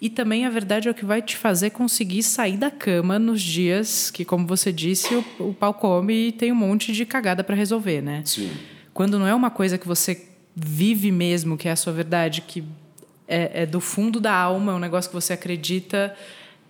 E 0.05 0.09
também 0.11 0.45
a 0.45 0.51
verdade 0.51 0.87
é 0.87 0.91
o 0.91 0.93
que 0.93 1.03
vai 1.03 1.19
te 1.19 1.35
fazer 1.35 1.71
conseguir 1.71 2.21
sair 2.21 2.57
da 2.57 2.69
cama 2.69 3.17
nos 3.17 3.41
dias 3.41 4.11
que, 4.11 4.23
como 4.23 4.45
você 4.45 4.71
disse, 4.71 5.15
o, 5.15 5.25
o 5.39 5.51
pau 5.51 5.73
come 5.73 6.27
e 6.27 6.31
tem 6.31 6.51
um 6.51 6.55
monte 6.55 6.91
de 6.93 7.07
cagada 7.07 7.43
para 7.43 7.55
resolver, 7.55 8.01
né? 8.01 8.21
Sim. 8.23 8.51
Quando 8.93 9.17
não 9.17 9.25
é 9.25 9.33
uma 9.33 9.49
coisa 9.49 9.79
que 9.79 9.87
você 9.87 10.27
vive 10.55 11.11
mesmo, 11.11 11.57
que 11.57 11.67
é 11.67 11.71
a 11.71 11.75
sua 11.75 11.91
verdade, 11.91 12.41
que 12.41 12.63
é, 13.27 13.63
é 13.63 13.65
do 13.65 13.81
fundo 13.81 14.19
da 14.19 14.31
alma, 14.31 14.73
é 14.73 14.75
um 14.75 14.79
negócio 14.79 15.09
que 15.09 15.15
você 15.15 15.33
acredita 15.33 16.15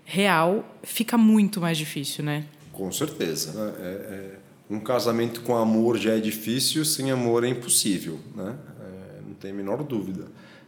real, 0.06 0.64
fica 0.82 1.18
muito 1.18 1.60
mais 1.60 1.78
difícil, 1.78 2.24
né? 2.24 2.46
Com 2.72 2.90
certeza. 2.90 3.52
Né? 3.52 3.74
É, 3.80 3.90
é, 3.90 4.32
um 4.70 4.80
casamento 4.80 5.42
com 5.42 5.58
amor 5.58 5.98
já 5.98 6.14
é 6.14 6.20
difícil, 6.22 6.86
sem 6.86 7.12
amor 7.12 7.44
é 7.44 7.50
impossível, 7.50 8.18
né? 8.34 8.56
É, 8.80 9.22
não 9.28 9.34
tem 9.34 9.52
a 9.52 9.54
menor 9.54 9.84
dúvida. 9.84 10.24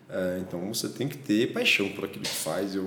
É, 0.09 0.39
então 0.41 0.73
você 0.73 0.87
tem 0.87 1.07
que 1.07 1.17
ter 1.17 1.51
paixão 1.51 1.89
por 1.89 2.05
aquilo 2.05 2.23
que 2.23 2.29
faz. 2.29 2.75
Eu, 2.75 2.85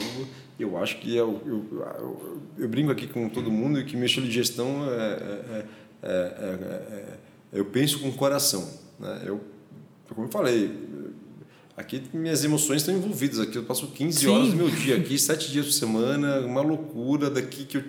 eu 0.58 0.76
acho 0.78 0.98
que 0.98 1.14
eu, 1.14 1.40
eu, 1.44 1.66
eu, 1.98 2.42
eu 2.58 2.68
brinco 2.68 2.90
aqui 2.90 3.06
com 3.06 3.28
todo 3.28 3.50
mundo 3.50 3.84
que 3.84 3.96
meu 3.96 4.06
estilo 4.06 4.26
de 4.26 4.32
gestão 4.32 4.84
é, 4.90 5.64
é, 6.02 7.18
eu 7.52 7.64
penso 7.66 8.00
com 8.00 8.08
o 8.08 8.12
coração. 8.12 8.66
Né? 8.98 9.22
Eu, 9.26 9.40
como 10.08 10.26
eu 10.26 10.30
falei, 10.30 10.70
aqui 11.76 12.02
minhas 12.12 12.42
emoções 12.44 12.82
estão 12.82 12.94
envolvidas. 12.94 13.40
Aqui 13.40 13.56
eu 13.56 13.64
passo 13.64 13.86
15 13.88 14.18
Sim. 14.18 14.26
horas 14.28 14.48
do 14.48 14.56
meu 14.56 14.70
dia 14.70 14.96
aqui, 14.96 15.16
7 15.18 15.50
dias 15.50 15.66
por 15.66 15.72
semana, 15.72 16.40
uma 16.40 16.62
loucura. 16.62 17.28
Daqui 17.28 17.64
que 17.64 17.76
eu, 17.76 17.84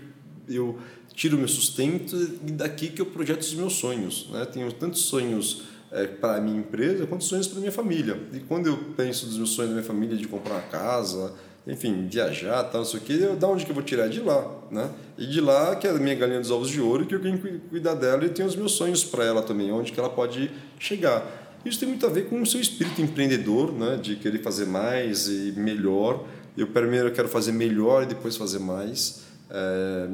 eu 0.49 0.79
tiro 1.13 1.38
meu 1.38 1.47
sustento 1.47 2.15
e 2.45 2.51
daqui 2.51 2.89
que 2.89 3.01
eu 3.01 3.05
projeto 3.05 3.41
os 3.41 3.53
meus 3.53 3.73
sonhos. 3.73 4.29
Né? 4.32 4.45
Tenho 4.45 4.71
tantos 4.73 5.01
sonhos 5.01 5.63
é, 5.92 6.08
para 6.08 6.38
a 6.38 6.42
minha 6.42 6.58
empresa 6.58 7.06
quanto 7.06 7.24
sonhos 7.24 7.48
para 7.48 7.58
a 7.58 7.60
minha 7.60 7.72
família. 7.72 8.18
E 8.34 8.39
quando 8.39 8.68
eu 8.68 8.78
penso 8.96 9.26
dos 9.26 9.38
meus 9.38 9.52
sonhos 9.52 9.72
da 9.72 9.76
minha 9.76 9.88
família 9.88 10.16
de 10.16 10.28
comprar 10.28 10.56
uma 10.56 10.62
casa, 10.62 11.34
enfim, 11.68 12.08
viajar, 12.08 12.64
tal, 12.64 12.82
não 12.82 12.86
sei 12.86 13.00
o 13.00 13.22
eu, 13.22 13.36
da 13.36 13.48
onde 13.48 13.66
que 13.66 13.72
eu 13.72 13.76
vou 13.76 13.84
tirar? 13.84 14.08
De 14.08 14.20
lá, 14.20 14.50
né? 14.72 14.89
E 15.18 15.28
de 15.28 15.39
lá, 15.39 15.76
que 15.76 15.86
é 15.86 15.92
a 15.92 15.94
minha 15.94 16.16
galinha 16.16 16.39
dos 16.39 16.50
ovos 16.50 16.70
de 16.70 16.82
ouro, 16.82 17.06
que 17.06 17.14
eu 17.14 17.22
tenho 17.22 17.38
que 17.38 17.60
cuidar 17.70 17.94
dela 17.94 18.26
e 18.26 18.30
tenho 18.30 18.48
os 18.48 18.56
meus 18.56 18.72
sonhos 18.72 19.04
para 19.04 19.26
ela 19.26 19.44
também, 19.44 19.72
onde 19.72 19.92
que 19.92 20.00
ela 20.00 20.10
pode 20.10 20.50
chegar. 20.80 21.60
Isso 21.64 21.80
tem 21.80 21.88
muito 21.88 22.06
a 22.08 22.10
ver 22.10 22.28
com 22.28 22.42
o 22.42 22.46
seu 22.46 22.60
espírito 22.60 23.02
empreendedor, 23.02 23.72
né? 23.72 24.00
De 24.02 24.16
querer 24.16 24.39
fazer 24.39 24.66
mais 24.66 25.28
e 25.28 25.54
melhor. 25.56 26.26
Eu 26.58 26.68
primeiro 26.68 27.12
quero 27.12 27.28
fazer 27.28 27.52
melhor 27.52 28.04
e 28.04 28.06
depois 28.08 28.36
fazer 28.36 28.60
mais. 28.60 29.22
É, 29.50 30.08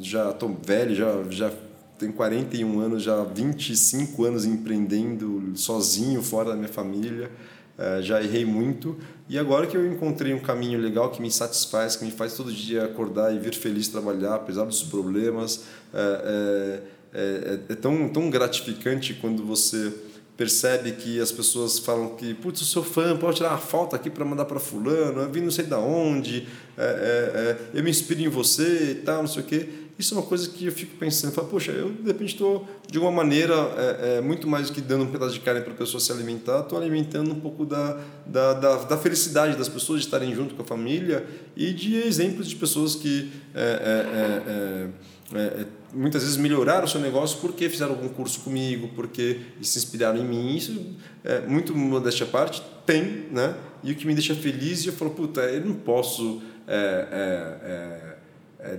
já 0.00 0.30
estou 0.30 0.56
velho, 0.64 0.94
já, 0.94 1.24
já 1.30 1.50
tenho 1.98 2.12
41 2.12 2.80
anos, 2.80 3.02
já 3.02 3.22
25 3.22 4.24
anos 4.24 4.44
empreendendo 4.44 5.52
sozinho, 5.54 6.22
fora 6.22 6.50
da 6.50 6.56
minha 6.56 6.68
família. 6.68 7.30
É, 7.76 8.00
já 8.02 8.22
errei 8.22 8.44
muito. 8.44 8.96
E 9.28 9.38
agora 9.38 9.66
que 9.66 9.76
eu 9.76 9.84
encontrei 9.90 10.32
um 10.32 10.38
caminho 10.38 10.78
legal 10.78 11.10
que 11.10 11.20
me 11.20 11.30
satisfaz, 11.30 11.96
que 11.96 12.04
me 12.04 12.10
faz 12.10 12.34
todo 12.34 12.52
dia 12.52 12.84
acordar 12.84 13.34
e 13.34 13.38
vir 13.38 13.54
feliz 13.54 13.88
trabalhar, 13.88 14.34
apesar 14.36 14.64
dos 14.64 14.82
problemas, 14.82 15.64
é, 15.92 16.80
é, 17.14 17.18
é, 17.18 17.72
é 17.72 17.74
tão, 17.74 18.08
tão 18.08 18.30
gratificante 18.30 19.14
quando 19.14 19.44
você 19.44 19.92
percebe 20.36 20.92
que 20.92 21.20
as 21.20 21.30
pessoas 21.30 21.78
falam 21.78 22.16
que, 22.16 22.34
putz, 22.34 22.60
eu 22.60 22.66
sou 22.66 22.82
fã, 22.82 23.16
pode 23.16 23.36
tirar 23.36 23.50
uma 23.50 23.58
foto 23.58 23.94
aqui 23.94 24.10
para 24.10 24.24
mandar 24.24 24.44
para 24.46 24.58
fulano, 24.58 25.20
eu 25.20 25.30
vim 25.30 25.40
não 25.40 25.50
sei 25.50 25.64
da 25.64 25.78
onde, 25.78 26.48
é, 26.76 27.56
eu 27.72 27.84
me 27.84 27.90
inspiro 27.90 28.20
em 28.20 28.28
você 28.28 28.90
e 28.90 28.94
tal, 28.96 29.22
não 29.22 29.28
sei 29.28 29.42
o 29.42 29.46
quê. 29.46 29.68
Isso 29.96 30.14
é 30.14 30.18
uma 30.18 30.26
coisa 30.26 30.48
que 30.48 30.66
eu 30.66 30.72
fico 30.72 30.96
pensando, 30.96 31.32
falo, 31.32 31.46
poxa, 31.46 31.70
eu 31.70 31.92
de 31.92 32.08
repente 32.08 32.34
estou, 32.34 32.66
de 32.90 32.98
uma 32.98 33.12
maneira, 33.12 33.54
é, 33.54 34.16
é, 34.16 34.20
muito 34.20 34.48
mais 34.48 34.68
do 34.68 34.74
que 34.74 34.80
dando 34.80 35.04
um 35.04 35.06
pedaço 35.06 35.34
de 35.34 35.40
carne 35.40 35.60
para 35.60 35.72
a 35.72 35.76
pessoa 35.76 36.00
se 36.00 36.10
alimentar, 36.10 36.60
estou 36.60 36.76
alimentando 36.76 37.30
um 37.30 37.38
pouco 37.38 37.64
da, 37.64 38.00
da, 38.26 38.54
da, 38.54 38.76
da, 38.84 38.98
felicidade 38.98 39.56
das 39.56 39.68
pessoas 39.68 40.00
de 40.00 40.06
estarem 40.06 40.34
junto 40.34 40.56
com 40.56 40.62
a 40.62 40.64
família 40.64 41.24
e 41.56 41.72
de 41.72 41.94
exemplos 41.94 42.48
de 42.48 42.56
pessoas 42.56 42.96
que 42.96 43.30
é, 43.54 44.90
é, 45.32 45.38
é, 45.38 45.66
muitas 45.92 46.22
vezes 46.22 46.36
melhoraram 46.36 46.84
o 46.84 46.88
seu 46.88 47.00
negócio 47.00 47.38
porque 47.40 47.68
fizeram 47.68 47.92
algum 47.92 48.08
curso 48.08 48.40
comigo, 48.40 48.90
porque 48.96 49.40
se 49.62 49.78
inspiraram 49.78 50.18
em 50.18 50.24
mim. 50.24 50.56
Isso, 50.56 50.76
é, 51.22 51.40
muito 51.42 51.74
modéstia 51.74 52.26
à 52.26 52.28
parte, 52.28 52.62
tem, 52.84 53.26
né? 53.30 53.54
E 53.82 53.92
o 53.92 53.94
que 53.94 54.06
me 54.06 54.14
deixa 54.14 54.34
feliz, 54.34 54.84
eu 54.84 54.92
falo, 54.92 55.12
puta, 55.12 55.40
eu 55.42 55.64
não 55.64 55.74
posso 55.74 56.42
é, 56.66 56.74
é, 57.12 57.70
é 57.70 58.13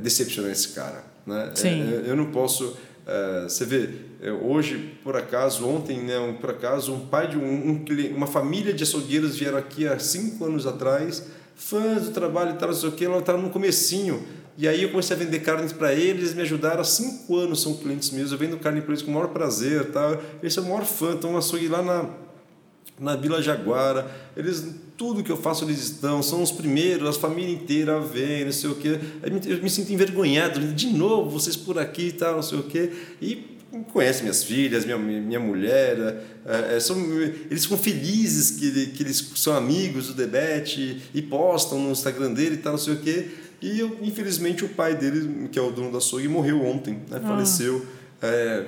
decepcionar 0.02 0.52
esse 0.52 0.70
cara, 0.70 1.04
né? 1.26 1.52
Sim. 1.56 1.90
eu 2.06 2.16
não 2.16 2.32
posso... 2.32 2.78
você 3.48 3.66
vê, 3.66 3.90
hoje, 4.42 4.98
por 5.04 5.16
acaso, 5.16 5.68
ontem, 5.68 6.00
né, 6.00 6.18
um, 6.18 6.34
por 6.34 6.50
acaso, 6.50 6.92
um 6.92 7.06
pai 7.06 7.28
de 7.28 7.38
um, 7.38 7.70
um, 7.70 7.86
uma 8.16 8.26
família 8.26 8.74
de 8.74 8.82
açougueiros 8.84 9.38
vieram 9.38 9.58
aqui 9.60 9.88
há 9.88 10.00
cinco 10.00 10.46
anos 10.46 10.66
atrás, 10.66 11.28
fãs 11.56 12.06
do 12.06 12.12
trabalho 12.12 12.52
e 12.52 12.54
tal, 12.56 12.70
não 12.70 12.76
sei 12.76 12.90
o 12.90 12.92
que, 12.92 13.06
ela 13.06 13.20
estava 13.20 13.40
no 13.40 13.52
comecinho, 13.52 14.24
e 14.58 14.68
aí 14.68 14.82
eu 14.82 14.90
comecei 14.90 15.16
a 15.16 15.20
vender 15.20 15.40
carnes 15.40 15.72
para 15.72 15.94
eles, 15.94 16.24
eles 16.24 16.34
me 16.34 16.42
ajudaram 16.42 16.82
há 16.82 16.84
cinco 16.84 17.38
anos, 17.38 17.62
são 17.62 17.76
clientes 17.76 18.10
meus, 18.10 18.32
eu 18.32 18.38
vendo 18.38 18.58
carne 18.58 18.82
para 18.82 18.92
eles 18.92 19.04
com 19.04 19.12
o 19.12 19.14
maior 19.14 19.28
prazer, 19.28 19.92
tá? 19.92 20.18
Eles 20.42 20.54
são 20.54 20.64
o 20.64 20.70
maior 20.70 20.84
fã, 20.86 21.14
estão 21.14 21.34
um 21.34 21.38
açougue 21.38 21.68
lá 21.68 21.84
na, 21.84 22.10
na 23.00 23.16
Vila 23.16 23.42
Jaguara, 23.42 24.10
eles, 24.36 24.66
tudo 24.98 25.24
que 25.24 25.32
eu 25.32 25.38
faço 25.38 25.66
eles 25.66 25.80
estão, 25.80 26.24
são 26.24 26.42
os 26.42 26.52
primeiros, 26.52 27.18
a 27.18 27.20
família 27.20 27.54
inteira 27.54 28.00
vem, 28.00 28.46
não 28.46 28.52
sei 28.52 28.70
o 28.70 28.76
quê. 28.76 29.00
Eu 29.22 29.32
me, 29.32 29.42
eu 29.46 29.70
sinto 29.70 29.92
envergonhado, 29.92 30.60
de 30.74 30.88
novo, 30.88 31.30
vocês 31.30 31.56
por 31.56 31.78
aqui 31.78 32.08
e 32.08 32.12
tal, 32.14 32.36
não 32.36 32.44
sei 32.44 32.60
o 32.60 32.64
quê. 32.64 32.92
E 33.22 33.56
conhece 33.92 34.22
minhas 34.22 34.44
filhas, 34.44 34.86
minha, 34.86 34.98
minha 34.98 35.40
mulher, 35.40 36.24
é, 36.46 36.76
é, 36.76 36.80
são, 36.80 36.98
eles 37.50 37.64
ficam 37.64 37.78
felizes 37.78 38.52
que, 38.52 38.88
que 38.88 39.04
eles 39.04 39.32
são 39.36 39.56
amigos 39.56 40.08
do 40.08 40.14
Debete 40.14 41.02
e 41.14 41.22
postam 41.22 41.80
no 41.80 41.92
Instagram 41.92 42.34
dele 42.34 42.56
e 42.56 42.60
tal, 42.60 42.74
não 42.74 42.80
sei 42.80 42.94
o 42.94 42.98
quê. 42.98 43.28
E 43.62 43.80
eu, 43.80 43.98
infelizmente 44.02 44.64
o 44.64 44.70
pai 44.70 44.96
dele, 44.96 45.50
que 45.50 45.58
é 45.58 45.62
o 45.62 45.72
dono 45.72 45.92
da 45.92 45.98
açougue, 45.98 46.28
morreu 46.28 46.64
ontem, 46.64 46.94
né? 47.10 47.20
ah. 47.24 47.28
faleceu. 47.28 47.86
É... 48.22 48.66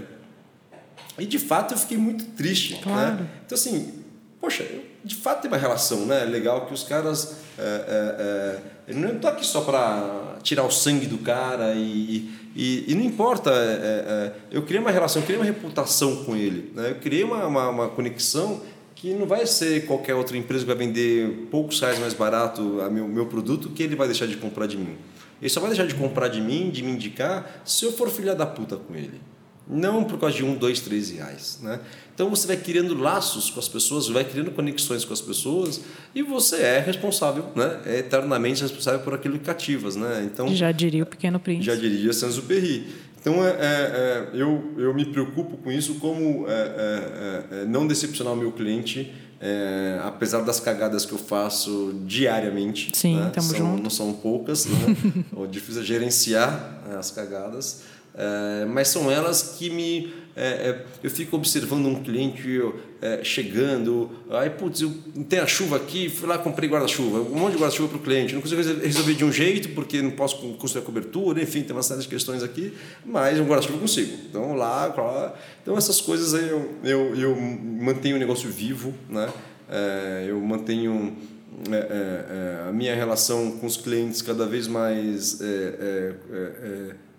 E 1.19 1.25
de 1.25 1.39
fato 1.39 1.73
eu 1.73 1.77
fiquei 1.77 1.97
muito 1.97 2.25
triste. 2.35 2.73
Né? 2.73 2.79
Claro. 2.83 3.15
Né? 3.15 3.29
Então 3.45 3.55
assim, 3.55 3.93
poxa, 4.41 4.65
de 5.07 5.15
fato 5.15 5.41
tem 5.41 5.49
uma 5.49 5.57
relação 5.57 6.05
né? 6.05 6.25
legal 6.25 6.65
que 6.65 6.73
os 6.73 6.83
caras. 6.83 7.37
É, 7.57 8.61
é, 8.87 8.91
é 8.91 8.93
não 8.93 9.15
estou 9.15 9.29
aqui 9.29 9.45
só 9.45 9.61
para 9.61 10.37
tirar 10.43 10.63
o 10.63 10.71
sangue 10.71 11.07
do 11.07 11.17
cara 11.17 11.73
e, 11.73 12.29
e, 12.55 12.85
e 12.91 12.95
não 12.95 13.03
importa. 13.03 13.49
É, 13.51 13.53
é, 13.53 14.33
eu 14.51 14.61
criei 14.63 14.81
uma 14.81 14.91
relação, 14.91 15.21
eu 15.21 15.25
criei 15.25 15.39
uma 15.39 15.45
reputação 15.45 16.23
com 16.23 16.35
ele. 16.35 16.71
Né? 16.75 16.91
Eu 16.91 16.95
criei 16.95 17.23
uma, 17.23 17.47
uma, 17.47 17.69
uma 17.69 17.89
conexão 17.89 18.61
que 18.95 19.13
não 19.13 19.27
vai 19.27 19.45
ser 19.45 19.85
qualquer 19.85 20.15
outra 20.15 20.35
empresa 20.35 20.63
que 20.63 20.67
vai 20.67 20.87
vender 20.87 21.47
poucos 21.51 21.79
reais 21.79 21.99
mais 21.99 22.13
barato 22.13 22.81
a 22.81 22.89
meu, 22.89 23.07
meu 23.07 23.27
produto 23.27 23.69
que 23.69 23.83
ele 23.83 23.95
vai 23.95 24.07
deixar 24.07 24.25
de 24.25 24.37
comprar 24.37 24.67
de 24.67 24.77
mim. 24.77 24.97
Ele 25.39 25.49
só 25.49 25.59
vai 25.59 25.69
deixar 25.69 25.85
de 25.85 25.93
comprar 25.93 26.29
de 26.29 26.41
mim, 26.41 26.69
de 26.71 26.81
me 26.81 26.91
indicar, 26.91 27.61
se 27.63 27.85
eu 27.85 27.91
for 27.91 28.09
filha 28.09 28.33
da 28.33 28.45
puta 28.45 28.75
com 28.75 28.95
ele. 28.95 29.21
Não 29.67 30.03
por 30.03 30.17
causa 30.17 30.35
de 30.35 30.43
um, 30.43 30.55
dois, 30.55 30.79
três 30.79 31.11
reais. 31.11 31.59
Né? 31.61 31.79
Então 32.17 32.31
você 32.31 32.47
vai 32.47 32.57
criando 32.57 32.99
laços 32.99 33.51
com 33.51 33.59
as 33.59 33.67
pessoas, 33.67 34.07
vai 34.07 34.23
criando 34.23 34.49
conexões 34.49 35.05
com 35.05 35.13
as 35.13 35.21
pessoas 35.21 35.81
e 36.15 36.23
você 36.23 36.55
é 36.55 36.79
responsável, 36.79 37.45
né? 37.55 37.79
é 37.85 37.99
eternamente 37.99 38.63
responsável 38.63 39.01
por 39.01 39.13
aquilo 39.13 39.37
que 39.37 39.45
cativas. 39.45 39.95
Né? 39.95 40.23
Então, 40.25 40.47
já 40.55 40.71
diria 40.71 41.03
o 41.03 41.05
Pequeno 41.05 41.39
Príncipe. 41.39 41.67
Já 41.67 41.75
diria 41.75 42.11
Saint-Exupéry. 42.11 42.87
Então, 43.21 43.45
é, 43.45 43.49
é, 43.49 43.53
é, 43.59 44.29
eu, 44.33 44.73
eu 44.79 44.95
me 44.95 45.05
preocupo 45.05 45.57
com 45.57 45.71
isso, 45.71 45.99
como 45.99 46.47
é, 46.47 46.51
é, 46.51 47.43
é, 47.51 47.65
não 47.65 47.85
decepcionar 47.85 48.33
o 48.33 48.35
meu 48.35 48.51
cliente, 48.51 49.13
apesar 50.03 50.41
das 50.41 50.59
cagadas 50.59 51.05
que 51.05 51.11
eu 51.11 51.19
faço 51.19 52.01
diariamente. 52.03 52.89
Sim, 52.97 53.17
né? 53.17 53.31
são, 53.39 53.55
junto. 53.55 53.83
Não 53.83 53.89
são 53.91 54.11
poucas, 54.13 54.65
né? 54.65 54.95
o 55.37 55.45
difícil 55.45 55.83
é 55.83 55.85
gerenciar 55.85 56.81
as 56.97 57.11
cagadas, 57.11 57.83
mas 58.73 58.87
são 58.87 59.11
elas 59.11 59.55
que 59.59 59.69
me 59.69 60.11
é, 60.37 60.69
é, 60.69 60.85
eu 61.01 61.09
fico 61.09 61.35
observando 61.35 61.87
um 61.87 61.95
cliente 62.03 62.47
eu, 62.47 62.79
é, 63.01 63.23
chegando, 63.23 64.11
aí, 64.29 64.51
putz, 64.51 64.81
eu, 64.81 64.93
tem 65.27 65.39
a 65.39 65.47
chuva 65.47 65.77
aqui, 65.77 66.09
fui 66.09 66.27
lá, 66.27 66.37
comprei 66.37 66.69
guarda-chuva, 66.69 67.21
um 67.21 67.39
monte 67.39 67.53
de 67.53 67.57
guarda-chuva 67.57 67.89
para 67.89 67.97
o 67.97 68.01
cliente, 68.01 68.35
não 68.35 68.41
consigo 68.41 68.61
resolver 68.61 69.15
de 69.15 69.25
um 69.25 69.31
jeito, 69.31 69.69
porque 69.69 69.99
não 69.99 70.11
posso 70.11 70.37
construir 70.53 70.83
a 70.83 70.85
cobertura, 70.85 71.41
enfim, 71.41 71.63
tem 71.63 71.75
uma 71.75 71.81
série 71.81 72.01
de 72.01 72.07
questões 72.07 72.43
aqui, 72.43 72.71
mas 73.03 73.39
um 73.39 73.45
guarda-chuva 73.45 73.79
consigo. 73.79 74.13
Então, 74.29 74.53
lá, 74.53 74.85
lá, 74.85 75.35
então 75.59 75.75
essas 75.75 75.99
coisas 75.99 76.35
aí 76.35 76.47
eu, 76.47 76.71
eu, 76.83 77.15
eu 77.15 77.35
mantenho 77.35 78.15
o 78.15 78.19
negócio 78.19 78.47
vivo, 78.47 78.93
né? 79.09 79.33
É, 79.67 80.27
eu 80.29 80.39
mantenho 80.39 81.17
é, 81.71 81.75
é, 81.75 82.65
é, 82.65 82.69
a 82.69 82.71
minha 82.71 82.93
relação 82.93 83.53
com 83.53 83.65
os 83.65 83.75
clientes 83.75 84.21
cada 84.21 84.45
vez 84.45 84.67
mais 84.67 85.39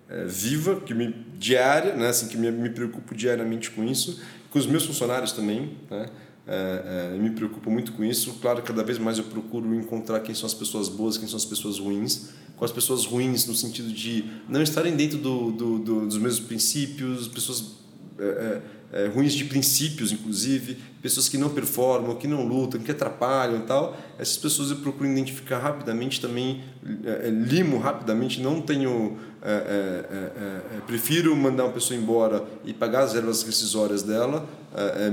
é, 0.09 0.25
viva, 0.25 0.81
que 0.81 0.93
me 0.93 1.13
diária, 1.37 1.95
né, 1.95 2.07
assim 2.07 2.27
que 2.27 2.37
me, 2.37 2.51
me 2.51 2.69
preocupo 2.69 3.13
diariamente 3.15 3.69
com 3.71 3.83
isso, 3.83 4.21
com 4.49 4.57
os 4.57 4.65
meus 4.65 4.85
funcionários 4.85 5.31
também, 5.31 5.77
né, 5.89 6.09
é, 6.47 7.11
é, 7.13 7.17
me 7.17 7.29
preocupo 7.29 7.69
muito 7.69 7.91
com 7.91 8.03
isso. 8.03 8.33
Claro, 8.41 8.63
cada 8.63 8.83
vez 8.83 8.97
mais 8.97 9.19
eu 9.19 9.25
procuro 9.25 9.73
encontrar 9.75 10.19
quem 10.21 10.33
são 10.33 10.47
as 10.47 10.53
pessoas 10.53 10.89
boas, 10.89 11.17
quem 11.17 11.27
são 11.27 11.37
as 11.37 11.45
pessoas 11.45 11.77
ruins, 11.77 12.29
com 12.57 12.65
as 12.65 12.71
pessoas 12.71 13.05
ruins 13.05 13.45
no 13.45 13.53
sentido 13.53 13.91
de 13.91 14.25
não 14.49 14.61
estarem 14.61 14.95
dentro 14.95 15.19
do, 15.19 15.51
do, 15.51 15.79
do 15.79 16.05
dos 16.07 16.17
mesmos 16.17 16.47
princípios, 16.47 17.27
pessoas 17.27 17.77
é, 18.17 18.61
é, 18.91 19.07
ruins 19.07 19.33
de 19.33 19.45
princípios, 19.45 20.11
inclusive, 20.11 20.77
pessoas 21.01 21.29
que 21.29 21.37
não 21.37 21.49
performam, 21.49 22.15
que 22.15 22.27
não 22.27 22.45
lutam, 22.45 22.81
que 22.81 22.91
atrapalham 22.91 23.59
e 23.59 23.63
tal. 23.63 23.97
Essas 24.17 24.37
pessoas 24.37 24.71
eu 24.71 24.77
procuro 24.77 25.09
identificar 25.09 25.59
rapidamente 25.59 26.19
também, 26.19 26.63
é, 27.03 27.27
é 27.27 27.29
limo 27.29 27.77
rapidamente, 27.77 28.41
não 28.41 28.61
tenho. 28.61 29.17
É, 29.41 29.51
é, 29.51 30.77
é, 30.77 30.81
prefiro 30.85 31.35
mandar 31.35 31.63
uma 31.65 31.73
pessoa 31.73 31.97
embora 31.97 32.43
e 32.65 32.73
pagar 32.73 33.03
as 33.03 33.15
ervas 33.15 33.41
rescisórias 33.43 34.03
dela, 34.03 34.45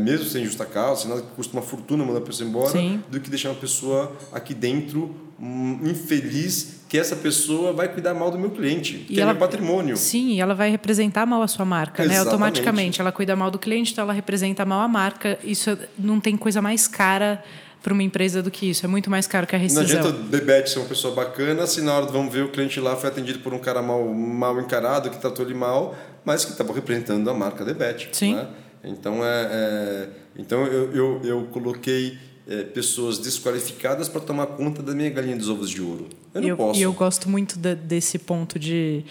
mesmo 0.00 0.26
sem 0.26 0.44
justa 0.44 0.64
causa, 0.64 1.02
sem 1.02 1.10
nada 1.10 1.22
que 1.22 1.28
custa 1.36 1.56
uma 1.56 1.62
fortuna 1.62 2.04
mandar 2.04 2.18
a 2.18 2.22
pessoa 2.22 2.48
embora, 2.48 2.70
Sim. 2.70 3.02
do 3.08 3.20
que 3.20 3.30
deixar 3.30 3.50
uma 3.50 3.60
pessoa 3.60 4.12
aqui 4.32 4.52
dentro 4.52 5.14
um, 5.40 5.80
infeliz 5.84 6.76
que 6.88 6.96
essa 6.96 7.16
pessoa 7.16 7.72
vai 7.72 7.88
cuidar 7.88 8.14
mal 8.14 8.30
do 8.30 8.38
meu 8.38 8.50
cliente, 8.50 8.98
que 8.98 9.14
e 9.14 9.18
é 9.18 9.22
ela, 9.22 9.32
meu 9.32 9.40
patrimônio. 9.40 9.96
Sim, 9.96 10.40
ela 10.40 10.54
vai 10.54 10.70
representar 10.70 11.26
mal 11.26 11.42
a 11.42 11.48
sua 11.48 11.64
marca, 11.64 12.04
né? 12.04 12.18
Automaticamente. 12.18 13.00
Ela 13.00 13.10
cuida 13.10 13.34
mal 13.34 13.50
do 13.50 13.58
cliente, 13.58 13.92
então 13.92 14.02
ela 14.02 14.12
representa 14.12 14.64
mal 14.64 14.80
a 14.80 14.88
marca. 14.88 15.38
Isso 15.42 15.76
não 15.98 16.20
tem 16.20 16.36
coisa 16.36 16.62
mais 16.62 16.86
cara 16.86 17.42
para 17.86 17.92
uma 17.92 18.02
empresa 18.02 18.42
do 18.42 18.50
que 18.50 18.68
isso. 18.68 18.84
É 18.84 18.88
muito 18.88 19.08
mais 19.08 19.28
caro 19.28 19.46
que 19.46 19.54
a 19.54 19.58
rescisão. 19.58 19.84
Não 19.84 20.08
adianta 20.08 20.08
o 20.08 20.24
Bebete 20.24 20.70
ser 20.70 20.80
uma 20.80 20.88
pessoa 20.88 21.14
bacana 21.14 21.68
se 21.68 21.80
na 21.80 21.94
hora 21.94 22.06
vamos 22.06 22.32
ver 22.32 22.42
o 22.42 22.48
cliente 22.48 22.80
lá 22.80 22.96
foi 22.96 23.08
atendido 23.08 23.38
por 23.38 23.54
um 23.54 23.60
cara 23.60 23.80
mal, 23.80 24.04
mal 24.12 24.60
encarado, 24.60 25.08
que 25.08 25.20
tratou 25.20 25.46
ele 25.46 25.54
mal, 25.54 25.94
mas 26.24 26.44
que 26.44 26.50
estava 26.50 26.72
representando 26.72 27.30
a 27.30 27.32
marca 27.32 27.64
Debete. 27.64 28.08
Sim. 28.10 28.34
Né? 28.34 28.48
Então, 28.82 29.24
é, 29.24 29.48
é, 29.52 30.08
então 30.36 30.66
eu, 30.66 30.92
eu, 30.92 31.20
eu 31.22 31.42
coloquei 31.52 32.18
é, 32.48 32.64
pessoas 32.64 33.20
desqualificadas 33.20 34.08
para 34.08 34.20
tomar 34.20 34.46
conta 34.48 34.82
da 34.82 34.92
minha 34.92 35.10
galinha 35.10 35.36
dos 35.36 35.48
ovos 35.48 35.70
de 35.70 35.80
ouro. 35.80 36.08
Eu 36.34 36.42
não 36.42 36.48
eu, 36.48 36.56
posso. 36.56 36.80
E 36.80 36.82
eu 36.82 36.92
gosto 36.92 37.30
muito 37.30 37.56
de, 37.56 37.76
desse 37.76 38.18
ponto 38.18 38.58
de, 38.58 39.04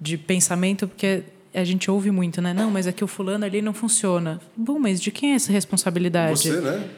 de 0.00 0.16
pensamento, 0.16 0.86
porque 0.86 1.24
a 1.52 1.64
gente 1.64 1.90
ouve 1.90 2.12
muito, 2.12 2.40
né? 2.40 2.54
Não, 2.54 2.70
mas 2.70 2.86
é 2.86 2.92
que 2.92 3.02
o 3.02 3.08
fulano 3.08 3.44
ali 3.44 3.60
não 3.60 3.74
funciona. 3.74 4.40
Bom, 4.56 4.78
mas 4.78 5.00
de 5.00 5.10
quem 5.10 5.32
é 5.32 5.34
essa 5.34 5.50
responsabilidade? 5.50 6.38
Você, 6.38 6.60
né? 6.60 6.88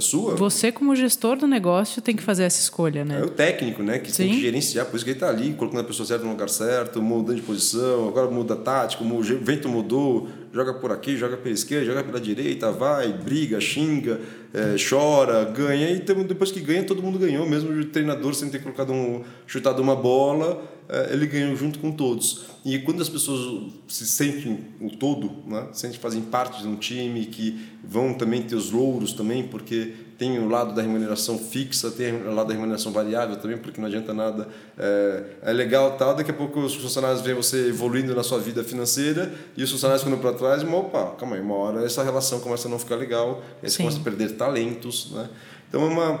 Sua. 0.00 0.36
Você, 0.36 0.70
como 0.70 0.94
gestor 0.94 1.38
do 1.38 1.46
negócio, 1.46 2.02
tem 2.02 2.14
que 2.14 2.22
fazer 2.22 2.44
essa 2.44 2.60
escolha, 2.60 3.06
né? 3.06 3.20
É 3.20 3.24
o 3.24 3.30
técnico, 3.30 3.82
né? 3.82 3.98
Que 3.98 4.12
Sim. 4.12 4.24
tem 4.24 4.32
que 4.34 4.40
gerenciar, 4.42 4.84
por 4.84 4.96
isso 4.96 5.04
que 5.04 5.12
ele 5.12 5.16
está 5.16 5.30
ali, 5.30 5.54
colocando 5.54 5.80
a 5.80 5.84
pessoa 5.84 6.06
certa 6.06 6.24
no 6.24 6.30
lugar 6.30 6.50
certo, 6.50 7.00
mudando 7.00 7.36
de 7.36 7.42
posição, 7.42 8.06
agora 8.06 8.30
muda 8.30 8.52
a 8.52 8.56
tática, 8.56 9.02
o 9.02 9.22
vento 9.22 9.66
mudou, 9.68 10.28
joga 10.58 10.74
por 10.74 10.90
aqui, 10.90 11.16
joga 11.16 11.36
pela 11.36 11.54
esquerda, 11.54 11.86
joga 11.86 12.02
pela 12.02 12.20
direita, 12.20 12.72
vai, 12.72 13.12
briga, 13.12 13.60
xinga, 13.60 14.20
é, 14.52 14.74
chora, 14.76 15.44
ganha, 15.44 15.88
e 15.90 16.00
depois 16.00 16.50
que 16.50 16.60
ganha, 16.60 16.82
todo 16.82 17.00
mundo 17.00 17.16
ganhou, 17.16 17.48
mesmo 17.48 17.70
o 17.70 17.84
treinador 17.84 18.34
sem 18.34 18.50
ter 18.50 18.60
colocado 18.60 18.92
um, 18.92 19.22
chutado 19.46 19.80
uma 19.80 19.94
bola, 19.94 20.60
é, 20.88 21.12
ele 21.12 21.26
ganhou 21.26 21.54
junto 21.54 21.78
com 21.78 21.92
todos. 21.92 22.46
E 22.64 22.80
quando 22.80 23.00
as 23.00 23.08
pessoas 23.08 23.72
se 23.86 24.04
sentem 24.04 24.58
o 24.80 24.90
todo, 24.90 25.30
né, 25.46 25.68
sentem 25.72 26.00
fazem 26.00 26.22
parte 26.22 26.60
de 26.60 26.66
um 26.66 26.74
time, 26.74 27.26
que 27.26 27.68
vão 27.84 28.14
também 28.14 28.42
ter 28.42 28.56
os 28.56 28.72
louros 28.72 29.12
também, 29.12 29.44
porque 29.44 29.94
tem 30.18 30.36
o 30.40 30.48
lado 30.48 30.74
da 30.74 30.82
remuneração 30.82 31.38
fixa, 31.38 31.92
tem 31.92 32.12
o 32.12 32.34
lado 32.34 32.48
da 32.48 32.52
remuneração 32.52 32.90
variável 32.90 33.36
também, 33.36 33.56
porque 33.56 33.80
não 33.80 33.86
adianta 33.86 34.12
nada. 34.12 34.48
É, 34.76 35.22
é 35.42 35.52
legal 35.52 35.96
tal, 35.96 36.16
daqui 36.16 36.32
a 36.32 36.34
pouco 36.34 36.58
os 36.58 36.74
funcionários 36.74 37.20
veem 37.20 37.36
você 37.36 37.68
evoluindo 37.68 38.12
na 38.16 38.24
sua 38.24 38.40
vida 38.40 38.64
financeira 38.64 39.32
e 39.56 39.62
os 39.62 39.70
funcionários 39.70 40.02
ficam 40.02 40.18
para 40.18 40.32
trás, 40.32 40.64
mas 40.64 40.74
opa, 40.74 41.14
calma 41.16 41.36
aí, 41.36 41.40
uma 41.40 41.54
hora 41.54 41.84
essa 41.86 42.02
relação 42.02 42.40
começa 42.40 42.66
a 42.66 42.70
não 42.70 42.80
ficar 42.80 42.96
legal, 42.96 43.40
aí 43.62 43.70
você 43.70 43.78
começa 43.78 43.98
a 43.98 44.02
perder 44.02 44.32
talentos, 44.32 45.12
né? 45.12 45.30
Então 45.68 45.82
é 45.82 45.86
uma 45.86 46.20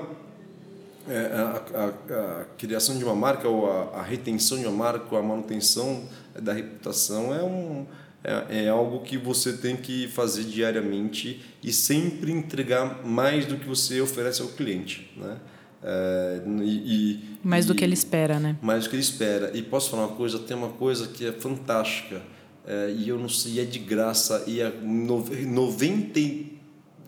é, 1.08 1.32
a, 1.34 1.62
a, 1.74 2.40
a, 2.42 2.44
criação 2.56 2.98
de 2.98 3.04
uma 3.04 3.16
marca 3.16 3.48
ou 3.48 3.68
a, 3.68 3.98
a, 3.98 4.02
retenção 4.02 4.58
de 4.58 4.66
uma 4.66 4.76
marca 4.76 5.06
ou 5.10 5.18
a 5.18 5.22
manutenção 5.22 6.04
da 6.40 6.52
reputação 6.52 7.34
é 7.34 7.42
um 7.42 7.86
é, 8.24 8.64
é, 8.64 8.68
algo 8.68 9.00
que 9.00 9.16
você 9.16 9.52
tem 9.52 9.76
que 9.76 10.08
fazer 10.08 10.44
diariamente 10.44 11.40
e 11.62 11.72
sempre 11.72 12.32
entregar 12.32 13.04
mais 13.06 13.46
do 13.46 13.56
que 13.56 13.66
você 13.66 14.00
oferece 14.00 14.42
ao 14.42 14.48
cliente, 14.48 15.10
né? 15.16 15.38
É, 15.80 16.42
e, 16.60 17.12
e, 17.12 17.38
mais 17.42 17.64
do 17.64 17.74
que 17.74 17.84
ele 17.84 17.94
espera, 17.94 18.40
né? 18.40 18.56
Mais 18.60 18.84
do 18.84 18.90
que 18.90 18.96
ele 18.96 19.02
espera. 19.02 19.56
E 19.56 19.62
posso 19.62 19.90
falar 19.90 20.06
uma 20.06 20.16
coisa? 20.16 20.38
Tem 20.40 20.56
uma 20.56 20.70
coisa 20.70 21.06
que 21.06 21.24
é 21.24 21.32
fantástica 21.32 22.20
é, 22.66 22.90
e 22.90 23.08
eu 23.08 23.18
não 23.18 23.28
sei, 23.28 23.60
é 23.60 23.64
de 23.64 23.78
graça 23.78 24.44
e 24.46 24.60
é 24.60 24.70
90 24.70 26.20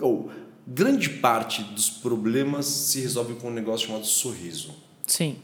ou 0.01 0.31
grande 0.67 1.11
parte 1.11 1.63
dos 1.63 1.91
problemas 1.91 2.65
se 2.65 3.01
resolve 3.01 3.35
com 3.35 3.49
um 3.49 3.53
negócio 3.53 3.89
chamado 3.89 4.07
sorriso. 4.07 4.75
Sim. 5.07 5.37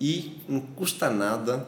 E 0.00 0.38
não 0.48 0.60
custa 0.60 1.08
nada 1.08 1.66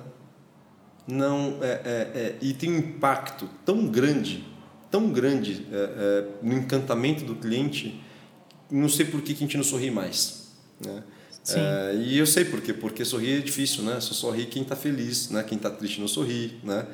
não 1.07 1.59
é, 1.61 1.67
é, 1.67 1.91
é, 2.15 2.37
e 2.41 2.53
tem 2.53 2.71
um 2.71 2.79
impacto 2.79 3.49
tão 3.65 3.87
grande, 3.87 4.45
tão 4.91 5.11
grande 5.11 5.67
é, 5.73 5.77
é, 5.77 6.25
no 6.43 6.55
encantamento 6.55 7.25
do 7.25 7.35
cliente, 7.35 8.01
não 8.71 8.89
sei 8.89 9.07
por 9.07 9.21
que, 9.23 9.33
a 9.33 9.37
gente 9.37 9.57
não 9.57 9.65
sorri 9.65 9.91
mais, 9.91 10.49
né? 10.85 11.03
É, 11.49 11.97
e 11.97 12.19
eu 12.19 12.27
sei 12.27 12.45
por 12.45 12.61
quê, 12.61 12.73
porque 12.73 13.05
sorrir 13.05 13.39
é 13.39 13.41
difícil, 13.41 13.83
né? 13.83 13.99
Só 14.01 14.15
sorri 14.15 14.47
quem 14.47 14.63
está 14.63 14.77
feliz, 14.77 15.29
né? 15.29 15.43
Quem 15.43 15.57
está 15.57 15.69
triste 15.69 16.01
não 16.01 16.07
sorri, 16.07 16.61
né? 16.63 16.87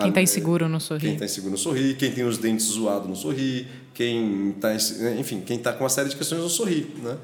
quem 0.00 0.08
está 0.08 0.22
inseguro 0.22 0.68
não 0.68 0.78
sorri. 0.78 1.00
Quem 1.00 1.12
está 1.14 1.24
inseguro 1.24 1.50
não 1.50 1.58
sorri, 1.58 1.94
quem 1.94 2.12
tem 2.12 2.24
os 2.24 2.38
dentes 2.38 2.66
zoados 2.66 3.08
não 3.08 3.16
sorri, 3.16 3.66
quem 3.92 4.50
está, 4.50 4.74
enfim, 5.18 5.40
quem 5.40 5.56
está 5.56 5.72
com 5.72 5.84
uma 5.84 5.90
série 5.90 6.08
de 6.08 6.16
questões 6.16 6.40
não 6.40 6.48
sorri, 6.48 6.92
né? 7.02 7.16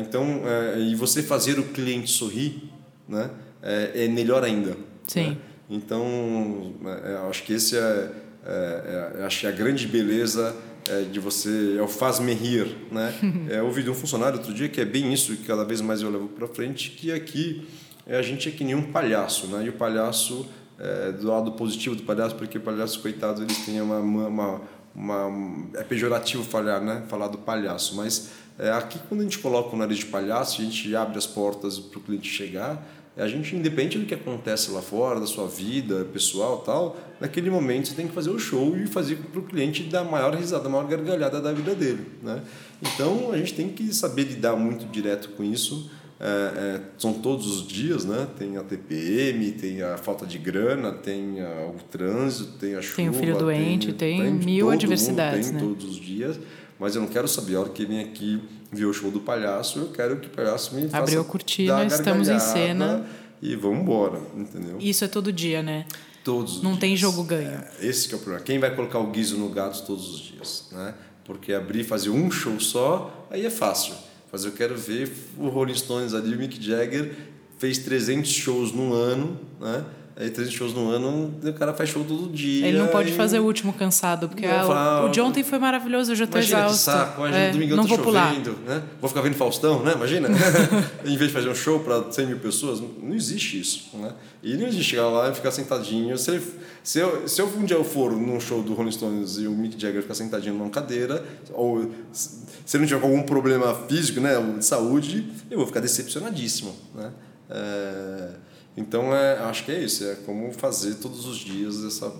então, 0.00 0.42
e 0.78 0.94
você 0.94 1.22
fazer 1.22 1.58
o 1.58 1.64
cliente 1.64 2.10
sorrir, 2.10 2.70
né? 3.06 3.30
é 3.62 4.08
melhor 4.08 4.44
ainda. 4.44 4.76
Sim. 5.10 5.30
Né? 5.30 5.36
Então, 5.68 6.74
é, 7.04 7.28
acho 7.28 7.42
que 7.42 7.52
esse 7.52 7.76
é, 7.76 8.10
é, 8.44 9.16
é, 9.18 9.24
acho 9.24 9.40
que 9.40 9.46
a 9.46 9.50
grande 9.50 9.86
beleza 9.88 10.54
é 10.88 11.02
de 11.02 11.18
você 11.18 11.76
é 11.78 11.82
o 11.82 11.88
faz-me 11.88 12.32
rir, 12.32 12.76
né? 12.92 13.12
é, 13.50 13.58
eu 13.58 13.66
ouvi 13.66 13.82
de 13.82 13.90
um 13.90 13.94
funcionário 13.94 14.38
outro 14.38 14.54
dia 14.54 14.68
que 14.68 14.80
é 14.80 14.84
bem 14.84 15.12
isso 15.12 15.36
que 15.36 15.44
cada 15.44 15.64
vez 15.64 15.80
mais 15.80 16.00
eu 16.00 16.10
levo 16.10 16.28
para 16.28 16.46
frente, 16.46 16.90
que 16.90 17.12
aqui 17.12 17.66
é, 18.06 18.16
a 18.16 18.22
gente 18.22 18.48
é 18.48 18.52
que 18.52 18.62
nem 18.62 18.74
um 18.74 18.92
palhaço, 18.92 19.48
né? 19.48 19.64
E 19.64 19.68
o 19.68 19.72
palhaço 19.72 20.48
é, 20.78 21.12
do 21.12 21.26
lado 21.26 21.52
positivo 21.52 21.96
do 21.96 22.04
palhaço, 22.04 22.36
porque 22.36 22.58
o 22.58 22.60
palhaço 22.60 23.00
coitado 23.00 23.42
eles 23.42 23.58
têm 23.64 23.80
uma, 23.80 23.98
uma, 23.98 24.62
uma, 24.94 25.68
é 25.74 25.82
pejorativo 25.82 26.44
falar, 26.44 26.80
né? 26.80 27.02
Falar 27.08 27.26
do 27.26 27.38
palhaço, 27.38 27.96
mas 27.96 28.30
é, 28.58 28.70
aqui 28.70 28.98
quando 29.08 29.20
a 29.20 29.24
gente 29.24 29.40
coloca 29.40 29.74
o 29.74 29.78
nariz 29.78 29.98
de 29.98 30.06
palhaço, 30.06 30.60
a 30.60 30.64
gente 30.64 30.94
abre 30.94 31.18
as 31.18 31.26
portas 31.26 31.80
para 31.80 31.98
o 31.98 32.02
cliente 32.02 32.28
chegar 32.28 32.99
a 33.16 33.26
gente, 33.26 33.54
independente 33.56 33.98
do 33.98 34.06
que 34.06 34.14
acontece 34.14 34.70
lá 34.70 34.80
fora, 34.80 35.20
da 35.20 35.26
sua 35.26 35.46
vida 35.46 36.06
pessoal 36.12 36.58
tal, 36.58 36.96
naquele 37.20 37.50
momento 37.50 37.88
você 37.88 37.94
tem 37.94 38.06
que 38.06 38.14
fazer 38.14 38.30
o 38.30 38.38
show 38.38 38.76
e 38.76 38.86
fazer 38.86 39.16
para 39.16 39.40
o 39.40 39.42
cliente 39.42 39.82
dar 39.82 40.00
a 40.00 40.04
maior 40.04 40.34
risada, 40.34 40.66
a 40.66 40.70
maior 40.70 40.86
gargalhada 40.86 41.40
da 41.40 41.52
vida 41.52 41.74
dele. 41.74 42.06
Né? 42.22 42.42
Então 42.80 43.32
a 43.32 43.36
gente 43.36 43.54
tem 43.54 43.68
que 43.68 43.92
saber 43.92 44.24
lidar 44.24 44.56
muito 44.56 44.86
direto 44.86 45.30
com 45.30 45.44
isso. 45.44 45.90
É, 46.22 46.26
é, 46.26 46.80
são 46.98 47.14
todos 47.14 47.46
os 47.46 47.66
dias, 47.66 48.04
né? 48.04 48.28
Tem 48.38 48.58
a 48.58 48.62
TPM, 48.62 49.52
tem 49.52 49.80
a 49.80 49.96
falta 49.96 50.26
de 50.26 50.36
grana, 50.36 50.92
tem 50.92 51.40
a, 51.40 51.66
o 51.66 51.76
trânsito, 51.90 52.58
tem 52.58 52.74
a 52.74 52.82
chuva. 52.82 52.96
Tem 52.96 53.08
o 53.08 53.12
filho 53.14 53.38
doente, 53.38 53.94
tem, 53.94 54.20
tem 54.20 54.32
mil 54.34 54.70
adversidades. 54.70 55.50
Mundo, 55.50 55.58
tem 55.58 55.68
né? 55.68 55.74
todos 55.74 55.90
os 55.92 55.96
dias 55.96 56.38
mas 56.80 56.96
eu 56.96 57.02
não 57.02 57.08
quero 57.08 57.28
saber 57.28 57.56
a 57.56 57.60
hora 57.60 57.68
que 57.68 57.84
vem 57.84 58.00
aqui 58.00 58.40
ver 58.72 58.84
o 58.84 58.92
show 58.92 59.10
do 59.10 59.20
palhaço, 59.20 59.78
eu 59.80 59.88
quero 59.88 60.18
que 60.20 60.28
o 60.28 60.30
palhaço 60.30 60.74
me 60.74 60.82
faça 60.82 60.98
Abriu 60.98 61.20
a 61.20 61.24
cortina, 61.24 61.84
estamos 61.84 62.28
em 62.28 62.38
cena. 62.38 63.04
E 63.42 63.56
vamos 63.56 63.80
embora, 63.80 64.20
entendeu? 64.36 64.76
Isso 64.78 65.04
é 65.04 65.08
todo 65.08 65.32
dia, 65.32 65.62
né? 65.62 65.86
Todos 66.22 66.62
Não 66.62 66.72
dias. 66.72 66.80
tem 66.80 66.96
jogo 66.96 67.24
ganho. 67.24 67.48
É, 67.48 67.70
esse 67.80 68.06
que 68.06 68.14
é 68.14 68.18
o 68.18 68.20
problema. 68.20 68.44
Quem 68.44 68.58
vai 68.58 68.74
colocar 68.74 68.98
o 68.98 69.10
guiso 69.10 69.38
no 69.38 69.48
gato 69.48 69.82
todos 69.86 70.14
os 70.14 70.20
dias, 70.20 70.68
né? 70.70 70.94
Porque 71.24 71.52
abrir 71.52 71.80
e 71.80 71.84
fazer 71.84 72.10
um 72.10 72.30
show 72.30 72.60
só, 72.60 73.26
aí 73.30 73.46
é 73.46 73.50
fácil. 73.50 73.94
Mas 74.30 74.44
eu 74.44 74.52
quero 74.52 74.76
ver 74.76 75.10
o 75.38 75.48
Rolling 75.48 75.74
Stones 75.74 76.12
ali, 76.12 76.34
o 76.34 76.38
Mick 76.38 76.62
Jagger 76.62 77.14
fez 77.58 77.78
300 77.78 78.30
shows 78.30 78.72
num 78.72 78.92
ano, 78.92 79.40
né? 79.58 79.84
Aí 80.20 80.28
300 80.28 80.54
shows 80.54 80.74
no 80.74 80.90
ano, 80.90 81.34
o 81.42 81.52
cara 81.54 81.72
faz 81.72 81.88
show 81.88 82.04
todo 82.04 82.30
dia. 82.30 82.66
Ele 82.66 82.76
não 82.76 82.88
pode 82.88 83.08
e... 83.08 83.14
fazer 83.14 83.38
o 83.38 83.44
último 83.44 83.72
cansado, 83.72 84.28
porque 84.28 84.46
o, 84.46 85.06
o 85.06 85.08
de 85.08 85.18
ontem 85.18 85.42
foi 85.42 85.58
maravilhoso, 85.58 86.12
eu 86.12 86.16
já 86.16 86.26
tô 86.26 86.36
Imagina 86.36 86.58
exausto. 86.66 86.76
Que 86.76 86.98
saco, 86.98 87.20
imagina, 87.22 87.38
é, 87.38 87.50
domingo 87.52 87.76
não 87.76 87.86
tô 87.86 87.96
vou 87.96 88.12
chovendo, 88.12 88.52
pular. 88.52 88.76
né? 88.76 88.82
Vou 89.00 89.08
ficar 89.08 89.22
vendo 89.22 89.34
Faustão, 89.34 89.82
né? 89.82 89.94
Imagina. 89.94 90.28
em 91.06 91.16
vez 91.16 91.30
de 91.30 91.32
fazer 91.32 91.48
um 91.48 91.54
show 91.54 91.80
para 91.80 92.12
100 92.12 92.26
mil 92.26 92.38
pessoas, 92.38 92.82
não 93.02 93.14
existe 93.14 93.58
isso, 93.58 93.88
né? 93.94 94.12
E 94.42 94.58
não 94.58 94.66
existe 94.66 94.90
chegar 94.90 95.08
lá 95.08 95.30
e 95.30 95.34
ficar 95.34 95.52
sentadinho. 95.52 96.18
Se, 96.18 96.32
ele, 96.32 96.44
se, 96.82 96.98
eu, 96.98 97.26
se 97.26 97.40
eu 97.40 97.46
um 97.46 97.64
dia 97.64 97.78
eu 97.78 97.84
for 97.84 98.12
num 98.12 98.38
show 98.38 98.62
do 98.62 98.74
Rolling 98.74 98.92
Stones 98.92 99.38
e 99.38 99.46
o 99.46 99.52
Mick 99.52 99.80
Jagger 99.80 100.02
ficar 100.02 100.14
sentadinho 100.14 100.54
numa 100.54 100.68
cadeira, 100.68 101.24
ou 101.54 101.90
se 102.12 102.76
ele 102.76 102.82
não 102.82 102.86
tiver 102.86 103.02
algum 103.02 103.22
problema 103.22 103.74
físico, 103.88 104.20
né, 104.20 104.38
de 104.58 104.66
saúde, 104.66 105.26
eu 105.50 105.56
vou 105.56 105.66
ficar 105.66 105.80
decepcionadíssimo, 105.80 106.76
né? 106.94 107.10
É... 107.48 108.49
Então, 108.76 109.14
é, 109.14 109.38
acho 109.40 109.64
que 109.64 109.72
é 109.72 109.82
isso. 109.82 110.04
É 110.04 110.14
como 110.26 110.52
fazer 110.52 110.96
todos 110.96 111.26
os 111.26 111.38
dias 111.38 111.84
essa, 111.84 112.12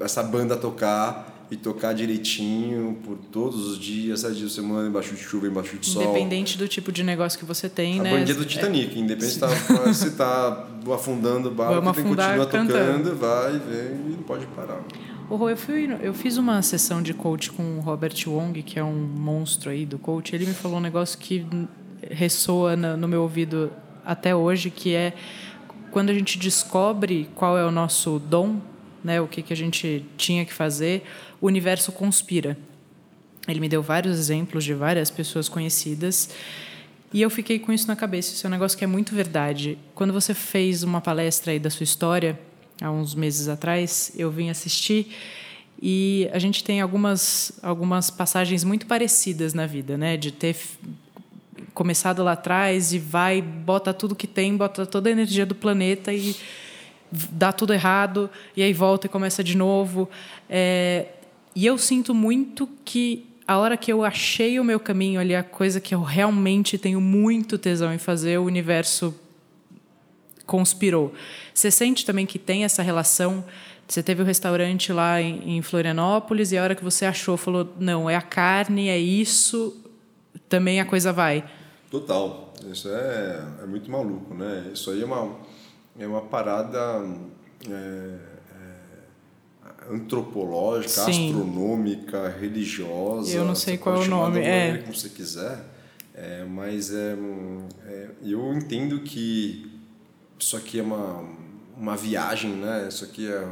essa 0.00 0.22
banda 0.22 0.56
tocar 0.56 1.36
e 1.50 1.56
tocar 1.56 1.92
direitinho 1.92 2.98
por 3.04 3.16
todos 3.30 3.66
os 3.66 3.78
dias, 3.78 4.20
sete 4.20 4.36
dias 4.36 4.50
da 4.50 4.62
semana, 4.62 4.88
embaixo 4.88 5.14
de 5.14 5.22
chuva, 5.22 5.46
embaixo 5.46 5.76
de 5.76 5.86
sol. 5.86 6.02
Independente 6.02 6.58
do 6.58 6.66
tipo 6.66 6.90
de 6.90 7.04
negócio 7.04 7.38
que 7.38 7.44
você 7.44 7.68
tem, 7.68 8.00
a 8.00 8.02
né? 8.02 8.10
A 8.10 8.18
bandinha 8.18 8.36
do 8.36 8.44
Titanic, 8.44 8.96
é. 8.96 8.98
independente 8.98 9.38
se 9.94 10.08
está 10.08 10.50
tá 10.50 10.94
afundando 10.94 11.48
o 11.48 11.54
barco, 11.54 11.80
tem 11.80 11.92
que 11.92 12.08
continuar 12.08 12.46
tocando, 12.46 13.16
vai, 13.16 13.52
vem 13.52 14.12
e 14.12 14.16
não 14.16 14.22
pode 14.22 14.46
parar. 14.46 14.82
Eu, 15.28 15.56
fui, 15.56 15.88
eu 16.02 16.14
fiz 16.14 16.36
uma 16.36 16.62
sessão 16.62 17.02
de 17.02 17.12
coach 17.12 17.50
com 17.50 17.78
o 17.78 17.80
Robert 17.80 18.14
Wong, 18.26 18.62
que 18.62 18.78
é 18.78 18.84
um 18.84 18.94
monstro 18.94 19.70
aí 19.70 19.84
do 19.84 19.98
coach. 19.98 20.34
Ele 20.34 20.46
me 20.46 20.54
falou 20.54 20.78
um 20.78 20.80
negócio 20.80 21.18
que 21.18 21.44
ressoa 22.10 22.76
no 22.76 23.08
meu 23.08 23.22
ouvido 23.22 23.72
até 24.04 24.34
hoje, 24.36 24.70
que 24.70 24.94
é 24.94 25.14
quando 25.96 26.10
a 26.10 26.12
gente 26.12 26.38
descobre 26.38 27.26
qual 27.34 27.56
é 27.56 27.64
o 27.64 27.70
nosso 27.70 28.18
dom, 28.18 28.60
né, 29.02 29.18
o 29.18 29.26
que, 29.26 29.40
que 29.40 29.50
a 29.50 29.56
gente 29.56 30.04
tinha 30.18 30.44
que 30.44 30.52
fazer, 30.52 31.02
o 31.40 31.46
universo 31.46 31.90
conspira. 31.90 32.54
Ele 33.48 33.60
me 33.60 33.66
deu 33.66 33.82
vários 33.82 34.18
exemplos 34.18 34.62
de 34.62 34.74
várias 34.74 35.10
pessoas 35.10 35.48
conhecidas 35.48 36.28
e 37.14 37.22
eu 37.22 37.30
fiquei 37.30 37.58
com 37.58 37.72
isso 37.72 37.88
na 37.88 37.96
cabeça. 37.96 38.34
Isso 38.34 38.46
é 38.46 38.48
um 38.48 38.50
negócio 38.50 38.76
que 38.76 38.84
é 38.84 38.86
muito 38.86 39.14
verdade. 39.14 39.78
Quando 39.94 40.12
você 40.12 40.34
fez 40.34 40.82
uma 40.82 41.00
palestra 41.00 41.52
aí 41.52 41.58
da 41.58 41.70
sua 41.70 41.84
história, 41.84 42.38
há 42.82 42.90
uns 42.90 43.14
meses 43.14 43.48
atrás, 43.48 44.12
eu 44.18 44.30
vim 44.30 44.50
assistir 44.50 45.16
e 45.80 46.28
a 46.30 46.38
gente 46.38 46.62
tem 46.62 46.82
algumas, 46.82 47.52
algumas 47.62 48.10
passagens 48.10 48.64
muito 48.64 48.84
parecidas 48.84 49.54
na 49.54 49.64
vida, 49.64 49.96
né? 49.96 50.18
De 50.18 50.30
ter 50.30 50.58
começado 51.76 52.24
lá 52.24 52.32
atrás 52.32 52.94
e 52.94 52.98
vai, 52.98 53.42
bota 53.42 53.92
tudo 53.92 54.16
que 54.16 54.26
tem, 54.26 54.56
bota 54.56 54.86
toda 54.86 55.10
a 55.10 55.12
energia 55.12 55.44
do 55.44 55.54
planeta 55.54 56.10
e 56.10 56.34
dá 57.12 57.52
tudo 57.52 57.74
errado, 57.74 58.30
e 58.56 58.62
aí 58.62 58.72
volta 58.72 59.06
e 59.06 59.10
começa 59.10 59.44
de 59.44 59.54
novo. 59.54 60.08
É, 60.48 61.08
e 61.54 61.66
eu 61.66 61.76
sinto 61.76 62.14
muito 62.14 62.66
que 62.82 63.26
a 63.46 63.58
hora 63.58 63.76
que 63.76 63.92
eu 63.92 64.02
achei 64.02 64.58
o 64.58 64.64
meu 64.64 64.80
caminho 64.80 65.20
ali, 65.20 65.34
a 65.34 65.42
coisa 65.42 65.78
que 65.78 65.94
eu 65.94 66.02
realmente 66.02 66.78
tenho 66.78 67.00
muito 67.00 67.58
tesão 67.58 67.92
em 67.92 67.98
fazer, 67.98 68.38
o 68.38 68.44
universo 68.44 69.14
conspirou. 70.46 71.12
Você 71.52 71.70
sente 71.70 72.06
também 72.06 72.24
que 72.24 72.38
tem 72.38 72.64
essa 72.64 72.82
relação? 72.82 73.44
Você 73.86 74.02
teve 74.02 74.22
o 74.22 74.24
um 74.24 74.26
restaurante 74.26 74.94
lá 74.94 75.20
em, 75.20 75.58
em 75.58 75.62
Florianópolis 75.62 76.52
e 76.52 76.58
a 76.58 76.62
hora 76.62 76.74
que 76.74 76.82
você 76.82 77.04
achou, 77.04 77.36
falou: 77.36 77.70
não, 77.78 78.08
é 78.08 78.16
a 78.16 78.22
carne, 78.22 78.88
é 78.88 78.98
isso, 78.98 79.76
também 80.48 80.80
a 80.80 80.86
coisa 80.86 81.12
vai. 81.12 81.44
Total. 81.90 82.52
Isso 82.70 82.88
é, 82.88 83.44
é 83.62 83.66
muito 83.66 83.90
maluco, 83.90 84.34
né? 84.34 84.70
Isso 84.72 84.90
aí 84.90 85.02
é 85.02 85.04
uma, 85.04 85.36
é 85.98 86.06
uma 86.06 86.22
parada. 86.22 87.04
É 87.68 88.36
antropológica, 89.90 91.04
Sim. 91.04 91.28
astronômica, 91.28 92.28
religiosa. 92.28 93.34
Eu 93.34 93.44
não 93.44 93.54
sei 93.54 93.78
qual 93.78 93.96
é 93.96 93.98
o 94.04 94.08
nome. 94.08 94.40
É. 94.40 94.78
Como 94.78 94.94
você 94.94 95.08
quiser. 95.08 95.58
É, 96.14 96.44
mas 96.44 96.92
é, 96.92 97.14
é, 97.86 98.08
eu 98.22 98.52
entendo 98.54 99.00
que 99.00 99.70
isso 100.38 100.56
aqui 100.56 100.80
é 100.80 100.82
uma, 100.82 101.24
uma 101.76 101.96
viagem, 101.96 102.52
né? 102.52 102.86
Isso 102.88 103.04
aqui 103.04 103.30
é 103.30 103.46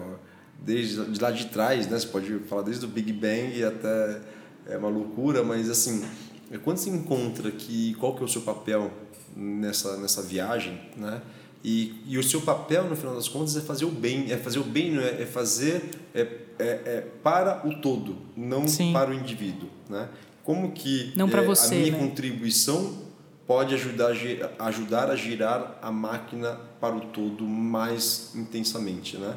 desde 0.60 1.04
de 1.10 1.20
lá 1.20 1.30
de 1.30 1.46
trás, 1.46 1.86
né? 1.86 1.98
Você 1.98 2.06
pode 2.06 2.38
falar 2.40 2.62
desde 2.62 2.84
o 2.84 2.88
Big 2.88 3.12
Bang 3.12 3.62
até 3.62 4.20
é 4.66 4.78
uma 4.78 4.88
loucura, 4.88 5.42
mas 5.42 5.68
assim, 5.68 6.02
é 6.50 6.58
quando 6.58 6.78
se 6.78 6.90
encontra 6.90 7.50
que 7.50 7.94
qual 7.94 8.14
que 8.14 8.22
é 8.22 8.24
o 8.24 8.28
seu 8.28 8.42
papel 8.42 8.90
nessa 9.36 9.96
nessa 9.96 10.22
viagem, 10.22 10.80
né? 10.96 11.20
E, 11.64 11.94
e 12.06 12.18
o 12.18 12.22
seu 12.22 12.42
papel, 12.42 12.84
no 12.84 12.94
final 12.94 13.14
das 13.14 13.26
contas, 13.26 13.56
é 13.56 13.60
fazer 13.62 13.86
o 13.86 13.90
bem. 13.90 14.30
É 14.30 14.36
fazer 14.36 14.58
o 14.58 14.64
bem, 14.64 14.92
não 14.92 15.00
é, 15.00 15.22
é 15.22 15.26
fazer 15.26 15.82
é, 16.14 16.20
é, 16.58 16.64
é 16.68 17.06
para 17.22 17.66
o 17.66 17.80
todo, 17.80 18.18
não 18.36 18.68
Sim. 18.68 18.92
para 18.92 19.10
o 19.10 19.14
indivíduo. 19.14 19.70
Né? 19.88 20.10
Como 20.44 20.72
que 20.72 21.14
não 21.16 21.26
é, 21.26 21.42
você, 21.42 21.74
a 21.74 21.78
minha 21.78 21.92
né? 21.92 21.98
contribuição 21.98 23.02
pode 23.46 23.74
ajudar, 23.74 24.12
ajudar 24.58 25.10
a 25.10 25.16
girar 25.16 25.78
a 25.80 25.90
máquina 25.90 26.60
para 26.78 26.94
o 26.94 27.00
todo 27.00 27.44
mais 27.44 28.32
intensamente. 28.34 29.16
Né? 29.16 29.34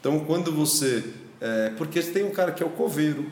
Então, 0.00 0.18
quando 0.20 0.52
você... 0.52 1.04
É, 1.40 1.70
porque 1.78 2.02
tem 2.02 2.24
um 2.24 2.32
cara 2.32 2.50
que 2.50 2.60
é 2.60 2.66
o 2.66 2.70
coveiro, 2.70 3.30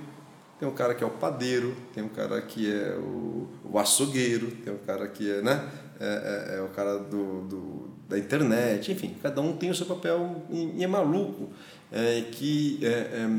tem 0.59 0.69
um 0.69 0.73
cara 0.73 0.95
que 0.95 1.05
é 1.05 1.07
o 1.07 1.11
padeiro, 1.11 1.77
tem 1.95 2.03
um 2.03 2.09
cara 2.09 2.41
que 2.41 2.73
é 2.73 2.97
o, 2.97 3.47
o 3.65 3.79
açougueiro, 3.79 4.51
tem 4.65 4.73
um 4.73 4.79
cara 4.79 5.07
que 5.09 5.31
é, 5.31 5.43
né? 5.43 5.71
é, 5.99 6.55
é, 6.55 6.59
é 6.59 6.63
o 6.63 6.69
cara 6.69 6.99
do, 6.99 7.43
do, 7.43 7.91
da 8.09 8.19
internet, 8.19 8.93
enfim, 8.93 9.15
cada 9.23 9.41
um 9.41 9.57
tem 9.57 9.71
o 9.71 9.75
seu 9.75 9.87
papel 9.87 10.43
e, 10.51 10.75
e 10.77 10.85
é 10.85 10.87
maluco 10.87 11.51
é, 11.91 12.23
que 12.33 12.79
é, 12.83 12.89
é, 12.89 13.31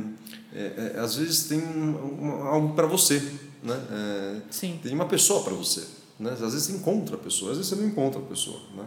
é, 0.53 0.93
é 0.95 0.99
às 0.99 1.15
vezes 1.15 1.43
tem 1.43 1.59
uma, 1.59 2.49
algo 2.49 2.73
para 2.73 2.87
você, 2.87 3.21
né? 3.61 4.41
Sim. 4.49 4.79
Tem 4.81 4.93
uma 4.93 5.05
pessoa 5.05 5.43
para 5.43 5.53
você, 5.53 5.83
né? 6.19 6.31
Às 6.31 6.39
vezes 6.39 6.63
você 6.63 6.73
encontra 6.73 7.15
a 7.15 7.19
pessoa, 7.19 7.51
às 7.51 7.57
vezes 7.57 7.69
você 7.69 7.79
não 7.79 7.87
encontra 7.87 8.19
a 8.19 8.23
pessoa, 8.23 8.59
né? 8.75 8.85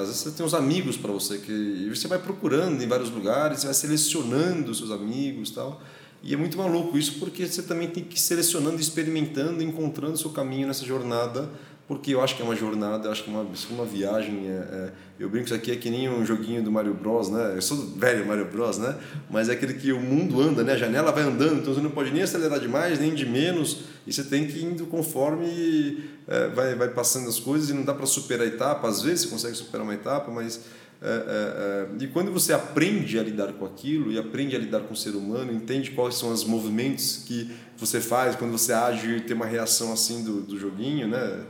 às 0.00 0.06
vezes 0.06 0.22
você 0.22 0.30
tem 0.30 0.46
uns 0.46 0.54
amigos 0.54 0.96
para 0.96 1.12
você 1.12 1.36
que 1.36 1.86
você 1.94 2.08
vai 2.08 2.18
procurando 2.18 2.82
em 2.82 2.88
vários 2.88 3.10
lugares, 3.10 3.60
você 3.60 3.66
vai 3.66 3.74
selecionando 3.74 4.70
os 4.70 4.78
seus 4.78 4.90
amigos, 4.90 5.50
tal. 5.50 5.82
E 6.24 6.32
é 6.32 6.36
muito 6.36 6.56
maluco 6.56 6.96
isso 6.96 7.18
porque 7.18 7.46
você 7.46 7.62
também 7.62 7.88
tem 7.88 8.02
que 8.02 8.16
ir 8.16 8.20
selecionando, 8.20 8.80
experimentando, 8.80 9.62
encontrando 9.62 10.16
seu 10.16 10.30
caminho 10.30 10.66
nessa 10.66 10.84
jornada 10.84 11.50
porque 11.86 12.14
eu 12.14 12.22
acho 12.22 12.34
que 12.34 12.40
é 12.40 12.44
uma 12.44 12.56
jornada, 12.56 13.10
acho 13.10 13.24
que 13.24 13.30
é 13.30 13.32
uma, 13.32 13.46
uma 13.70 13.84
viagem. 13.84 14.48
É, 14.48 14.50
é, 14.50 14.92
eu 15.20 15.28
brinco 15.28 15.46
isso 15.46 15.54
aqui 15.54 15.70
é 15.70 15.76
que 15.76 15.90
nem 15.90 16.08
um 16.08 16.24
joguinho 16.24 16.62
do 16.62 16.72
Mario 16.72 16.94
Bros, 16.94 17.28
né? 17.28 17.52
Eu 17.54 17.60
sou 17.60 17.76
velho 17.76 18.26
Mario 18.26 18.46
Bros, 18.46 18.78
né? 18.78 18.96
Mas 19.30 19.50
é 19.50 19.52
aquele 19.52 19.74
que 19.74 19.92
o 19.92 20.00
mundo 20.00 20.40
anda, 20.40 20.64
né? 20.64 20.72
A 20.72 20.76
janela 20.78 21.12
vai 21.12 21.24
andando, 21.24 21.60
então 21.60 21.74
você 21.74 21.82
não 21.82 21.90
pode 21.90 22.10
nem 22.10 22.22
acelerar 22.22 22.58
demais, 22.58 22.98
nem 22.98 23.14
de 23.14 23.26
menos, 23.26 23.80
e 24.06 24.12
você 24.12 24.24
tem 24.24 24.46
que 24.46 24.58
ir 24.58 24.64
indo 24.64 24.86
conforme 24.86 26.04
é, 26.26 26.48
vai, 26.48 26.74
vai 26.74 26.88
passando 26.88 27.28
as 27.28 27.38
coisas, 27.38 27.68
e 27.68 27.74
não 27.74 27.84
dá 27.84 27.92
para 27.92 28.06
superar 28.06 28.46
a 28.46 28.48
etapa, 28.48 28.88
às 28.88 29.02
vezes 29.02 29.24
você 29.24 29.28
consegue 29.28 29.54
superar 29.56 29.84
uma 29.84 29.94
etapa, 29.94 30.30
mas. 30.30 30.60
É, 31.06 31.08
é, 31.08 32.00
é, 32.00 32.04
e 32.04 32.08
quando 32.08 32.32
você 32.32 32.54
aprende 32.54 33.18
a 33.18 33.22
lidar 33.22 33.52
com 33.52 33.66
aquilo 33.66 34.10
e 34.10 34.18
aprende 34.18 34.56
a 34.56 34.58
lidar 34.58 34.80
com 34.80 34.94
o 34.94 34.96
ser 34.96 35.14
humano, 35.14 35.52
entende 35.52 35.90
quais 35.90 36.14
são 36.14 36.32
os 36.32 36.44
movimentos 36.44 37.24
que 37.26 37.54
você 37.76 38.00
faz 38.00 38.34
quando 38.36 38.52
você 38.52 38.72
age 38.72 39.16
e 39.16 39.20
tem 39.20 39.36
uma 39.36 39.44
reação 39.44 39.92
assim 39.92 40.24
do, 40.24 40.40
do 40.40 40.58
joguinho, 40.58 41.06
né? 41.06 41.44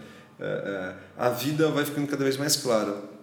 A 1.17 1.29
vida 1.29 1.69
vai 1.71 1.85
ficando 1.85 2.09
cada 2.09 2.25
vez 2.25 2.37
mais 2.37 2.57
clara. 2.57 3.15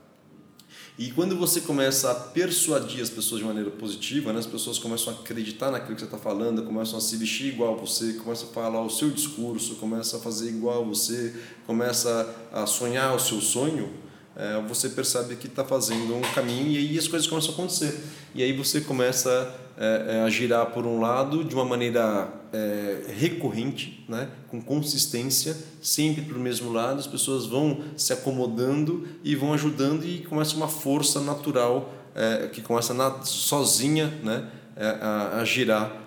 E 0.97 1.11
quando 1.11 1.35
você 1.35 1.61
começa 1.61 2.11
a 2.11 2.15
persuadir 2.15 3.01
as 3.01 3.09
pessoas 3.09 3.41
de 3.41 3.47
maneira 3.47 3.71
positiva, 3.71 4.31
né, 4.31 4.39
as 4.39 4.45
pessoas 4.45 4.77
começam 4.77 5.11
a 5.11 5.15
acreditar 5.17 5.71
naquilo 5.71 5.95
que 5.95 6.01
você 6.01 6.05
está 6.05 6.17
falando, 6.17 6.63
começam 6.63 6.97
a 6.97 7.01
se 7.01 7.17
vestir 7.17 7.47
igual 7.47 7.73
a 7.73 7.77
você, 7.77 8.13
começam 8.13 8.49
a 8.49 8.53
falar 8.53 8.81
o 8.81 8.89
seu 8.89 9.09
discurso, 9.09 9.75
começam 9.75 10.19
a 10.19 10.23
fazer 10.23 10.49
igual 10.49 10.83
a 10.83 10.85
você, 10.85 11.33
começa 11.65 12.33
a 12.53 12.65
sonhar 12.65 13.15
o 13.15 13.19
seu 13.19 13.41
sonho, 13.41 13.91
é, 14.41 14.59
você 14.67 14.89
percebe 14.89 15.35
que 15.35 15.45
está 15.45 15.63
fazendo 15.63 16.15
um 16.15 16.21
caminho 16.33 16.71
e 16.71 16.77
aí 16.79 16.97
as 16.97 17.07
coisas 17.07 17.29
começam 17.29 17.51
a 17.51 17.53
acontecer. 17.53 18.01
E 18.33 18.41
aí 18.41 18.51
você 18.53 18.81
começa 18.81 19.53
é, 19.77 20.15
é, 20.15 20.21
a 20.23 20.29
girar 20.31 20.65
por 20.71 20.83
um 20.83 20.99
lado 20.99 21.43
de 21.43 21.53
uma 21.53 21.63
maneira 21.63 22.27
é, 22.51 23.03
recorrente, 23.15 24.03
né, 24.09 24.29
com 24.47 24.59
consistência, 24.59 25.55
sempre 25.79 26.23
para 26.23 26.35
o 26.35 26.39
mesmo 26.39 26.71
lado, 26.71 26.99
as 26.99 27.05
pessoas 27.05 27.45
vão 27.45 27.83
se 27.95 28.13
acomodando 28.13 29.07
e 29.23 29.35
vão 29.35 29.53
ajudando 29.53 30.05
e 30.05 30.21
começa 30.21 30.55
uma 30.55 30.67
força 30.67 31.19
natural 31.19 31.93
é, 32.15 32.47
que 32.47 32.61
começa 32.61 32.95
na, 32.95 33.23
sozinha 33.23 34.07
né, 34.23 34.49
é, 34.75 34.87
a, 35.01 35.39
a 35.39 35.45
girar 35.45 35.97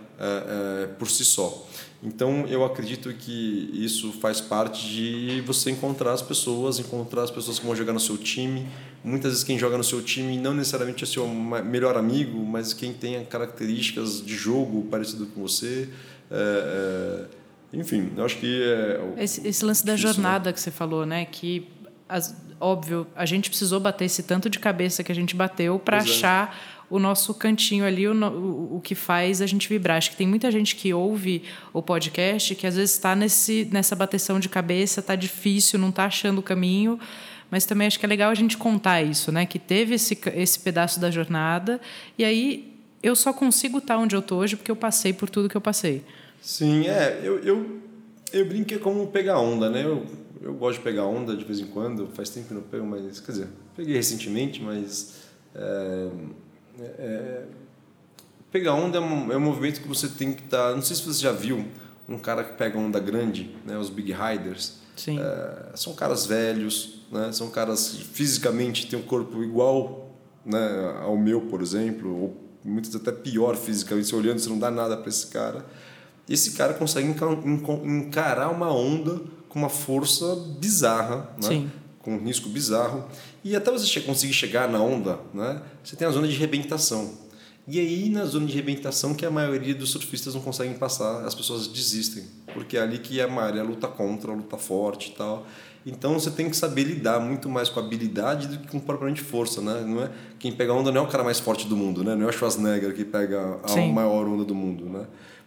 por 0.96 1.10
si 1.10 1.24
só. 1.24 1.66
Então 2.04 2.46
eu 2.46 2.64
acredito 2.64 3.12
que 3.14 3.70
isso 3.72 4.12
faz 4.12 4.40
parte 4.40 4.86
de 4.86 5.40
você 5.46 5.70
encontrar 5.70 6.12
as 6.12 6.20
pessoas, 6.20 6.78
encontrar 6.78 7.22
as 7.22 7.30
pessoas 7.30 7.58
que 7.58 7.64
vão 7.64 7.74
jogar 7.74 7.94
no 7.94 8.00
seu 8.00 8.18
time. 8.18 8.66
Muitas 9.02 9.32
vezes 9.32 9.44
quem 9.44 9.58
joga 9.58 9.78
no 9.78 9.84
seu 9.84 10.02
time 10.02 10.36
não 10.36 10.52
necessariamente 10.52 11.02
é 11.02 11.06
seu 11.06 11.26
melhor 11.26 11.96
amigo, 11.96 12.44
mas 12.44 12.74
quem 12.74 12.92
tem 12.92 13.24
características 13.24 14.24
de 14.24 14.36
jogo 14.36 14.82
parecido 14.90 15.26
com 15.26 15.40
você. 15.40 15.88
É, 16.30 17.26
é, 17.72 17.78
enfim, 17.78 18.12
eu 18.16 18.24
acho 18.24 18.38
que 18.38 18.62
é 18.62 19.22
esse, 19.22 19.46
esse 19.46 19.64
lance 19.64 19.84
da 19.84 19.96
jornada 19.96 20.52
que 20.52 20.60
você 20.60 20.70
falou, 20.70 21.06
né? 21.06 21.24
Que 21.24 21.68
as, 22.08 22.36
óbvio 22.60 23.06
a 23.16 23.24
gente 23.26 23.48
precisou 23.48 23.80
bater 23.80 24.04
esse 24.04 24.22
tanto 24.22 24.50
de 24.50 24.58
cabeça 24.58 25.02
que 25.02 25.10
a 25.10 25.14
gente 25.14 25.34
bateu 25.34 25.78
para 25.78 25.98
achar 25.98 26.73
o 26.94 26.98
nosso 27.00 27.34
cantinho 27.34 27.84
ali, 27.84 28.06
o, 28.06 28.14
o, 28.14 28.76
o, 28.76 28.80
que 28.80 28.94
faz 28.94 29.42
a 29.42 29.46
gente 29.46 29.68
vibrar. 29.68 29.96
Acho 29.96 30.12
que 30.12 30.16
tem 30.16 30.28
muita 30.28 30.48
gente 30.48 30.76
que 30.76 30.94
ouve 30.94 31.42
o 31.72 31.82
podcast 31.82 32.54
que 32.54 32.68
às 32.68 32.76
vezes 32.76 32.94
está 32.94 33.16
nessa 33.16 33.96
bateção 33.96 34.38
de 34.38 34.48
cabeça, 34.48 35.00
está 35.00 35.16
difícil, 35.16 35.76
não 35.76 35.88
está 35.88 36.04
achando 36.04 36.38
o 36.38 36.42
caminho, 36.42 36.96
mas 37.50 37.66
também 37.66 37.88
acho 37.88 37.98
que 37.98 38.06
é 38.06 38.08
legal 38.08 38.30
a 38.30 38.34
gente 38.34 38.56
contar 38.56 39.02
isso, 39.02 39.32
né? 39.32 39.44
Que 39.44 39.58
teve 39.58 39.96
esse, 39.96 40.16
esse 40.36 40.60
pedaço 40.60 41.00
da 41.00 41.10
jornada 41.10 41.80
e 42.16 42.24
aí 42.24 42.72
eu 43.02 43.16
só 43.16 43.32
consigo 43.32 43.78
estar 43.78 43.96
tá 43.96 44.00
onde 44.00 44.14
eu 44.14 44.20
estou 44.20 44.38
hoje 44.38 44.54
porque 44.54 44.70
eu 44.70 44.76
passei 44.76 45.12
por 45.12 45.28
tudo 45.28 45.48
que 45.48 45.56
eu 45.56 45.60
passei. 45.60 46.04
Sim, 46.40 46.86
é. 46.86 47.22
Eu, 47.24 47.40
eu, 47.40 47.80
eu 48.32 48.46
brinco 48.46 48.72
é 48.72 48.78
como 48.78 49.08
pegar 49.08 49.40
onda, 49.40 49.68
né? 49.68 49.84
Eu, 49.84 50.06
eu 50.40 50.54
gosto 50.54 50.78
de 50.78 50.84
pegar 50.84 51.06
onda 51.06 51.36
de 51.36 51.44
vez 51.44 51.58
em 51.58 51.66
quando, 51.66 52.06
faz 52.14 52.30
tempo 52.30 52.46
que 52.46 52.54
não 52.54 52.62
pego, 52.62 52.86
mas. 52.86 53.18
Quer 53.18 53.32
dizer, 53.32 53.48
peguei 53.76 53.96
recentemente, 53.96 54.62
mas. 54.62 55.24
É, 55.56 56.08
é, 56.80 56.84
é, 56.98 57.44
pegar 58.50 58.74
onda 58.74 58.98
é 58.98 59.00
um, 59.00 59.32
é 59.32 59.36
um 59.36 59.40
movimento 59.40 59.80
que 59.80 59.88
você 59.88 60.08
tem 60.08 60.32
que 60.32 60.44
estar. 60.44 60.70
Tá, 60.70 60.74
não 60.74 60.82
sei 60.82 60.96
se 60.96 61.02
você 61.02 61.20
já 61.20 61.32
viu 61.32 61.64
um 62.08 62.18
cara 62.18 62.44
que 62.44 62.54
pega 62.54 62.78
onda 62.78 63.00
grande, 63.00 63.56
né, 63.64 63.76
os 63.78 63.90
big 63.90 64.12
riders. 64.12 64.78
Sim. 64.96 65.18
É, 65.18 65.72
são 65.74 65.94
caras 65.94 66.26
velhos, 66.26 67.02
né, 67.10 67.32
são 67.32 67.50
caras 67.50 67.90
que 67.90 68.04
fisicamente 68.04 68.86
têm 68.86 68.98
um 68.98 69.02
corpo 69.02 69.42
igual 69.42 70.10
né, 70.44 70.98
ao 71.02 71.16
meu, 71.16 71.42
por 71.42 71.62
exemplo, 71.62 72.14
ou 72.14 72.36
muitas 72.64 72.92
vezes 72.92 73.06
até 73.06 73.12
pior 73.12 73.56
fisicamente, 73.56 74.08
você 74.08 74.16
olhando, 74.16 74.38
você 74.38 74.48
não 74.48 74.58
dá 74.58 74.70
nada 74.70 74.96
para 74.96 75.08
esse 75.08 75.26
cara. 75.26 75.64
Esse 76.28 76.52
cara 76.52 76.72
consegue 76.74 77.06
encarar 77.84 78.50
uma 78.50 78.72
onda 78.72 79.20
com 79.48 79.58
uma 79.58 79.68
força 79.68 80.34
bizarra, 80.58 81.30
né? 81.36 81.48
Sim. 81.48 81.70
com 82.00 82.14
um 82.14 82.24
risco 82.24 82.48
bizarro. 82.48 83.04
E 83.44 83.54
até 83.54 83.70
você 83.70 84.00
conseguir 84.00 84.32
chegar 84.32 84.68
na 84.68 84.80
onda, 84.80 85.20
né? 85.34 85.60
você 85.82 85.94
tem 85.94 86.08
a 86.08 86.10
zona 86.10 86.26
de 86.26 86.34
rebentação. 86.34 87.12
E 87.68 87.78
aí, 87.78 88.08
na 88.10 88.24
zona 88.24 88.46
de 88.46 88.54
rebentação, 88.54 89.14
que 89.14 89.24
a 89.24 89.30
maioria 89.30 89.74
dos 89.74 89.90
surfistas 89.90 90.34
não 90.34 90.40
conseguem 90.40 90.74
passar, 90.74 91.24
as 91.24 91.34
pessoas 91.34 91.66
desistem. 91.66 92.24
Porque 92.52 92.76
é 92.76 92.82
ali 92.82 92.98
que 92.98 93.20
a 93.20 93.28
maré 93.28 93.62
luta 93.62 93.86
contra, 93.86 94.32
luta 94.32 94.56
forte 94.56 95.10
e 95.10 95.14
tal. 95.14 95.46
Então 95.86 96.14
você 96.14 96.30
tem 96.30 96.48
que 96.48 96.56
saber 96.56 96.84
lidar 96.84 97.20
muito 97.20 97.48
mais 97.48 97.68
com 97.68 97.78
habilidade 97.78 98.48
do 98.48 98.58
que 98.58 98.68
com 98.68 98.80
propriamente 98.80 99.20
força, 99.20 99.60
né? 99.60 99.82
Não 99.86 100.02
é 100.02 100.10
quem 100.38 100.50
pega 100.50 100.72
onda 100.72 100.90
não 100.90 101.02
é 101.02 101.04
o 101.04 101.08
cara 101.08 101.22
mais 101.22 101.38
forte 101.38 101.66
do 101.66 101.76
mundo, 101.76 102.02
né? 102.02 102.14
Não 102.14 102.26
é 102.26 102.28
o 102.30 102.32
Schwarzenegger 102.32 102.94
que 102.94 103.04
pega 103.04 103.58
a 103.62 103.68
Sim. 103.68 103.92
maior 103.92 104.26
onda 104.26 104.44
do 104.44 104.54
mundo, 104.54 104.86
né? 104.86 105.04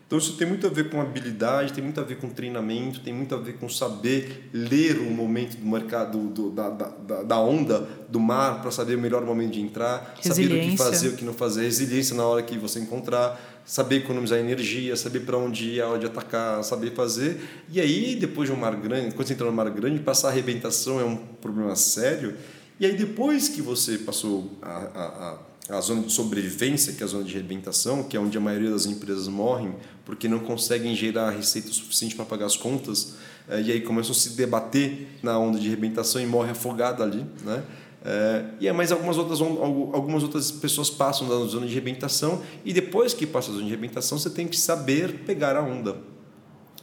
Então 0.08 0.18
isso 0.18 0.38
tem 0.38 0.48
muito 0.48 0.66
a 0.66 0.70
ver 0.70 0.90
com 0.90 1.02
habilidade, 1.02 1.74
tem 1.74 1.84
muito 1.84 2.00
a 2.00 2.04
ver 2.04 2.16
com 2.16 2.30
treinamento, 2.30 3.02
tem 3.02 3.14
muito 3.14 3.36
a 3.36 3.38
ver 3.38 3.58
com 3.58 3.68
saber 3.68 4.50
ler 4.54 5.00
o 5.00 5.12
momento 5.12 5.58
do 5.58 5.66
mercado, 5.66 6.18
do, 6.30 6.50
da, 6.50 6.70
da, 6.70 7.24
da 7.24 7.40
onda 7.42 7.86
do 8.08 8.18
mar 8.18 8.62
para 8.62 8.72
saber 8.72 8.96
o 8.96 9.02
melhor 9.02 9.26
momento 9.26 9.52
de 9.52 9.62
entrar, 9.62 10.16
saber 10.22 10.46
o 10.46 10.62
que 10.62 10.78
fazer, 10.78 11.10
o 11.10 11.18
que 11.18 11.26
não 11.26 11.34
fazer, 11.34 11.64
resiliência 11.64 12.16
na 12.16 12.26
hora 12.26 12.42
que 12.42 12.58
você 12.58 12.80
encontrar, 12.80 13.38
saber 13.66 13.98
economizar 13.98 14.40
energia, 14.40 14.96
saber 14.96 15.20
para 15.20 15.38
onde 15.38 15.72
ir, 15.72 15.84
onde 15.84 16.06
atacar, 16.06 16.64
saber 16.64 16.94
fazer. 16.94 17.42
E 17.70 17.82
aí 17.82 18.16
depois 18.16 18.48
de 18.48 18.56
um 18.56 18.58
mar 18.58 18.78
grande, 18.78 19.14
quando 19.14 19.28
você 19.28 19.34
entra 19.34 19.46
no 19.46 19.52
mar 19.52 19.70
grande, 19.70 20.00
passar 20.00 20.30
a 20.30 20.32
arrebentação 20.32 21.02
é 21.02 21.04
um 21.04 21.18
problema 21.18 21.76
sério. 21.76 22.34
E 22.80 22.86
aí 22.86 22.96
depois 22.96 23.50
que 23.50 23.62
você 23.62 23.98
passou 23.98 24.58
a, 24.62 24.70
a, 24.70 25.04
a 25.04 25.38
a 25.70 25.82
zona 25.82 26.04
de 26.04 26.12
sobrevivência, 26.14 26.94
que 26.94 27.04
é 27.04 27.06
a 27.06 27.10
zona 27.10 27.24
de 27.24 27.36
arrebentação, 27.36 28.04
que 28.04 28.16
é 28.16 28.20
onde 28.20 28.38
a 28.38 28.42
maioria 28.42 28.72
das 28.72 28.86
empresas 28.86 29.28
morrem 29.28 29.76
porque 30.08 30.30
não 30.30 30.40
conseguem 30.40 30.96
gerar 30.96 31.32
receita 31.32 31.68
suficiente 31.68 32.16
para 32.16 32.24
pagar 32.24 32.46
as 32.46 32.56
contas, 32.56 33.16
é, 33.46 33.62
e 33.62 33.74
aí 33.74 33.82
começam 33.82 34.14
a 34.14 34.16
se 34.16 34.38
debater 34.38 35.06
na 35.22 35.38
onda 35.38 35.60
de 35.60 35.68
arrebentação 35.68 36.22
e 36.22 36.26
morre 36.26 36.52
afogado 36.52 37.04
ali, 37.04 37.26
né? 37.44 37.62
É, 38.06 38.46
e 38.62 38.68
é 38.70 38.72
mais 38.72 38.90
algumas 38.90 39.18
outras 39.18 39.42
algumas 39.42 40.24
outras 40.24 40.50
pessoas 40.50 40.90
passam 40.90 41.28
da 41.28 41.36
zona 41.46 41.66
de 41.66 41.74
arrebentação 41.74 42.42
e 42.64 42.72
depois 42.72 43.14
que 43.14 43.28
passa 43.28 43.52
a 43.52 43.54
zona 43.56 43.66
de 43.66 43.74
arrebentação 43.74 44.18
você 44.18 44.30
tem 44.30 44.48
que 44.48 44.58
saber 44.58 45.26
pegar 45.26 45.58
a 45.58 45.62
onda. 45.62 45.98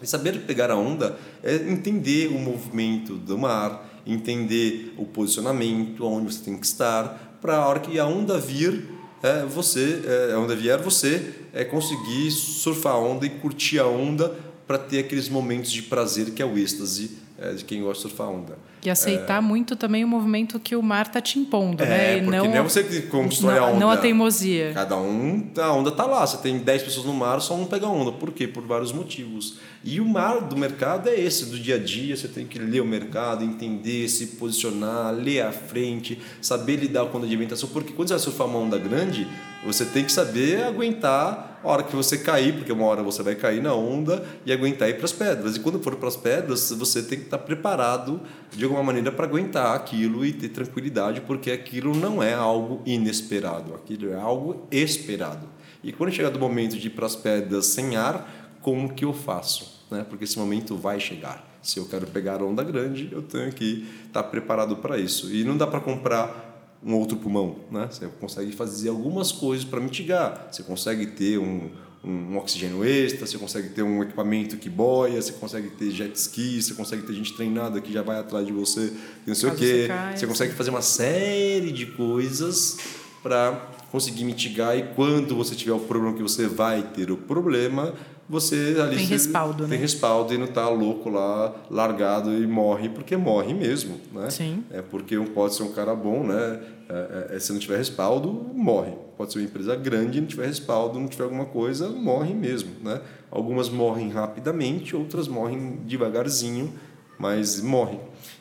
E 0.03 0.07
saber 0.07 0.41
pegar 0.41 0.71
a 0.71 0.77
onda 0.77 1.17
é 1.43 1.55
entender 1.55 2.27
o 2.27 2.39
movimento 2.39 3.15
do 3.15 3.39
mar, 3.39 4.03
entender 4.07 4.93
o 4.99 5.07
posicionamento, 5.07 6.05
onde 6.05 6.35
você 6.35 6.45
tem 6.45 6.59
que 6.59 6.67
estar, 6.67 7.39
para 7.41 7.57
a 7.57 7.67
hora 7.67 7.81
que 7.81 7.99
a 7.99 8.07
onda 8.07 8.39
vir, 8.39 8.87
é, 9.25 9.43
você, 9.47 10.03
é, 10.05 10.35
a 10.35 10.39
onda 10.39 10.55
vier, 10.55 10.79
você 10.79 11.33
é, 11.55 11.65
conseguir 11.65 12.31
surfar 12.31 12.93
a 12.93 12.99
onda 12.99 13.25
e 13.25 13.31
curtir 13.31 13.79
a 13.79 13.87
onda 13.87 14.29
para 14.67 14.77
ter 14.77 14.99
aqueles 14.99 15.31
momentos 15.31 15.73
de 15.73 15.81
prazer 15.81 16.33
que 16.33 16.43
é 16.43 16.45
o 16.45 16.59
êxtase 16.59 17.13
é, 17.39 17.55
de 17.55 17.65
quem 17.65 17.83
gosta 17.83 18.05
de 18.05 18.11
surfar 18.11 18.29
onda. 18.29 18.59
E 18.85 18.91
aceitar 18.91 19.39
é... 19.39 19.41
muito 19.41 19.77
também 19.77 20.05
o 20.05 20.09
movimento 20.09 20.61
que 20.61 20.77
o 20.77 20.83
mar 20.83 21.07
está 21.07 21.21
te 21.21 21.39
impondo, 21.39 21.83
é, 21.83 21.87
né? 21.87 22.19
E 22.19 22.23
porque 22.23 22.37
não, 22.37 22.45
não 22.47 22.57
é 22.57 22.63
você 22.63 22.85
que 22.85 23.03
constrói 23.03 23.55
não, 23.55 23.65
a 23.65 23.67
onda. 23.69 23.81
Não 23.81 23.91
a 23.91 23.97
teimosia. 23.97 24.73
Cada 24.75 24.97
um, 24.97 25.51
a 25.57 25.73
onda 25.73 25.89
está 25.89 26.05
lá. 26.05 26.27
Você 26.27 26.37
tem 26.39 26.59
10 26.59 26.83
pessoas 26.83 27.07
no 27.07 27.15
mar, 27.15 27.41
só 27.41 27.55
um 27.55 27.65
pega 27.65 27.87
a 27.87 27.91
onda. 27.91 28.13
Por 28.13 28.31
quê? 28.31 28.47
Por 28.47 28.63
vários 28.67 28.93
motivos. 28.93 29.59
E 29.83 30.01
o 30.01 30.05
mar 30.05 30.41
do 30.43 30.57
mercado 30.57 31.09
é 31.09 31.19
esse, 31.19 31.47
do 31.47 31.59
dia 31.59 31.77
a 31.77 31.79
dia. 31.79 32.17
Você 32.17 32.29
tem 32.29 32.47
que 32.47 32.59
ler 32.59 32.81
o 32.81 32.85
mercado, 32.85 33.43
entender, 33.43 34.09
se 34.09 34.27
posicionar, 34.39 35.15
ler 35.15 35.43
à 35.43 35.53
frente, 35.53 36.21
saber 36.41 36.77
lidar 36.77 37.07
com 37.07 37.17
a 37.17 37.21
onda 37.21 37.27
de 37.27 37.35
alimentação. 37.35 37.69
Porque 37.71 37.93
quando 37.93 38.09
você 38.09 38.15
vai 38.15 38.23
surfar 38.23 38.47
uma 38.47 38.59
onda 38.59 38.79
grande, 38.79 39.27
você 39.65 39.85
tem 39.85 40.05
que 40.05 40.13
saber 40.13 40.63
aguentar 40.63 41.61
a 41.65 41.69
hora 41.69 41.83
que 41.83 41.97
você 41.97 42.19
cair, 42.19 42.53
porque 42.55 42.71
uma 42.71 42.85
hora 42.85 43.03
você 43.03 43.23
vai 43.23 43.35
cair 43.35 43.63
na 43.63 43.75
onda 43.75 44.23
e 44.45 44.53
aguentar 44.53 44.89
ir 44.91 44.97
para 44.97 45.07
as 45.07 45.13
pedras. 45.13 45.57
E 45.57 45.61
quando 45.61 45.81
for 45.81 45.97
para 45.97 46.09
as 46.09 46.17
pedras, 46.17 46.71
você 46.71 47.03
tem 47.03 47.19
que 47.19 47.25
estar 47.25 47.39
tá 47.39 47.45
preparado 47.45 48.21
de 48.53 48.65
alguma 48.65 48.74
maneira 48.83 49.13
para 49.13 49.27
aguentar 49.27 49.75
aquilo 49.75 50.25
e 50.25 50.33
ter 50.33 50.49
tranquilidade, 50.49 51.21
porque 51.21 51.51
aquilo 51.51 51.95
não 51.95 52.23
é 52.23 52.35
algo 52.35 52.83
inesperado, 52.85 53.75
aquilo 53.75 54.11
é 54.11 54.17
algo 54.17 54.67
esperado. 54.71 55.49
E 55.83 55.93
quando 55.93 56.13
chegar 56.13 56.31
do 56.31 56.39
momento 56.39 56.79
de 56.79 56.87
ir 56.87 56.91
para 56.91 57.07
as 57.07 57.15
pedras 57.15 57.67
sem 57.67 57.97
ar, 57.97 58.59
como 58.63 58.95
que 58.95 59.05
eu 59.05 59.13
faço? 59.13 59.85
Né? 59.91 60.05
Porque 60.09 60.25
esse 60.25 60.39
momento 60.39 60.77
vai 60.77 60.99
chegar. 60.99 61.59
Se 61.63 61.79
eu 61.79 61.87
quero 61.87 62.07
pegar 62.07 62.43
onda 62.43 62.63
grande, 62.63 63.09
eu 63.13 63.23
tenho 63.23 63.53
que 63.53 63.87
estar 64.07 64.23
tá 64.23 64.29
preparado 64.29 64.77
para 64.77 64.99
isso. 64.99 65.35
E 65.35 65.45
não 65.45 65.57
dá 65.57 65.67
para 65.67 65.81
comprar 65.81 66.79
um 66.85 66.95
outro 66.95 67.17
pulmão, 67.17 67.57
né? 67.71 67.89
Você 67.91 68.07
consegue 68.21 68.53
fazer 68.53 68.91
algumas 68.91 69.33
coisas 69.33 69.65
para 69.65 69.81
mitigar. 69.81 70.49
Você 70.51 70.63
consegue 70.63 71.07
ter 71.07 71.39
um, 71.39 71.71
um, 72.05 72.37
oxigênio 72.37 72.85
extra, 72.85 73.27
você 73.27 73.39
consegue 73.39 73.71
ter 73.71 73.83
um 73.83 74.03
equipamento 74.03 74.57
que 74.57 74.69
boia, 74.69 75.21
você 75.21 75.33
consegue 75.33 75.71
ter 75.71 75.91
jet 75.91 76.15
ski, 76.15 76.63
você 76.63 76.75
consegue 76.75 77.03
ter 77.03 77.13
gente 77.15 77.35
treinada 77.35 77.81
que 77.81 77.93
já 77.93 78.03
vai 78.03 78.19
atrás 78.19 78.47
de 78.47 78.53
você, 78.53 78.93
não 79.27 79.35
sei 79.35 79.51
Caso 79.51 79.63
o 79.63 79.67
quê. 79.67 79.89
Você, 79.89 80.19
você 80.19 80.27
consegue 80.27 80.53
fazer 80.55 80.71
uma 80.71 80.83
série 80.83 81.73
de 81.73 81.87
coisas 81.87 82.79
para 83.23 83.71
conseguir 83.91 84.25
mitigar 84.25 84.77
e 84.77 84.83
quando 84.95 85.35
você 85.35 85.55
tiver 85.55 85.73
o 85.73 85.79
problema 85.79 86.17
que 86.17 86.23
você 86.23 86.47
vai 86.47 86.83
ter 86.83 87.11
o 87.11 87.17
problema, 87.17 87.95
você 88.29 88.77
ali 88.81 88.97
tem 88.97 89.07
respaldo, 89.07 89.65
tem 89.65 89.77
né? 89.77 89.77
respaldo 89.77 90.35
e 90.35 90.39
não 90.39 90.47
está 90.47 90.69
louco 90.69 91.11
lá, 91.11 91.55
largado 91.71 92.33
e 92.35 92.47
morre, 92.47 92.89
porque 92.89 93.17
morre 93.17 93.53
mesmo, 93.55 94.01
né? 94.13 94.31
Sim. 94.31 94.65
É 94.71 94.83
porque 94.83 95.17
um 95.17 95.27
pode 95.27 95.55
ser 95.55 95.63
um 95.63 95.73
cara 95.73 95.95
bom, 95.95 96.25
né? 96.25 96.61
É, 96.89 97.37
é, 97.37 97.41
se 97.41 97.53
não 97.53 97.59
tiver 97.59 97.77
respaldo, 97.77 98.33
morre. 98.55 98.93
Pode 99.17 99.33
ser 99.33 99.39
uma 99.39 99.45
empresa 99.45 99.77
grande, 99.77 100.21
não 100.21 100.27
tiver 100.27 100.47
respaldo, 100.47 100.99
não 100.99 101.07
tiver 101.07 101.25
alguma 101.25 101.47
coisa, 101.47 101.89
morre 101.89 102.35
mesmo, 102.35 102.71
né? 102.83 103.01
Algumas 103.31 103.69
morrem 103.69 104.11
rapidamente, 104.11 104.97
outras 104.97 105.29
morrem 105.29 105.81
devagarzinho, 105.85 106.73
mas 107.19 107.61
morrem. 107.61 108.01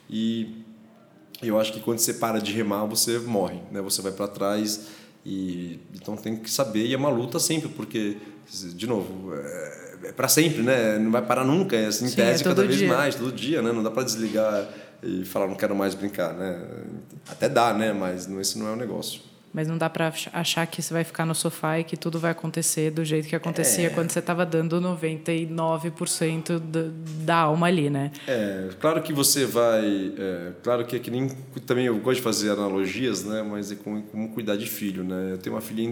E 0.09 0.63
eu 1.41 1.59
acho 1.59 1.74
que 1.74 1.80
quando 1.80 1.99
você 1.99 2.13
para 2.13 2.39
de 2.39 2.51
remar, 2.51 2.86
você 2.86 3.19
morre, 3.19 3.59
né? 3.71 3.82
Você 3.82 4.01
vai 4.01 4.11
para 4.11 4.28
trás 4.28 4.88
e 5.26 5.80
então 5.93 6.15
tem 6.15 6.36
que 6.36 6.49
saber 6.49 6.86
e 6.86 6.93
é 6.93 6.97
uma 6.97 7.09
luta 7.09 7.39
sempre, 7.39 7.69
porque 7.69 8.17
de 8.76 8.88
novo, 8.88 9.34
é, 9.36 9.95
é 10.05 10.11
para 10.11 10.28
sempre, 10.28 10.61
né? 10.61 10.97
Não 10.97 11.11
vai 11.11 11.21
parar 11.21 11.43
nunca, 11.43 11.76
é 11.76 11.86
assim, 11.88 12.07
Sim, 12.07 12.15
tese 12.15 12.41
é 12.41 12.45
cada 12.45 12.65
dia. 12.65 12.78
vez 12.78 12.89
mais, 12.89 13.15
todo 13.15 13.32
dia, 13.32 13.61
né? 13.61 13.71
Não 13.71 13.84
dá 13.84 13.91
para 13.91 14.03
desligar 14.03 14.67
e 15.01 15.24
falar 15.26 15.47
não 15.47 15.55
quero 15.55 15.76
mais 15.76 15.93
brincar, 15.95 16.34
né? 16.34 16.61
Até 17.30 17.47
dá, 17.47 17.74
né? 17.74 17.93
Mas 17.93 18.30
esse 18.30 18.57
não 18.57 18.67
é 18.67 18.71
o 18.71 18.76
negócio. 18.76 19.21
Mas 19.54 19.68
não 19.68 19.78
dá 19.78 19.88
para 19.89 20.12
achar 20.34 20.66
que 20.66 20.82
você 20.82 20.91
vai 20.93 21.04
ficar 21.04 21.26
no 21.26 21.36
sofá 21.36 21.80
e 21.80 21.84
que 21.84 21.95
tudo 21.95 22.20
vai 22.20 22.32
acontecer 22.32 22.89
do 22.89 23.06
jeito 23.06 23.28
que 23.28 23.36
acontecia 23.36 23.88
é. 23.88 23.89
quando 23.89 24.10
você 24.10 24.18
estava 24.18 24.45
dando 24.45 24.82
99% 24.82 26.60
da, 26.60 26.82
da 27.24 27.36
alma 27.36 27.68
ali, 27.68 27.89
né? 27.89 28.12
É, 28.28 28.70
claro 28.80 29.01
que 29.04 29.14
você 29.14 29.45
vai. 29.45 30.14
É, 30.18 30.51
claro 30.64 30.86
que 30.86 30.95
é 30.95 30.99
que 30.99 31.12
nem. 31.12 31.30
Também 31.68 31.86
eu 31.86 31.97
gosto 31.99 32.18
de 32.18 32.24
fazer 32.24 32.49
analogias, 32.49 33.24
né? 33.24 33.43
Mas 33.43 33.72
é 33.72 33.76
como, 33.76 34.01
como 34.01 34.30
cuidar 34.30 34.56
de 34.56 34.68
filho, 34.68 35.04
né? 35.04 35.34
Eu 35.34 35.38
tenho 35.38 35.56
uma 35.56 35.62
filha 35.62 35.84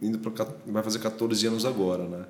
indo 0.00 0.18
para. 0.18 0.46
vai 0.66 0.82
fazer 0.82 0.98
14 0.98 1.46
anos 1.46 1.66
agora, 1.66 2.08
né? 2.08 2.24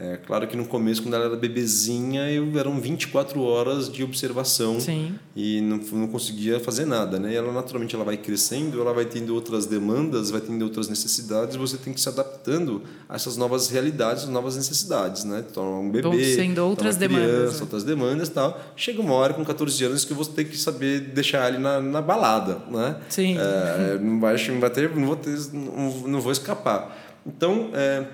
É, 0.00 0.16
claro 0.16 0.48
que 0.48 0.56
no 0.56 0.64
começo, 0.64 1.02
quando 1.02 1.12
ela 1.12 1.26
era 1.26 1.36
bebezinha, 1.36 2.30
eu 2.30 2.58
eram 2.58 2.80
24 2.80 3.42
horas 3.42 3.92
de 3.92 4.02
observação 4.02 4.80
Sim. 4.80 5.14
e 5.36 5.60
não, 5.60 5.76
não 5.76 6.08
conseguia 6.08 6.58
fazer 6.58 6.86
nada, 6.86 7.18
né? 7.18 7.32
E 7.32 7.36
ela 7.36 7.52
naturalmente 7.52 7.94
ela 7.94 8.02
vai 8.04 8.16
crescendo, 8.16 8.80
ela 8.80 8.94
vai 8.94 9.04
tendo 9.04 9.34
outras 9.34 9.66
demandas, 9.66 10.30
vai 10.30 10.40
tendo 10.40 10.62
outras 10.62 10.88
necessidades, 10.88 11.54
você 11.54 11.76
tem 11.76 11.92
que 11.92 12.00
se 12.00 12.08
adaptando 12.08 12.82
a 13.06 13.16
essas 13.16 13.36
novas 13.36 13.68
realidades, 13.68 14.26
novas 14.26 14.56
necessidades, 14.56 15.24
né? 15.24 15.44
Então, 15.50 15.82
um 15.82 15.90
bebê, 15.90 16.34
sendo 16.34 16.60
outras 16.60 16.96
criança, 16.96 17.20
demandas, 17.20 17.54
né? 17.54 17.60
outras 17.60 17.84
demandas, 17.84 18.28
tal. 18.30 18.58
Chega 18.74 19.02
uma 19.02 19.12
hora 19.12 19.34
com 19.34 19.44
14 19.44 19.84
anos 19.84 20.06
que 20.06 20.14
você 20.14 20.30
tem 20.30 20.46
que 20.46 20.56
saber 20.56 21.00
deixar 21.00 21.46
ele 21.46 21.58
na, 21.58 21.78
na 21.78 22.00
balada, 22.00 22.56
né? 22.70 22.96
Sim. 23.10 23.36
É, 23.38 23.98
não 23.98 24.18
vai, 24.18 24.34
não 24.48 24.60
vai 24.60 24.70
ter, 24.70 24.96
não 24.96 25.06
vou 25.06 25.16
ter, 25.16 25.38
não, 25.52 26.08
não 26.08 26.20
vou 26.22 26.32
escapar. 26.32 26.96
Então, 27.26 27.68
é, 27.74 28.06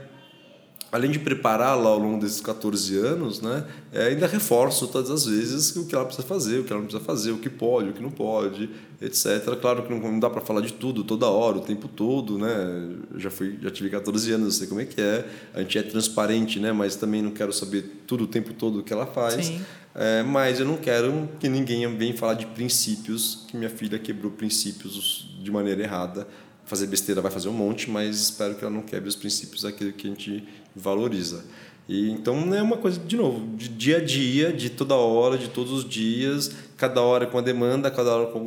além 0.91 1.11
de 1.11 1.19
prepará-la 1.19 1.91
ao 1.91 1.99
longo 1.99 2.21
desses 2.21 2.41
14 2.41 2.97
anos, 2.97 3.41
né, 3.41 3.65
é, 3.93 4.07
ainda 4.09 4.27
reforço 4.27 4.87
todas 4.87 5.11
as 5.11 5.27
vezes 5.27 5.75
o 5.77 5.87
que 5.87 5.95
ela 5.95 6.05
precisa 6.05 6.27
fazer, 6.27 6.61
o 6.61 6.65
que 6.65 6.73
ela 6.73 6.81
não 6.81 6.87
precisa 6.87 7.05
fazer, 7.05 7.33
o 7.33 7.39
que 7.39 7.51
pode, 7.51 7.91
o 7.91 7.93
que 7.93 8.03
não 8.03 8.11
pode, 8.11 8.71
etc. 9.01 9.45
Claro 9.61 9.83
que 9.83 9.93
não, 9.93 10.21
dá 10.21 10.31
para 10.31 10.41
falar 10.41 10.61
de 10.61 10.73
tudo 10.73 11.05
toda 11.05 11.27
hora, 11.27 11.59
o 11.59 11.61
tempo 11.61 11.89
todo, 11.89 12.39
né? 12.39 12.97
Já 13.17 13.31
fui, 13.31 13.59
já 13.61 13.71
tive 13.71 13.91
14 13.91 14.33
anos, 14.33 14.47
eu 14.47 14.53
sei 14.53 14.67
como 14.67 14.81
é 14.81 14.85
que 14.85 15.01
é. 15.01 15.27
A 15.55 15.61
gente 15.61 15.79
é 15.79 15.83
transparente, 15.83 16.59
né? 16.61 16.73
Mas 16.73 16.97
também 16.97 17.21
não 17.21 17.31
quero 17.31 17.53
saber 17.53 18.03
tudo 18.07 18.25
o 18.25 18.27
tempo 18.27 18.55
todo 18.55 18.81
o 18.81 18.83
que 18.83 18.93
ela 18.93 19.07
faz. 19.07 19.53
É, 19.95 20.23
mas 20.23 20.61
eu 20.61 20.67
não 20.67 20.77
quero 20.77 21.29
que 21.41 21.49
ninguém 21.49 21.95
venha 21.97 22.15
falar 22.15 22.35
de 22.35 22.47
princípios, 22.47 23.45
que 23.49 23.57
minha 23.57 23.71
filha 23.71 23.99
quebrou 23.99 24.31
princípios 24.31 25.29
de 25.43 25.51
maneira 25.51 25.83
errada 25.83 26.27
fazer 26.67 26.89
besteira 26.89 27.21
vai 27.21 27.31
fazer 27.31 27.49
um 27.49 27.53
monte, 27.53 27.89
mas 27.89 28.21
espero 28.21 28.57
que 28.57 28.65
ela 28.65 28.75
não 28.75 28.83
quebre 28.83 29.09
os 29.09 29.15
princípios 29.15 29.63
daquilo 29.63 29.93
que 29.93 30.09
a 30.09 30.11
gente 30.11 30.45
valoriza. 30.77 31.45
E 31.89 32.11
então 32.11 32.53
é 32.55 32.61
uma 32.61 32.77
coisa 32.77 32.99
de 32.99 33.17
novo, 33.17 33.57
de 33.57 33.69
dia 33.69 33.99
a 33.99 34.05
dia, 34.05 34.53
de 34.53 34.71
toda 34.71 34.95
hora, 34.95 35.39
de 35.39 35.49
todos 35.49 35.73
os 35.73 35.89
dias, 35.89 36.51
cada 36.77 37.01
hora 37.01 37.27
com 37.27 37.39
a 37.39 37.41
demanda, 37.41 37.91
cada 37.91 38.15
hora 38.15 38.27
com 38.27 38.39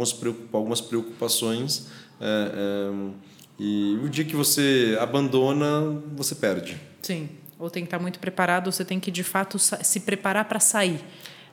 algumas 0.54 0.82
preocupações. 0.82 1.88
É, 2.20 2.52
é, 2.54 3.10
E 3.58 3.98
o 4.04 4.10
dia 4.10 4.26
que 4.26 4.36
você 4.36 4.98
abandona, 5.00 6.02
você 6.16 6.36
perde. 6.36 6.78
Sim. 7.02 7.30
Ou 7.58 7.70
tem 7.70 7.84
que 7.84 7.88
estar 7.88 8.00
muito 8.00 8.20
preparado, 8.20 8.68
ou 8.68 8.72
você 8.72 8.86
tem 8.86 9.00
que 9.00 9.12
de 9.12 9.24
fato 9.24 9.58
se 9.60 10.00
preparar 10.02 10.46
para 10.46 10.60
sair. 10.60 11.00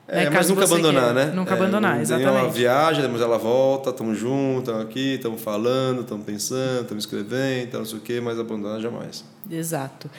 É, 0.07 0.23
né? 0.23 0.29
mas 0.29 0.49
nunca 0.49 0.63
abandonar, 0.63 1.07
quer. 1.07 1.13
né? 1.13 1.31
Nunca 1.35 1.51
é, 1.51 1.57
abandonar, 1.57 1.99
exatamente. 1.99 2.45
Uma 2.45 2.49
viagem, 2.49 3.01
depois 3.01 3.21
ela 3.21 3.37
volta, 3.37 3.89
estamos 3.89 4.17
juntos, 4.17 4.59
estamos 4.59 4.81
aqui, 4.83 5.15
estamos 5.15 5.41
falando, 5.41 6.01
estamos 6.01 6.25
pensando, 6.25 6.83
estamos 6.83 7.03
escrevendo, 7.03 7.77
não 7.77 7.85
sei 7.85 7.97
o 7.97 8.01
quê, 8.01 8.21
mas 8.21 8.39
abandonar 8.39 8.79
jamais. 8.79 9.25
Exato. 9.51 10.09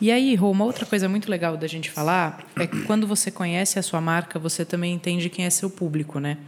E 0.00 0.12
aí, 0.12 0.34
Rô, 0.36 0.52
uma 0.52 0.64
outra 0.64 0.86
coisa 0.86 1.08
muito 1.08 1.28
legal 1.28 1.56
da 1.56 1.66
gente 1.66 1.90
falar 1.90 2.46
é 2.54 2.68
que 2.68 2.82
quando 2.82 3.04
você 3.04 3.32
conhece 3.32 3.80
a 3.80 3.82
sua 3.82 4.00
marca, 4.00 4.38
você 4.38 4.64
também 4.64 4.94
entende 4.94 5.28
quem 5.28 5.44
é 5.44 5.50
seu 5.50 5.68
público, 5.68 6.20
né? 6.20 6.38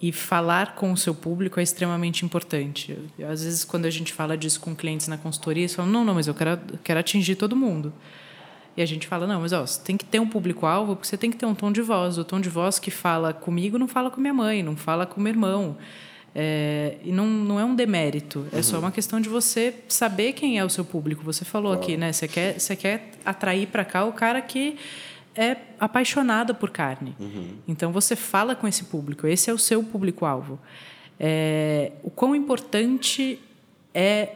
E 0.00 0.10
falar 0.10 0.74
com 0.74 0.90
o 0.90 0.96
seu 0.96 1.14
público 1.14 1.60
é 1.60 1.62
extremamente 1.62 2.24
importante. 2.24 2.98
Às 3.30 3.44
vezes, 3.44 3.64
quando 3.64 3.84
a 3.84 3.90
gente 3.90 4.12
fala 4.12 4.38
disso 4.38 4.58
com 4.60 4.74
clientes 4.74 5.06
na 5.06 5.18
consultoria, 5.18 5.62
eles 5.62 5.74
falam: 5.74 5.90
não, 5.90 6.04
não, 6.04 6.14
mas 6.14 6.28
eu 6.28 6.34
quero, 6.34 6.58
quero 6.82 6.98
atingir 6.98 7.34
todo 7.36 7.54
mundo. 7.54 7.92
E 8.74 8.80
a 8.80 8.86
gente 8.86 9.06
fala: 9.06 9.26
não, 9.26 9.42
mas 9.42 9.52
ó, 9.52 9.66
você 9.66 9.80
tem 9.82 9.96
que 9.96 10.04
ter 10.04 10.18
um 10.18 10.28
público-alvo, 10.28 10.96
porque 10.96 11.08
você 11.08 11.16
tem 11.18 11.30
que 11.30 11.36
ter 11.36 11.46
um 11.46 11.54
tom 11.54 11.70
de 11.70 11.82
voz. 11.82 12.16
O 12.16 12.24
tom 12.24 12.40
de 12.40 12.48
voz 12.48 12.78
que 12.78 12.90
fala 12.90 13.34
comigo 13.34 13.78
não 13.78 13.88
fala 13.88 14.10
com 14.10 14.18
minha 14.18 14.34
mãe, 14.34 14.62
não 14.62 14.76
fala 14.76 15.04
com 15.04 15.20
meu 15.20 15.32
irmão. 15.32 15.76
É, 16.38 16.98
e 17.02 17.10
não, 17.10 17.26
não 17.26 17.58
é 17.58 17.64
um 17.64 17.74
demérito, 17.74 18.46
é 18.52 18.56
uhum. 18.56 18.62
só 18.62 18.78
uma 18.78 18.92
questão 18.92 19.18
de 19.18 19.26
você 19.26 19.72
saber 19.88 20.34
quem 20.34 20.58
é 20.58 20.64
o 20.64 20.68
seu 20.68 20.84
público. 20.84 21.24
Você 21.24 21.46
falou 21.46 21.72
claro. 21.72 21.82
aqui, 21.82 21.96
né? 21.96 22.12
Você 22.12 22.28
quer, 22.28 22.60
você 22.60 22.76
quer 22.76 23.10
atrair 23.24 23.68
para 23.68 23.86
cá 23.86 24.04
o 24.04 24.12
cara 24.12 24.42
que 24.42 24.76
é 25.34 25.56
apaixonado 25.80 26.54
por 26.54 26.68
carne. 26.68 27.16
Uhum. 27.18 27.54
Então 27.66 27.90
você 27.90 28.14
fala 28.14 28.54
com 28.54 28.68
esse 28.68 28.84
público, 28.84 29.26
esse 29.26 29.48
é 29.48 29.52
o 29.54 29.56
seu 29.56 29.82
público-alvo. 29.82 30.58
É, 31.18 31.92
o 32.02 32.10
quão 32.10 32.36
importante 32.36 33.40
é 33.94 34.28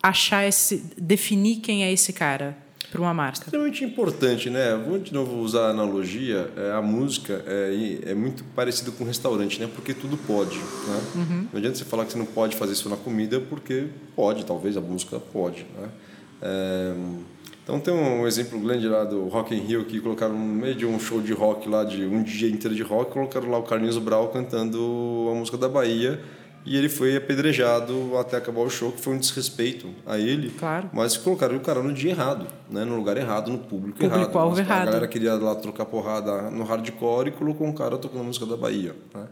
achar 0.00 0.46
esse, 0.46 0.84
definir 0.96 1.56
quem 1.56 1.82
é 1.82 1.92
esse 1.92 2.12
cara 2.12 2.56
para 2.94 3.02
uma 3.02 3.12
marca? 3.12 3.46
Extremamente 3.46 3.84
importante, 3.84 4.48
né? 4.48 4.76
Vou 4.76 4.98
de 5.00 5.12
novo 5.12 5.40
usar 5.40 5.66
a 5.66 5.70
analogia. 5.70 6.48
É, 6.56 6.70
a 6.70 6.80
música 6.80 7.44
é, 7.44 7.98
é 8.10 8.14
muito 8.14 8.44
parecida 8.54 8.92
com 8.92 9.02
restaurante, 9.02 9.60
né? 9.60 9.68
Porque 9.74 9.92
tudo 9.92 10.16
pode, 10.16 10.56
né? 10.58 11.00
Uhum. 11.16 11.48
Não 11.52 11.58
adianta 11.58 11.76
você 11.76 11.84
falar 11.84 12.04
que 12.04 12.12
você 12.12 12.18
não 12.18 12.26
pode 12.26 12.54
fazer 12.54 12.72
isso 12.72 12.88
na 12.88 12.96
comida, 12.96 13.40
porque 13.40 13.88
pode, 14.14 14.46
talvez 14.46 14.76
a 14.76 14.80
música 14.80 15.18
pode, 15.18 15.66
né? 15.76 15.88
É, 16.40 16.94
então 17.64 17.80
tem 17.80 17.92
um 17.92 18.26
exemplo 18.28 18.60
grande 18.60 18.86
lá 18.86 19.04
do 19.04 19.24
Rock 19.24 19.54
in 19.54 19.60
Rio 19.60 19.84
que 19.86 19.98
colocaram 19.98 20.34
no 20.34 20.54
meio 20.54 20.74
de 20.76 20.86
um 20.86 21.00
show 21.00 21.20
de 21.20 21.32
rock 21.32 21.68
lá 21.68 21.82
de 21.82 22.04
um 22.04 22.22
dia 22.22 22.48
inteiro 22.48 22.76
de 22.76 22.82
rock, 22.82 23.12
colocaram 23.12 23.50
lá 23.50 23.58
o 23.58 23.62
Carlinhos 23.62 23.98
Brau 23.98 24.28
cantando 24.28 25.30
a 25.32 25.34
música 25.34 25.56
da 25.56 25.68
Bahia 25.68 26.20
e 26.64 26.76
ele 26.76 26.88
foi 26.88 27.16
apedrejado 27.16 28.16
até 28.16 28.36
acabar 28.36 28.60
o 28.60 28.70
show, 28.70 28.90
que 28.90 29.00
foi 29.00 29.14
um 29.14 29.18
desrespeito 29.18 29.90
a 30.06 30.18
ele. 30.18 30.50
Claro. 30.50 30.88
Mas 30.92 31.16
colocaram 31.16 31.56
o 31.56 31.60
cara 31.60 31.82
no 31.82 31.92
dia 31.92 32.10
errado, 32.10 32.46
né? 32.70 32.84
no 32.84 32.96
lugar 32.96 33.16
errado, 33.16 33.50
no 33.50 33.58
público, 33.58 33.98
público 33.98 34.16
errado. 34.16 34.38
Alvo 34.38 34.58
errado. 34.58 34.82
A 34.82 34.84
galera 34.86 35.08
queria 35.08 35.34
lá 35.34 35.54
trocar 35.54 35.84
porrada 35.84 36.50
no 36.50 36.64
hardcore 36.64 37.28
e 37.28 37.32
colocou 37.32 37.66
um 37.66 37.72
cara 37.72 37.98
tocando 37.98 38.20
a 38.20 38.24
música 38.24 38.46
da 38.46 38.56
Bahia. 38.56 38.94
Né? 39.14 39.26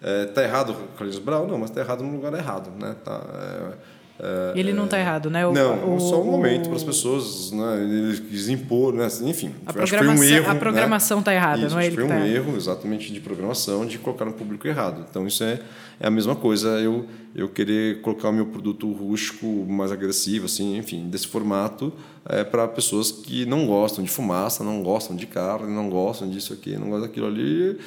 É, 0.00 0.26
tá 0.26 0.42
errado 0.42 0.70
o 0.70 0.96
Carlinhos 0.96 1.18
Brau? 1.18 1.46
Não, 1.46 1.58
mas 1.58 1.70
tá 1.70 1.80
errado 1.80 2.02
no 2.02 2.12
lugar 2.12 2.32
errado. 2.32 2.70
Né? 2.70 2.96
Tá, 3.04 3.20
é, 3.34 3.97
é, 4.20 4.58
ele 4.58 4.72
não 4.72 4.86
está 4.86 4.98
errado, 4.98 5.30
né? 5.30 5.46
O, 5.46 5.52
não, 5.52 5.94
o, 5.94 6.00
só 6.00 6.20
um 6.20 6.24
momento 6.24 6.68
para 6.68 6.76
as 6.76 6.82
pessoas, 6.82 7.52
né? 7.52 7.82
Ele 7.82 8.20
quis 8.20 8.48
impor, 8.48 8.92
né? 8.92 9.06
Enfim, 9.22 9.54
a 9.64 9.72
foi 9.72 10.08
um 10.08 10.24
erro. 10.24 10.50
A 10.50 10.54
né? 10.54 10.60
programação 10.60 11.20
está 11.20 11.30
né? 11.30 11.36
errada, 11.36 11.66
isso, 11.66 11.74
não 11.74 11.80
é 11.80 11.86
ele 11.86 11.94
foi 11.94 12.04
um 12.04 12.08
tá 12.08 12.26
erro, 12.26 12.56
exatamente, 12.56 13.12
de 13.12 13.20
programação, 13.20 13.86
de 13.86 13.96
colocar 13.98 14.24
no 14.24 14.32
público 14.32 14.66
errado. 14.66 15.06
Então, 15.08 15.24
isso 15.24 15.44
é, 15.44 15.60
é 16.00 16.06
a 16.08 16.10
mesma 16.10 16.34
coisa, 16.34 16.80
eu, 16.80 17.06
eu 17.32 17.48
querer 17.48 18.00
colocar 18.00 18.30
o 18.30 18.32
meu 18.32 18.46
produto 18.46 18.90
rústico 18.90 19.46
mais 19.46 19.92
agressivo, 19.92 20.46
assim, 20.46 20.76
enfim, 20.76 21.08
desse 21.08 21.28
formato, 21.28 21.92
é, 22.28 22.42
para 22.42 22.66
pessoas 22.66 23.12
que 23.12 23.46
não 23.46 23.66
gostam 23.66 24.02
de 24.02 24.10
fumaça, 24.10 24.64
não 24.64 24.82
gostam 24.82 25.14
de 25.14 25.26
carne, 25.26 25.72
não 25.72 25.88
gostam 25.88 26.28
disso 26.28 26.52
aqui, 26.52 26.76
não 26.76 26.88
gostam 26.88 27.02
daquilo 27.02 27.28
ali 27.28 27.78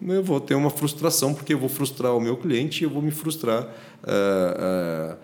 eu 0.00 0.22
vou 0.22 0.40
ter 0.40 0.54
uma 0.54 0.70
frustração 0.70 1.34
porque 1.34 1.52
eu 1.52 1.58
vou 1.58 1.68
frustrar 1.68 2.14
o 2.14 2.20
meu 2.20 2.36
cliente 2.36 2.82
e 2.82 2.84
eu 2.84 2.90
vou 2.90 3.02
me 3.02 3.10
frustrar 3.10 3.66
é, 4.06 4.10
é, 4.10 5.12
é, 5.12 5.16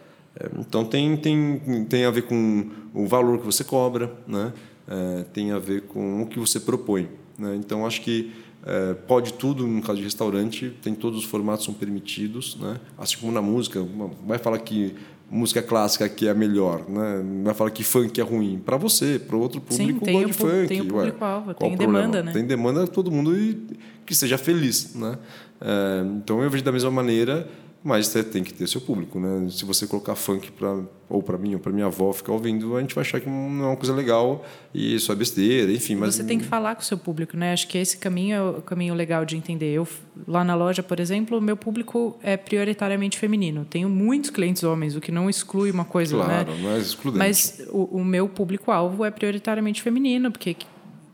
então 0.59 0.85
tem, 0.85 1.16
tem, 1.16 1.85
tem 1.89 2.05
a 2.05 2.11
ver 2.11 2.22
com 2.22 2.70
o 2.93 3.07
valor 3.07 3.39
que 3.39 3.47
você 3.47 3.62
cobra, 3.62 4.12
né? 4.26 4.53
É, 4.87 5.24
tem 5.32 5.53
a 5.53 5.59
ver 5.59 5.82
com 5.82 6.22
o 6.22 6.26
que 6.26 6.39
você 6.39 6.61
propõe. 6.61 7.09
Né? 7.39 7.57
Então 7.57 7.87
acho 7.87 8.03
que 8.03 8.32
é, 8.66 8.95
pode 8.95 9.35
tudo 9.35 9.66
no 9.66 9.80
caso 9.82 9.99
de 9.99 10.05
restaurante, 10.05 10.72
tem 10.82 10.95
todos 10.95 11.18
os 11.20 11.24
formatos 11.24 11.64
são 11.64 11.74
permitidos, 11.74 12.57
né? 12.61 12.78
assim 12.99 13.16
como 13.18 13.32
na 13.32 13.43
música. 13.43 13.85
Vai 14.26 14.39
falar 14.39 14.59
que 14.59 14.95
música 15.30 15.62
clássica 15.62 16.09
que 16.09 16.26
é 16.26 16.35
melhor, 16.35 16.89
né? 16.89 17.24
vai 17.43 17.55
falar 17.55 17.70
que 17.70 17.82
funk 17.82 18.20
é 18.20 18.24
ruim. 18.24 18.61
Para 18.64 18.76
você, 18.76 19.18
para 19.18 19.37
outro 19.37 19.61
público, 19.61 20.01
Sim, 20.01 20.05
tem 20.05 20.14
gosta 20.14 20.26
de 20.26 20.32
funk. 20.32 20.68
Tem 20.68 20.80
o 20.80 20.87
público-alvo, 20.87 21.55
tem 21.55 21.76
demanda. 21.76 22.22
Né? 22.22 22.32
Tem 22.32 22.45
demanda 22.45 22.87
todo 22.87 23.11
mundo 23.11 23.39
e 23.39 23.59
que 24.05 24.14
seja 24.14 24.37
feliz. 24.37 24.95
Né? 24.95 25.18
É, 25.61 26.05
então 26.16 26.43
eu 26.43 26.51
vejo 26.51 26.62
da 26.62 26.72
mesma 26.72 26.91
maneira 26.91 27.49
mas 27.85 28.07
você 28.07 28.24
tem 28.24 28.43
que 28.43 28.55
ter 28.55 28.66
seu 28.66 28.80
público, 28.80 29.20
né? 29.20 29.47
Se 29.51 29.62
você 29.62 29.87
colocar 29.87 30.14
funk 30.14 30.51
para 30.53 30.80
ou 31.07 31.22
para 31.22 31.37
mim 31.37 31.53
ou 31.53 31.61
para 31.61 31.70
minha 31.70 31.85
avó 31.85 32.14
ficar 32.14 32.32
ouvindo, 32.32 32.74
a 32.78 32.80
gente 32.80 32.95
vai 32.95 33.03
achar 33.03 33.20
que 33.20 33.28
não 33.28 33.62
é 33.62 33.66
uma 33.68 33.76
coisa 33.76 33.93
legal 33.95 34.43
e 34.72 34.95
isso 34.95 35.12
é 35.12 35.14
besteira, 35.14 35.70
enfim. 35.70 35.95
Mas 35.95 36.14
você 36.14 36.24
tem 36.24 36.39
que 36.39 36.47
falar 36.47 36.74
com 36.76 36.80
o 36.80 36.85
seu 36.85 36.97
público, 36.97 37.37
né? 37.37 37.53
Acho 37.53 37.68
que 37.68 37.76
esse 37.76 37.99
caminho 37.99 38.35
é 38.35 38.43
o 38.43 38.62
caminho 38.62 38.95
legal 38.95 39.26
de 39.26 39.37
entender. 39.37 39.74
Eu 39.74 39.87
lá 40.26 40.43
na 40.43 40.55
loja, 40.55 40.82
por 40.82 40.99
exemplo, 40.99 41.37
o 41.37 41.43
meu 41.43 41.59
público 41.59 42.18
é 42.22 42.39
prioritariamente 42.39 43.18
feminino. 43.18 43.66
Tenho 43.68 43.91
muitos 43.91 44.30
clientes 44.30 44.62
homens, 44.62 44.97
o 44.97 45.01
que 45.01 45.12
não 45.12 45.28
exclui 45.28 45.70
uma 45.70 45.85
coisa, 45.85 46.16
claro, 46.16 46.32
né? 46.32 46.45
Claro, 46.45 46.61
não 46.62 46.70
é 46.70 46.78
excludente. 46.78 47.18
Mas 47.18 47.66
o, 47.68 47.99
o 47.99 48.03
meu 48.03 48.26
público 48.30 48.70
alvo 48.70 49.05
é 49.05 49.11
prioritariamente 49.11 49.82
feminino, 49.82 50.32
porque 50.32 50.57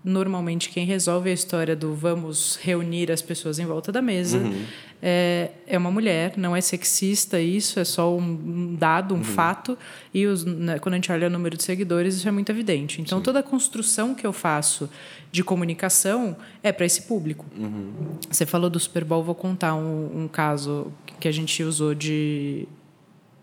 normalmente 0.03 0.71
quem 0.71 0.87
resolve 0.87 1.29
a 1.29 1.33
história 1.33 1.77
do 1.77 1.95
vamos 1.95 2.59
reunir 2.63 3.13
as 3.13 3.21
pessoas 3.21 3.59
em 3.59 3.67
volta 3.67 3.93
da 3.93 4.01
mesa 4.01 4.39
uhum. 4.39 4.65
é, 5.03 5.51
é 5.67 5.77
uma 5.77 5.91
mulher, 5.91 6.35
não 6.39 6.57
é 6.57 6.61
sexista 6.61 7.39
isso, 7.39 7.79
é 7.79 7.85
só 7.85 8.17
um 8.17 8.75
dado, 8.77 9.15
um 9.15 9.19
uhum. 9.19 9.25
fato. 9.25 9.77
E 10.13 10.27
os, 10.27 10.45
né, 10.45 10.79
quando 10.79 10.95
a 10.95 10.97
gente 10.97 11.13
olha 11.13 11.27
o 11.27 11.31
número 11.31 11.57
de 11.57 11.63
seguidores, 11.63 12.17
isso 12.17 12.27
é 12.27 12.31
muito 12.31 12.51
evidente. 12.51 13.03
Então, 13.03 13.19
Sim. 13.19 13.25
toda 13.25 13.41
a 13.41 13.43
construção 13.43 14.15
que 14.15 14.27
eu 14.27 14.33
faço 14.33 14.89
de 15.31 15.45
comunicação 15.45 16.35
é 16.63 16.73
para 16.73 16.87
esse 16.87 17.03
público. 17.03 17.45
Uhum. 17.57 17.93
Você 18.31 18.47
falou 18.47 18.71
do 18.71 18.81
Super 18.81 19.05
Bowl, 19.05 19.23
vou 19.23 19.35
contar 19.35 19.75
um, 19.75 20.23
um 20.25 20.29
caso 20.29 20.91
que 21.21 21.29
a 21.29 21.33
gente 21.33 21.63
usou 21.63 21.95
de 21.95 22.67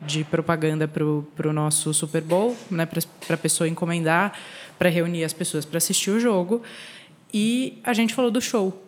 de 0.01 0.24
propaganda 0.24 0.88
para 0.88 1.03
o 1.49 1.53
nosso 1.53 1.93
Super 1.93 2.22
Bowl, 2.22 2.55
né, 2.70 2.86
para 2.86 3.01
a 3.34 3.38
pessoa 3.38 3.68
encomendar, 3.68 4.34
para 4.78 4.89
reunir 4.89 5.23
as 5.23 5.34
pessoas 5.34 5.65
para 5.65 5.78
assistir 5.78 6.11
o 6.11 6.19
jogo. 6.19 6.61
E 7.34 7.80
a 7.84 7.93
gente 7.93 8.13
falou 8.13 8.32
do 8.32 8.41
show. 8.41 8.84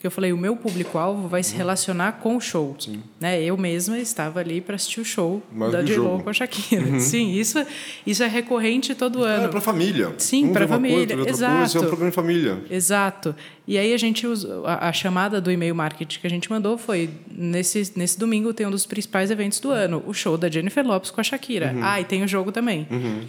Que 0.00 0.06
eu 0.06 0.10
falei, 0.10 0.34
o 0.34 0.36
meu 0.36 0.54
público-alvo 0.54 1.28
vai 1.28 1.42
se 1.42 1.52
uhum. 1.52 1.58
relacionar 1.58 2.12
com 2.20 2.36
o 2.36 2.40
show. 2.40 2.76
Sim. 2.78 3.02
Né? 3.18 3.42
Eu 3.42 3.56
mesma 3.56 3.98
estava 3.98 4.38
ali 4.38 4.60
para 4.60 4.76
assistir 4.76 5.00
o 5.00 5.04
show 5.04 5.42
Mais 5.50 5.72
da 5.72 5.82
J-Lo 5.82 6.22
com 6.22 6.28
a 6.28 6.32
Shakira. 6.34 6.84
Uhum. 6.84 7.00
Sim, 7.00 7.32
isso, 7.32 7.64
isso 8.06 8.22
é 8.22 8.28
recorrente 8.28 8.94
todo 8.94 9.24
ano. 9.24 9.46
É 9.46 9.48
para 9.48 9.62
família. 9.62 10.12
Sim, 10.18 10.52
para 10.52 10.68
família. 10.68 11.16
Coisa, 11.16 11.30
Exato. 11.30 11.56
Coisa, 11.56 11.78
é 11.78 11.80
um 11.80 11.84
programa 11.86 12.10
de 12.10 12.14
família. 12.14 12.62
Exato. 12.70 13.34
E 13.66 13.78
aí 13.78 13.94
a 13.94 13.96
gente 13.96 14.26
usou, 14.26 14.66
a, 14.66 14.88
a, 14.88 14.92
chamada 14.92 15.40
do 15.40 15.50
e-mail 15.50 15.74
marketing 15.74 16.20
que 16.20 16.26
a 16.26 16.30
gente 16.30 16.50
mandou 16.50 16.76
foi 16.76 17.08
nesse, 17.30 17.90
nesse 17.96 18.18
domingo 18.18 18.52
tem 18.52 18.66
um 18.66 18.70
dos 18.70 18.84
principais 18.84 19.30
eventos 19.30 19.58
do 19.58 19.70
ano, 19.70 20.02
o 20.06 20.12
show 20.12 20.36
da 20.36 20.50
Jennifer 20.50 20.86
Lopes 20.86 21.10
com 21.10 21.22
a 21.22 21.24
Shakira. 21.24 21.72
Uhum. 21.74 21.80
Ah, 21.82 21.98
e 21.98 22.04
tem 22.04 22.22
o 22.22 22.28
jogo 22.28 22.52
também. 22.52 22.86
Uhum. 22.90 23.22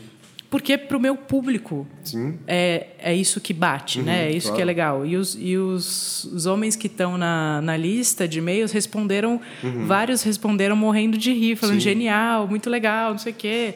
Porque 0.55 0.77
para 0.77 0.95
o 0.95 1.01
meu 1.01 1.17
público 1.17 1.85
É, 2.47 2.87
é 2.97 3.13
isso 3.13 3.41
que 3.41 3.51
bate, 3.51 3.99
uhum, 3.99 4.05
né? 4.05 4.27
É 4.27 4.31
isso 4.31 4.47
claro. 4.47 4.55
que 4.55 4.61
é 4.61 4.65
legal. 4.65 5.05
E 5.05 5.17
os, 5.17 5.37
e 5.37 5.57
os, 5.57 6.23
os 6.23 6.45
homens 6.45 6.77
que 6.77 6.87
estão 6.87 7.17
na, 7.17 7.61
na 7.61 7.75
lista 7.75 8.25
de 8.25 8.39
e-mails 8.39 8.71
responderam, 8.71 9.41
uhum. 9.61 9.85
vários 9.85 10.23
responderam 10.23 10.77
morrendo 10.77 11.17
de 11.17 11.33
rir, 11.33 11.57
falando 11.57 11.75
Sim. 11.75 11.81
genial, 11.81 12.47
muito 12.47 12.69
legal, 12.69 13.11
não 13.11 13.17
sei 13.17 13.33
o 13.33 13.35
quê. 13.35 13.73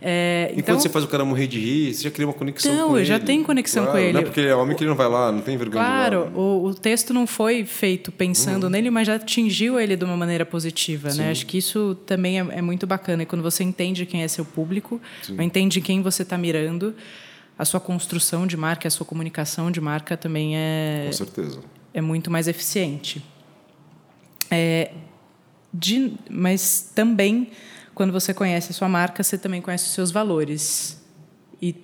É, 0.00 0.48
e 0.50 0.58
então, 0.58 0.74
quando 0.74 0.82
você 0.82 0.88
faz 0.88 1.04
o 1.04 1.08
cara 1.08 1.24
morrer 1.24 1.46
de 1.46 1.58
rir, 1.58 1.94
você 1.94 2.02
já 2.02 2.10
cria 2.10 2.26
uma 2.26 2.34
conexão 2.34 2.72
então, 2.72 2.88
com 2.88 2.94
ele. 2.96 3.02
eu 3.02 3.06
já 3.06 3.18
tenho 3.18 3.42
conexão 3.44 3.84
claro, 3.84 3.98
com 3.98 4.04
ele. 4.04 4.12
Não 4.12 4.20
é 4.20 4.24
porque 4.24 4.40
ele 4.40 4.48
é 4.48 4.54
homem 4.54 4.76
que 4.76 4.82
ele 4.82 4.90
não 4.90 4.96
vai 4.96 5.08
lá, 5.08 5.32
não 5.32 5.40
tem 5.40 5.56
vergonha 5.56 5.84
Claro, 5.84 6.30
o, 6.34 6.66
o, 6.66 6.74
texto 6.74 7.14
não 7.14 7.26
foi 7.26 7.64
feito 7.64 8.12
pensando 8.12 8.64
uhum. 8.64 8.70
nele, 8.70 8.90
mas 8.90 9.06
já 9.06 9.14
atingiu 9.14 9.80
ele 9.80 9.96
de 9.96 10.04
uma 10.04 10.16
maneira 10.16 10.44
positiva. 10.44 11.12
Né? 11.14 11.30
Acho 11.30 11.46
que 11.46 11.58
isso 11.58 11.96
também 12.06 12.38
é, 12.38 12.46
é, 12.58 12.62
muito 12.62 12.86
bacana. 12.86 13.22
E 13.22 13.26
quando 13.26 13.42
você 13.42 13.64
entende 13.64 14.04
quem 14.04 14.22
é 14.22 14.28
seu 14.28 14.44
público, 14.44 15.00
entende 15.40 15.80
quem 15.80 16.02
você 16.02 16.22
está 16.22 16.36
mirando, 16.36 16.94
a 17.58 17.64
sua 17.64 17.80
construção 17.80 18.46
de 18.46 18.56
marca, 18.56 18.86
a 18.86 18.90
sua 18.90 19.06
comunicação 19.06 19.70
de 19.70 19.80
marca 19.80 20.16
também 20.16 20.56
é... 20.56 21.04
Com 21.06 21.12
certeza. 21.12 21.60
É 21.94 22.02
muito 22.02 22.30
mais 22.30 22.46
eficiente. 22.46 23.24
É, 24.50 24.90
de, 25.72 26.12
mas 26.30 26.92
também 26.94 27.48
quando 27.96 28.12
você 28.12 28.34
conhece 28.34 28.72
a 28.72 28.74
sua 28.74 28.90
marca, 28.90 29.22
você 29.22 29.38
também 29.38 29.62
conhece 29.62 29.86
os 29.86 29.92
seus 29.92 30.10
valores. 30.10 31.02
E 31.62 31.74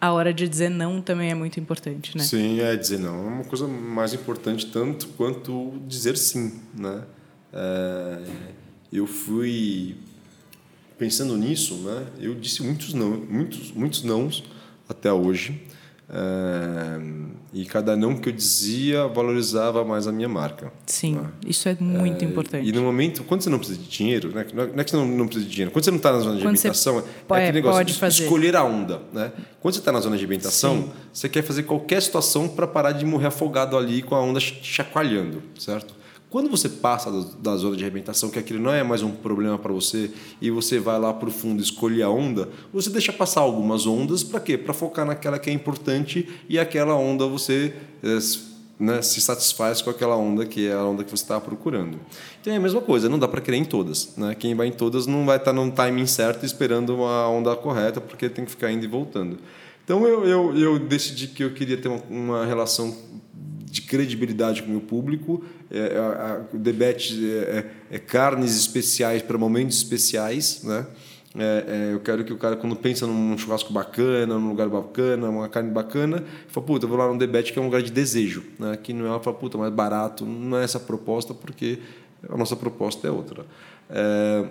a 0.00 0.12
hora 0.12 0.34
de 0.34 0.48
dizer 0.48 0.68
não 0.68 1.00
também 1.00 1.30
é 1.30 1.34
muito 1.36 1.60
importante, 1.60 2.18
né? 2.18 2.24
Sim, 2.24 2.58
é 2.58 2.74
dizer 2.74 2.98
não 2.98 3.14
é 3.14 3.28
uma 3.28 3.44
coisa 3.44 3.68
mais 3.68 4.12
importante 4.12 4.66
tanto 4.66 5.06
quanto 5.10 5.80
dizer 5.86 6.16
sim, 6.16 6.60
né? 6.76 7.04
É, 7.52 8.24
eu 8.92 9.06
fui 9.06 9.96
pensando 10.98 11.36
nisso, 11.36 11.76
né, 11.76 12.06
eu 12.18 12.34
disse 12.34 12.64
muitos 12.64 12.92
não, 12.92 13.10
muitos, 13.10 13.70
muitos 13.70 14.02
nãos 14.02 14.42
até 14.88 15.12
hoje. 15.12 15.62
É, 16.08 17.00
e 17.52 17.64
cada 17.64 17.96
não 17.96 18.16
que 18.16 18.28
eu 18.28 18.32
dizia 18.32 19.08
valorizava 19.08 19.84
mais 19.84 20.06
a 20.06 20.12
minha 20.12 20.28
marca. 20.28 20.72
Sim, 20.86 21.16
né? 21.16 21.28
isso 21.44 21.68
é 21.68 21.76
muito 21.80 22.24
é, 22.24 22.28
importante. 22.28 22.68
E 22.68 22.70
no 22.70 22.80
momento, 22.82 23.24
quando 23.24 23.42
você 23.42 23.50
não 23.50 23.58
precisa 23.58 23.80
de 23.80 23.88
dinheiro, 23.88 24.30
né? 24.32 24.46
não 24.54 24.80
é 24.80 24.84
que 24.84 24.90
você 24.92 24.96
não, 24.96 25.04
não 25.04 25.26
precisa 25.26 25.46
de 25.46 25.52
dinheiro, 25.52 25.72
quando 25.72 25.84
você 25.84 25.90
não 25.90 25.96
está 25.96 26.12
na 26.12 26.20
zona 26.20 26.36
de 26.36 26.42
quando 26.42 26.54
habitação, 26.54 26.98
é 26.98 27.34
aquele 27.34 27.52
negócio 27.52 27.84
de 27.84 27.94
fazer. 27.94 28.22
escolher 28.22 28.54
a 28.54 28.62
onda. 28.62 29.02
Né? 29.12 29.32
Quando 29.60 29.74
você 29.74 29.80
está 29.80 29.90
na 29.90 30.00
zona 30.00 30.16
de 30.16 30.24
habitação, 30.24 30.82
Sim. 30.82 30.90
você 31.12 31.28
quer 31.28 31.42
fazer 31.42 31.64
qualquer 31.64 32.00
situação 32.00 32.46
para 32.46 32.68
parar 32.68 32.92
de 32.92 33.04
morrer 33.04 33.26
afogado 33.26 33.76
ali 33.76 34.00
com 34.00 34.14
a 34.14 34.20
onda 34.20 34.38
chacoalhando, 34.38 35.42
certo? 35.58 35.95
Quando 36.36 36.50
você 36.50 36.68
passa 36.68 37.10
da 37.38 37.56
zona 37.56 37.78
de 37.78 37.82
arrebentação, 37.82 38.28
que 38.28 38.38
aquilo 38.38 38.60
não 38.60 38.70
é 38.70 38.82
mais 38.82 39.00
um 39.02 39.10
problema 39.10 39.58
para 39.58 39.72
você, 39.72 40.10
e 40.38 40.50
você 40.50 40.78
vai 40.78 41.00
lá 41.00 41.10
para 41.14 41.30
o 41.30 41.32
fundo 41.32 41.62
escolher 41.62 42.02
a 42.02 42.10
onda, 42.10 42.50
você 42.70 42.90
deixa 42.90 43.10
passar 43.10 43.40
algumas 43.40 43.86
ondas 43.86 44.22
para 44.22 44.38
quê? 44.38 44.58
Para 44.58 44.74
focar 44.74 45.06
naquela 45.06 45.38
que 45.38 45.48
é 45.48 45.52
importante 45.54 46.28
e 46.46 46.58
aquela 46.58 46.94
onda 46.94 47.26
você 47.26 47.72
é, 48.02 48.18
né, 48.78 49.00
se 49.00 49.18
satisfaz 49.22 49.80
com 49.80 49.88
aquela 49.88 50.14
onda 50.14 50.44
que 50.44 50.68
é 50.68 50.74
a 50.74 50.84
onda 50.84 51.02
que 51.02 51.10
você 51.10 51.22
está 51.22 51.40
procurando. 51.40 51.98
Então 52.38 52.52
é 52.52 52.56
a 52.56 52.60
mesma 52.60 52.82
coisa, 52.82 53.08
não 53.08 53.18
dá 53.18 53.26
para 53.26 53.40
querer 53.40 53.56
em 53.56 53.64
todas. 53.64 54.14
Né? 54.14 54.34
Quem 54.34 54.54
vai 54.54 54.66
em 54.66 54.72
todas 54.72 55.06
não 55.06 55.24
vai 55.24 55.38
estar 55.38 55.54
tá 55.54 55.56
no 55.56 55.72
timing 55.72 56.04
certo 56.04 56.44
esperando 56.44 57.02
a 57.02 57.30
onda 57.30 57.56
correta, 57.56 57.98
porque 57.98 58.28
tem 58.28 58.44
que 58.44 58.50
ficar 58.50 58.70
indo 58.70 58.84
e 58.84 58.86
voltando. 58.86 59.38
Então 59.82 60.06
eu, 60.06 60.26
eu, 60.26 60.54
eu 60.54 60.78
decidi 60.78 61.28
que 61.28 61.42
eu 61.42 61.54
queria 61.54 61.78
ter 61.78 61.88
uma, 61.88 62.02
uma 62.10 62.44
relação 62.44 62.94
de 63.76 63.82
credibilidade 63.82 64.62
com 64.62 64.68
o 64.68 64.70
meu 64.72 64.80
público. 64.80 65.44
É, 65.70 65.96
a, 65.98 66.46
a, 66.52 66.56
o 66.56 66.58
debate 66.58 67.14
é, 67.24 67.70
é, 67.90 67.96
é, 67.96 67.98
carnes 67.98 68.56
especiais 68.56 69.22
para 69.22 69.36
momentos 69.36 69.76
especiais, 69.76 70.62
né? 70.64 70.86
É, 71.38 71.64
é, 71.68 71.92
eu 71.92 72.00
quero 72.00 72.24
que 72.24 72.32
o 72.32 72.38
cara, 72.38 72.56
quando 72.56 72.74
pensa 72.74 73.06
num 73.06 73.36
churrasco 73.36 73.70
bacana, 73.70 74.38
num 74.38 74.48
lugar 74.48 74.70
bacana, 74.70 75.28
uma 75.28 75.48
carne 75.50 75.70
bacana, 75.70 76.24
fala, 76.48 76.66
puta, 76.66 76.86
eu 76.86 76.88
vou 76.88 76.96
lá 76.96 77.06
num 77.08 77.18
debate 77.18 77.52
que 77.52 77.58
é 77.58 77.62
um 77.62 77.66
lugar 77.66 77.82
de 77.82 77.92
desejo, 77.92 78.42
né? 78.58 78.74
que 78.82 78.94
não 78.94 79.14
é 79.14 79.20
fala, 79.20 79.36
puta, 79.36 79.58
mais 79.58 79.70
barato, 79.70 80.24
não 80.24 80.56
é 80.56 80.64
essa 80.64 80.78
a 80.78 80.80
proposta, 80.80 81.34
porque 81.34 81.78
a 82.26 82.38
nossa 82.38 82.56
proposta 82.56 83.06
é 83.06 83.10
outra. 83.10 83.44
É, 83.90 84.46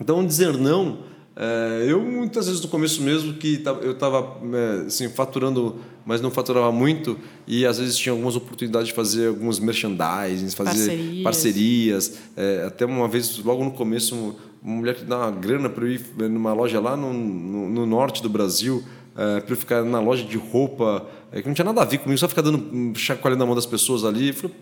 então, 0.00 0.24
dizer 0.24 0.56
não 0.56 0.98
é, 1.42 1.86
eu 1.88 2.02
muitas 2.02 2.48
vezes 2.48 2.60
no 2.60 2.68
começo 2.68 3.00
mesmo 3.02 3.32
que 3.32 3.62
eu 3.80 3.92
estava 3.92 4.36
é, 4.52 4.86
assim, 4.86 5.08
faturando, 5.08 5.76
mas 6.04 6.20
não 6.20 6.30
faturava 6.30 6.70
muito 6.70 7.18
e 7.46 7.64
às 7.64 7.78
vezes 7.78 7.96
tinha 7.96 8.12
algumas 8.12 8.36
oportunidades 8.36 8.88
de 8.88 8.94
fazer 8.94 9.28
alguns 9.28 9.58
merchandising, 9.58 10.50
fazer 10.50 10.86
parcerias. 10.86 11.22
parcerias 11.22 12.18
é, 12.36 12.64
até 12.66 12.84
uma 12.84 13.08
vez 13.08 13.38
logo 13.38 13.64
no 13.64 13.70
começo 13.70 14.36
uma 14.62 14.76
mulher 14.76 14.94
que 14.94 15.04
dá 15.04 15.16
uma 15.16 15.30
grana 15.30 15.70
para 15.70 15.82
eu 15.86 15.92
ir 15.92 16.02
numa 16.28 16.52
loja 16.52 16.78
lá 16.78 16.94
no, 16.94 17.10
no, 17.10 17.70
no 17.70 17.86
norte 17.86 18.22
do 18.22 18.28
Brasil 18.28 18.84
é, 19.16 19.40
para 19.40 19.52
eu 19.52 19.56
ficar 19.56 19.82
na 19.84 20.00
loja 20.00 20.24
de 20.24 20.36
roupa, 20.36 21.06
é, 21.32 21.42
que 21.42 21.48
não 21.48 21.54
tinha 21.54 21.64
nada 21.64 21.82
a 21.82 21.84
ver 21.84 21.98
comigo, 21.98 22.18
só 22.18 22.28
ficar 22.28 22.42
dando 22.42 22.58
hum, 22.58 22.94
chacoalhando 22.94 23.42
a 23.42 23.46
mão 23.46 23.54
das 23.54 23.66
pessoas 23.66 24.04
ali. 24.04 24.28
Eu, 24.28 24.34
falei, 24.34 24.56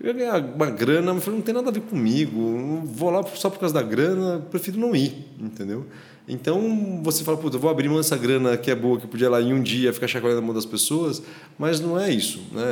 eu 0.00 0.06
ia 0.06 0.12
ganhar 0.12 0.54
uma 0.54 0.70
grana, 0.70 1.12
mas 1.12 1.24
falei, 1.24 1.38
não 1.38 1.44
tem 1.44 1.54
nada 1.54 1.68
a 1.68 1.72
ver 1.72 1.82
comigo, 1.82 2.82
vou 2.84 3.10
lá 3.10 3.22
só 3.34 3.50
por 3.50 3.58
causa 3.58 3.74
da 3.74 3.82
grana, 3.82 4.46
prefiro 4.50 4.78
não 4.78 4.94
ir, 4.94 5.26
entendeu? 5.38 5.86
Então 6.32 7.00
você 7.02 7.24
fala, 7.24 7.36
puta, 7.36 7.58
vou 7.58 7.68
abrir 7.68 7.88
mão 7.88 7.96
dessa 7.96 8.16
grana 8.16 8.56
que 8.56 8.70
é 8.70 8.74
boa, 8.74 8.98
que 8.98 9.04
eu 9.04 9.08
podia 9.08 9.26
ir 9.26 9.28
lá 9.28 9.42
em 9.42 9.52
um 9.52 9.60
dia 9.60 9.92
ficar 9.92 10.06
chacoalhando 10.06 10.40
a 10.40 10.44
mão 10.44 10.54
das 10.54 10.64
pessoas, 10.64 11.20
mas 11.58 11.80
não 11.80 11.98
é 11.98 12.08
isso. 12.08 12.40
Né? 12.52 12.62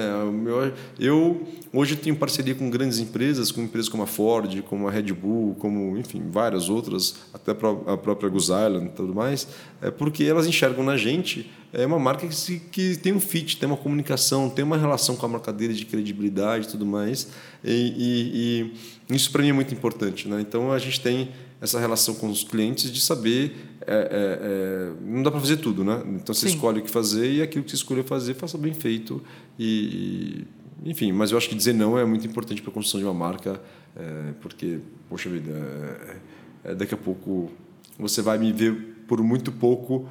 Eu, 0.47 0.73
eu 1.01 1.43
hoje 1.73 1.97
tenho 1.97 2.15
parceria 2.15 2.55
com 2.55 2.71
grandes 2.71 3.01
empresas, 3.01 3.51
com 3.51 3.61
empresas 3.61 3.89
como 3.89 4.05
a 4.05 4.07
Ford, 4.07 4.63
como 4.63 4.87
a 4.87 4.93
Red 4.93 5.13
Bull, 5.13 5.57
como, 5.57 5.99
enfim, 5.99 6.23
várias 6.31 6.69
outras, 6.69 7.17
até 7.35 7.51
a 7.51 7.97
própria 7.97 8.29
Goose 8.29 8.53
Island 8.53 8.87
e 8.87 8.91
tudo 8.91 9.13
mais, 9.13 9.49
é 9.83 9.91
porque 9.91 10.23
elas 10.23 10.47
enxergam 10.47 10.85
na 10.85 10.97
gente 10.97 11.51
é 11.73 11.85
uma 11.85 11.99
marca 11.99 12.27
que, 12.27 12.35
se, 12.35 12.61
que 12.73 12.97
tem 12.97 13.13
um 13.13 13.21
fit, 13.21 13.59
tem 13.59 13.67
uma 13.69 13.77
comunicação, 13.77 14.49
tem 14.49 14.65
uma 14.65 14.79
relação 14.79 15.15
com 15.17 15.27
a 15.27 15.29
marca 15.29 15.53
dele 15.53 15.75
de 15.75 15.85
credibilidade 15.85 16.67
e 16.67 16.71
tudo 16.71 16.87
mais. 16.87 17.29
E, 17.63 17.71
e, 17.71 18.73
e 19.11 19.15
isso 19.15 19.31
para 19.31 19.43
mim 19.43 19.51
é 19.51 19.53
muito 19.53 19.75
importante. 19.75 20.29
Né? 20.29 20.41
Então 20.41 20.73
a 20.73 20.79
gente 20.79 20.99
tem 21.01 21.29
essa 21.61 21.79
relação 21.79 22.15
com 22.15 22.29
os 22.29 22.45
clientes 22.45 22.91
de 22.91 23.01
saber 23.01 23.57
é, 23.87 23.95
é, 23.95 23.97
é, 23.97 24.93
não 25.01 25.23
dá 25.23 25.31
para 25.31 25.41
fazer 25.41 25.57
tudo, 25.57 25.83
né? 25.83 26.03
Então 26.15 26.35
você 26.35 26.49
Sim. 26.49 26.55
escolhe 26.55 26.81
o 26.81 26.83
que 26.83 26.91
fazer 26.91 27.33
e 27.33 27.43
aquilo 27.43 27.65
que 27.65 27.71
você 27.71 27.77
escolheu 27.77 28.05
fazer 28.05 28.35
faça 28.35 28.57
bem 28.57 28.75
feito 28.75 29.23
e, 29.59 30.45
e 30.85 30.91
enfim. 30.91 31.11
Mas 31.11 31.33
eu 31.33 31.39
acho 31.39 31.49
que 31.49 31.55
dizer 31.55 31.73
não 31.73 31.99
é 31.99 32.05
muito 32.05 32.27
importante 32.27 32.63
para 32.63 32.71
a 32.71 32.75
construção 32.75 33.01
de 33.01 33.07
uma 33.07 33.15
marca, 33.15 33.61
é, 33.97 34.33
porque 34.41 34.81
poxa 35.09 35.29
vida, 35.29 35.51
é, 35.51 36.71
é, 36.71 36.75
daqui 36.75 36.95
a 36.95 36.99
pouco 36.99 37.51
você 37.99 38.23
vai 38.23 38.39
me 38.39 38.53
ver 38.53 38.97
por 39.09 39.23
muito 39.23 39.51
pouco 39.51 40.07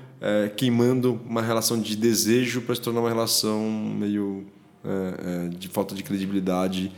queimando 0.58 1.22
uma 1.30 1.44
relação 1.44 1.80
de 1.80 1.96
desejo 1.96 2.62
para 2.62 2.74
se 2.74 2.82
tornar 2.82 3.02
uma 3.02 3.10
relação 3.10 3.70
meio 3.70 4.44
de 5.56 5.68
falta 5.68 5.94
de 5.94 6.02
credibilidade 6.02 6.92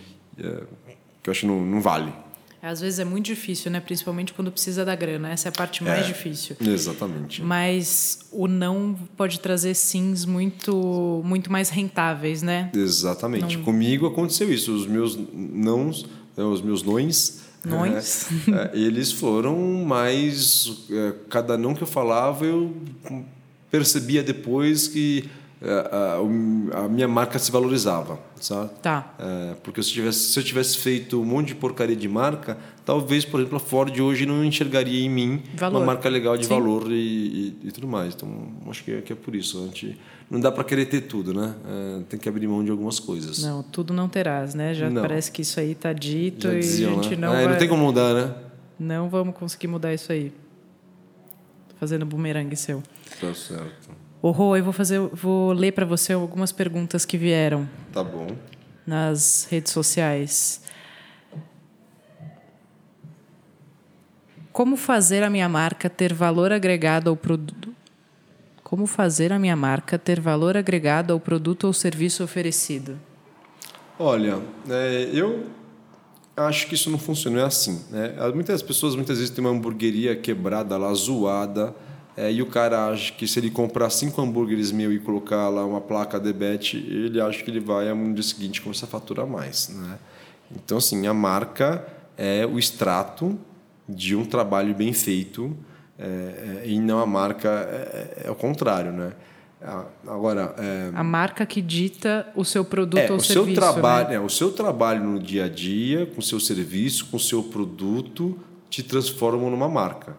que 1.22 1.30
eu 1.30 1.32
acho 1.32 1.41
que 1.41 1.47
não, 1.47 1.62
não 1.66 1.82
vale. 1.82 2.14
Às 2.62 2.82
vezes 2.82 2.99
é 2.99 3.05
muito 3.05 3.26
difícil, 3.26 3.72
né? 3.72 3.80
Principalmente 3.80 4.34
quando 4.34 4.51
precisa 4.51 4.84
da 4.84 4.95
grana. 4.95 5.30
Essa 5.30 5.47
é 5.47 5.49
a 5.49 5.53
parte 5.53 5.84
mais 5.84 6.05
é, 6.05 6.07
difícil. 6.07 6.55
Exatamente. 6.60 7.41
Mas 7.41 8.20
o 8.32 8.47
não 8.47 8.97
pode 9.16 9.39
trazer 9.39 9.74
sims 9.74 10.26
muito, 10.26 11.22
muito 11.24 11.51
mais 11.51 11.70
rentáveis, 11.70 12.41
né? 12.41 12.70
Exatamente. 12.74 13.57
Não... 13.57 13.64
Comigo 13.64 14.07
aconteceu 14.07 14.51
isso. 14.51 14.74
Os 14.74 14.86
meus 14.86 15.18
nãos, 15.34 16.05
né, 16.36 16.43
os 16.43 16.62
meus 16.62 16.84
nões, 16.84 17.41
Nós. 17.64 18.28
É, 18.47 18.78
eles 18.78 19.12
foram 19.12 19.57
mais. 19.86 20.86
É, 20.89 21.14
cada 21.30 21.57
não 21.57 21.74
que 21.74 21.84
eu 21.84 21.88
falava, 21.88 22.45
eu 22.45 22.76
percebia 23.70 24.24
depois 24.24 24.88
que 24.88 25.30
a, 25.62 26.80
a, 26.86 26.88
minha 26.88 27.07
marca 27.07 27.38
se 27.38 27.51
valorizava, 27.51 28.18
sabe? 28.39 28.70
Tá. 28.82 29.14
É, 29.20 29.55
porque 29.62 29.84
se 29.84 29.89
eu, 29.89 29.93
tivesse, 29.95 30.20
se 30.20 30.39
eu 30.39 30.43
tivesse 30.43 30.78
feito 30.78 31.22
um 31.22 31.26
monte 31.26 31.49
de 31.49 31.55
porcaria 31.55 31.95
de 31.95 32.07
marca, 32.07 32.57
talvez, 32.86 33.26
por 33.26 33.41
exemplo, 33.41 33.57
a 33.57 33.60
Ford 33.60 33.99
hoje 33.99 34.26
não 34.26 34.43
enxergaria 34.43 35.05
em 35.05 35.10
mim 35.10 35.43
valor. 35.55 35.80
uma 35.80 35.86
marca 35.86 36.07
legal 36.07 36.38
de 36.38 36.45
Sim. 36.45 36.49
valor 36.49 36.89
e, 36.89 36.93
e, 36.93 37.57
e, 37.66 37.72
tudo 37.74 37.88
mais. 37.88 38.14
Então, 38.14 38.30
acho 38.70 38.84
que 38.86 38.91
é, 38.91 39.01
que 39.01 39.12
é 39.12 39.16
por 39.16 39.36
isso. 39.36 39.62
A 39.62 39.66
gente, 39.66 39.97
não 40.32 40.39
dá 40.39 40.49
para 40.49 40.64
querer 40.64 40.86
ter 40.86 41.01
tudo, 41.01 41.34
né? 41.34 41.53
É, 41.68 42.03
tem 42.07 42.18
que 42.18 42.30
abrir 42.30 42.47
mão 42.47 42.64
de 42.64 42.72
algumas 42.72 42.97
coisas. 42.97 43.43
Não, 43.43 43.62
tudo 43.62 43.93
não 43.93 44.07
terás, 44.07 44.53
né? 44.53 44.74
Já 44.74 44.89
não. 44.89 45.01
parece 45.01 45.30
que 45.30 45.41
isso 45.41 45.60
aí 45.60 45.72
está 45.72 45.91
dito 45.91 46.47
Já 46.47 46.53
e 46.53 46.60
diziam, 46.60 46.91
a 46.91 47.03
gente 47.03 47.16
né? 47.18 47.28
não 47.28 47.34
é, 47.34 47.43
vai... 47.43 47.51
Não 47.51 47.60
tem 47.60 47.68
como 47.68 47.84
mudar, 47.84 48.14
né? 48.14 48.34
Não 48.80 49.10
vamos 49.10 49.36
conseguir 49.36 49.68
mudar 49.68 49.93
isso 49.93 50.10
aí. 50.10 50.32
Tô 51.68 51.76
fazendo 51.78 52.05
bumerangue 52.05 52.55
seu. 52.55 52.82
Tá 53.20 53.34
certo. 53.34 53.99
Ô, 54.22 54.32
Rô, 54.32 54.57
eu 54.57 54.63
vou 54.63 54.74
fazer, 54.74 54.99
vou 54.99 55.53
ler 55.53 55.72
para 55.72 55.86
você 55.86 56.11
algumas 56.11 56.51
perguntas 56.51 57.05
que 57.05 57.17
vieram. 57.17 57.70
Tá 57.93 58.03
bom. 58.03 58.28
Nas 58.86 59.47
redes 59.49 59.72
sociais. 59.72 60.61
Como 64.51 64.76
fazer 64.76 65.24
a 65.24 65.30
minha 65.30 65.47
marca 65.47 65.89
ter 65.89 66.13
valor 66.13 66.51
agregado 66.51 67.09
ao 67.09 67.15
produto? 67.15 67.74
Como 68.61 68.86
fazer 68.86 69.32
a 69.32 69.39
minha 69.39 69.55
marca 69.55 69.97
ter 69.97 70.20
valor 70.20 70.57
agregado 70.57 71.13
ao 71.13 71.20
produto 71.20 71.63
ou 71.67 71.72
serviço 71.74 72.22
oferecido? 72.22 72.99
Olha, 73.97 74.41
é, 74.70 75.09
eu 75.13 75.47
acho 76.36 76.67
que 76.67 76.76
isso 76.76 76.89
não 76.89 76.99
funciona 76.99 77.45
assim. 77.45 77.82
Né? 77.89 78.13
Muitas 78.36 78.61
pessoas 78.61 78.95
muitas 78.95 79.17
vezes 79.17 79.34
têm 79.34 79.45
uma 79.45 79.51
hamburgueria 79.51 80.13
quebrada 80.13 80.78
lá, 80.78 80.93
zoada 80.93 81.74
é, 82.18 82.32
e 82.32 82.41
o 82.41 82.45
cara 82.47 82.88
acha 82.88 83.14
que 83.14 83.28
se 83.28 83.39
ele 83.39 83.49
comprar 83.49 83.89
cinco 83.89 84.22
hambúrgueres 84.22 84.72
mil 84.72 84.91
e 84.91 84.99
colocar 84.99 85.47
lá 85.49 85.66
uma 85.66 85.80
placa 85.80 86.20
debet, 86.20 86.76
ele 86.78 87.22
acha 87.22 87.43
que 87.43 87.49
ele 87.49 87.60
vai 87.60 87.93
no 87.93 88.14
dia 88.14 88.24
seguinte 88.24 88.62
começar 88.62 88.86
a 88.86 88.89
faturar 88.89 89.26
mais. 89.26 89.70
Né? 89.70 89.97
Então, 90.51 90.78
assim, 90.78 91.07
a 91.07 91.14
marca 91.14 91.86
é 92.18 92.45
o 92.45 92.60
extrato 92.60 93.39
de 93.88 94.16
um 94.16 94.26
trabalho 94.26 94.74
bem 94.76 94.93
feito 94.93 95.55
é, 95.97 96.62
é, 96.64 96.70
e 96.70 96.80
não 96.80 96.99
a 96.99 97.05
marca 97.05 97.49
é, 97.49 98.24
é, 98.24 98.28
é 98.28 98.32
o 98.32 98.36
contrário, 98.36 98.91
né? 98.91 99.12
Agora, 100.07 100.55
é, 100.57 100.91
a 100.95 101.03
marca 101.03 101.45
que 101.45 101.62
dita 101.62 102.28
o 102.34 102.45
seu 102.45 102.64
produto 102.64 102.99
é, 102.99 103.12
ou 103.12 103.18
o 103.18 103.20
serviço. 103.20 103.45
Seu 103.45 103.55
trabalho, 103.55 104.10
né? 104.10 104.16
é, 104.16 104.20
o 104.20 104.30
seu 104.30 104.53
trabalho 104.53 105.03
no 105.03 105.20
dia 105.20 105.45
a 105.45 105.49
dia, 105.49 106.05
com 106.05 106.20
o 106.20 106.24
seu 106.24 106.39
serviço, 106.39 107.07
com 107.07 107.18
o 107.18 107.20
seu 107.20 107.43
produto, 107.43 108.39
te 108.70 108.82
transformam 108.82 109.49
numa 109.49 109.68
marca. 109.68 110.16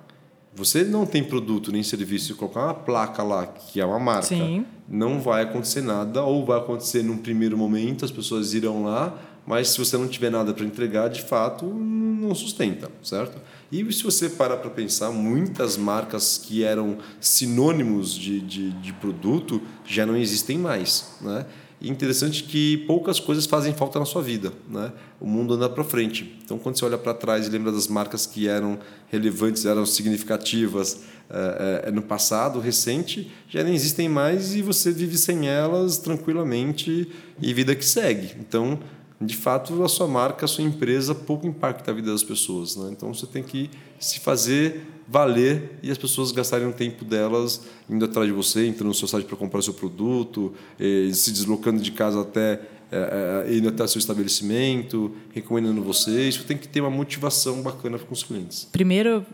Você 0.55 0.83
não 0.83 1.07
tem 1.07 1.23
produto 1.23 1.71
nem 1.71 1.83
serviço 1.83 2.35
colocar 2.35 2.65
uma 2.65 2.75
placa 2.75 3.23
lá 3.23 3.47
que 3.47 3.81
é 3.81 3.85
uma 3.87 3.99
marca, 3.99 4.27
Sim. 4.27 4.67
não 4.89 5.21
vai 5.21 5.43
acontecer 5.43 5.81
nada 5.81 6.23
ou 6.25 6.45
vai 6.45 6.59
acontecer 6.59 7.03
num 7.03 7.17
primeiro 7.17 7.57
momento, 7.57 8.05
as 8.05 8.11
pessoas 8.11 8.53
irão 8.53 8.83
lá, 8.83 9.17
mas 9.47 9.69
se 9.69 9.79
você 9.79 9.97
não 9.97 10.09
tiver 10.09 10.31
nada 10.31 10.53
para 10.53 10.65
entregar, 10.65 11.09
de 11.09 11.23
fato, 11.23 11.65
não 11.65 12.35
sustenta, 12.35 12.91
certo? 13.03 13.39
E 13.71 13.93
se 13.93 14.03
você 14.03 14.29
parar 14.29 14.57
para 14.57 14.71
pensar, 14.71 15.11
muitas 15.11 15.77
marcas 15.77 16.37
que 16.37 16.65
eram 16.65 16.99
sinônimos 17.21 18.13
de, 18.15 18.41
de, 18.41 18.71
de 18.73 18.93
produto 18.95 19.63
já 19.87 20.05
não 20.05 20.17
existem 20.17 20.59
mais, 20.59 21.17
né? 21.21 21.47
E 21.81 21.89
interessante 21.89 22.45
que 22.45 22.77
poucas 22.87 23.19
coisas 23.19 23.47
fazem 23.47 23.73
falta 23.73 23.99
na 23.99 24.05
sua 24.05 24.21
vida, 24.21 24.53
né? 24.69 24.93
O 25.19 25.27
mundo 25.27 25.55
anda 25.55 25.69
para 25.69 25.83
frente. 25.83 26.39
Então, 26.45 26.59
quando 26.59 26.79
você 26.79 26.85
olha 26.85 26.99
para 26.99 27.15
trás 27.15 27.47
e 27.47 27.51
lembra 27.51 27.73
das 27.73 27.89
marcas 27.89 28.27
que 28.27 28.47
eram 28.47 28.79
relevantes, 29.09 29.65
eram 29.65 29.87
significativas 29.87 31.01
é, 31.31 31.85
é, 31.87 31.91
no 31.91 32.03
passado 32.03 32.61
recente, 32.61 33.33
já 33.49 33.63
nem 33.63 33.75
existem 33.75 34.09
mais 34.09 34.55
e 34.55 34.61
você 34.61 34.91
vive 34.91 35.17
sem 35.17 35.49
elas 35.49 35.97
tranquilamente 35.97 37.09
e 37.41 37.55
vida 37.55 37.75
que 37.75 37.85
segue. 37.85 38.35
Então, 38.39 38.79
de 39.19 39.37
fato, 39.37 39.83
a 39.83 39.89
sua 39.89 40.07
marca, 40.07 40.45
a 40.45 40.49
sua 40.49 40.65
empresa 40.65 41.15
pouco 41.15 41.47
impacta 41.47 41.91
a 41.91 41.95
vida 41.95 42.11
das 42.11 42.23
pessoas, 42.23 42.77
né? 42.77 42.91
Então, 42.91 43.15
você 43.15 43.27
tem 43.27 43.43
que 43.43 43.71
se 43.99 44.21
fazer 44.21 44.87
valer 45.11 45.79
e 45.83 45.91
as 45.91 45.99
pessoas 45.99 46.31
gastarem 46.31 46.69
o 46.69 46.73
tempo 46.73 47.05
delas 47.05 47.63
indo 47.89 48.05
atrás 48.05 48.29
de 48.29 48.33
você, 48.33 48.67
entrando 48.67 48.89
no 48.89 48.95
seu 48.95 49.09
site 49.09 49.27
para 49.27 49.37
comprar 49.37 49.61
seu 49.61 49.75
produto, 49.75 50.55
eh, 50.79 51.11
se 51.13 51.33
deslocando 51.33 51.83
de 51.83 51.91
casa 51.91 52.21
até 52.21 52.61
é, 52.93 53.55
indo 53.55 53.69
até 53.69 53.87
seu 53.87 54.01
estabelecimento, 54.01 55.15
recomendando 55.33 55.81
você. 55.81 56.29
Isso 56.29 56.45
tem 56.45 56.57
que 56.57 56.67
ter 56.67 56.81
uma 56.81 56.91
motivação 56.91 57.63
bacana 57.63 57.99
com 57.99 58.13
os 58.13 58.25
clientes. 58.25 58.69
Primeiro, 58.73 59.25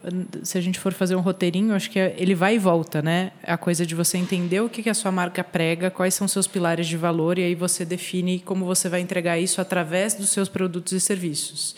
se 0.42 0.58
a 0.58 0.60
gente 0.60 0.78
for 0.78 0.92
fazer 0.92 1.16
um 1.16 1.20
roteirinho, 1.20 1.74
acho 1.74 1.90
que 1.90 1.98
ele 1.98 2.34
vai 2.34 2.56
e 2.56 2.58
volta, 2.58 3.00
né? 3.00 3.32
A 3.42 3.56
coisa 3.56 3.86
de 3.86 3.94
você 3.94 4.18
entender 4.18 4.60
o 4.60 4.68
que 4.68 4.88
a 4.90 4.94
sua 4.94 5.10
marca 5.10 5.42
prega, 5.42 5.90
quais 5.90 6.12
são 6.12 6.28
seus 6.28 6.46
pilares 6.46 6.86
de 6.86 6.98
valor, 6.98 7.38
e 7.38 7.44
aí 7.44 7.54
você 7.54 7.84
define 7.84 8.40
como 8.40 8.66
você 8.66 8.90
vai 8.90 9.00
entregar 9.00 9.38
isso 9.38 9.58
através 9.58 10.14
dos 10.14 10.28
seus 10.28 10.48
produtos 10.50 10.92
e 10.92 11.00
serviços 11.00 11.74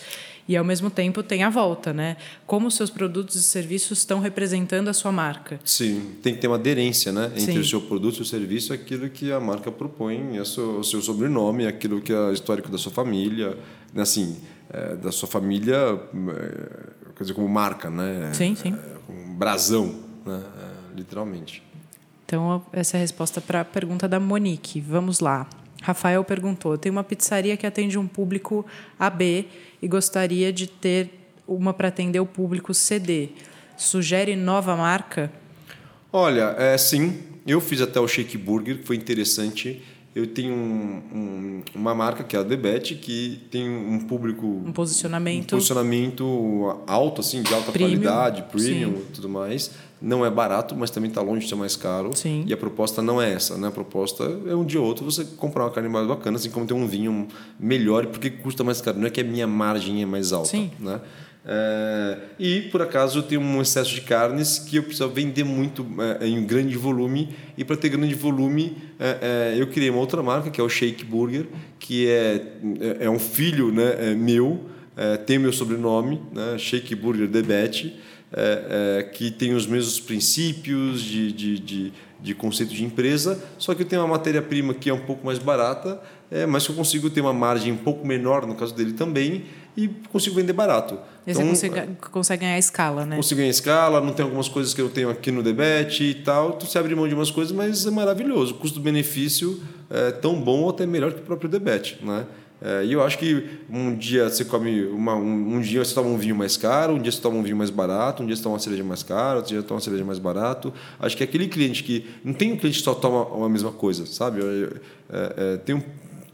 e 0.49 0.57
ao 0.57 0.65
mesmo 0.65 0.89
tempo 0.89 1.23
tem 1.23 1.43
a 1.43 1.51
volta, 1.51 1.93
né? 1.93 2.17
Como 2.47 2.67
os 2.67 2.75
seus 2.75 2.89
produtos 2.89 3.37
e 3.37 3.43
serviços 3.43 3.99
estão 3.99 4.19
representando 4.19 4.89
a 4.89 4.95
sua 4.95 5.13
marca. 5.13 5.61
Sim, 5.63 6.15
tem 6.23 6.35
que 6.35 6.41
ter 6.41 6.47
uma 6.47 6.57
aderência, 6.57 7.13
né, 7.13 7.27
entre 7.37 7.53
Sim. 7.53 7.59
o 7.59 7.65
seu 7.65 7.81
produto 7.83 8.19
e 8.19 8.23
o 8.23 8.25
serviço, 8.25 8.73
aquilo 8.73 9.11
que 9.11 9.31
a 9.31 9.39
marca 9.39 9.71
propõe, 9.71 10.41
o 10.41 10.45
seu, 10.47 10.83
sobrenome, 11.03 11.67
aquilo 11.67 12.01
que 12.01 12.13
é 12.13 12.33
histórico 12.33 12.71
da 12.71 12.79
sua 12.79 12.91
família, 12.91 13.59
né? 13.93 14.03
assim, 14.03 14.39
é, 14.71 14.97
da 14.97 15.13
sua 15.13 15.29
família, 15.29 15.77
é, 15.77 17.13
quer 17.15 17.25
dizer, 17.25 17.35
como 17.35 17.49
marca, 17.49 17.91
né? 17.91 18.31
Sim, 18.33 18.55
sim. 18.55 18.75
É, 18.75 19.13
um 19.13 19.35
brasão, 19.35 19.95
né? 20.25 20.43
É, 20.63 20.97
literalmente. 20.97 21.63
Então, 22.25 22.63
essa 22.73 22.97
é 22.97 22.99
a 22.99 23.01
resposta 23.01 23.41
para 23.41 23.63
a 23.63 23.65
pergunta 23.65 24.07
da 24.07 24.21
Monique. 24.21 24.81
Vamos 24.81 25.21
lá. 25.21 25.47
Rafael 25.83 26.23
perguntou: 26.25 26.77
tem 26.77 26.91
uma 26.91 27.05
pizzaria 27.05 27.57
que 27.57 27.67
atende 27.67 27.99
um 27.99 28.07
público 28.07 28.65
AB 28.99 29.47
e 29.81 29.89
gostaria 29.89 30.53
de 30.53 30.67
ter 30.67 31.11
uma 31.47 31.73
para 31.73 31.89
atender 31.89 32.21
o 32.21 32.27
público 32.27 32.75
CD. 32.75 33.31
Sugere 33.77 34.35
nova 34.37 34.77
marca? 34.77 35.33
Olha, 36.13 36.55
é, 36.59 36.77
sim. 36.77 37.23
Eu 37.47 37.61
fiz 37.61 37.81
até 37.81 37.99
o 37.99 38.07
Shake 38.07 38.37
Burger, 38.37 38.79
que 38.79 38.87
foi 38.87 38.97
interessante. 38.97 39.83
Eu 40.15 40.27
tenho 40.27 40.53
um, 40.55 41.03
um, 41.13 41.63
uma 41.75 41.95
marca 41.95 42.25
que 42.25 42.35
é 42.37 42.41
a 42.41 42.43
Debet, 42.43 42.97
que 42.97 43.41
tem 43.51 43.69
um 43.69 44.01
público. 44.01 44.47
Um 44.47 44.73
posicionamento. 44.73 45.55
Um 45.55 45.59
posicionamento 45.59 46.81
alto, 46.87 47.21
assim, 47.21 47.43
de 47.43 47.55
alta 47.55 47.71
premium, 47.71 48.03
qualidade, 48.03 48.43
premium 48.51 49.03
e 49.09 49.13
tudo 49.13 49.29
mais 49.29 49.71
não 50.01 50.25
é 50.25 50.31
barato, 50.31 50.77
mas 50.77 50.91
também 50.91 51.09
está 51.09 51.21
longe 51.21 51.43
de 51.43 51.49
ser 51.49 51.57
mais 51.57 51.77
caro. 51.77 52.13
Sim. 52.15 52.45
E 52.47 52.53
a 52.53 52.57
proposta 52.57 53.03
não 53.03 53.21
é 53.21 53.33
essa, 53.33 53.57
né? 53.57 53.69
A 53.69 53.71
proposta 53.71 54.25
é 54.47 54.55
um 54.55 54.65
dia 54.65 54.81
ou 54.81 54.87
outro 54.87 55.05
você 55.05 55.25
comprar 55.25 55.65
uma 55.65 55.71
carne 55.71 55.89
mais 55.89 56.07
bacana, 56.07 56.37
assim 56.37 56.51
como 56.51 56.67
ter 56.67 56.75
um 56.75 56.87
vinho 56.87 57.27
melhor, 57.59 58.07
porque 58.07 58.31
custa 58.31 58.63
mais 58.63 58.81
caro. 58.81 58.99
Não 58.99 59.07
é 59.07 59.11
que 59.11 59.21
a 59.21 59.25
minha 59.25 59.47
margem 59.47 60.03
é 60.03 60.07
mais 60.07 60.33
alta, 60.33 60.51
Sim. 60.51 60.71
né? 60.79 61.01
É, 61.51 62.19
e 62.39 62.61
por 62.61 62.83
acaso 62.83 63.21
eu 63.21 63.23
tenho 63.23 63.41
um 63.41 63.63
excesso 63.63 63.95
de 63.95 64.03
carnes 64.03 64.59
que 64.59 64.77
eu 64.77 64.83
preciso 64.83 65.09
vender 65.09 65.45
muito 65.45 65.87
é, 66.21 66.27
em 66.27 66.45
grande 66.45 66.77
volume. 66.77 67.35
E 67.57 67.65
para 67.65 67.75
ter 67.75 67.89
grande 67.89 68.15
volume 68.15 68.77
é, 69.01 69.55
eu 69.57 69.67
criei 69.69 69.89
uma 69.89 69.99
outra 69.99 70.23
marca 70.23 70.51
que 70.51 70.61
é 70.61 70.65
o 70.65 70.69
Shake 70.69 71.07
Burger 71.07 71.47
que 71.79 72.07
é, 72.07 72.43
é, 73.01 73.09
um 73.09 73.19
filho 73.19 73.73
né, 73.73 74.15
meu 74.15 74.67
tem 75.27 75.39
meu 75.39 75.53
sobrenome 75.53 76.21
né, 76.35 76.59
Shake 76.59 76.95
Burger 76.95 77.29
Debete 77.29 77.97
que 79.15 79.31
tem 79.31 79.55
os 79.55 79.67
mesmos 79.67 80.01
princípios 80.01 81.01
de, 81.01 81.33
de, 81.33 81.59
de, 81.59 81.93
de, 82.21 82.35
conceito 82.35 82.75
de 82.75 82.85
empresa, 82.85 83.43
só 83.59 83.75
que 83.75 83.83
eu 83.83 83.87
tenho 83.87 84.03
uma 84.03 84.09
matéria-prima 84.09 84.75
que 84.75 84.91
é 84.91 84.93
um 84.93 85.01
pouco 85.01 85.25
mais 85.25 85.39
barata, 85.39 86.01
é, 86.31 86.45
mas 86.45 86.67
que 86.67 86.73
eu 86.73 86.77
consigo 86.77 87.09
ter 87.09 87.21
uma 87.21 87.33
margem 87.33 87.73
um 87.73 87.77
pouco 87.77 88.07
menor, 88.07 88.47
no 88.47 88.55
caso 88.55 88.75
dele 88.75 88.93
também, 88.93 89.45
e 89.79 89.89
consigo 90.11 90.35
vender 90.35 90.53
barato. 90.53 90.99
E 91.25 91.31
então, 91.31 91.43
você 91.43 91.69
consegue, 91.69 91.97
consegue, 92.11 92.41
ganhar 92.41 92.59
escala, 92.59 93.07
né? 93.07 93.15
Consigo 93.15 93.39
ganhar 93.39 93.51
escala, 93.51 94.01
não 94.01 94.13
tem 94.13 94.25
algumas 94.25 94.49
coisas 94.49 94.75
que 94.75 94.81
eu 94.81 94.89
tenho 94.89 95.09
aqui 95.09 95.31
no 95.31 95.41
debete 95.41 96.03
e 96.03 96.15
tal, 96.15 96.55
tu 96.55 96.67
se 96.67 96.77
abre 96.77 96.93
mão 96.97 97.07
de 97.07 97.15
umas 97.15 97.31
coisas, 97.31 97.53
mas 97.53 97.87
é 97.87 97.91
maravilhoso. 97.91 98.55
O 98.55 98.59
custo-benefício 98.59 99.63
é 99.89 100.11
tão 100.11 100.41
bom 100.41 100.63
ou 100.63 100.71
até 100.71 100.85
melhor 100.85 101.13
que 101.13 101.21
o 101.21 101.23
próprio 101.23 101.49
debete, 101.49 101.97
né? 102.03 102.27
É, 102.61 102.85
e 102.85 102.93
eu 102.93 103.01
acho 103.05 103.19
que 103.19 103.61
um 103.71 103.95
dia 103.95 104.29
você 104.29 104.45
come 104.45 104.85
uma, 104.87 105.15
um, 105.15 105.55
um, 105.55 105.61
dia 105.61 105.85
você 105.85 105.95
toma 105.95 106.09
um 106.09 106.17
vinho 106.17 106.35
mais 106.35 106.57
caro, 106.57 106.95
um 106.95 106.99
dia 107.01 107.13
você 107.13 107.21
toma 107.21 107.37
um 107.37 107.43
vinho 107.45 107.57
mais 107.57 107.71
barato, 107.71 108.25
um 108.25 108.27
dia 108.27 108.35
você 108.35 108.43
toma 108.43 108.55
uma 108.55 108.59
cerveja 108.59 108.83
mais 108.83 109.05
cara, 109.05 109.37
outro 109.37 109.51
dia 109.51 109.61
você 109.61 109.67
toma 109.67 109.77
uma 109.77 109.85
cerveja 109.85 110.05
mais 110.05 110.19
barato. 110.19 110.75
Acho 110.99 111.17
que 111.17 111.23
aquele 111.23 111.47
cliente 111.47 111.85
que 111.85 112.05
não 112.25 112.33
tem 112.33 112.53
um 112.53 112.57
cliente 112.57 112.79
que 112.79 112.85
só 112.85 112.97
toma 112.97 113.47
a 113.47 113.49
mesma 113.49 113.71
coisa, 113.71 114.07
sabe? 114.07 114.41
É, 115.09 115.55
é, 115.55 115.57
tem 115.59 115.77
um 115.77 115.83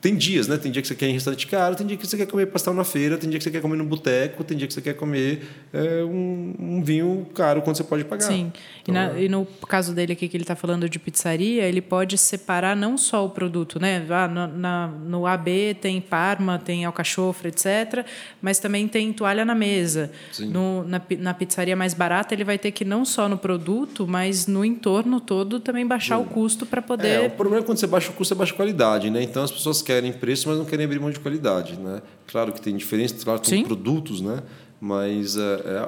tem 0.04 0.14
dias, 0.14 0.46
né? 0.46 0.58
Tem 0.58 0.70
dia 0.70 0.82
que 0.82 0.88
você 0.88 0.94
quer 0.94 1.06
ir 1.06 1.12
em 1.12 1.12
restaurante 1.14 1.46
caro, 1.46 1.74
tem 1.74 1.86
dia 1.86 1.96
que 1.96 2.06
você 2.06 2.14
quer 2.14 2.26
comer 2.26 2.44
pastel 2.44 2.74
na 2.74 2.84
feira, 2.84 3.16
tem 3.16 3.30
dia 3.30 3.38
que 3.38 3.42
você 3.42 3.50
quer 3.50 3.62
comer 3.62 3.76
no 3.76 3.86
boteco, 3.86 4.44
tem 4.44 4.54
dia 4.54 4.66
que 4.66 4.74
você 4.74 4.82
quer 4.82 4.92
comer 4.92 5.42
é, 5.72 6.04
um, 6.04 6.54
um, 6.60 6.82
vinho 6.82 7.26
caro 7.34 7.62
quando 7.62 7.78
você 7.78 7.84
pode 7.84 8.04
pagar. 8.04 8.26
Sim. 8.26 8.52
Então, 8.82 8.86
e, 8.86 8.92
na, 8.92 9.18
é... 9.18 9.22
e, 9.22 9.28
no 9.30 9.46
caso 9.66 9.94
dele 9.94 10.12
aqui 10.12 10.28
que 10.28 10.36
ele 10.36 10.44
está 10.44 10.54
falando 10.54 10.90
de 10.90 10.98
pizzaria, 10.98 11.62
ele 11.62 11.80
pode 11.80 12.18
separar 12.18 12.76
não 12.76 12.98
só 12.98 13.24
o 13.24 13.30
produto, 13.30 13.80
né? 13.80 14.04
Ah, 14.10 14.28
no, 14.28 14.46
na, 14.46 14.88
no 14.88 15.26
AB 15.26 15.74
tem 15.80 16.02
parma, 16.02 16.58
tem 16.58 16.84
alcachofra, 16.84 17.48
etc. 17.48 18.04
Mas 18.42 18.58
também 18.58 18.86
tem 18.86 19.10
toalha 19.10 19.42
na 19.42 19.54
mesa. 19.54 20.10
No, 20.38 20.84
na, 20.84 21.00
na 21.18 21.32
pizzaria 21.32 21.74
mais 21.74 21.94
barata, 21.94 22.34
ele 22.34 22.44
vai 22.44 22.58
ter 22.58 22.72
que 22.72 22.84
não 22.84 23.06
só 23.06 23.26
no 23.26 23.38
produto, 23.38 24.06
mas 24.06 24.46
no 24.46 24.66
entorno 24.66 25.18
todo 25.18 25.60
também 25.60 25.86
baixar 25.86 26.18
Sim. 26.18 26.24
o 26.24 26.26
custo 26.26 26.66
para 26.66 26.82
poder. 26.82 27.24
É, 27.24 27.26
o 27.26 27.30
problema 27.30 27.62
é 27.62 27.64
quando 27.64 27.78
você 27.78 27.86
baixa 27.86 28.10
o 28.10 28.12
custo, 28.12 28.34
você 28.34 28.38
baixa 28.38 28.52
a 28.52 28.56
qualidade, 28.56 29.08
né? 29.08 29.22
Então 29.22 29.42
as 29.42 29.50
pessoas 29.50 29.80
querem 29.80 29.93
querem 29.94 30.12
preço, 30.12 30.48
mas 30.48 30.58
não 30.58 30.64
querem 30.64 30.84
abrir 30.84 30.98
mão 30.98 31.10
de 31.10 31.20
qualidade, 31.20 31.78
né? 31.78 32.02
Claro 32.26 32.52
que 32.52 32.60
tem 32.60 32.76
diferença, 32.76 33.14
claro 33.22 33.40
que 33.40 33.48
tem 33.48 33.60
Sim. 33.60 33.64
produtos, 33.64 34.20
né? 34.20 34.42
Mas 34.80 35.36
é, 35.36 35.40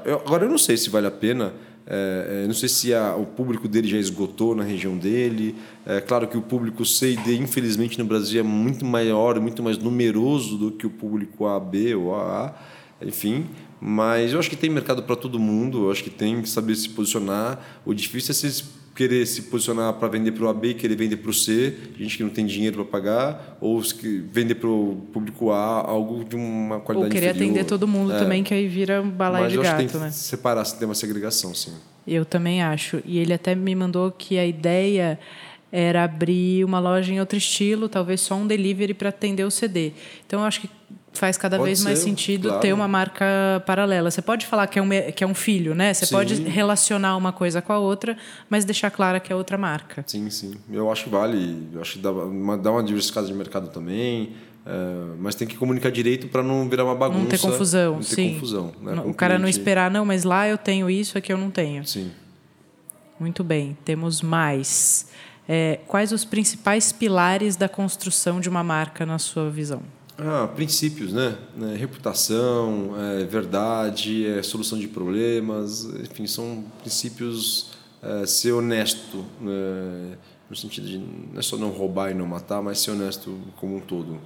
é, 0.07 0.13
agora 0.13 0.45
eu 0.45 0.51
não 0.51 0.59
sei 0.59 0.77
se 0.77 0.89
vale 0.89 1.07
a 1.07 1.11
pena. 1.11 1.53
É, 1.89 2.45
não 2.47 2.55
sei 2.55 2.69
se 2.69 2.93
a, 2.93 3.15
o 3.15 3.27
público 3.27 3.69
dele 3.69 3.87
já 3.87 3.99
esgotou 3.99 4.55
na 4.55 4.65
região 4.65 4.97
dele. 4.97 5.55
É 5.85 6.01
claro 6.01 6.27
que 6.27 6.37
o 6.37 6.43
público 6.43 6.85
C 6.85 7.13
e 7.13 7.17
D, 7.17 7.37
infelizmente, 7.37 7.99
no 7.99 8.05
Brasil 8.05 8.41
é 8.41 8.43
muito 8.43 8.85
maior, 8.85 9.39
muito 9.41 9.63
mais 9.63 9.79
numeroso 9.79 10.57
do 10.57 10.73
que 10.73 10.87
o 10.87 10.91
público 10.91 11.47
A, 11.47 11.61
B 11.61 11.95
ou 11.95 12.15
AA. 12.15 12.55
Enfim, 13.03 13.47
mas 13.81 14.33
eu 14.33 14.39
acho 14.39 14.49
que 14.49 14.57
tem 14.57 14.71
mercado 14.71 15.03
para 15.03 15.15
todo 15.15 15.39
mundo. 15.39 15.85
Eu 15.85 15.91
acho 15.91 16.03
que 16.03 16.11
tem 16.11 16.41
que 16.41 16.49
saber 16.49 16.75
se 16.75 16.89
posicionar. 16.89 17.61
O 17.85 17.93
difícil 17.93 18.33
é 18.33 18.35
se 18.35 18.65
querer 18.97 19.27
se 19.27 19.43
posicionar 19.43 19.93
para 19.93 20.09
vender 20.09 20.33
para 20.33 20.45
o 20.45 20.49
AB 20.49 20.75
querer 20.75 20.97
vender 20.97 21.19
para 21.19 21.31
o 21.31 21.35
C, 21.35 21.77
gente 21.99 22.17
que 22.17 22.23
não 22.25 22.31
tem 22.31 22.47
dinheiro 22.47 22.77
para 22.77 22.85
pagar, 22.85 23.59
ou 23.61 23.81
vender 24.33 24.55
para 24.55 24.69
o 24.69 25.07
público 25.13 25.51
A 25.51 25.89
algo 25.89 26.25
de 26.25 26.35
uma 26.35 26.81
qualidade 26.81 27.15
Ou 27.15 27.21
querer 27.21 27.31
inferior. 27.31 27.51
atender 27.51 27.65
todo 27.67 27.87
mundo 27.87 28.13
é. 28.13 28.19
também, 28.19 28.43
que 28.43 28.55
aí 28.55 28.67
vira 28.67 29.03
um 29.03 29.11
balaio 29.11 29.45
Mas 29.45 29.53
de 29.53 29.59
gato, 29.59 29.67
acho 29.67 29.87
que 29.87 29.93
tem 29.93 30.01
né? 30.01 30.09
Que 30.09 30.15
separar, 30.15 30.65
ter 30.65 30.85
uma 30.87 30.95
segregação, 30.95 31.55
sim. 31.55 31.75
Eu 32.07 32.25
também 32.25 32.63
acho. 32.63 33.03
E 33.05 33.19
ele 33.19 33.33
até 33.33 33.55
me 33.55 33.75
mandou 33.75 34.11
que 34.11 34.39
a 34.39 34.47
ideia 34.47 35.19
era 35.71 36.05
abrir 36.05 36.65
uma 36.65 36.79
loja 36.79 37.13
em 37.13 37.21
outro 37.21 37.37
estilo, 37.37 37.89
talvez 37.89 38.21
só 38.21 38.35
um 38.35 38.47
delivery 38.47 38.95
para 38.95 39.11
atender 39.11 39.45
o 39.45 39.51
CD. 39.51 39.93
Então, 40.27 40.41
eu 40.41 40.47
acho 40.47 40.61
que 40.61 40.71
faz 41.19 41.37
cada 41.37 41.57
pode 41.57 41.67
vez 41.67 41.79
ser, 41.79 41.85
mais 41.85 41.99
sentido 41.99 42.49
claro. 42.49 42.63
ter 42.63 42.73
uma 42.73 42.89
marca 42.89 43.25
paralela. 43.67 44.11
Você 44.11 44.23
pode 44.23 44.47
falar 44.47 44.67
que 44.67 44.79
é 44.79 44.83
um, 44.83 44.89
que 45.15 45.25
é 45.25 45.27
um 45.27 45.35
filho, 45.35 45.75
né? 45.75 45.93
Você 45.93 46.07
sim. 46.07 46.15
pode 46.15 46.35
relacionar 46.43 47.17
uma 47.17 47.33
coisa 47.33 47.61
com 47.61 47.73
a 47.73 47.79
outra, 47.79 48.17
mas 48.49 48.65
deixar 48.65 48.91
clara 48.91 49.21
que 49.21 49.33
é 49.33 49.37
outra 49.37 49.59
marca. 49.59 50.05
Sim, 50.07 50.29
sim. 50.31 50.55
Eu 50.71 50.91
acho 50.91 51.05
que 51.05 51.11
vale. 51.11 51.69
Eu 51.73 51.81
acho 51.81 51.95
que 51.95 51.99
dá 51.99 52.13
uma, 52.13 52.57
dá 52.57 52.71
uma 52.71 52.83
diversificada 52.83 53.27
de 53.27 53.35
mercado 53.35 53.69
também. 53.69 54.35
É, 54.67 55.17
mas 55.21 55.37
tem 55.37 55.47
que 55.47 55.57
comunicar 55.57 55.91
direito 55.91 56.27
para 56.27 56.43
não 56.43 56.69
virar 56.69 56.85
uma 56.85 56.95
bagunça. 56.97 57.21
Não 57.21 57.27
ter 57.27 57.39
confusão, 57.39 57.93
não 57.95 58.01
ter 58.01 58.15
sim. 58.17 58.35
confusão. 58.35 58.73
Né, 58.83 58.93
o 59.07 59.15
cara 59.15 59.35
cliente. 59.35 59.43
não 59.43 59.49
esperar, 59.49 59.91
não, 59.91 60.05
mas 60.05 60.25
lá 60.25 60.49
eu 60.49 60.59
tenho 60.59 60.91
isso, 60.91 61.17
aqui 61.17 61.33
eu 61.33 61.39
não 61.39 61.51
tenho. 61.51 61.87
Sim. 61.87 62.11
Muito 63.19 63.45
bem, 63.45 63.79
temos 63.85 64.21
mais. 64.21 65.07
É, 65.49 65.79
quais 65.87 66.11
os 66.11 66.25
principais 66.25 66.91
pilares 66.91 67.55
da 67.55 67.69
construção 67.69 68.41
de 68.41 68.49
uma 68.49 68.65
marca 68.65 69.07
na 69.07 69.19
sua 69.19 69.49
visão? 69.49 69.83
Ah, 70.19 70.49
princípios, 70.55 71.13
né? 71.13 71.37
É, 71.63 71.77
reputação, 71.77 72.95
é, 72.99 73.25
verdade, 73.25 74.27
é, 74.27 74.43
solução 74.43 74.79
de 74.79 74.89
problemas, 74.89 75.85
enfim, 75.85 76.27
são 76.27 76.65
princípios 76.81 77.73
é, 78.03 78.27
ser 78.27 78.53
honesto, 78.53 79.25
né? 79.41 80.17
no 80.49 80.57
sentido 80.57 80.87
de 80.87 80.99
não 80.99 81.39
é 81.39 81.43
só 81.43 81.57
não 81.57 81.71
roubar 81.71 82.11
e 82.11 82.15
não 82.15 82.27
matar, 82.27 82.63
mas 82.63 82.79
ser 82.79 82.93
honesto 82.93 83.37
como 83.57 83.77
um 83.77 83.81
todo. 83.81 84.19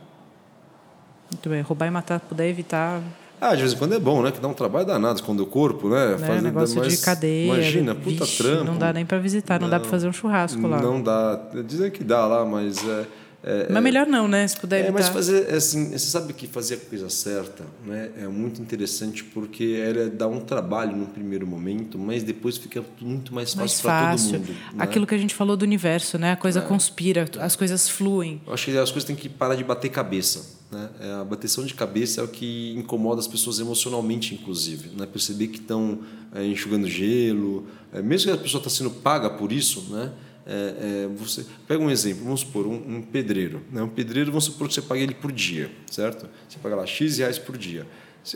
Muito 1.31 1.49
bem, 1.49 1.63
roubar 1.63 1.87
e 1.87 1.91
matar, 1.91 2.21
puder 2.21 2.49
evitar. 2.49 3.01
Ah, 3.41 3.55
de 3.55 3.63
vez 3.63 3.73
em 3.73 3.77
quando 3.77 3.95
é 3.95 3.99
bom, 3.99 4.23
né? 4.23 4.31
Que 4.31 4.39
dá 4.39 4.49
um 4.49 4.55
trabalho 4.55 4.87
danado 4.87 5.23
quando 5.23 5.41
o 5.41 5.47
corpo, 5.47 5.89
né? 5.89 6.15
É, 6.15 6.19
Faz, 6.19 6.43
negócio 6.43 6.79
mais, 6.79 6.99
de 6.99 7.03
cadeia. 7.03 7.55
Imagina, 7.55 7.95
puta 7.95 8.25
vixe, 8.25 8.43
trampo. 8.43 8.65
Não 8.65 8.77
dá 8.77 8.93
nem 8.93 9.07
para 9.07 9.19
visitar, 9.19 9.59
não, 9.59 9.67
não, 9.67 9.71
dá 9.71 9.81
para 9.81 9.89
fazer 9.89 10.09
um 10.09 10.13
churrasco 10.13 10.67
lá. 10.67 10.81
Não 10.83 11.03
dá. 11.03 11.41
Dizem 11.67 11.91
que 11.91 12.05
dá 12.05 12.27
lá, 12.27 12.45
mas 12.45 12.87
é, 12.87 13.07
É, 13.43 13.73
mas 13.73 13.83
melhor 13.83 14.07
não, 14.07 14.29
né? 14.29 14.47
Se 14.47 14.57
puder 14.57 14.81
evitar. 14.81 14.91
É, 14.91 14.93
mas 14.93 15.09
fazer, 15.09 15.55
assim, 15.55 15.91
você 15.91 16.07
sabe 16.07 16.33
que 16.33 16.47
fazer 16.47 16.75
a 16.75 16.77
coisa 16.77 17.09
certa 17.09 17.65
né, 17.87 18.11
é 18.19 18.29
muito 18.29 18.61
interessante 18.61 19.25
porque 19.25 19.83
ela 19.83 20.11
dá 20.11 20.29
um 20.29 20.41
trabalho 20.41 20.95
no 20.95 21.07
primeiro 21.07 21.47
momento, 21.47 21.99
mas 21.99 22.23
depois 22.23 22.59
fica 22.59 22.85
muito 23.01 23.35
mais 23.35 23.55
fácil, 23.55 23.83
para 23.83 24.17
todo 24.17 24.31
mundo. 24.33 24.49
Né? 24.49 24.57
Aquilo 24.79 25.07
que 25.07 25.15
a 25.15 25.19
gente 25.19 25.35
falou 25.35 25.57
do 25.57 25.63
universo, 25.63 26.19
né? 26.19 26.33
A 26.33 26.37
coisa 26.37 26.61
é. 26.61 26.63
conspira, 26.63 27.27
as 27.41 27.57
coisas 27.57 27.89
fluem. 27.89 28.43
Eu 28.47 28.53
acho 28.53 28.67
que 28.67 28.77
as 28.77 28.91
coisas 28.91 29.05
têm 29.05 29.17
que 29.17 29.29
parar 29.29 29.55
de 29.55 29.65
bater 29.65 29.89
cabeça. 29.89 30.61
Né? 30.71 30.89
É, 31.01 31.13
a 31.15 31.25
bateção 31.25 31.65
de 31.65 31.75
cabeça 31.75 32.21
é 32.21 32.25
o 32.25 32.29
que 32.29 32.75
incomoda 32.77 33.21
as 33.21 33.27
pessoas 33.27 33.59
emocionalmente, 33.59 34.35
inclusive. 34.35 34.91
Né? 34.97 35.07
Perceber 35.07 35.49
que 35.49 35.59
estão 35.59 36.01
é, 36.35 36.45
enxugando 36.47 36.87
gelo, 36.87 37.67
é, 37.93 38.03
mesmo 38.03 38.31
que 38.31 38.39
a 38.39 38.41
pessoa 38.41 38.61
está 38.61 38.71
sendo 38.71 38.91
paga 38.91 39.31
por 39.31 39.51
isso, 39.51 39.87
né? 39.91 40.13
É, 40.47 41.05
é, 41.05 41.09
você 41.17 41.45
pega 41.69 41.83
um 41.83 41.91
exemplo, 41.91 42.25
vamos 42.25 42.41
supor, 42.41 42.67
um, 42.67 42.97
um, 42.97 43.03
pedreiro. 43.03 43.63
Né? 43.71 43.83
Um 43.83 43.89
pedreiro, 43.89 44.31
vamos 44.31 44.45
supor 44.45 44.69
que 44.69 44.75
você 44.75 44.83
paga 44.83 45.01
ele 45.01 45.15
por 45.15 45.31
dia, 45.31 45.71
certo? 45.91 46.29
Você 46.49 46.59
paga 46.59 46.77
lá 46.77 46.87
X 46.87 47.19
reais 47.19 47.39
por 47.39 47.57
dia. 47.57 47.87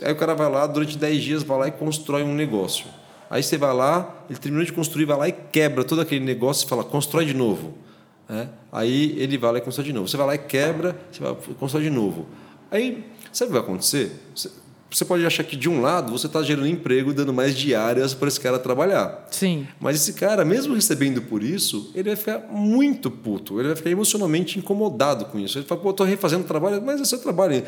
Aí 0.01 0.11
o 0.11 0.15
cara 0.15 0.33
vai 0.33 0.49
lá, 0.49 0.65
durante 0.65 0.97
10 0.97 1.23
dias, 1.23 1.43
vai 1.43 1.57
lá 1.57 1.67
e 1.67 1.71
constrói 1.71 2.23
um 2.23 2.33
negócio. 2.33 2.85
Aí 3.29 3.41
você 3.41 3.57
vai 3.57 3.73
lá, 3.73 4.25
ele 4.29 4.37
terminou 4.37 4.65
de 4.65 4.71
construir, 4.71 5.05
vai 5.05 5.17
lá 5.17 5.27
e 5.27 5.31
quebra 5.31 5.83
todo 5.83 6.01
aquele 6.01 6.23
negócio 6.23 6.65
e 6.65 6.69
fala, 6.69 6.83
constrói 6.83 7.25
de 7.25 7.33
novo. 7.33 7.73
É? 8.29 8.47
Aí 8.71 9.15
ele 9.19 9.37
vai 9.37 9.51
lá 9.53 9.57
e 9.59 9.61
constrói 9.61 9.85
de 9.85 9.93
novo. 9.93 10.07
Você 10.07 10.17
vai 10.17 10.25
lá 10.25 10.35
e 10.35 10.39
quebra, 10.39 10.99
você 11.11 11.21
vai 11.21 11.35
constrói 11.59 11.83
de 11.83 11.89
novo. 11.89 12.27
Aí, 12.71 13.05
sabe 13.31 13.49
o 13.49 13.53
que 13.53 13.59
vai 13.59 13.61
acontecer? 13.61 14.11
Você, 14.33 14.51
você 14.95 15.03
pode 15.03 15.25
achar 15.25 15.43
que 15.43 15.57
de 15.57 15.67
um 15.67 15.81
lado 15.81 16.09
você 16.09 16.25
está 16.25 16.41
gerando 16.41 16.67
emprego, 16.67 17.13
dando 17.13 17.33
mais 17.33 17.53
diárias 17.53 18.13
para 18.13 18.29
esse 18.29 18.39
cara 18.39 18.57
trabalhar. 18.57 19.27
Sim. 19.29 19.67
Mas 19.77 19.97
esse 19.97 20.13
cara, 20.13 20.45
mesmo 20.45 20.73
recebendo 20.73 21.21
por 21.21 21.43
isso, 21.43 21.91
ele 21.93 22.07
vai 22.07 22.15
ficar 22.15 22.47
muito 22.49 23.11
puto, 23.11 23.59
ele 23.59 23.67
vai 23.67 23.75
ficar 23.75 23.89
emocionalmente 23.89 24.57
incomodado 24.57 25.25
com 25.25 25.37
isso. 25.37 25.57
Ele 25.57 25.65
fala, 25.65 25.81
pô, 25.81 25.89
estou 25.89 26.05
refazendo 26.05 26.45
o 26.45 26.47
trabalho, 26.47 26.81
mas 26.81 27.01
é 27.01 27.03
seu 27.03 27.19
trabalho. 27.19 27.61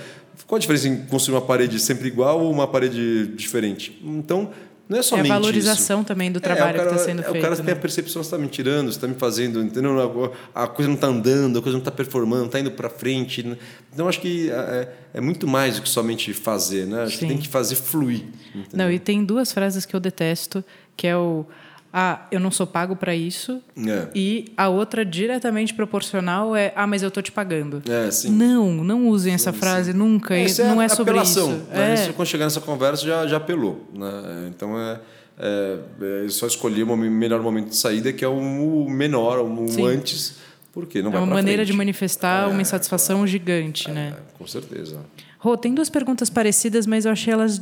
Qual 0.45 0.55
a 0.55 0.59
diferença 0.59 0.87
em 0.87 1.05
construir 1.05 1.35
uma 1.35 1.41
parede 1.41 1.77
sempre 1.81 2.07
igual 2.07 2.39
ou 2.39 2.49
uma 2.49 2.65
parede 2.65 3.27
diferente? 3.35 4.01
Então, 4.05 4.49
não 4.89 4.99
é 4.99 5.01
somente 5.01 5.27
É 5.27 5.31
a 5.31 5.33
valorização 5.33 5.99
isso. 5.99 6.07
também 6.07 6.31
do 6.31 6.39
trabalho 6.39 6.69
é, 6.69 6.73
cara, 6.73 6.89
que 6.89 6.95
está 6.95 7.05
sendo 7.05 7.19
é, 7.19 7.23
feito. 7.23 7.37
O 7.37 7.41
cara 7.41 7.55
né? 7.55 7.63
tem 7.63 7.73
a 7.73 7.77
percepção, 7.77 8.23
você 8.23 8.27
está 8.27 8.37
me 8.37 8.47
tirando, 8.47 8.85
você 8.85 8.97
está 8.97 9.07
me 9.07 9.15
fazendo, 9.15 9.61
entendeu? 9.61 10.33
A 10.55 10.67
coisa 10.67 10.87
não 10.87 10.95
está 10.95 11.07
andando, 11.07 11.59
a 11.59 11.61
coisa 11.61 11.77
não 11.77 11.81
está 11.81 11.91
performando, 11.91 12.45
está 12.45 12.59
indo 12.59 12.71
para 12.71 12.89
frente. 12.89 13.57
Então, 13.93 14.07
acho 14.07 14.21
que 14.21 14.49
é, 14.49 14.89
é, 15.15 15.21
muito 15.21 15.47
mais 15.47 15.75
do 15.75 15.81
que 15.81 15.89
somente 15.89 16.33
fazer, 16.33 16.87
né? 16.87 17.03
Acho 17.03 17.17
Sim. 17.17 17.19
que 17.19 17.33
tem 17.33 17.37
que 17.37 17.47
fazer 17.47 17.75
fluir. 17.75 18.23
Entendeu? 18.55 18.85
Não, 18.85 18.91
e 18.91 18.99
tem 18.99 19.25
duas 19.25 19.51
frases 19.51 19.85
que 19.85 19.95
eu 19.95 19.99
detesto, 19.99 20.63
que 20.95 21.05
é 21.05 21.17
o 21.17 21.45
ah, 21.91 22.27
eu 22.31 22.39
não 22.39 22.51
sou 22.51 22.67
pago 22.67 22.95
para 22.95 23.15
isso. 23.15 23.61
É. 23.77 24.07
E 24.13 24.51
a 24.57 24.69
outra 24.69 25.05
diretamente 25.05 25.73
proporcional 25.73 26.55
é 26.55 26.73
ah, 26.75 26.85
mas 26.85 27.01
eu 27.01 27.09
tô 27.09 27.21
te 27.21 27.31
pagando. 27.31 27.81
É, 27.89 28.11
sim. 28.11 28.29
Não, 28.29 28.83
não 28.83 29.07
usem 29.07 29.33
essa 29.33 29.51
sim, 29.51 29.57
frase 29.57 29.91
sim. 29.91 29.97
nunca. 29.97 30.35
Essa 30.35 30.67
não 30.67 30.81
é, 30.81 30.85
é 30.85 30.89
sobre 30.89 31.11
apelação, 31.11 31.49
isso. 31.49 31.57
Né? 31.71 31.91
É. 31.91 31.93
isso. 31.93 32.13
Quando 32.13 32.27
chegar 32.27 32.45
nessa 32.45 32.61
conversa 32.61 33.05
já, 33.05 33.25
já 33.27 33.37
apelou. 33.37 33.87
Né? 33.93 34.49
Então 34.49 34.79
é, 34.79 34.99
é, 35.39 36.25
é 36.25 36.29
só 36.29 36.45
escolher 36.45 36.83
o 36.83 36.95
melhor 36.97 37.41
momento 37.41 37.69
de 37.69 37.75
saída, 37.77 38.11
que 38.11 38.23
é 38.23 38.27
o 38.27 38.89
menor, 38.89 39.39
o 39.39 39.67
sim. 39.67 39.85
antes, 39.85 40.35
porque 40.73 41.01
não 41.01 41.09
é 41.09 41.13
vai 41.13 41.21
uma 41.21 41.35
maneira 41.35 41.61
frente. 41.61 41.71
de 41.71 41.77
manifestar 41.77 42.49
uma 42.49 42.61
insatisfação 42.61 43.17
claro. 43.17 43.31
gigante, 43.31 43.89
né? 43.89 44.13
Com 44.37 44.45
certeza. 44.45 44.99
Rô, 45.39 45.55
tem 45.55 45.73
duas 45.73 45.89
perguntas 45.89 46.29
parecidas, 46.29 46.85
mas 46.85 47.05
eu 47.05 47.11
achei 47.11 47.33
elas 47.33 47.61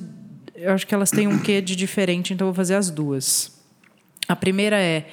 eu 0.56 0.72
acho 0.72 0.88
que 0.88 0.96
elas 0.96 1.12
têm 1.12 1.28
um 1.28 1.38
quê 1.38 1.62
de 1.62 1.76
diferente, 1.76 2.34
então 2.34 2.48
eu 2.48 2.54
vou 2.54 2.56
fazer 2.56 2.76
as 2.76 2.90
duas. 2.90 3.55
A 4.28 4.36
primeira 4.36 4.78
é. 4.80 5.06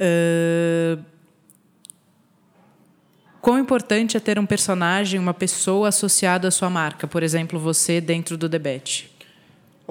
Uh, 0.00 1.02
quão 3.40 3.58
importante 3.58 4.16
é 4.16 4.20
ter 4.20 4.38
um 4.38 4.46
personagem, 4.46 5.20
uma 5.20 5.34
pessoa 5.34 5.88
associada 5.88 6.48
à 6.48 6.50
sua 6.50 6.70
marca? 6.70 7.06
Por 7.06 7.22
exemplo, 7.22 7.58
você 7.58 8.00
dentro 8.00 8.36
do 8.36 8.48
debate. 8.48 9.10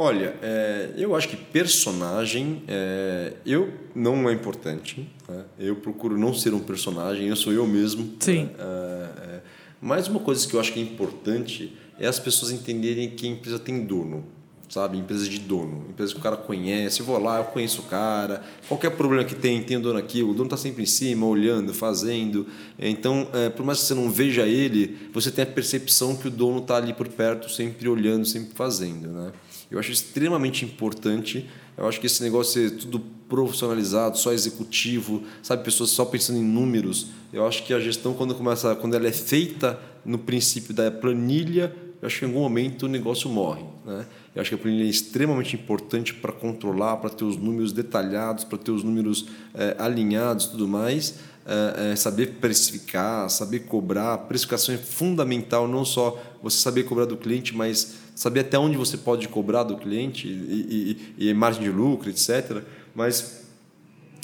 Olha, 0.02 0.34
é, 0.42 0.92
eu 0.96 1.14
acho 1.14 1.28
que 1.28 1.36
personagem 1.36 2.64
é, 2.70 3.34
eu 3.46 3.74
não 3.94 4.30
é 4.30 4.34
importante. 4.34 5.06
Né? 5.28 5.44
Eu 5.60 5.76
procuro 5.76 6.18
não 6.18 6.34
ser 6.34 6.54
um 6.54 6.60
personagem, 6.62 7.28
eu 7.28 7.36
sou 7.36 7.52
eu 7.52 7.68
mesmo. 7.68 8.16
Sim. 8.22 8.46
Né? 8.46 8.52
É, 8.58 9.40
mas 9.82 10.08
uma 10.08 10.22
coisa 10.22 10.48
que 10.48 10.54
eu 10.54 10.60
acho 10.60 10.72
que 10.72 10.80
é 10.80 10.84
importante 10.84 11.78
é 12.00 12.08
as 12.08 12.18
pessoas 12.18 12.52
entenderem 12.52 13.10
que 13.10 13.28
a 13.28 13.30
empresa 13.30 13.60
tem 13.60 13.86
dono 13.86 14.26
sabe? 14.70 14.98
Empresa 14.98 15.28
de 15.28 15.40
dono, 15.40 15.86
empresa 15.90 16.14
que 16.14 16.20
o 16.20 16.24
cara 16.24 16.38
conhece. 16.38 17.00
Eu 17.00 17.06
vou 17.06 17.20
lá, 17.20 17.40
eu 17.40 17.46
conheço 17.46 17.82
o 17.82 17.86
cara. 17.86 18.44
Qualquer 18.68 18.92
problema 18.92 19.24
que 19.24 19.36
tem, 19.36 19.62
tem 19.64 19.78
o 19.78 19.82
dono 19.82 19.98
aqui. 19.98 20.22
O 20.22 20.32
dono 20.32 20.46
está 20.46 20.58
sempre 20.58 20.84
em 20.84 20.86
cima, 20.86 21.26
olhando, 21.26 21.74
fazendo. 21.74 22.46
Então, 22.78 23.28
é, 23.34 23.50
por 23.50 23.66
mais 23.66 23.80
que 23.80 23.86
você 23.86 23.96
não 23.96 24.10
veja 24.10 24.44
ele, 24.44 25.10
você 25.12 25.32
tem 25.32 25.44
a 25.44 25.48
percepção 25.48 26.16
que 26.16 26.28
o 26.28 26.32
dono 26.32 26.60
está 26.60 26.78
ali 26.78 26.94
por 26.94 27.08
perto, 27.08 27.50
sempre 27.50 27.90
olhando, 27.90 28.26
sempre 28.26 28.52
fazendo, 28.54 29.10
né? 29.10 29.32
Eu 29.72 29.78
acho 29.78 29.92
extremamente 29.92 30.64
importante. 30.66 31.48
Eu 31.78 31.88
acho 31.88 32.00
que 32.00 32.08
esse 32.08 32.22
negócio 32.22 32.66
é 32.66 32.70
tudo 32.70 33.00
profissionalizado, 33.30 34.18
só 34.18 34.34
executivo, 34.34 35.24
sabe, 35.44 35.64
pessoas 35.64 35.92
só 35.92 36.04
pensando 36.04 36.40
em 36.40 36.44
números. 36.44 37.08
Eu 37.32 37.46
acho 37.48 37.64
que 37.64 37.74
a 37.74 37.80
gestão 37.80 38.14
quando 38.14 38.34
começa, 38.34 38.76
quando 38.76 38.96
ela 38.96 39.08
é 39.08 39.12
feita 39.12 39.80
no 40.04 40.18
princípio 40.18 40.74
da 40.74 40.90
planilha, 40.90 41.74
eu 42.02 42.08
acho 42.08 42.20
que 42.20 42.26
em 42.26 42.28
algum 42.28 42.42
momento 42.42 42.84
o 42.84 42.90
negócio 42.90 43.30
morre, 43.30 43.64
né? 43.86 44.06
Eu 44.36 44.42
acho 44.42 44.50
que 44.50 44.56
a 44.56 44.58
planilha 44.58 44.86
é 44.86 44.90
extremamente 44.90 45.56
importante 45.56 46.14
para 46.14 46.32
controlar, 46.32 46.98
para 46.98 47.10
ter 47.10 47.26
os 47.26 47.36
números 47.36 47.72
detalhados, 47.72 48.44
para 48.44 48.58
ter 48.58 48.72
os 48.72 48.84
números 48.84 49.28
é, 49.54 49.76
alinhados 49.80 50.46
e 50.46 50.52
tudo 50.52 50.68
mais. 50.68 51.16
É, 51.46 51.92
é, 51.92 51.96
saber 51.96 52.36
precificar, 52.40 53.30
saber 53.30 53.62
cobrar. 53.62 54.18
Precificação 54.20 54.76
é 54.76 54.78
fundamental, 54.78 55.68
não 55.68 55.84
só 55.84 56.22
você 56.44 56.58
saber 56.58 56.84
cobrar 56.84 57.06
do 57.06 57.18
cliente, 57.18 57.56
mas 57.56 57.96
saber 58.16 58.42
até 58.42 58.60
onde 58.60 58.78
você 58.78 58.98
pode 58.98 59.28
cobrar 59.28 59.64
do 59.64 59.76
cliente 59.78 60.28
e, 60.28 61.00
e, 61.18 61.30
e 61.30 61.34
margem 61.34 61.64
de 61.64 61.72
lucro, 61.72 62.10
etc. 62.10 62.62
Mas 62.94 63.46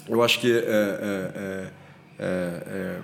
eu 0.07 0.21
acho 0.21 0.39
que 0.39 0.51
é, 0.51 1.71
é 2.19 3.01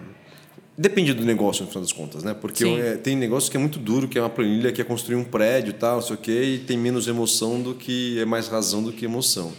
Depende 0.78 1.14
do 1.14 1.26
negócio, 1.26 1.64
no 1.64 1.70
final 1.70 1.84
das 1.84 1.92
contas, 1.92 2.24
né? 2.24 2.34
Porque 2.34 2.64
é, 2.64 2.96
tem 2.96 3.16
negócio 3.16 3.52
que 3.52 3.58
é 3.58 3.60
muito 3.60 3.78
duro, 3.78 4.08
que 4.08 4.18
é 4.18 4.22
uma 4.22 4.30
planilha, 4.30 4.72
que 4.72 4.82
é 4.82 4.84
construir 4.84 5.16
um 5.16 5.24
prédio, 5.24 5.74
tal, 5.74 5.96
não 5.96 6.02
sei 6.02 6.16
o 6.16 6.18
quê, 6.18 6.44
e 6.44 6.60
tem 6.60 6.78
menos 6.78 7.08
emoção 7.08 7.62
do 7.62 7.76
que 7.76 8.20
é 8.20 8.26
mais 8.26 8.48
razão 8.48 8.82
do 8.82 8.92
que 8.92 9.06
emoção. 9.06 9.52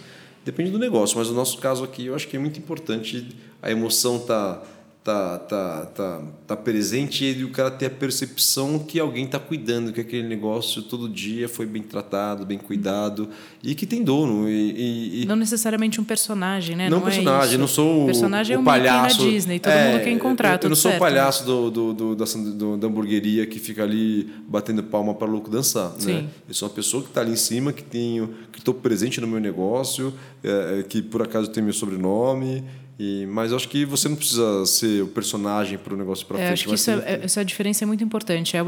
Depende 0.45 0.71
do 0.71 0.79
negócio, 0.79 1.17
mas 1.19 1.29
no 1.29 1.35
nosso 1.35 1.59
caso 1.59 1.85
aqui, 1.85 2.07
eu 2.07 2.15
acho 2.15 2.27
que 2.27 2.37
é 2.37 2.41
muito 2.41 2.59
importante 2.59 3.29
a 3.61 3.71
emoção 3.71 4.19
tá 4.19 4.61
tá, 5.05 5.37
tá, 5.39 5.87
tá, 5.87 6.23
tá 6.47 6.57
presente 6.57 7.25
e 7.25 7.45
o 7.45 7.51
cara 7.51 7.71
ter 7.73 7.87
a 7.87 7.91
percepção 7.91 8.79
que 8.79 9.01
alguém 9.01 9.25
está 9.25 9.39
cuidando, 9.39 9.93
que 9.93 10.01
aquele 10.01 10.29
negócio 10.29 10.81
todo 10.83 11.09
dia 11.09 11.49
foi 11.49 11.67
bem 11.67 11.83
tratado, 11.83 12.47
bem 12.47 12.57
cuidado 12.57 13.29
e 13.63 13.75
que 13.75 13.85
tem 13.85 14.05
dono. 14.05 14.49
E, 14.49 15.23
e 15.23 15.27
não 15.27 15.35
necessariamente 15.35 16.01
um 16.01 16.05
personagem, 16.05 16.77
né? 16.77 16.89
Não, 16.89 16.99
não 16.99 17.05
personagem, 17.05 17.57
é 17.57 17.59
não 17.59 17.67
sou 17.67 18.05
o, 18.05 18.07
personagem 18.07 18.57
o 18.57 18.61
é 18.61 18.65
palhaço. 18.65 19.29
Disney, 19.29 19.59
todo 19.59 19.73
é, 19.73 19.93
mundo 19.93 20.05
quer 20.05 20.11
encontrar. 20.11 20.55
Eu, 20.55 20.61
eu 20.63 20.69
não 20.69 20.77
sou 20.77 20.91
certo, 20.93 21.03
o 21.03 21.05
palhaço 21.05 21.45
do, 21.45 21.71
do, 21.71 21.93
do, 21.93 22.15
da, 22.15 22.25
do, 22.25 22.77
da 22.77 22.87
hamburgueria 22.87 23.45
que 23.45 23.59
fica 23.59 23.83
ali 23.83 24.33
batendo 24.47 24.85
palma 24.85 25.15
para 25.15 25.27
louco 25.27 25.51
dançar. 25.51 25.93
Sim. 25.99 26.13
Né? 26.13 26.25
Eu 26.49 26.55
sou 26.55 26.69
uma 26.69 26.75
pessoa 26.75 27.03
que 27.03 27.09
está 27.09 27.23
ali 27.23 27.33
em 27.33 27.37
cima, 27.37 27.73
que 27.73 27.83
tenho, 27.83 28.35
que 28.53 28.61
estou 28.61 28.73
presente 28.73 29.21
no 29.21 29.27
meu 29.27 29.41
negócio, 29.41 30.15
é, 30.45 30.85
que 30.89 31.03
por 31.03 31.23
acaso 31.23 31.51
tem 31.51 31.63
meu 31.63 31.73
sobrenome 31.73 32.63
e, 32.99 33.27
mas 33.27 33.53
acho 33.53 33.69
que 33.69 33.85
você 33.85 34.09
não 34.09 34.17
precisa 34.17 34.67
ser 34.67 35.03
o 35.03 35.09
personagem 35.09 35.79
para 35.79 35.95
o 35.95 35.97
negócio 35.97 36.27
para 36.27 36.39
é, 36.39 36.47
frente. 36.47 36.61
Acho 36.61 36.69
que 36.69 36.75
isso 36.75 36.91
é, 36.91 37.21
essa 37.25 37.45
diferença 37.45 37.85
é 37.85 37.87
muito 37.87 38.05
importante. 38.05 38.57
É, 38.57 38.61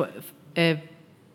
é 0.55 0.79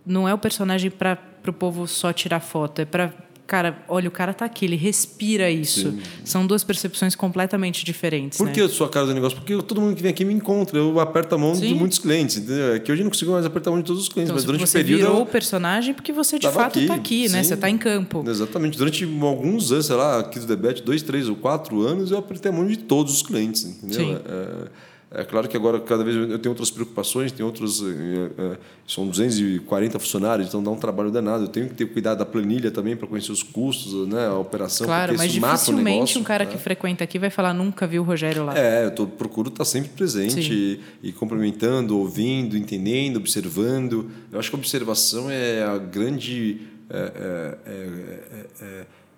não 0.05 0.27
é 0.27 0.33
o 0.33 0.37
personagem 0.37 0.89
para 0.89 1.19
o 1.47 1.53
povo 1.53 1.87
só 1.87 2.11
tirar 2.11 2.39
foto, 2.39 2.79
é 2.79 2.85
para 2.85 3.13
cara, 3.49 3.83
olha, 3.87 4.07
o 4.07 4.11
cara 4.11 4.31
tá 4.31 4.45
aqui, 4.45 4.65
ele 4.65 4.75
respira 4.75 5.49
isso. 5.49 5.91
Sim. 5.91 5.99
São 6.23 6.45
duas 6.45 6.63
percepções 6.63 7.15
completamente 7.15 7.83
diferentes. 7.83 8.37
Por 8.37 8.45
né? 8.45 8.53
que 8.53 8.61
eu 8.61 8.69
sou 8.69 8.85
a 8.85 8.89
cara 8.89 9.07
do 9.07 9.13
negócio? 9.15 9.35
Porque 9.39 9.57
todo 9.63 9.81
mundo 9.81 9.95
que 9.95 10.03
vem 10.03 10.11
aqui 10.11 10.23
me 10.23 10.33
encontra, 10.33 10.77
eu 10.77 10.99
aperto 10.99 11.33
a 11.33 11.37
mão 11.37 11.55
Sim. 11.55 11.69
de 11.69 11.73
muitos 11.73 11.97
clientes, 11.97 12.37
entendeu? 12.37 12.75
É 12.75 12.79
que 12.79 12.91
hoje 12.91 13.01
eu 13.01 13.05
não 13.05 13.11
consigo 13.11 13.31
mais 13.31 13.45
apertar 13.45 13.71
a 13.71 13.73
mão 13.73 13.81
de 13.81 13.87
todos 13.87 14.03
os 14.03 14.07
clientes, 14.07 14.29
então, 14.29 14.35
mas 14.35 14.45
durante 14.45 14.61
você 14.61 14.77
o 14.77 14.81
período. 14.81 14.99
virou 14.99 15.21
o 15.23 15.25
personagem 15.25 15.95
porque 15.95 16.13
você 16.13 16.37
de 16.37 16.47
fato 16.47 16.79
está 16.79 16.93
aqui, 16.93 17.25
aqui 17.25 17.33
né? 17.33 17.41
Você 17.41 17.55
está 17.55 17.67
em 17.67 17.77
campo. 17.77 18.23
Exatamente. 18.27 18.77
Durante 18.77 19.03
alguns 19.03 19.71
anos, 19.71 19.87
sei 19.87 19.95
lá, 19.95 20.19
aqui 20.19 20.39
do 20.39 20.45
Debete, 20.45 20.83
dois, 20.83 21.01
três 21.01 21.27
ou 21.27 21.35
quatro 21.35 21.81
anos, 21.81 22.11
eu 22.11 22.19
apertei 22.19 22.51
a 22.51 22.53
mão 22.53 22.67
de 22.67 22.77
todos 22.77 23.15
os 23.15 23.23
clientes, 23.23 23.63
entendeu? 23.63 23.99
Sim. 23.99 24.19
É, 24.27 24.67
é 25.11 25.23
claro 25.23 25.47
que 25.47 25.57
agora, 25.57 25.79
cada 25.79 26.03
vez 26.03 26.15
eu 26.15 26.37
tenho 26.37 26.51
outras 26.51 26.69
preocupações, 26.69 27.31
tem 27.31 27.43
outros. 27.43 27.81
É, 27.81 28.53
é, 28.53 28.57
são 28.87 29.07
240 29.07 29.97
funcionários, 29.97 30.47
então 30.47 30.61
dá 30.61 30.69
um 30.69 30.77
trabalho 30.77 31.09
danado. 31.09 31.45
Eu 31.45 31.47
tenho 31.47 31.67
que 31.67 31.73
ter 31.73 31.87
cuidado 31.87 32.19
da 32.19 32.25
planilha 32.27 32.69
também 32.69 32.95
para 32.95 33.07
conhecer 33.07 33.31
os 33.31 33.41
custos, 33.41 34.07
né, 34.07 34.27
a 34.27 34.35
operação. 34.35 34.85
Claro, 34.85 35.15
mas 35.17 35.31
dificilmente 35.31 35.83
negócio, 35.83 36.21
um 36.21 36.23
cara 36.23 36.45
né? 36.45 36.51
que 36.51 36.59
frequenta 36.59 37.03
aqui 37.03 37.17
vai 37.17 37.31
falar 37.31 37.55
nunca 37.55 37.87
viu 37.87 38.03
o 38.03 38.05
Rogério 38.05 38.45
lá. 38.45 38.55
É, 38.55 38.85
eu 38.85 38.91
tô, 38.91 39.07
procuro 39.07 39.49
estar 39.49 39.65
sempre 39.65 39.89
presente 39.89 40.53
e, 40.53 40.79
e, 41.01 41.11
complementando, 41.11 41.97
ouvindo, 41.97 42.55
entendendo, 42.55 43.17
observando. 43.17 44.11
Eu 44.31 44.37
acho 44.37 44.51
que 44.51 44.55
a 44.55 44.59
observação 44.59 45.27
é 45.31 45.63
a 45.63 45.79
grande. 45.79 46.61
É, 46.87 47.57
é, 47.65 48.11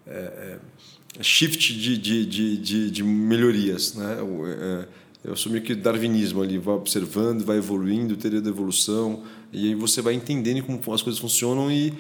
é, 0.08 0.58
shift 1.22 1.78
de, 1.78 1.98
de, 1.98 2.26
de, 2.58 2.92
de, 2.92 3.04
melhorias. 3.04 3.96
Né? 3.96 4.18
Eu 5.24 5.36
meio 5.52 5.64
que 5.64 5.76
darwinismo 5.76 6.42
ali, 6.42 6.58
vai 6.58 6.76
observando, 6.76 7.46
vai 7.46 7.58
evoluindo, 7.58 8.18
teoria 8.18 8.42
da 8.42 8.50
evolução, 8.50 9.24
e 9.52 9.68
aí 9.70 9.76
você 9.76 10.02
vai 10.02 10.14
entendendo 10.16 10.64
como 10.64 10.80
as 10.94 11.02
coisas 11.02 11.20
funcionam 11.20 11.72
e 11.72 11.94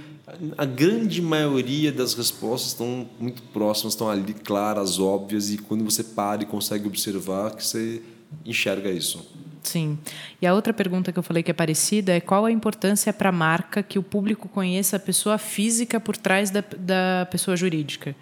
a 0.57 0.65
grande 0.65 1.21
maioria 1.21 1.91
das 1.91 2.13
respostas 2.13 2.71
estão 2.71 3.07
muito 3.19 3.41
próximas, 3.53 3.93
estão 3.93 4.09
ali 4.09 4.33
claras, 4.33 4.99
óbvias, 4.99 5.51
e 5.51 5.57
quando 5.57 5.83
você 5.83 6.03
para 6.03 6.41
e 6.43 6.45
consegue 6.45 6.87
observar, 6.87 7.55
que 7.55 7.65
você 7.65 8.01
enxerga 8.45 8.89
isso. 8.89 9.29
Sim. 9.61 9.99
E 10.41 10.47
a 10.47 10.53
outra 10.53 10.73
pergunta 10.73 11.11
que 11.11 11.19
eu 11.19 11.23
falei 11.23 11.43
que 11.43 11.51
é 11.51 11.53
parecida 11.53 12.13
é 12.13 12.19
qual 12.19 12.45
a 12.45 12.51
importância 12.51 13.13
para 13.13 13.29
a 13.29 13.31
marca 13.31 13.83
que 13.83 13.99
o 13.99 14.03
público 14.03 14.49
conheça 14.49 14.97
a 14.97 14.99
pessoa 14.99 15.37
física 15.37 15.99
por 15.99 16.17
trás 16.17 16.49
da, 16.49 16.63
da 16.77 17.27
pessoa 17.29 17.55
jurídica? 17.55 18.15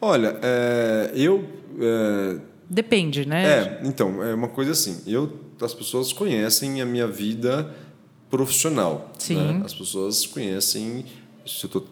Olha, 0.00 0.36
é, 0.42 1.12
eu. 1.14 1.44
É, 1.80 2.40
Depende, 2.68 3.26
né? 3.26 3.44
É, 3.44 3.80
então, 3.84 4.22
é 4.22 4.34
uma 4.34 4.48
coisa 4.48 4.72
assim. 4.72 5.00
Eu, 5.06 5.40
as 5.60 5.72
pessoas 5.72 6.12
conhecem 6.12 6.80
a 6.82 6.86
minha 6.86 7.06
vida 7.06 7.74
profissional. 8.30 9.12
Sim. 9.18 9.36
Né? 9.36 9.62
As 9.64 9.72
pessoas 9.72 10.26
conhecem 10.26 11.04
se 11.46 11.64
eu 11.64 11.70
tô, 11.70 11.84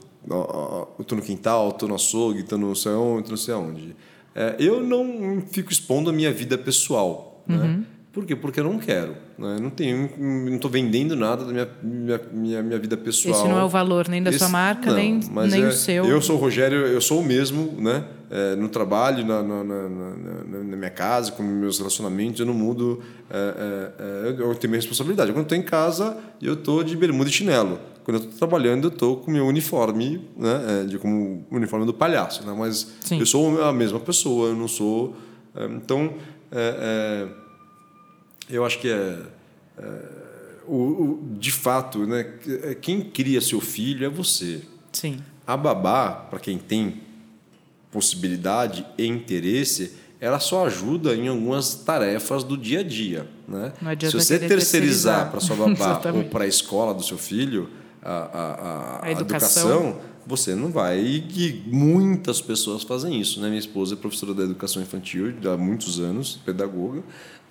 eu 0.99 1.05
tô 1.05 1.15
no 1.15 1.23
quintal, 1.23 1.73
tô 1.73 1.89
no 1.89 1.95
açougue, 1.95 2.43
tô 2.43 2.59
no 2.59 2.75
sei 2.77 2.93
onde, 2.93 3.31
não 3.31 3.37
sei 3.37 3.55
aonde. 3.55 3.97
É, 4.35 4.57
eu 4.59 4.83
não 4.83 5.43
fico 5.51 5.73
expondo 5.73 6.11
a 6.11 6.13
minha 6.13 6.33
vida 6.33 6.59
pessoal. 6.59 7.43
Né? 7.47 7.57
Uhum. 7.57 7.63
Né? 7.63 7.85
Por 8.17 8.25
quê? 8.25 8.35
Porque 8.35 8.61
eu 8.61 8.65
não 8.65 8.79
quero. 8.79 9.15
Né? 9.37 9.59
Não 9.61 9.69
tenho, 9.69 10.09
não 10.19 10.55
estou 10.55 10.71
vendendo 10.71 11.15
nada 11.15 11.45
da 11.45 11.53
minha, 11.53 11.69
minha, 11.83 12.21
minha, 12.33 12.63
minha, 12.63 12.79
vida 12.79 12.97
pessoal. 12.97 13.35
Esse 13.35 13.47
não 13.47 13.59
é 13.59 13.63
o 13.63 13.69
valor 13.69 14.09
nem 14.09 14.23
da 14.23 14.31
Esse, 14.31 14.39
sua 14.39 14.49
marca, 14.49 14.87
não, 14.87 14.97
nem, 14.97 15.21
nem 15.51 15.65
é, 15.65 15.69
o 15.69 15.73
seu. 15.73 16.07
Eu 16.07 16.23
sou 16.23 16.37
o 16.37 16.39
Rogério, 16.39 16.79
eu 16.79 17.01
sou 17.03 17.21
o 17.21 17.23
mesmo, 17.23 17.75
né? 17.79 18.05
É, 18.31 18.57
no 18.57 18.71
trabalho, 18.71 19.23
na, 19.23 19.43
na, 19.43 19.63
na, 19.63 19.89
na, 19.91 20.77
minha 20.79 20.89
casa, 20.89 21.31
com 21.31 21.43
meus 21.43 21.77
relacionamentos, 21.77 22.41
eu 22.41 22.47
não 22.47 22.55
mudo. 22.55 23.03
É, 23.29 23.93
é, 23.99 24.31
é 24.31 24.41
eu 24.41 24.55
tenho 24.55 24.71
minha 24.71 24.81
responsabilidade. 24.81 25.31
Quando 25.33 25.43
estou 25.43 25.59
em 25.59 25.63
casa, 25.63 26.17
eu 26.41 26.55
estou 26.55 26.83
de 26.83 26.97
bermuda 26.97 27.29
e 27.29 27.33
chinelo. 27.35 27.79
Quando 28.03 28.17
eu 28.17 28.25
estou 28.25 28.39
trabalhando, 28.39 28.85
eu 28.85 28.93
estou 28.93 29.19
com 29.19 29.31
meu 29.31 29.47
uniforme, 29.47 30.27
né? 30.35 30.81
É, 30.81 30.85
de 30.85 30.99
como 30.99 31.45
o 31.51 31.57
uniforme 31.57 31.85
do 31.85 31.93
palhaço, 31.93 32.47
né? 32.47 32.57
Mas 32.59 32.97
Sim. 32.99 33.21
eu 33.21 33.27
sou 33.27 33.63
a 33.63 33.75
mesma 33.75 34.01
pessoa, 34.01 34.49
eu 34.49 34.57
não 34.57 34.69
sou. 34.69 35.15
então 35.55 36.15
eu 38.49 38.65
acho 38.65 38.79
que 38.79 38.89
é, 38.89 39.19
é 39.79 40.27
o, 40.67 40.75
o, 40.75 41.37
de 41.39 41.53
fato, 41.53 42.07
né, 42.07 42.27
é, 42.63 42.75
quem 42.75 43.01
cria 43.01 43.41
seu 43.41 43.61
filho 43.61 44.05
é 44.05 44.09
você. 44.09 44.63
Sim. 44.93 45.19
A 45.47 45.57
babá, 45.57 46.11
para 46.11 46.41
quem 46.41 46.59
tem 46.59 47.03
possibilidade 47.91 48.85
e 48.99 49.07
interesse, 49.07 49.93
ela 50.21 50.41
só 50.41 50.67
ajuda 50.67 51.15
em 51.15 51.29
algumas 51.29 51.75
tarefas 51.75 52.43
do 52.43 52.57
dia 52.57 52.81
a 52.81 52.83
dia. 52.83 53.29
Né? 53.47 53.73
Se 54.01 54.13
você 54.13 54.39
terceirizar 54.39 55.31
para 55.31 55.41
sua 55.41 55.57
babá 55.57 56.01
ou 56.13 56.25
para 56.25 56.45
a 56.45 56.49
escola 56.49 56.93
do 56.93 57.03
seu 57.03 57.17
filho 57.17 57.71
a, 58.03 58.11
a, 58.11 58.53
a, 59.03 59.07
a 59.07 59.11
educação. 59.11 59.71
educação. 59.71 60.01
você 60.27 60.55
não 60.55 60.71
vai. 60.71 60.99
E 60.99 61.63
muitas 61.67 62.41
pessoas 62.41 62.83
fazem 62.83 63.21
isso. 63.21 63.41
Né? 63.41 63.49
Minha 63.49 63.61
esposa 63.61 63.95
é 63.95 63.97
professora 63.97 64.35
da 64.35 64.43
educação 64.43 64.83
infantil 64.83 65.33
há 65.45 65.57
muitos 65.57 66.01
anos, 66.01 66.41
pedagoga. 66.45 67.03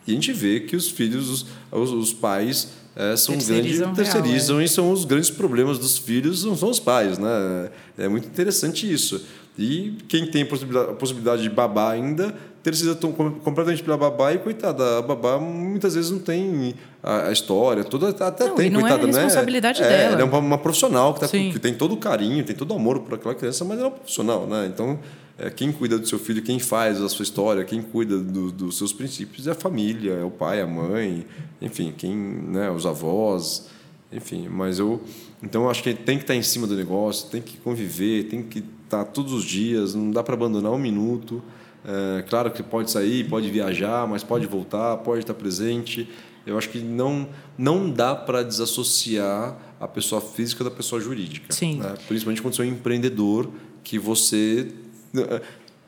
E 0.08 0.12
a 0.12 0.14
gente 0.16 0.32
vê 0.32 0.60
que 0.60 0.76
os 0.76 0.90
filhos, 0.90 1.30
os, 1.30 1.46
os, 1.72 1.92
os 1.92 2.14
pais 2.14 2.70
é, 2.96 3.16
são 3.18 3.36
terceirizam 3.36 3.94
grandes, 3.94 4.14
terceirizam 4.14 4.56
real, 4.56 4.62
é. 4.62 4.66
e 4.66 4.70
são 4.70 4.92
os 4.92 5.04
grandes 5.04 5.30
problemas 5.30 5.78
dos 5.78 5.98
filhos, 5.98 6.44
não 6.46 6.56
são 6.56 6.70
os 6.70 6.80
pais, 6.80 7.18
né? 7.18 7.70
É 7.98 8.08
muito 8.08 8.28
interessante 8.28 8.92
isso. 8.92 9.26
E 9.58 9.98
quem 10.08 10.26
tem 10.28 10.44
a 10.44 10.94
possibilidade, 10.94 11.42
de 11.42 11.50
babar 11.50 11.92
ainda 11.92 12.36
terceiriza 12.62 12.98
completamente 12.98 13.84
pela 13.84 13.96
babá 13.96 14.34
e 14.34 14.40
coitada, 14.40 14.98
a 14.98 15.02
babá 15.02 15.38
muitas 15.38 15.94
vezes 15.94 16.10
não 16.10 16.18
tem 16.18 16.74
a, 17.04 17.32
história 17.32 17.84
toda 17.84 18.10
até 18.10 18.48
não, 18.48 18.56
tem 18.56 18.72
não 18.72 18.82
coitada, 18.82 19.04
é 19.04 19.04
a 19.04 19.08
né? 19.08 19.24
responsabilidade 19.24 19.82
né? 19.82 19.88
dela. 19.88 20.02
É, 20.02 20.06
ela 20.14 20.22
é 20.22 20.24
uma, 20.24 20.40
uma 20.40 20.58
profissional 20.58 21.14
que, 21.14 21.20
tá, 21.20 21.28
que 21.28 21.60
tem 21.60 21.76
todo 21.76 21.94
o 21.94 21.98
carinho, 21.98 22.44
tem 22.44 22.56
todo 22.56 22.72
o 22.72 22.76
amor 22.76 23.02
por 23.02 23.14
aquela 23.14 23.36
criança, 23.36 23.64
mas 23.64 23.78
ela 23.78 23.88
é 23.88 23.92
uma 23.92 23.96
profissional, 23.98 24.48
né? 24.48 24.70
Então 24.74 25.00
é, 25.38 25.50
quem 25.50 25.72
cuida 25.72 25.98
do 26.00 26.08
seu 26.08 26.18
filho, 26.18 26.42
quem 26.42 26.60
faz 26.60 27.02
a 27.02 27.10
sua 27.10 27.24
história, 27.24 27.64
quem 27.66 27.82
cuida 27.82 28.18
do, 28.18 28.52
dos 28.52 28.78
seus 28.78 28.94
princípios 28.94 29.48
é 29.48 29.52
a 29.52 29.56
família, 29.56 30.14
é 30.14 30.24
o 30.24 30.32
pai, 30.32 30.62
a 30.62 30.68
mãe, 30.68 31.26
enfim, 31.62 31.94
quem, 31.96 32.16
né, 32.16 32.72
os 32.72 32.86
avós, 32.86 33.68
enfim. 34.12 34.48
Mas 34.48 34.80
eu, 34.80 35.02
então 35.44 35.64
eu 35.64 35.70
acho 35.70 35.84
que 35.84 35.94
tem 35.94 36.18
que 36.18 36.24
estar 36.24 36.36
em 36.36 36.42
cima 36.42 36.66
do 36.66 36.76
negócio, 36.76 37.30
tem 37.30 37.42
que 37.42 37.58
conviver, 37.58 38.24
tem 38.26 38.42
que 38.42 38.64
estar 38.86 39.04
todos 39.06 39.34
os 39.34 39.44
dias, 39.44 39.94
não 39.94 40.10
dá 40.10 40.24
para 40.24 40.36
abandonar 40.36 40.72
um 40.72 40.78
minuto. 40.78 41.44
É, 41.84 42.24
claro 42.24 42.50
que 42.50 42.64
pode 42.64 42.90
sair, 42.90 43.28
pode 43.28 43.50
viajar, 43.52 44.08
mas 44.08 44.24
pode 44.24 44.48
voltar, 44.48 44.98
pode 44.98 45.20
estar 45.20 45.34
presente. 45.34 46.10
Eu 46.48 46.58
acho 46.58 46.70
que 46.70 46.80
não 46.80 47.28
não 47.58 47.90
dá 47.90 48.16
para 48.16 48.42
desassociar 48.42 49.58
a 49.80 49.88
pessoa 49.88 50.22
física 50.22 50.64
da 50.64 50.72
pessoa 50.72 51.02
jurídica. 51.02 51.52
Sim. 51.52 51.80
Né? 51.80 51.94
Principalmente 52.08 52.42
quando 52.42 52.56
você 52.56 52.62
é 52.62 52.66
um 52.66 52.70
empreendedor, 52.70 53.50
que 53.84 54.00
você 54.00 54.72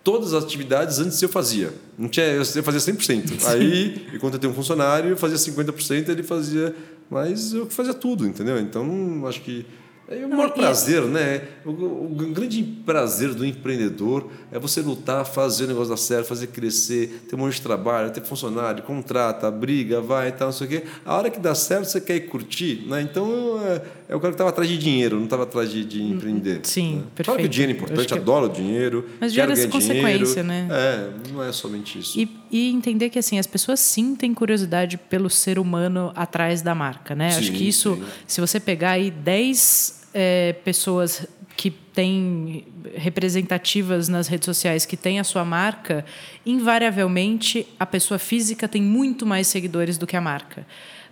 todas 0.04 0.34
as 0.34 0.44
atividades 0.44 0.99
antes 0.99 1.22
eu 1.22 1.28
fazia. 1.28 1.74
Não 1.98 2.08
tinha, 2.08 2.28
eu 2.28 2.45
fazia 2.64 2.94
100%. 2.94 3.02
Sim. 3.02 3.24
Aí, 3.48 4.08
enquanto 4.14 4.36
eu 4.36 4.40
tenho 4.40 4.54
um 4.54 4.56
funcionário, 4.56 5.10
eu 5.10 5.18
fazia 5.18 5.38
50%, 5.38 6.10
ele 6.10 6.24
fazia. 6.24 6.74
Mas 7.10 7.54
eu 7.54 7.70
fazia 7.70 7.94
tudo, 7.94 8.26
entendeu? 8.26 8.60
Então, 8.60 9.26
acho 9.28 9.41
que 9.41 9.66
é 10.10 10.26
o 10.26 10.30
maior 10.30 10.52
prazer, 10.52 11.02
né? 11.04 11.42
O, 11.66 11.70
o, 11.70 12.32
grande 12.34 12.64
prazer 12.64 13.34
do 13.34 13.46
empreendedor 13.46 14.30
é 14.50 14.58
você 14.58 14.80
lutar, 14.80 15.26
fazer 15.26 15.66
o 15.66 15.68
negócio 15.68 15.90
dar 15.90 15.98
certo, 15.98 16.28
fazer 16.28 16.48
crescer, 16.48 17.26
ter 17.28 17.36
um 17.36 17.40
monte 17.40 17.56
de 17.56 17.62
trabalho, 17.62 18.10
ter 18.10 18.24
funcionário, 18.24 18.84
contrata, 18.84 19.52
briga, 19.52 20.00
vai 20.00 20.30
e 20.30 20.32
tal, 20.32 20.48
não 20.48 20.54
sei 20.54 20.68
o 20.68 20.70
quê. 20.70 20.84
A 21.06 21.18
hora 21.18 21.30
que 21.30 21.40
dá 21.40 21.54
certo, 21.54 21.86
você 21.86 22.00
quer 22.00 22.16
ir 22.16 22.22
curtir, 22.22 22.86
né? 22.88 23.02
Então, 23.02 23.60
é, 23.62 23.82
é 24.08 24.16
o 24.16 24.20
cara 24.22 24.32
que 24.32 24.36
estava 24.36 24.50
atrás 24.50 24.70
de 24.70 24.78
dinheiro, 24.78 25.18
não 25.18 25.26
estava 25.26 25.44
atrás 25.44 25.70
de, 25.70 25.84
de, 25.84 26.02
empreender. 26.02 26.62
Sim, 26.64 26.98
né? 26.98 27.04
perfeito. 27.14 27.26
Claro 27.26 27.40
que 27.42 27.46
o 27.46 27.50
dinheiro 27.50 27.74
é 27.74 27.76
importante, 27.76 28.08
que... 28.08 28.20
adoro 28.20 28.46
o 28.46 28.50
dinheiro. 28.50 29.10
Mas 29.20 29.34
dinheiro 29.34 29.52
é 29.52 29.68
consequência, 29.68 30.42
dinheiro. 30.42 30.48
né? 30.48 30.68
É, 30.72 31.10
não 31.34 31.44
é 31.44 31.52
somente 31.52 32.00
isso. 32.00 32.18
E, 32.18 32.30
e, 32.50 32.70
entender 32.70 33.10
que 33.10 33.20
assim 33.20 33.38
as 33.38 33.48
pessoas 33.48 33.82
sim 33.82 34.16
têm 34.16 34.34
curiosidade 34.34 34.96
pelo 34.98 35.30
ser 35.30 35.60
humano 35.60 36.14
atrás 36.16 36.62
da 36.62 36.74
marca, 36.74 37.14
né? 37.14 37.32
Sim, 37.32 37.40
Acho 37.40 37.52
que 37.52 37.68
isso, 37.68 37.96
sim. 37.96 38.04
se 38.26 38.40
você 38.40 38.58
pegar 38.58 38.92
aí 38.92 39.12
10 39.12 39.97
é, 40.19 40.53
pessoas 40.64 41.27
que 41.56 41.69
têm 41.69 42.65
representativas 42.95 44.10
nas 44.10 44.27
redes 44.27 44.45
sociais 44.45 44.84
que 44.84 44.98
têm 44.98 45.19
a 45.19 45.23
sua 45.23 45.45
marca, 45.45 46.03
invariavelmente 46.44 47.68
a 47.80 47.85
pessoa 47.85 48.18
física 48.18 48.68
tem 48.68 48.81
muito 48.81 49.27
mais 49.27 49.45
seguidores 49.45 49.95
do 49.95 50.07
que 50.07 50.15
a 50.15 50.22
marca. 50.22 50.65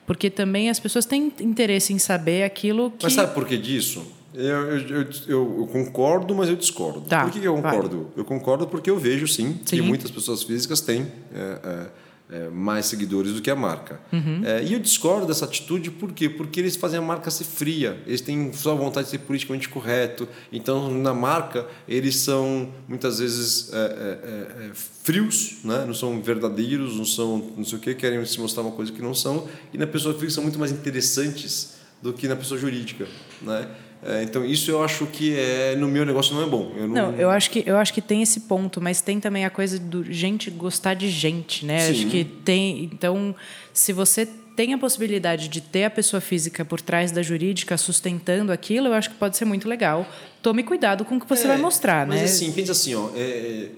Porque 0.07 0.29
também 0.29 0.71
as 0.71 0.79
pessoas 0.79 1.05
têm 1.05 1.31
interesse 1.39 1.93
em 1.93 1.99
saber 1.99 2.43
aquilo 2.43 2.91
que. 2.91 3.03
Mas 3.03 3.13
sabe 3.13 3.33
por 3.33 3.45
que 3.45 3.57
disso? 3.57 4.11
Eu, 4.33 4.43
eu, 4.43 4.81
eu, 4.87 5.07
eu 5.27 5.69
concordo, 5.71 6.33
mas 6.33 6.49
eu 6.49 6.55
discordo. 6.55 7.01
Tá, 7.01 7.23
por 7.23 7.31
que 7.31 7.45
eu 7.45 7.55
concordo? 7.55 7.97
Vai. 8.03 8.11
Eu 8.17 8.25
concordo 8.25 8.67
porque 8.67 8.89
eu 8.89 8.97
vejo, 8.97 9.27
sim, 9.27 9.59
sim. 9.65 9.77
que 9.77 9.81
muitas 9.81 10.11
pessoas 10.11 10.43
físicas 10.43 10.81
têm. 10.81 11.07
É, 11.33 11.59
é, 11.63 11.87
é, 12.29 12.49
mais 12.49 12.87
seguidores 12.87 13.33
do 13.33 13.41
que 13.41 13.51
a 13.51 13.55
marca. 13.55 13.99
Uhum. 14.11 14.41
É, 14.43 14.63
e 14.63 14.73
eu 14.73 14.79
discordo 14.79 15.27
dessa 15.27 15.45
atitude 15.45 15.91
por 15.91 16.11
quê? 16.11 16.27
Porque 16.27 16.59
eles 16.59 16.75
fazem 16.75 16.97
a 16.99 17.01
marca 17.01 17.29
ser 17.29 17.43
fria, 17.43 18.01
eles 18.05 18.21
têm 18.21 18.51
só 18.53 18.75
vontade 18.75 19.05
de 19.05 19.11
ser 19.11 19.19
politicamente 19.19 19.69
correto. 19.69 20.27
Então, 20.51 20.91
na 20.91 21.13
marca, 21.13 21.67
eles 21.87 22.15
são 22.17 22.73
muitas 22.87 23.19
vezes 23.19 23.71
é, 23.73 23.77
é, 23.77 23.83
é, 23.83 24.67
é 24.67 24.71
frios, 24.73 25.57
né? 25.63 25.85
não 25.85 25.93
são 25.93 26.21
verdadeiros, 26.21 26.95
não 26.95 27.05
são 27.05 27.51
não 27.55 27.63
sei 27.63 27.77
o 27.77 27.81
que, 27.81 27.93
querem 27.93 28.23
se 28.25 28.39
mostrar 28.39 28.63
uma 28.63 28.71
coisa 28.71 28.91
que 28.91 29.01
não 29.01 29.13
são. 29.13 29.47
E 29.71 29.77
na 29.77 29.85
pessoa 29.85 30.13
física 30.13 30.31
são 30.31 30.43
muito 30.43 30.57
mais 30.57 30.71
interessantes 30.71 31.75
do 32.01 32.11
que 32.11 32.27
na 32.27 32.35
pessoa 32.35 32.59
jurídica. 32.59 33.07
Né? 33.41 33.67
É, 34.05 34.21
então 34.21 34.45
isso 34.45 34.69
eu 34.69 34.83
acho 34.83 35.07
que 35.07 35.35
é 35.35 35.75
no 35.75 35.87
meu 35.87 36.05
negócio 36.05 36.35
não 36.35 36.43
é 36.43 36.45
bom. 36.45 36.71
Eu 36.77 36.87
não... 36.87 37.11
não, 37.11 37.19
eu 37.19 37.31
acho 37.31 37.49
que 37.49 37.63
eu 37.65 37.75
acho 37.75 37.91
que 37.91 38.01
tem 38.01 38.21
esse 38.21 38.41
ponto, 38.41 38.79
mas 38.79 39.01
tem 39.01 39.19
também 39.19 39.45
a 39.45 39.49
coisa 39.49 39.79
do 39.79 40.03
gente 40.03 40.51
gostar 40.51 40.93
de 40.93 41.09
gente, 41.09 41.65
né? 41.65 41.79
Sim. 41.79 41.91
Acho 41.91 42.07
que 42.07 42.23
tem. 42.23 42.83
Então, 42.83 43.35
se 43.73 43.91
você 43.91 44.27
tem 44.55 44.75
a 44.75 44.77
possibilidade 44.77 45.47
de 45.47 45.59
ter 45.59 45.85
a 45.85 45.89
pessoa 45.89 46.21
física 46.21 46.63
por 46.63 46.79
trás 46.79 47.11
da 47.11 47.23
jurídica 47.23 47.75
sustentando 47.77 48.51
aquilo, 48.51 48.87
eu 48.87 48.93
acho 48.93 49.09
que 49.09 49.15
pode 49.15 49.35
ser 49.37 49.45
muito 49.45 49.67
legal. 49.67 50.07
Tome 50.41 50.61
cuidado 50.61 51.03
com 51.03 51.17
o 51.17 51.19
que 51.19 51.27
você 51.27 51.45
é, 51.45 51.47
vai 51.47 51.57
mostrar, 51.57 52.05
mas 52.05 52.15
né? 52.15 52.21
Mas 52.21 52.35
assim, 52.35 52.51
pensa 52.51 52.73
assim, 52.73 52.93
ó, 52.93 53.09
é, 53.15 53.69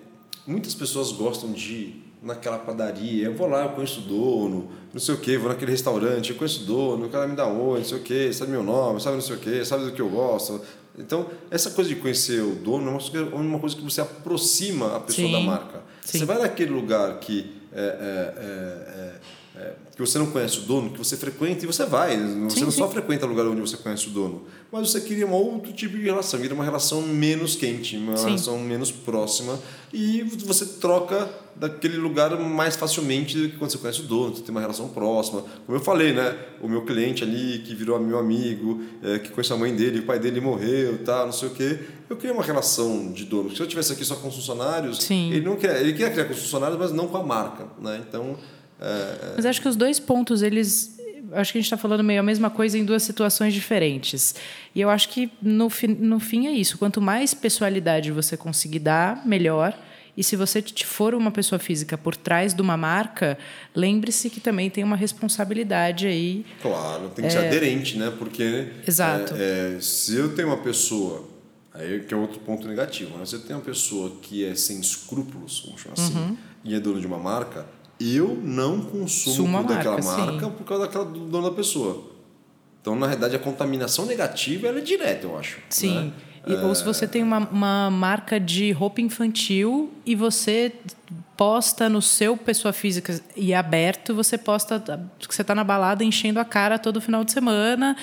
muitas 0.45 0.75
pessoas 0.75 1.13
gostam 1.13 1.53
de 1.53 1.95
naquela 2.21 2.57
padaria, 2.57 3.25
eu 3.25 3.35
vou 3.35 3.47
lá, 3.47 3.63
eu 3.63 3.69
conheço 3.69 3.99
o 3.99 4.03
dono, 4.03 4.69
não 4.93 4.99
sei 4.99 5.15
o 5.15 5.17
quê, 5.19 5.37
vou 5.37 5.49
naquele 5.49 5.71
restaurante, 5.71 6.31
eu 6.31 6.35
conheço 6.35 6.63
o 6.63 6.65
dono, 6.65 7.05
o 7.05 7.09
cara 7.09 7.27
me 7.27 7.35
dá 7.35 7.45
oi, 7.47 7.79
não 7.79 7.85
sei 7.85 7.97
o 7.97 8.01
quê, 8.01 8.33
sabe 8.33 8.51
meu 8.51 8.63
nome, 8.63 8.99
sabe 8.99 9.15
não 9.15 9.21
sei 9.21 9.35
o 9.35 9.39
quê, 9.39 9.63
sabe 9.63 9.85
do 9.85 9.91
que 9.91 10.01
eu 10.01 10.09
gosto. 10.09 10.61
Então, 10.97 11.27
essa 11.51 11.71
coisa 11.71 11.89
de 11.89 11.95
conhecer 11.95 12.41
o 12.41 12.55
dono 12.55 12.99
é 13.13 13.35
uma 13.35 13.59
coisa 13.59 13.75
que 13.75 13.83
você 13.83 14.01
aproxima 14.01 14.95
a 14.95 14.99
pessoa 14.99 15.27
Sim. 15.27 15.33
da 15.33 15.39
marca. 15.39 15.81
Sim. 16.01 16.19
Você 16.19 16.25
vai 16.25 16.39
naquele 16.39 16.71
lugar 16.71 17.19
que 17.19 17.55
é, 17.71 17.79
é, 17.79 18.33
é, 18.43 19.59
é, 19.59 19.73
que 19.95 19.99
você 19.99 20.17
não 20.17 20.31
conhece 20.31 20.59
o 20.59 20.61
dono, 20.61 20.89
que 20.89 20.97
você 20.97 21.15
frequenta 21.15 21.63
e 21.63 21.67
você 21.67 21.85
vai. 21.85 22.17
Você 22.17 22.55
sim, 22.55 22.63
não 22.63 22.71
sim. 22.71 22.77
só 22.77 22.89
frequenta 22.89 23.27
o 23.27 23.29
lugar 23.29 23.45
onde 23.45 23.61
você 23.61 23.77
conhece 23.77 24.07
o 24.07 24.11
dono, 24.11 24.45
mas 24.71 24.89
você 24.89 25.01
queria 25.01 25.27
um 25.27 25.33
outro 25.33 25.71
tipo 25.73 25.95
de 25.97 26.03
relação, 26.03 26.39
queria 26.39 26.55
uma 26.55 26.63
relação 26.63 27.01
menos 27.03 27.55
quente, 27.55 27.97
uma 27.97 28.17
sim. 28.17 28.25
relação 28.25 28.57
menos 28.59 28.91
próxima 28.91 29.59
e 29.93 30.23
você 30.23 30.65
troca 30.65 31.29
daquele 31.59 31.97
lugar 31.97 32.37
mais 32.39 32.75
facilmente 32.75 33.37
do 33.37 33.49
que 33.49 33.57
quando 33.57 33.71
você 33.71 33.77
conhece 33.77 34.01
o 34.01 34.03
dono, 34.03 34.35
você 34.35 34.41
tem 34.41 34.51
uma 34.51 34.61
relação 34.61 34.89
próxima. 34.89 35.43
Como 35.65 35.77
eu 35.77 35.81
falei, 35.81 36.13
né? 36.13 36.35
O 36.61 36.67
meu 36.67 36.85
cliente 36.85 37.23
ali 37.23 37.59
que 37.59 37.73
virou 37.73 37.99
meu 37.99 38.19
amigo, 38.19 38.81
é, 39.03 39.19
que 39.19 39.29
conhece 39.29 39.51
a 39.53 39.57
mãe 39.57 39.75
dele, 39.75 39.99
o 39.99 40.03
pai 40.03 40.19
dele 40.19 40.39
morreu, 40.39 41.03
tá, 41.03 41.25
não 41.25 41.31
sei 41.31 41.47
o 41.47 41.51
quê. 41.51 41.79
Eu 42.09 42.15
criei 42.15 42.33
uma 42.33 42.43
relação 42.43 43.11
de 43.11 43.25
dono. 43.25 43.53
Se 43.55 43.61
eu 43.61 43.67
tivesse 43.67 43.93
aqui 43.93 44.05
só 44.05 44.15
com 44.15 44.27
os 44.27 44.35
funcionários, 44.35 44.99
Sim. 44.99 45.31
ele 45.31 45.45
não 45.45 45.55
quer, 45.55 45.81
ele 45.81 45.93
queria 45.93 46.11
criar 46.11 46.25
com 46.25 46.33
os 46.33 46.39
funcionários, 46.39 46.79
mas 46.79 46.91
não 46.91 47.07
com 47.07 47.17
a 47.17 47.23
marca, 47.23 47.67
né? 47.81 48.01
Então, 48.07 48.37
é, 48.79 49.33
Mas 49.35 49.45
acho 49.45 49.61
que 49.61 49.67
os 49.67 49.75
dois 49.75 49.99
pontos, 49.99 50.41
eles. 50.41 50.95
Acho 51.31 51.51
que 51.51 51.57
a 51.57 51.61
gente 51.61 51.65
está 51.65 51.77
falando 51.77 52.03
meio 52.03 52.21
a 52.21 52.23
mesma 52.23 52.49
coisa 52.49 52.77
em 52.77 52.85
duas 52.85 53.03
situações 53.03 53.53
diferentes. 53.53 54.35
E 54.73 54.79
eu 54.79 54.89
acho 54.89 55.09
que 55.09 55.29
no, 55.41 55.69
fi, 55.69 55.87
no 55.87 56.19
fim 56.19 56.47
é 56.47 56.51
isso. 56.51 56.77
Quanto 56.77 57.01
mais 57.01 57.33
pessoalidade 57.33 58.11
você 58.11 58.37
conseguir 58.37 58.79
dar, 58.79 59.25
melhor. 59.25 59.77
E 60.17 60.23
se 60.23 60.35
você 60.35 60.63
for 60.83 61.13
uma 61.13 61.29
pessoa 61.29 61.59
física 61.59 61.95
por 61.95 62.15
trás 62.15 62.51
de 62.51 62.61
uma 62.61 62.75
marca, 62.75 63.37
lembre-se 63.75 64.31
que 64.31 64.39
também 64.39 64.67
tem 64.67 64.83
uma 64.83 64.95
responsabilidade 64.95 66.07
aí. 66.07 66.43
Claro, 66.59 67.09
tem 67.09 67.25
que 67.25 67.31
ser 67.31 67.45
aderente, 67.45 67.99
né? 67.99 68.11
Porque 68.17 68.69
Exato. 68.87 69.35
é, 69.35 69.75
é, 69.75 69.79
se 69.79 70.15
eu 70.15 70.35
tenho 70.35 70.47
uma 70.47 70.57
pessoa, 70.57 71.23
aí 71.71 71.99
que 71.99 72.11
é 72.15 72.17
outro 72.17 72.39
ponto 72.39 72.67
negativo, 72.67 73.15
né? 73.15 73.25
Se 73.27 73.35
eu 73.35 73.41
tenho 73.41 73.59
uma 73.59 73.65
pessoa 73.65 74.17
que 74.19 74.43
é 74.43 74.55
sem 74.55 74.79
escrúpulos, 74.79 75.61
vamos 75.63 75.81
chamar 75.81 75.93
assim, 75.93 76.37
e 76.63 76.73
é 76.73 76.79
dono 76.79 76.99
de 76.99 77.05
uma 77.05 77.19
marca, 77.19 77.67
eu 77.99 78.39
não 78.43 78.81
consumo 78.81 79.63
daquela 79.63 80.01
marca, 80.01 80.49
por 80.49 80.65
causa 80.65 80.85
daquela 80.85 81.05
do 81.05 81.27
dono 81.27 81.47
da 81.47 81.55
pessoa. 81.55 82.17
Então, 82.81 82.95
na 82.95 83.05
realidade, 83.05 83.35
a 83.35 83.39
contaminação 83.39 84.05
negativa 84.05 84.67
ela 84.67 84.79
é 84.79 84.81
direta, 84.81 85.27
eu 85.27 85.37
acho. 85.37 85.59
Sim. 85.69 85.93
né? 85.93 86.13
E- 86.47 86.55
Ou 86.65 86.73
se 86.75 86.83
você 86.83 87.07
tem 87.07 87.21
uma, 87.23 87.39
uma 87.51 87.91
marca 87.91 88.39
de 88.39 88.71
roupa 88.71 89.01
infantil 89.01 89.91
e 90.05 90.15
você 90.15 90.71
posta 91.35 91.87
no 91.87 92.01
seu 92.01 92.35
pessoa 92.35 92.73
física 92.73 93.19
e 93.35 93.53
aberto, 93.53 94.13
você 94.15 94.37
posta 94.37 94.79
que 95.19 95.33
você 95.33 95.41
está 95.41 95.53
na 95.53 95.63
balada 95.63 96.03
enchendo 96.03 96.39
a 96.39 96.45
cara 96.45 96.79
todo 96.79 96.99
final 96.99 97.23
de 97.23 97.31
semana, 97.31 97.95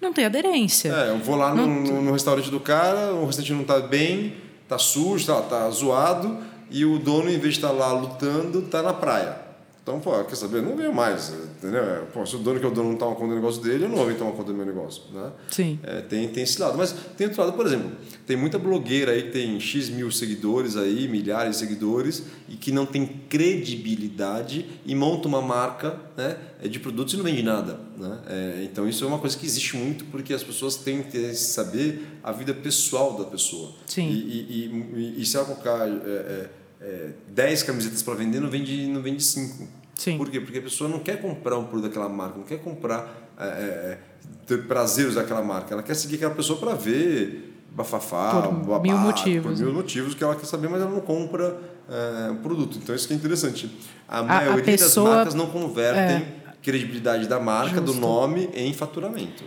não 0.00 0.12
tem 0.12 0.24
aderência. 0.24 0.88
É, 0.92 1.10
eu 1.10 1.18
vou 1.18 1.36
lá 1.36 1.54
no, 1.54 1.66
no- 1.66 2.02
no 2.02 2.12
restaurante 2.12 2.50
do 2.50 2.58
cara, 2.58 3.12
o 3.14 3.24
restaurante 3.26 3.52
não 3.52 3.64
tá 3.64 3.78
bem, 3.78 4.34
tá 4.68 4.78
sujo, 4.78 5.26
tá, 5.26 5.40
tá 5.42 5.70
zoado, 5.70 6.38
e 6.70 6.84
o 6.84 6.98
dono, 6.98 7.28
em 7.28 7.38
vez 7.38 7.54
de 7.54 7.60
estar 7.60 7.70
lá 7.70 7.92
lutando, 7.92 8.62
tá 8.62 8.82
na 8.82 8.92
praia. 8.92 9.36
Então, 9.82 9.98
pô, 9.98 10.12
quer 10.22 10.36
saber? 10.36 10.62
Não 10.62 10.76
venho 10.76 10.94
mais, 10.94 11.34
entendeu? 11.58 11.82
É, 11.82 11.96
Pô, 12.12 12.24
se 12.24 12.36
o 12.36 12.38
dono 12.38 12.60
que 12.60 12.64
é 12.64 12.68
o 12.68 12.70
dono 12.70 12.90
não 12.90 12.96
toma 12.96 13.16
conta 13.16 13.30
do 13.30 13.34
negócio 13.34 13.60
dele, 13.60 13.84
eu 13.84 13.88
não 13.88 13.96
vou 13.96 14.14
tomar 14.14 14.30
conta 14.30 14.52
do 14.52 14.54
meu 14.54 14.64
negócio, 14.64 15.02
né? 15.12 15.32
Sim. 15.50 15.76
É, 15.82 16.00
tem, 16.00 16.28
tem 16.28 16.44
esse 16.44 16.60
lado. 16.60 16.78
Mas 16.78 16.94
tem 17.16 17.26
outro 17.26 17.42
lado, 17.42 17.54
por 17.54 17.66
exemplo, 17.66 17.90
tem 18.24 18.36
muita 18.36 18.60
blogueira 18.60 19.10
aí 19.10 19.24
que 19.24 19.30
tem 19.30 19.58
X 19.58 19.88
mil 19.88 20.12
seguidores 20.12 20.76
aí, 20.76 21.08
milhares 21.08 21.54
de 21.54 21.66
seguidores, 21.66 22.22
e 22.48 22.54
que 22.54 22.70
não 22.70 22.86
tem 22.86 23.04
credibilidade 23.28 24.66
e 24.86 24.94
monta 24.94 25.26
uma 25.26 25.42
marca 25.42 25.98
né, 26.16 26.36
é, 26.62 26.68
de 26.68 26.78
produtos 26.78 27.14
e 27.14 27.16
não 27.16 27.24
vende 27.24 27.42
nada. 27.42 27.80
Né? 27.98 28.20
É, 28.28 28.60
então 28.62 28.88
isso 28.88 29.02
é 29.02 29.08
uma 29.08 29.18
coisa 29.18 29.36
que 29.36 29.44
existe 29.44 29.76
muito 29.76 30.04
porque 30.04 30.32
as 30.32 30.44
pessoas 30.44 30.76
têm 30.76 31.02
que 31.02 31.34
saber 31.34 32.06
a 32.22 32.30
vida 32.30 32.54
pessoal 32.54 33.18
da 33.18 33.24
pessoa. 33.24 33.72
Sim. 33.86 34.08
E, 34.08 34.12
e, 34.14 35.16
e, 35.16 35.22
e 35.22 35.26
se 35.26 35.36
ela 35.36 35.44
colocar 35.44 35.88
é, 35.88 36.48
é, 36.82 36.86
é, 36.86 37.10
10 37.28 37.62
camisetas 37.62 38.02
para 38.02 38.14
vender, 38.14 38.40
não 38.40 38.50
vende, 38.50 38.86
não 38.88 39.00
vende 39.00 39.22
5. 39.22 39.68
Sim. 39.94 40.18
Por 40.18 40.28
quê? 40.30 40.40
Porque 40.40 40.58
a 40.58 40.62
pessoa 40.62 40.88
não 40.90 40.98
quer 40.98 41.20
comprar 41.20 41.56
um 41.58 41.64
produto 41.64 41.88
daquela 41.88 42.08
marca, 42.08 42.38
não 42.38 42.44
quer 42.44 42.58
comprar, 42.58 43.30
é, 43.38 43.44
é, 43.44 43.98
ter 44.46 44.66
prazeres 44.66 45.14
daquela 45.14 45.42
marca. 45.42 45.74
Ela 45.74 45.82
quer 45.82 45.94
seguir 45.94 46.16
aquela 46.16 46.34
pessoa 46.34 46.58
para 46.58 46.74
ver 46.74 47.50
bafafá, 47.70 48.42
Por 48.42 48.52
babado, 48.52 48.82
mil 48.82 48.96
motivos, 48.98 49.58
Por 49.58 49.64
mil 49.64 49.74
motivos 49.74 50.14
que 50.14 50.22
ela 50.24 50.34
quer 50.34 50.46
saber, 50.46 50.68
mas 50.68 50.80
ela 50.82 50.90
não 50.90 51.00
compra 51.00 51.56
é, 51.88 52.30
o 52.30 52.36
produto. 52.36 52.78
Então 52.82 52.94
isso 52.94 53.06
que 53.06 53.14
é 53.14 53.16
interessante. 53.16 53.70
A, 54.08 54.18
a 54.18 54.22
maioria 54.22 54.64
pessoa- 54.64 55.06
das 55.08 55.16
marcas 55.16 55.34
não 55.34 55.46
convertem 55.46 56.26
credibilidade 56.62 57.26
da 57.26 57.40
marca, 57.40 57.80
do 57.80 57.88
Justo. 57.88 58.00
nome 58.00 58.48
em 58.54 58.72
faturamento. 58.72 59.44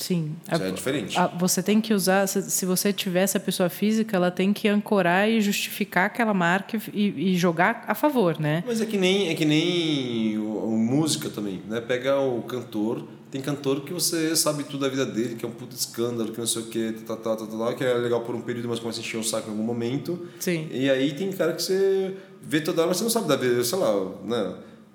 Sim. 0.00 0.34
Isso 0.50 0.62
é 0.62 0.70
diferente. 0.70 1.18
a- 1.18 1.26
você 1.26 1.62
tem 1.62 1.80
que 1.80 1.92
usar, 1.94 2.26
se, 2.26 2.42
se 2.50 2.64
você 2.66 2.92
tiver 2.92 3.20
essa 3.22 3.38
pessoa 3.38 3.68
física, 3.68 4.16
ela 4.16 4.30
tem 4.30 4.52
que 4.52 4.66
ancorar 4.66 5.28
e 5.28 5.40
justificar 5.40 6.06
aquela 6.06 6.32
marca 6.34 6.80
e, 6.92 7.32
e 7.32 7.36
jogar 7.36 7.84
a 7.86 7.94
favor, 7.94 8.40
né? 8.40 8.64
Mas 8.66 8.80
é 8.80 8.86
que 8.86 8.96
nem, 8.96 9.28
é 9.28 9.34
que 9.34 9.44
nem 9.44 10.38
o, 10.38 10.64
o 10.64 10.78
música 10.78 11.28
também, 11.28 11.62
né? 11.68 11.80
Pega 11.80 12.18
o 12.18 12.42
cantor, 12.42 13.06
tem 13.30 13.40
cantor 13.40 13.82
que 13.82 13.92
você 13.92 14.34
sabe 14.34 14.64
tudo 14.64 14.78
da 14.80 14.88
vida 14.88 15.04
dele, 15.06 15.34
que 15.36 15.44
é 15.44 15.48
um 15.48 15.52
puto 15.52 15.76
escândalo, 15.76 16.32
que 16.32 16.38
não 16.38 16.46
sei 16.46 16.62
o 16.62 16.66
que, 16.66 16.92
tá, 17.06 17.14
tá, 17.16 17.36
tá, 17.36 17.46
tá, 17.46 17.56
tá, 17.66 17.74
que 17.74 17.84
é 17.84 17.92
legal 17.94 18.22
por 18.22 18.34
um 18.34 18.40
período, 18.40 18.68
mas 18.68 18.80
começa 18.80 18.98
a 18.98 19.02
encher 19.02 19.18
o 19.18 19.22
saco 19.22 19.48
em 19.48 19.50
algum 19.52 19.62
momento. 19.62 20.26
Sim. 20.40 20.66
E 20.72 20.88
aí 20.90 21.12
tem 21.12 21.30
cara 21.30 21.52
que 21.52 21.62
você 21.62 22.16
vê 22.42 22.60
toda 22.60 22.80
hora, 22.80 22.88
mas 22.88 22.96
você 22.96 23.04
não 23.04 23.10
sabe 23.10 23.28
da 23.28 23.36
vida, 23.36 23.62
sei 23.62 23.78
lá, 23.78 23.92
né? 24.24 24.54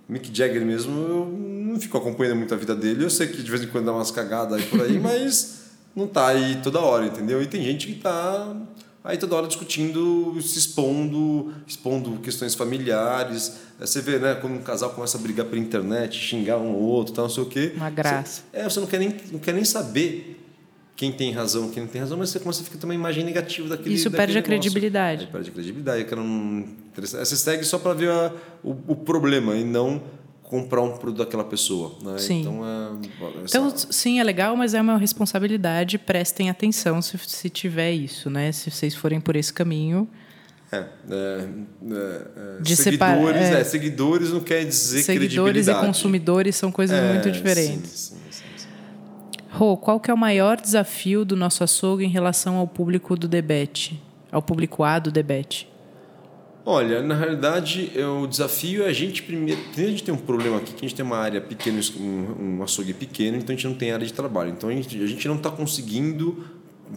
Mick 0.10 0.30
Jagger 0.36 0.66
mesmo, 0.66 0.92
eu 1.00 1.26
não 1.76 1.82
fico 1.82 1.98
acompanhando 1.98 2.38
muito 2.38 2.54
a 2.54 2.58
vida 2.58 2.76
dele, 2.76 3.04
eu 3.04 3.10
sei 3.10 3.28
que 3.28 3.42
de 3.44 3.50
vez 3.50 3.62
em 3.64 3.68
quando 3.68 3.86
dá 3.86 3.94
umas 3.94 4.12
cagadas 4.12 4.60
aí 4.60 4.66
por 4.68 4.82
aí, 4.82 4.98
mas 5.00 5.62
não 5.96 6.08
tá 6.08 6.28
aí 6.28 6.60
toda 6.64 6.80
hora, 6.80 7.06
entendeu? 7.06 7.42
E 7.42 7.48
tem 7.48 7.62
gente 7.64 7.88
que 7.88 7.96
tá 7.96 8.56
aí 9.04 9.18
toda 9.18 9.36
hora 9.36 9.48
discutindo, 9.48 10.36
se 10.42 10.58
expondo, 10.58 11.54
expondo 11.68 12.18
questões 12.22 12.56
familiares. 12.56 13.54
Aí 13.80 13.86
Você 13.88 14.02
vê, 14.02 14.18
né, 14.18 14.36
quando 14.36 14.54
um 14.54 14.62
casal 14.62 14.90
começa 14.92 15.18
a 15.18 15.22
brigar 15.22 15.46
pela 15.46 15.62
internet, 15.62 16.18
xingar 16.18 16.58
um 16.58 16.74
ou 16.74 16.82
outro, 16.82 17.14
tal, 17.14 17.26
não 17.26 17.30
sei 17.30 17.44
o 17.44 17.46
quê. 17.46 17.74
Uma 17.76 17.90
graça. 17.90 18.42
Você, 18.52 18.58
é, 18.60 18.64
você 18.64 18.80
não 18.80 18.88
quer, 18.88 19.00
nem, 19.00 19.16
não 19.32 19.40
quer 19.40 19.54
nem 19.54 19.64
saber 19.64 20.42
quem 20.96 21.12
tem 21.12 21.32
razão, 21.34 21.70
quem 21.70 21.84
não 21.84 21.90
tem 21.90 22.00
razão, 22.02 22.18
mas 22.18 22.30
você 22.30 22.40
começa 22.40 22.62
a 22.62 22.64
ficar 22.64 22.78
também 22.78 22.98
uma 22.98 23.04
imagem 23.04 23.24
negativa 23.26 23.68
daquele 23.68 23.96
Isso 23.96 24.10
daquele 24.10 24.18
perde 24.18 24.32
a 24.32 24.42
negócio. 24.42 24.60
credibilidade. 24.62 25.26
Aí 25.26 25.32
perde 25.32 25.50
a 25.50 25.54
credibilidade. 25.54 26.06
Que 26.06 26.16
não, 26.16 26.66
você 26.96 27.36
segue 27.36 27.64
só 27.66 27.78
para 27.78 27.94
ver 27.94 28.10
a- 28.10 28.32
o, 28.64 28.72
o 28.88 28.96
problema 28.96 29.56
e 29.56 29.64
não 29.66 30.02
comprar 30.50 30.82
um 30.82 30.92
produto 30.98 31.18
daquela 31.26 31.44
pessoa. 31.44 31.94
Né? 32.04 32.18
Sim. 32.18 32.42
Então, 32.42 32.62
é, 32.66 33.08
Então, 33.48 33.68
essa- 33.68 33.92
sim, 33.92 34.20
é 34.20 34.24
legal, 34.24 34.56
mas 34.56 34.74
é 34.74 34.82
uma 34.82 34.98
responsabilidade. 34.98 35.98
Prestem 35.98 36.50
atenção 36.50 37.02
se, 37.02 37.18
se 37.18 37.50
tiver 37.50 37.92
isso, 37.92 38.30
né? 38.30 38.52
Se 38.52 38.70
vocês 38.70 38.94
forem 38.96 39.20
por 39.20 39.36
esse 39.36 39.52
caminho. 39.52 40.08
É, 40.72 40.78
é, 40.78 40.84
é, 41.12 41.48
é, 42.60 42.62
De 42.62 42.76
seguidores, 42.76 43.24
separa- 43.44 43.58
é. 43.58 43.62
é, 43.62 43.64
seguidores 43.64 44.32
não 44.32 44.40
quer 44.42 44.66
dizer 44.66 45.04
Seguidores 45.04 45.68
e 45.68 45.74
consumidores 45.76 46.56
são 46.56 46.72
coisas 46.72 46.98
É, 46.98 47.14
muito 47.14 47.32
diferentes. 47.32 47.92
sim, 47.92 48.16
sim, 48.32 48.42
sim. 48.58 48.68
Rô, 49.52 49.78
qual 49.78 50.00
que 50.00 50.10
é 50.12 50.14
o 50.14 50.18
maior 50.18 50.60
desafio 50.60 51.24
do 51.24 51.36
nosso 51.36 51.64
açougue 51.64 52.04
em 52.04 52.10
relação 52.10 52.58
ao 52.58 52.68
público 52.68 53.16
do 53.16 53.28
debete? 53.28 54.02
Ao 54.32 54.42
público 54.42 54.84
A 54.84 55.00
do 55.00 55.12
debete? 55.12 55.70
Olha, 56.66 57.04
na 57.04 57.14
realidade, 57.14 57.92
é, 57.96 58.06
o 58.06 58.26
desafio 58.26 58.84
é 58.84 58.88
a 58.88 58.94
gente 58.94 59.22
primeiro. 59.22 59.62
A 59.78 59.82
gente 59.82 60.04
tem 60.04 60.12
um 60.12 60.18
problema 60.18 60.58
aqui, 60.58 60.74
que 60.74 60.84
a 60.84 60.88
gente 60.90 60.96
tem 60.96 61.06
uma 61.06 61.18
área 61.18 61.40
pequena, 61.40 61.80
um, 62.00 62.58
um 62.58 62.64
açougue 62.64 62.94
pequeno, 62.94 63.38
então 63.38 63.54
a 63.54 63.56
gente 63.56 63.68
não 63.68 63.76
tem 63.76 63.92
área 63.92 64.06
de 64.06 64.12
trabalho. 64.12 64.50
Então 64.50 64.70
a 64.70 64.74
gente, 64.74 65.02
a 65.02 65.06
gente 65.06 65.28
não 65.28 65.36
está 65.36 65.52
conseguindo 65.52 66.44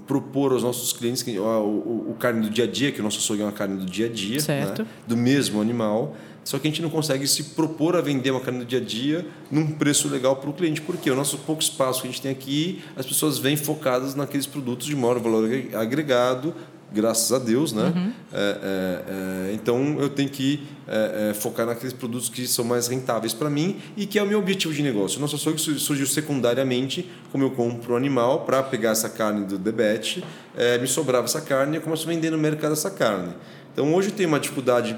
propor 0.07 0.53
aos 0.53 0.63
nossos 0.63 0.93
clientes 0.93 1.23
que, 1.23 1.39
o, 1.39 1.43
o, 1.43 2.11
o 2.13 2.15
carne 2.19 2.41
do 2.41 2.51
dia 2.51 2.65
a 2.65 2.67
dia, 2.67 2.93
que 2.93 3.01
o 3.01 3.03
nosso 3.03 3.19
açougue 3.19 3.43
é 3.43 3.45
uma 3.45 3.53
carne 3.53 3.77
do 3.77 3.85
dia 3.85 4.07
a 4.07 4.09
dia, 4.09 4.41
Certo. 4.41 4.83
né? 4.83 4.89
do 5.07 5.17
mesmo 5.17 5.61
animal. 5.61 6.17
Só 6.45 6.59
que 6.59 6.67
a 6.67 6.71
gente 6.71 6.81
não 6.81 6.89
consegue 6.89 7.27
se 7.27 7.45
propor 7.51 7.95
a 7.95 8.01
vender 8.01 8.31
uma 8.31 8.41
carne 8.41 8.61
do 8.61 8.65
dia 8.65 8.79
a 8.79 8.83
dia 8.83 9.27
num 9.51 9.67
preço 9.73 10.09
legal 10.09 10.37
para 10.37 10.49
o 10.49 10.53
cliente. 10.55 10.81
Porque 10.81 11.11
o 11.11 11.15
nosso 11.15 11.37
pouco 11.39 11.61
espaço 11.61 12.01
que 12.01 12.09
a 12.09 12.11
gente 12.11 12.23
tem 12.23 12.31
aqui, 12.31 12.83
as 12.97 13.05
pessoas 13.05 13.39
vêm 13.39 13.55
focadas 13.55 14.15
naqueles 14.15 14.47
produtos 14.47 14.87
de 14.87 14.97
maior 14.97 15.19
valor 15.19 15.47
agregado, 15.75 16.55
graças 16.93 17.31
a 17.33 17.39
Deus, 17.39 17.73
né? 17.73 18.13
É, 18.33 18.39
é, 18.39 19.51
é, 19.51 19.55
então 19.55 19.97
eu 20.01 20.09
tenho 20.09 20.29
que 20.31 20.67
é, 20.87 21.31
é, 21.31 21.35
focar 21.35 21.67
naqueles 21.67 21.93
produtos 21.93 22.29
que 22.29 22.47
são 22.47 22.65
mais 22.65 22.89
rentáveis 22.89 23.35
para 23.35 23.51
mim 23.51 23.77
e 23.97 24.07
que 24.07 24.19
é 24.19 24.23
o 24.23 24.27
meu 24.27 24.39
objetivo 24.39 24.73
de 24.73 24.83
negócio. 24.83 25.21
Nosso 25.21 25.37
açougue 25.37 25.61
su- 25.61 25.79
surgiu 25.79 26.07
secundariamente, 26.07 27.09
como 27.31 27.45
eu 27.45 27.51
compro 27.51 27.95
o 27.95 27.97
animal 27.97 28.41
para 28.45 28.63
pegar 28.63 28.91
essa 28.91 29.09
carne 29.09 29.45
do 29.45 29.59
debete, 29.59 30.25
é, 30.57 30.79
me 30.79 30.87
sobrava 30.87 31.25
essa 31.27 31.41
carne 31.41 31.75
e 31.75 31.77
eu 31.77 31.83
começo 31.83 32.09
a 32.09 32.13
vender 32.13 32.31
no 32.31 32.39
mercado 32.39 32.73
essa 32.73 32.91
carne. 32.91 33.35
Então 33.73 33.93
hoje 33.95 34.09
eu 34.09 34.15
tenho 34.15 34.29
uma 34.29 34.41
dificuldade 34.41 34.97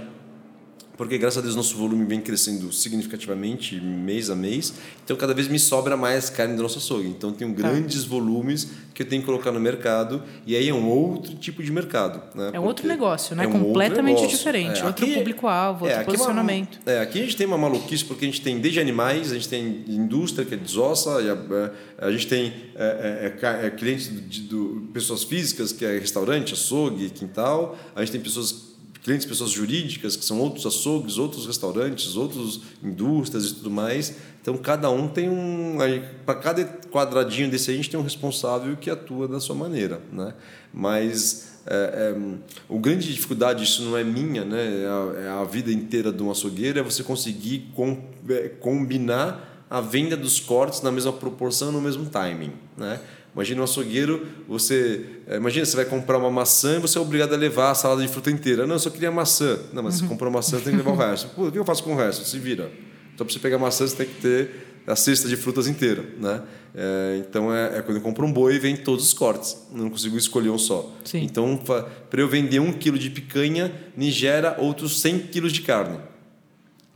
porque 1.01 1.17
graças 1.17 1.39
a 1.39 1.41
Deus 1.41 1.57
nosso 1.57 1.79
volume 1.79 2.05
vem 2.05 2.21
crescendo 2.21 2.71
significativamente 2.71 3.75
mês 3.81 4.29
a 4.29 4.37
mês, 4.37 4.75
então 5.03 5.17
cada 5.17 5.33
vez 5.33 5.49
me 5.49 5.59
sobra 5.59 5.97
mais 5.97 6.29
carne 6.29 6.55
do 6.55 6.63
nosso 6.63 6.77
açougue. 6.77 7.09
Então 7.09 7.33
tenho 7.33 7.55
grandes 7.55 8.05
volumes 8.05 8.69
que 8.93 9.01
eu 9.01 9.07
tenho 9.09 9.23
que 9.23 9.27
colocar 9.27 9.51
no 9.51 9.59
mercado 9.59 10.23
e 10.47 10.55
aí 10.55 10.69
é 10.69 10.75
um 10.75 10.87
outro 10.91 11.35
tipo 11.37 11.63
de 11.63 11.73
mercado. 11.73 12.21
Né? 12.35 12.51
É 12.53 12.61
um 12.61 12.65
outro 12.65 12.87
negócio, 12.87 13.35
né? 13.35 13.45
é 13.45 13.47
um 13.49 13.53
outro 13.53 13.67
Completamente 13.69 14.17
negócio. 14.17 14.37
diferente. 14.37 14.83
É, 14.83 14.85
Outro 14.85 15.07
aqui- 15.07 15.15
público-alvo, 15.15 15.87
outro 15.87 16.01
aqui 16.01 16.11
é 16.11 16.13
uma- 16.13 16.19
posicionamento. 16.19 16.79
é, 16.85 17.01
aqui 17.01 17.19
a 17.19 17.23
gente 17.23 17.37
tem 17.37 17.47
uma 17.47 17.57
maluquice 17.57 18.05
porque 18.05 18.27
a 18.27 18.29
gente 18.29 18.43
tem 18.43 18.61
desde 18.61 18.79
animais, 18.79 19.31
a 19.33 19.35
gente 19.37 19.49
tem 19.49 19.83
indústria 19.89 20.45
que 20.45 20.53
é 20.53 20.59
desossa, 20.59 21.13
a, 21.19 22.07
a- 22.07 22.13
gente 22.13 22.27
tem 22.27 22.53
é, 22.77 23.33
é, 23.41 23.47
é, 23.63 23.67
é, 23.67 23.71
clientes 23.71 24.11
de, 24.29 24.43
do- 24.43 24.87
pessoas 24.93 25.25
físicas 25.25 25.73
que 25.73 25.83
é 25.83 25.99
restaurante, 25.99 26.53
açougue, 26.53 27.09
quintal, 27.09 27.79
a 27.97 28.01
gente 28.01 28.13
tem 28.13 28.21
pessoas 28.21 28.70
clientes, 29.03 29.27
pessoas 29.27 29.51
jurídicas, 29.51 30.17
que 30.17 30.25
são 30.25 30.39
outros 30.41 30.67
açougues, 30.67 31.19
outros 31.19 31.47
restaurantes, 31.47 32.17
outras 32.17 32.61
indústrias 32.83 33.47
e 33.47 33.55
tudo 33.55 33.71
mais. 33.71 34.17
Então, 34.43 34.57
cada 34.57 34.91
um 34.91 35.09
tem 35.09 35.29
um. 35.29 35.79
Para 36.25 36.35
cada 36.37 36.65
quadradinho 36.65 37.51
desse, 37.51 37.71
a 37.71 37.75
gente 37.75 37.91
tem 37.91 37.99
um 37.99 38.03
responsável 38.03 38.77
que 38.77 38.91
atua 38.91 39.29
da 39.29 39.41
sua 39.41 39.55
maneira. 39.55 40.01
Né? 40.13 40.35
Mas 40.73 41.61
é, 41.67 42.15
é, 42.17 42.39
o 42.69 42.79
grande 42.79 43.13
dificuldade, 43.13 43.65
isso 43.65 43.83
não 43.83 43.97
é 43.97 44.03
minha, 44.03 44.45
né? 44.45 44.83
é, 44.83 44.87
a, 44.87 45.21
é 45.21 45.29
a 45.29 45.45
vida 45.45 45.71
inteira 45.71 46.11
de 46.11 46.23
um 46.23 46.31
açougueiro, 46.31 46.79
é 46.79 46.83
você 46.83 47.03
conseguir 47.03 47.71
com, 47.75 48.03
é, 48.29 48.49
combinar 48.49 49.65
a 49.69 49.81
venda 49.81 50.17
dos 50.17 50.41
cortes 50.41 50.83
na 50.83 50.91
mesma 50.91 51.13
proporção, 51.13 51.71
no 51.71 51.81
mesmo 51.81 52.07
timing. 52.07 52.53
Né? 52.77 52.99
Imagina 53.35 53.61
um 53.61 53.65
açougueiro, 53.65 54.27
você. 54.49 55.07
É, 55.27 55.37
imagina, 55.37 55.65
você 55.65 55.77
vai 55.77 55.85
comprar 55.85 56.19
uma 56.19 56.31
maçã 56.31 56.77
e 56.77 56.79
você 56.81 56.99
é 56.99 57.01
obrigado 57.01 57.33
a 57.33 57.37
levar 57.37 57.71
a 57.71 57.75
salada 57.75 58.03
de 58.03 58.09
fruta 58.09 58.31
inteira. 58.31 58.67
Não, 58.67 58.75
eu 58.75 58.79
só 58.79 58.91
queria 58.91 59.11
maçã. 59.11 59.59
Não, 59.73 59.83
mas 59.83 59.95
uhum. 59.95 60.01
você 60.01 60.09
comprou 60.09 60.33
maçã, 60.33 60.59
você 60.59 60.65
tem 60.65 60.73
que 60.73 60.79
levar 60.79 60.93
o 60.93 60.97
resto. 60.97 61.29
Pô, 61.37 61.47
o 61.47 61.53
que 61.53 61.59
eu 61.59 61.65
faço 61.65 61.85
com 61.85 61.95
o 61.95 61.97
resto? 61.97 62.25
Se 62.25 62.39
vira. 62.39 62.71
Então, 63.15 63.25
para 63.25 63.33
você 63.33 63.39
pegar 63.39 63.59
maçã, 63.59 63.87
você 63.87 63.97
tem 63.97 64.07
que 64.07 64.21
ter 64.21 64.51
a 64.87 64.97
cesta 64.97 65.29
de 65.29 65.37
frutas 65.37 65.69
inteira. 65.69 66.05
Né? 66.19 66.43
É, 66.75 67.23
então, 67.27 67.55
é, 67.55 67.79
é, 67.79 67.83
quando 67.83 67.99
eu 67.99 68.03
compro 68.03 68.27
um 68.27 68.33
boi, 68.33 68.59
vem 68.59 68.77
todos 68.77 69.05
os 69.07 69.13
cortes. 69.13 69.57
Não 69.73 69.89
consigo 69.91 70.17
escolher 70.17 70.51
um 70.51 70.59
só. 70.59 70.93
Sim. 71.05 71.23
Então, 71.23 71.57
para 71.57 72.21
eu 72.21 72.29
vender 72.29 72.59
um 72.59 72.73
quilo 72.73 72.99
de 72.99 73.11
picanha, 73.11 73.73
me 73.97 74.11
gera 74.11 74.57
outros 74.59 75.01
100 75.01 75.19
quilos 75.29 75.53
de 75.53 75.63
carne. 75.63 75.99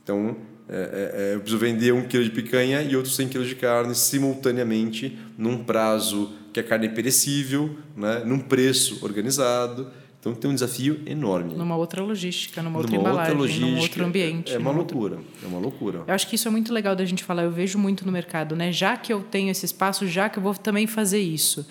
Então, 0.02 0.36
é, 0.69 0.77
é, 0.77 1.23
é, 1.32 1.35
eu 1.35 1.41
preciso 1.41 1.59
vender 1.59 1.93
um 1.93 2.03
quilo 2.03 2.24
de 2.24 2.31
picanha 2.31 2.82
e 2.82 2.97
outros 2.97 3.15
100 3.16 3.28
quilos 3.28 3.49
de 3.49 3.55
carne 3.55 3.95
simultaneamente 3.95 5.19
num 5.36 5.62
prazo 5.62 6.32
que 6.53 6.61
a 6.61 6.62
carne 6.62 6.86
é 6.86 6.89
perecível, 6.89 7.77
né, 7.97 8.23
num 8.24 8.39
preço 8.39 9.05
organizado. 9.05 9.91
Então 10.19 10.35
tem 10.35 10.51
um 10.51 10.55
desafio 10.55 11.03
enorme. 11.05 11.55
Numa 11.55 11.77
outra 11.77 12.03
logística, 12.03 12.62
numa, 12.62 12.70
numa 12.70 12.81
outra 12.81 12.97
embalagem, 12.97 13.20
outra 13.20 13.39
logística, 13.39 13.70
num 13.70 13.82
outro 13.82 14.05
ambiente. 14.07 14.55
É 14.55 14.59
uma 14.59 14.70
loucura, 14.70 15.16
outro... 15.16 15.31
é 15.43 15.47
uma 15.47 15.59
loucura. 15.59 16.05
Eu 16.07 16.15
acho 16.15 16.27
que 16.27 16.36
isso 16.36 16.49
é 16.49 16.51
muito 16.51 16.73
legal 16.73 16.97
da 16.97 17.05
gente 17.05 17.23
falar. 17.23 17.43
Eu 17.43 17.51
vejo 17.51 17.78
muito 17.78 18.07
no 18.07 18.12
mercado, 18.12 18.57
né? 18.57 18.73
Já 18.73 18.97
que 18.97 19.12
eu 19.12 19.20
tenho 19.20 19.51
esse 19.51 19.66
espaço, 19.66 20.07
já 20.07 20.31
que 20.31 20.39
eu 20.39 20.43
vou 20.43 20.55
também 20.55 20.86
fazer 20.86 21.20
isso. 21.20 21.66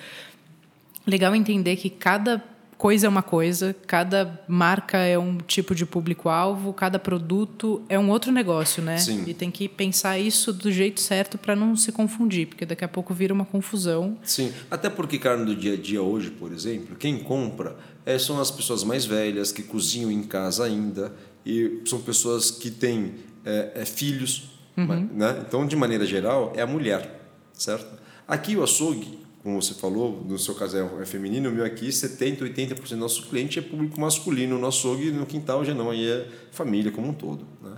Legal 1.08 1.34
entender 1.34 1.78
que 1.78 1.90
cada 1.90 2.44
coisa 2.84 3.08
é 3.08 3.10
uma 3.10 3.24
coisa, 3.24 3.74
cada 3.88 4.44
marca 4.46 4.98
é 4.98 5.18
um 5.18 5.38
tipo 5.38 5.74
de 5.74 5.86
público-alvo, 5.86 6.74
cada 6.74 7.00
produto 7.00 7.82
é 7.88 7.98
um 7.98 8.10
outro 8.10 8.30
negócio, 8.30 8.84
né? 8.84 8.98
Sim. 8.98 9.24
E 9.26 9.34
tem 9.34 9.50
que 9.50 9.70
pensar 9.70 10.20
isso 10.20 10.52
do 10.52 10.70
jeito 10.70 11.00
certo 11.00 11.38
para 11.38 11.56
não 11.56 11.78
se 11.78 11.94
confundir, 11.94 12.46
porque 12.48 12.66
daqui 12.66 12.84
a 12.84 12.88
pouco 12.90 13.14
vira 13.14 13.34
uma 13.34 13.46
confusão. 13.46 14.18
Sim, 14.22 14.52
até 14.70 14.90
porque 14.90 15.18
carne 15.18 15.46
do 15.46 15.56
dia 15.56 15.76
a 15.76 15.78
dia 15.78 16.02
hoje, 16.02 16.30
por 16.30 16.52
exemplo, 16.52 16.98
quem 16.98 17.20
compra 17.20 17.78
é, 18.06 18.20
são 18.20 18.38
as 18.38 18.52
pessoas 18.52 18.84
mais 18.84 19.06
velhas 19.06 19.50
que 19.50 19.64
cozinham 19.64 20.12
em 20.12 20.22
casa 20.22 20.66
ainda 20.66 21.14
e 21.46 21.84
são 21.86 22.02
pessoas 22.02 22.52
que 22.52 22.70
têm 22.70 23.14
é, 23.46 23.72
é, 23.76 23.86
filhos, 23.86 24.60
uhum. 24.76 25.08
né? 25.14 25.42
Então, 25.48 25.66
de 25.66 25.78
maneira 25.78 26.06
geral, 26.06 26.52
é 26.54 26.62
a 26.62 26.68
mulher, 26.68 27.30
certo? 27.54 27.98
Aqui 28.28 28.58
o 28.58 28.64
açougue 28.64 29.23
como 29.44 29.62
você 29.62 29.74
falou, 29.74 30.24
no 30.26 30.40
seu 30.40 30.56
caso 30.56 30.78
é, 30.78 31.02
é 31.02 31.06
feminino, 31.06 31.50
o 31.50 31.52
meu 31.52 31.66
aqui, 31.66 31.90
70%, 31.90 32.40
80% 32.40 32.90
do 32.90 32.96
nosso 32.96 33.24
cliente 33.24 33.60
é 33.60 33.62
público 33.62 34.00
masculino 34.00 34.58
no 34.58 34.66
açougue, 34.66 35.12
no 35.12 35.26
quintal 35.26 35.66
já 35.66 35.74
não, 35.74 35.90
aí 35.90 36.10
é 36.10 36.26
família 36.52 36.92
como 36.94 37.10
um 37.10 37.14
todo. 37.14 37.46
Né? 37.62 37.72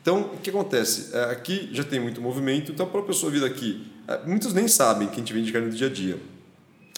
Então, 0.00 0.32
o 0.34 0.38
que 0.38 0.50
acontece? 0.50 1.16
É, 1.16 1.24
aqui 1.30 1.68
já 1.72 1.84
tem 1.84 2.00
muito 2.00 2.20
movimento, 2.20 2.72
então 2.72 2.86
para 2.88 3.00
a 3.00 3.04
pessoa 3.04 3.30
vir 3.30 3.44
aqui, 3.44 3.86
é, 4.08 4.26
muitos 4.26 4.52
nem 4.52 4.66
sabem 4.66 5.06
que 5.06 5.14
a 5.14 5.18
gente 5.18 5.32
vende 5.32 5.52
carne 5.52 5.70
do 5.70 5.76
dia 5.76 5.86
a 5.86 5.90
dia, 5.90 6.18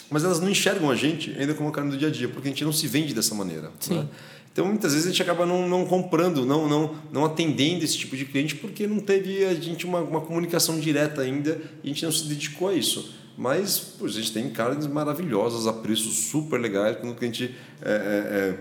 mas 0.09 0.25
elas 0.25 0.41
não 0.41 0.49
enxergam 0.49 0.91
a 0.91 0.97
gente 0.97 1.31
ainda 1.39 1.53
como 1.53 1.71
carne 1.71 1.91
do 1.91 1.99
dia 1.99 2.09
a 2.09 2.11
dia, 2.11 2.29
porque 2.29 2.49
a 2.49 2.51
gente 2.51 2.65
não 2.65 2.73
se 2.73 2.87
vende 2.87 3.13
dessa 3.13 3.35
maneira. 3.35 3.71
Né? 3.91 4.09
Então, 4.51 4.65
muitas 4.65 4.93
vezes 4.93 5.07
a 5.07 5.11
gente 5.11 5.21
acaba 5.21 5.45
não, 5.45 5.69
não 5.69 5.85
comprando, 5.85 6.47
não, 6.47 6.67
não, 6.67 6.95
não 7.13 7.25
atendendo 7.27 7.85
esse 7.85 7.99
tipo 7.99 8.17
de 8.17 8.25
cliente, 8.25 8.55
porque 8.55 8.87
não 8.87 9.01
teve 9.01 9.45
a 9.45 9.53
gente 9.53 9.85
uma, 9.85 9.99
uma 9.99 10.21
comunicação 10.21 10.79
direta 10.79 11.21
ainda 11.21 11.61
e 11.83 11.91
a 11.91 11.93
gente 11.93 12.05
não 12.05 12.13
se 12.13 12.27
dedicou 12.27 12.69
a 12.69 12.75
isso. 12.75 13.24
Mas 13.37 13.79
pô, 13.79 14.07
a 14.07 14.09
gente 14.09 14.33
tem 14.33 14.49
carnes 14.51 14.87
maravilhosas 14.87 15.67
a 15.67 15.73
preços 15.73 16.15
super 16.31 16.61
legais. 16.61 16.97
Quando 16.97 17.17
a 17.19 17.25
gente 17.25 17.55
é, 17.83 17.91
é, 17.91 17.95
é, 17.97 18.59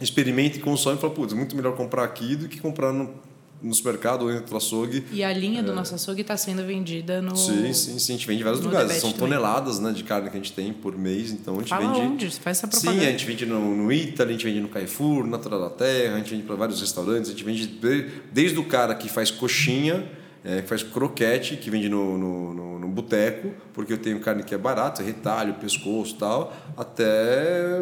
experimenta 0.00 0.58
e 0.58 0.60
consome, 0.60 0.98
fala, 0.98 1.12
putz, 1.12 1.32
é 1.32 1.36
muito 1.36 1.54
melhor 1.54 1.76
comprar 1.76 2.04
aqui 2.04 2.34
do 2.34 2.48
que 2.48 2.60
comprar 2.60 2.92
no, 2.92 3.14
no 3.62 3.72
supermercado 3.72 4.22
ou 4.22 4.32
no 4.32 4.56
açougue. 4.56 5.04
E 5.12 5.22
a 5.22 5.32
linha 5.32 5.62
do 5.62 5.70
é. 5.70 5.74
nosso 5.74 5.94
açougue 5.94 6.22
está 6.22 6.36
sendo 6.36 6.64
vendida 6.64 7.22
no. 7.22 7.36
Sim, 7.36 7.72
sim, 7.72 7.98
sim. 8.00 8.14
A 8.14 8.16
gente 8.16 8.26
vende 8.26 8.40
em 8.40 8.44
vários 8.44 8.64
lugares. 8.64 8.92
São 8.94 9.12
toneladas 9.12 9.78
né, 9.78 9.92
de 9.92 10.02
carne 10.02 10.28
que 10.28 10.36
a 10.36 10.40
gente 10.40 10.52
tem 10.52 10.72
por 10.72 10.98
mês. 10.98 11.30
Então 11.30 11.54
a 11.54 11.58
gente 11.58 11.68
Fala 11.68 11.92
vende. 11.92 12.00
Onde? 12.00 12.30
Você 12.32 12.40
faz 12.40 12.58
essa 12.58 12.66
propaganda. 12.66 13.00
Sim, 13.00 13.06
a 13.06 13.10
gente 13.12 13.24
vende 13.24 13.46
no, 13.46 13.76
no 13.76 13.92
Italy, 13.92 14.30
a 14.30 14.32
gente 14.32 14.44
vende 14.44 14.60
no 14.60 14.68
Carrefour, 14.68 15.24
Natural 15.24 15.60
da 15.60 15.70
Terra, 15.70 16.16
a 16.16 16.18
gente 16.18 16.30
vende 16.30 16.42
para 16.42 16.56
vários 16.56 16.80
restaurantes, 16.80 17.30
a 17.30 17.32
gente 17.32 17.44
vende 17.44 17.66
desde 18.32 18.58
o 18.58 18.64
cara 18.64 18.92
que 18.96 19.08
faz 19.08 19.30
coxinha 19.30 20.17
é, 20.44 20.62
que 20.62 20.68
faz 20.68 20.82
croquete, 20.82 21.56
que 21.56 21.70
vende 21.70 21.88
no, 21.88 22.16
no, 22.16 22.54
no, 22.54 22.78
no 22.78 22.88
boteco, 22.88 23.52
porque 23.72 23.92
eu 23.92 23.98
tenho 23.98 24.20
carne 24.20 24.42
que 24.42 24.54
é 24.54 24.58
barata, 24.58 25.02
retalho, 25.02 25.54
pescoço 25.54 26.16
tal, 26.16 26.54
até 26.76 27.80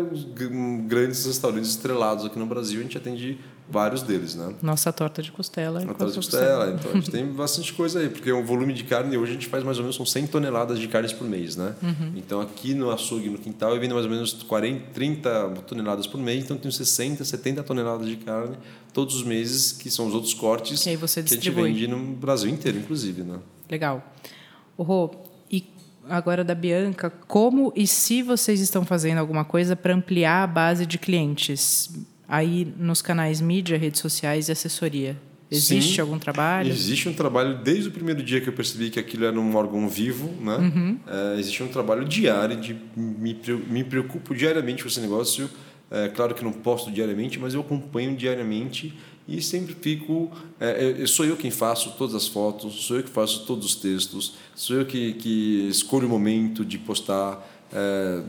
grandes 0.87 1.25
restaurantes 1.27 1.71
estrelados 1.71 2.25
aqui 2.25 2.39
no 2.39 2.47
Brasil, 2.47 2.81
a 2.81 2.83
gente 2.83 2.97
atende 2.97 3.39
vários 3.69 4.03
deles, 4.03 4.35
né? 4.35 4.55
Nossa 4.63 4.93
torta 4.93 5.23
de 5.23 5.33
costela. 5.33 5.83
A 5.83 5.87
torta 5.87 6.07
de 6.07 6.15
costela, 6.15 6.71
então 6.73 6.91
a 6.93 6.95
gente 6.95 7.11
tem 7.11 7.27
bastante 7.27 7.73
coisa 7.73 8.01
aí, 8.01 8.09
porque 8.09 8.31
o 8.31 8.45
volume 8.45 8.73
de 8.73 8.85
carne 8.85 9.17
hoje 9.17 9.33
a 9.33 9.35
gente 9.35 9.47
faz 9.49 9.65
mais 9.65 9.79
ou 9.79 9.83
menos 9.83 9.97
são 9.97 10.07
100 10.07 10.29
toneladas 10.29 10.79
de 10.79 10.87
carnes 10.89 11.13
por 11.13 11.29
mês, 11.29 11.57
né? 11.57 11.75
Uhum. 11.83 12.13
Então 12.17 12.41
aqui 12.41 12.75
no 12.75 12.91
açougue, 12.91 13.29
no 13.29 13.39
quintal, 13.39 13.75
eu 13.75 13.81
vendo 13.81 13.95
mais 13.95 14.07
ou 14.07 14.11
menos 14.11 14.33
40, 14.33 14.91
30 14.93 15.49
toneladas 15.67 16.07
por 16.07 16.21
mês, 16.21 16.45
então 16.45 16.57
tenho 16.57 16.73
60, 16.73 17.25
70 17.25 17.63
toneladas 17.63 18.07
de 18.07 18.17
carne 18.17 18.57
todos 18.93 19.17
os 19.17 19.25
meses, 19.25 19.73
que 19.73 19.91
são 19.91 20.07
os 20.07 20.15
outros 20.15 20.33
cortes 20.33 20.83
que, 20.83 20.89
aí 20.89 20.97
você 20.97 21.23
que 21.23 21.35
a 21.35 21.37
gente 21.37 21.51
vende 21.51 21.87
no 21.87 21.99
Brasil 21.99 22.51
inteiro, 22.51 22.79
inclusive, 22.79 23.23
né? 23.23 23.39
Legal. 23.71 24.03
O 24.77 24.83
Rô, 24.83 25.11
e 25.51 25.65
agora 26.09 26.45
da 26.45 26.55
Bianca, 26.55 27.11
como 27.11 27.73
e 27.77 27.87
se 27.87 28.23
vocês 28.23 28.61
estão 28.61 28.85
fazendo 28.85 29.19
alguma 29.19 29.45
coisa 29.45 29.75
para 29.75 29.95
ampliar 29.95 30.45
a 30.45 30.47
base 30.47 30.87
de 30.87 30.99
clientes? 30.99 31.91
Aí 32.29 32.67
nos 32.79 33.01
canais 33.03 33.41
mídia, 33.41 33.79
redes 33.79 34.01
sociais 34.01 34.49
e 34.49 34.53
assessoria? 34.53 35.17
Existe 35.51 35.95
Sim, 35.95 36.01
algum 36.01 36.19
trabalho? 36.19 36.69
Existe 36.69 37.09
um 37.09 37.15
trabalho 37.15 37.59
desde 37.63 37.89
o 37.89 37.93
primeiro 37.93 38.23
dia 38.23 38.41
que 38.41 38.49
eu 38.49 38.53
percebi 38.53 38.91
que 38.91 38.99
aquilo 38.99 39.25
era 39.27 39.39
um 39.39 39.55
órgão 39.55 39.89
vivo, 39.89 40.29
né? 40.41 40.57
Uhum. 40.57 40.99
É, 41.07 41.39
existe 41.39 41.63
um 41.63 41.69
trabalho 41.69 42.05
diário 42.05 42.57
de 42.57 42.77
me, 42.97 43.39
me 43.69 43.85
preocupo 43.85 44.35
diariamente 44.35 44.83
com 44.83 44.89
esse 44.89 45.01
negócio. 45.01 45.49
É, 45.89 46.09
claro 46.09 46.35
que 46.35 46.43
não 46.43 46.53
posto 46.53 46.91
diariamente, 46.91 47.39
mas 47.39 47.55
eu 47.55 47.61
acompanho 47.61 48.17
diariamente 48.17 48.93
e 49.29 49.41
sempre 49.41 49.77
fico. 49.81 50.33
É, 50.59 51.03
é 51.03 51.07
sou 51.07 51.25
eu 51.25 51.37
quem 51.37 51.53
faço 51.53 51.95
todas 51.97 52.17
as 52.17 52.27
fotos, 52.27 52.85
sou 52.85 52.97
eu 52.97 53.05
que 53.05 53.11
faço 53.11 53.47
todos 53.47 53.67
os 53.67 53.75
textos, 53.77 54.35
sou 54.53 54.77
eu 54.77 54.85
que, 54.85 55.13
que 55.13 55.69
escolho 55.69 56.09
o 56.09 56.11
momento 56.11 56.65
de 56.65 56.77
postar. 56.77 57.55
É, 57.73 58.23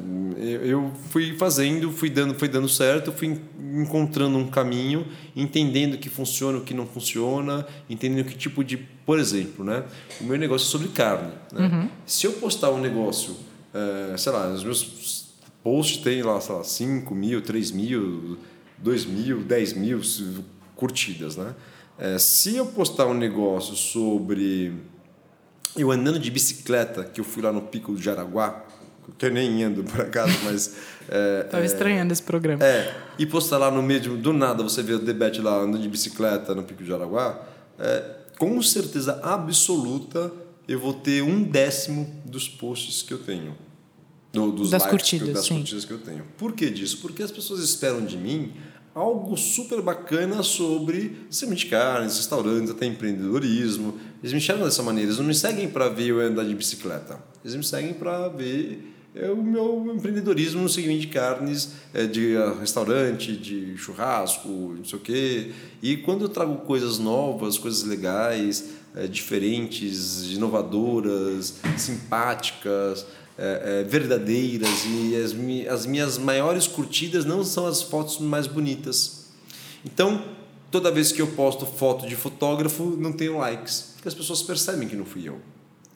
eu 0.64 0.92
fui 1.10 1.38
fazendo, 1.38 1.92
fui 1.92 2.10
dando, 2.10 2.34
foi 2.34 2.48
dando 2.48 2.68
certo, 2.68 3.12
fui 3.12 3.40
encontrando 3.74 4.38
um 4.38 4.48
caminho, 4.48 5.06
entendendo 5.36 5.94
o 5.94 5.98
que 5.98 6.10
funciona, 6.10 6.58
o 6.58 6.62
que 6.62 6.74
não 6.74 6.88
funciona, 6.88 7.66
entendendo 7.90 8.26
que 8.26 8.36
tipo 8.36 8.64
de, 8.64 8.78
por 8.78 9.20
exemplo, 9.20 9.64
né? 9.64 9.84
O 10.20 10.24
meu 10.24 10.38
negócio 10.38 10.66
é 10.66 10.70
sobre 10.70 10.88
carne. 10.90 11.32
Né? 11.52 11.68
Uhum. 11.68 11.90
Se 12.06 12.26
eu 12.26 12.34
postar 12.34 12.72
um 12.72 12.80
negócio, 12.80 13.36
é, 13.74 14.18
sei 14.18 14.32
lá, 14.32 14.52
os 14.52 14.64
meus 14.64 15.28
posts 15.64 15.98
têm 15.98 16.24
lá, 16.24 16.40
sei 16.42 16.56
lá, 16.56 16.64
5 16.64 17.14
mil, 17.14 17.42
3 17.42 17.72
mil, 17.72 18.38
2 18.80 19.06
mil, 19.06 19.44
10 19.44 19.74
mil 19.74 20.02
curtidas, 20.76 21.36
né? 21.36 21.54
É, 22.00 22.20
se 22.20 22.56
eu 22.56 22.66
postar 22.68 23.08
um 23.08 23.14
negócio 23.14 23.76
sobre 23.76 24.72
eu 25.76 25.92
andando 25.92 26.20
de 26.20 26.32
bicicleta, 26.32 27.04
que 27.04 27.20
eu 27.20 27.26
fui 27.26 27.42
lá 27.42 27.52
no 27.52 27.62
Pico 27.62 27.94
do 27.94 28.02
Jaraguá, 28.02 28.64
que 29.18 29.26
eu 29.26 29.32
nem 29.32 29.64
ando 29.64 29.84
por 29.84 30.02
acaso, 30.02 30.38
mas. 30.44 30.76
É, 31.10 31.48
é, 31.54 31.66
estranhando 31.66 32.12
esse 32.12 32.22
programa. 32.22 32.62
É, 32.62 32.94
e 33.18 33.26
postar 33.26 33.58
lá 33.58 33.72
no 33.72 33.82
meio, 33.82 34.18
do 34.18 34.34
nada 34.34 34.62
você 34.62 34.84
vê 34.84 34.92
o 34.92 35.00
Debete 35.00 35.42
lá 35.42 35.62
andando 35.62 35.82
de 35.82 35.88
bicicleta 35.88 36.54
no 36.54 36.64
Pico 36.64 36.84
de 36.84 36.94
Araguá, 36.94 37.48
é, 37.80 38.04
com 38.38 38.62
certeza 38.62 39.18
absoluta 39.24 40.30
eu 40.68 40.78
vou 40.78 40.94
ter 40.94 41.24
um 41.24 41.44
décimo 41.44 42.22
dos 42.26 42.50
posts 42.50 43.02
que 43.02 43.14
eu 43.14 43.20
tenho. 43.20 43.56
Do, 44.34 44.52
dos 44.52 44.70
das 44.70 44.84
likes, 44.84 45.00
curtidas, 45.00 45.34
das 45.34 45.46
sim. 45.46 45.56
curtidas 45.56 45.86
que 45.86 45.92
eu 45.94 46.00
tenho. 46.00 46.26
Por 46.38 46.52
que 46.52 46.70
disso? 46.70 46.98
Porque 46.98 47.24
as 47.24 47.32
pessoas 47.32 47.62
esperam 47.62 48.06
de 48.06 48.18
mim 48.18 48.52
algo 48.94 49.38
super 49.38 49.82
bacana 49.82 50.44
sobre 50.44 51.26
semente 51.30 51.66
de 51.66 51.72
carnes, 51.72 52.18
restaurantes, 52.18 52.72
até 52.72 52.86
empreendedorismo. 52.86 53.98
Eles 54.22 54.34
me 54.34 54.40
enxergam 54.40 54.66
dessa 54.66 54.84
maneira. 54.84 55.08
Eles 55.08 55.20
não 55.20 55.26
me 55.26 55.36
seguem 55.36 55.70
para 55.70 55.88
ver 55.88 56.08
eu 56.08 56.20
andar 56.20 56.44
de 56.44 56.54
bicicleta. 56.54 57.18
Eles 57.44 57.56
me 57.56 57.64
seguem 57.64 57.94
para 57.94 58.28
ver 58.28 58.96
é 59.22 59.32
o 59.32 59.42
meu 59.42 59.94
empreendedorismo 59.96 60.62
no 60.62 60.70
segmento 60.70 61.02
de 61.02 61.08
carnes, 61.08 61.72
é, 61.94 62.06
de 62.06 62.36
restaurante, 62.60 63.36
de 63.36 63.78
churrasco, 63.78 64.48
não 64.50 64.86
sei 64.86 65.00
o 65.00 65.02
quê. 65.02 65.52
E 65.82 65.98
quando 65.98 66.26
eu 66.26 66.30
trago 66.30 66.58
coisas 66.58 67.00
novas, 67.00 67.58
coisas 67.58 67.84
legais, 67.84 68.70
é, 68.96 69.08
diferentes, 69.08 70.32
inovadoras, 70.32 71.56
simpáticas, 71.78 73.06
é, 73.38 73.84
verdadeiras, 73.84 74.86
e 74.86 75.16
as, 75.16 75.36
as 75.74 75.86
minhas 75.86 76.18
maiores 76.18 76.68
curtidas 76.68 77.26
não 77.26 77.44
são 77.44 77.68
as 77.68 77.82
fotos 77.82 78.20
mais 78.20 78.48
bonitas. 78.48 79.28
Então, 79.86 80.24
toda 80.72 80.92
vez 80.92 81.12
que 81.12 81.22
eu 81.22 81.28
posto 81.28 81.66
foto 81.66 82.08
de 82.08 82.16
fotógrafo, 82.16 82.84
não 83.00 83.14
tenho 83.14 83.38
likes, 83.38 83.94
porque 83.96 84.08
as 84.08 84.14
pessoas 84.14 84.42
percebem 84.42 84.88
que 84.88 84.96
não 84.96 85.06
fui 85.06 85.28
eu. 85.28 85.40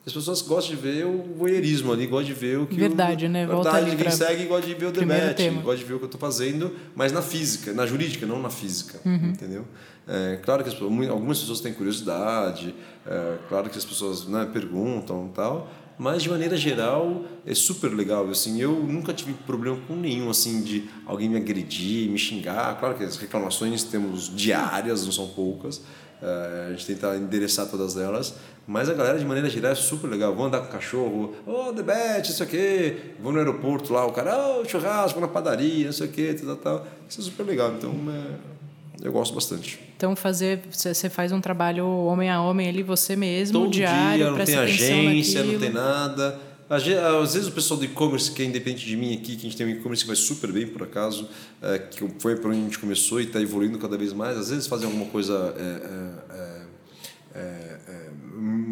As 0.06 0.12
pessoas 0.12 0.42
gostam 0.42 0.76
de 0.76 0.82
ver 0.82 1.06
o 1.06 1.36
voyeurismo 1.36 1.94
ali, 1.94 2.08
gostam 2.08 2.34
de 2.34 2.34
ver 2.34 2.58
o 2.58 2.66
que 2.66 2.76
verdade, 2.76 3.28
o, 3.28 3.30
né? 3.30 3.46
Volta 3.46 3.72
verdade, 3.72 3.96
quem 3.96 4.12
segue 4.12 4.46
gosta 4.46 4.66
de 4.66 4.74
ver 4.74 4.86
o 4.88 4.92
debate, 4.92 5.50
gosta 5.50 5.78
de 5.78 5.84
ver 5.84 5.94
o 5.94 5.98
que 6.00 6.06
eu 6.06 6.08
estou 6.08 6.20
fazendo, 6.20 6.76
mas 6.96 7.12
na 7.12 7.22
física, 7.22 7.72
na 7.72 7.86
jurídica, 7.86 8.26
não 8.26 8.42
na 8.42 8.50
física, 8.50 9.00
uhum. 9.06 9.30
entendeu? 9.30 9.66
É, 10.08 10.40
claro 10.44 10.64
que 10.64 10.70
as, 10.70 10.82
algumas 10.82 11.40
pessoas 11.40 11.62
têm 11.62 11.72
curiosidade, 11.72 12.74
é, 13.06 13.38
claro 13.48 13.70
que 13.70 13.78
as 13.78 13.86
pessoas 13.86 14.26
né, 14.26 14.50
perguntam 14.52 15.30
e 15.32 15.36
tal, 15.36 15.72
mas 16.00 16.24
de 16.24 16.30
maneira 16.32 16.58
geral 16.58 17.24
é 17.46 17.54
super 17.54 17.90
legal. 17.94 18.28
Assim, 18.28 18.60
eu 18.60 18.72
nunca 18.72 19.14
tive 19.14 19.34
problema 19.34 19.78
com 19.88 19.96
nenhum 19.96 20.32
assim 20.32 20.64
de 20.64 20.90
alguém 21.06 21.30
me 21.30 21.38
agredir, 21.38 22.10
me 22.10 22.18
xingar. 22.18 22.80
Claro 22.80 22.96
que 22.96 23.04
as 23.04 23.18
reclamações 23.18 23.84
temos 23.84 24.36
diárias, 24.36 25.06
não 25.06 25.12
são 25.12 25.28
poucas. 25.28 25.80
Uh, 26.22 26.68
a 26.68 26.72
gente 26.72 26.86
tenta 26.86 27.16
endereçar 27.16 27.66
todas 27.66 27.98
elas, 27.98 28.36
mas 28.68 28.88
a 28.88 28.94
galera 28.94 29.18
de 29.18 29.26
maneira 29.26 29.50
geral 29.50 29.72
é 29.72 29.76
super 29.76 30.08
legal. 30.08 30.36
Vou 30.36 30.46
andar 30.46 30.60
com 30.60 30.68
o 30.68 30.70
cachorro, 30.70 31.36
oh, 31.48 31.72
debate, 31.72 32.32
isso 32.32 32.44
aqui. 32.44 32.96
Vou 33.20 33.32
no 33.32 33.40
aeroporto 33.40 33.92
lá, 33.92 34.06
o 34.06 34.12
cara, 34.12 34.60
oh, 34.60 34.64
churrasco 34.64 35.20
na 35.20 35.28
padaria, 35.28 35.90
isso 35.90 36.04
aqui, 36.04 36.34
tal, 36.34 36.56
tal. 36.58 36.88
Isso 37.10 37.22
é 37.22 37.24
super 37.24 37.44
legal. 37.44 37.74
Então 37.76 37.92
é, 38.10 39.06
eu 39.08 39.12
gosto 39.12 39.34
bastante. 39.34 39.80
Então 39.98 40.16
fazer, 40.16 40.62
você 40.70 41.10
faz 41.10 41.32
um 41.32 41.42
trabalho 41.42 41.88
homem 41.88 42.30
a 42.30 42.40
homem 42.42 42.70
ali, 42.70 42.84
você 42.84 43.16
mesmo, 43.16 43.60
Todo 43.60 43.72
diário, 43.72 44.18
dia, 44.18 44.32
não 44.32 44.46
tem 44.46 44.56
agência, 44.56 45.44
não 45.44 45.60
tem 45.60 45.72
nada. 45.72 46.51
Às 46.72 47.34
vezes 47.34 47.50
o 47.50 47.52
pessoal 47.52 47.78
do 47.78 47.84
e-commerce, 47.84 48.32
que 48.32 48.42
é 48.42 48.46
independente 48.46 48.86
de 48.86 48.96
mim 48.96 49.14
aqui, 49.14 49.36
que 49.36 49.46
a 49.46 49.50
gente 49.50 49.58
tem 49.58 49.68
um 49.68 49.72
e-commerce 49.72 50.04
que 50.04 50.08
vai 50.08 50.16
super 50.16 50.54
bem, 50.54 50.66
por 50.66 50.84
acaso, 50.84 51.28
é, 51.62 51.78
que 51.78 52.08
foi 52.18 52.38
para 52.38 52.50
onde 52.50 52.60
a 52.60 52.64
gente 52.64 52.80
começou 52.80 53.20
e 53.20 53.26
está 53.26 53.42
evoluindo 53.42 53.78
cada 53.78 53.98
vez 53.98 54.14
mais, 54.14 54.38
às 54.38 54.50
vezes 54.52 54.68
fazem 54.68 54.86
alguma 54.86 55.06
coisa, 55.08 55.54
é, 55.58 56.28
é, 56.34 57.40
é, 57.40 57.80
é 57.90 58.10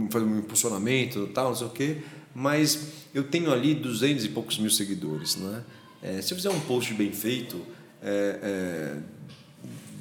fazem 0.10 0.30
um 0.30 0.40
impulsionamento 0.40 1.28
tal, 1.34 1.50
não 1.50 1.56
sei 1.56 1.68
o 1.68 1.72
quê, 1.72 1.98
mas 2.34 2.88
eu 3.14 3.26
tenho 3.26 3.52
ali 3.52 3.76
200 3.76 4.24
e 4.24 4.30
poucos 4.30 4.58
mil 4.58 4.72
seguidores. 4.72 5.36
Né? 5.36 5.62
É, 6.02 6.22
se 6.22 6.32
eu 6.32 6.38
fizer 6.38 6.50
um 6.52 6.60
post 6.62 6.94
bem 6.94 7.12
feito, 7.12 7.58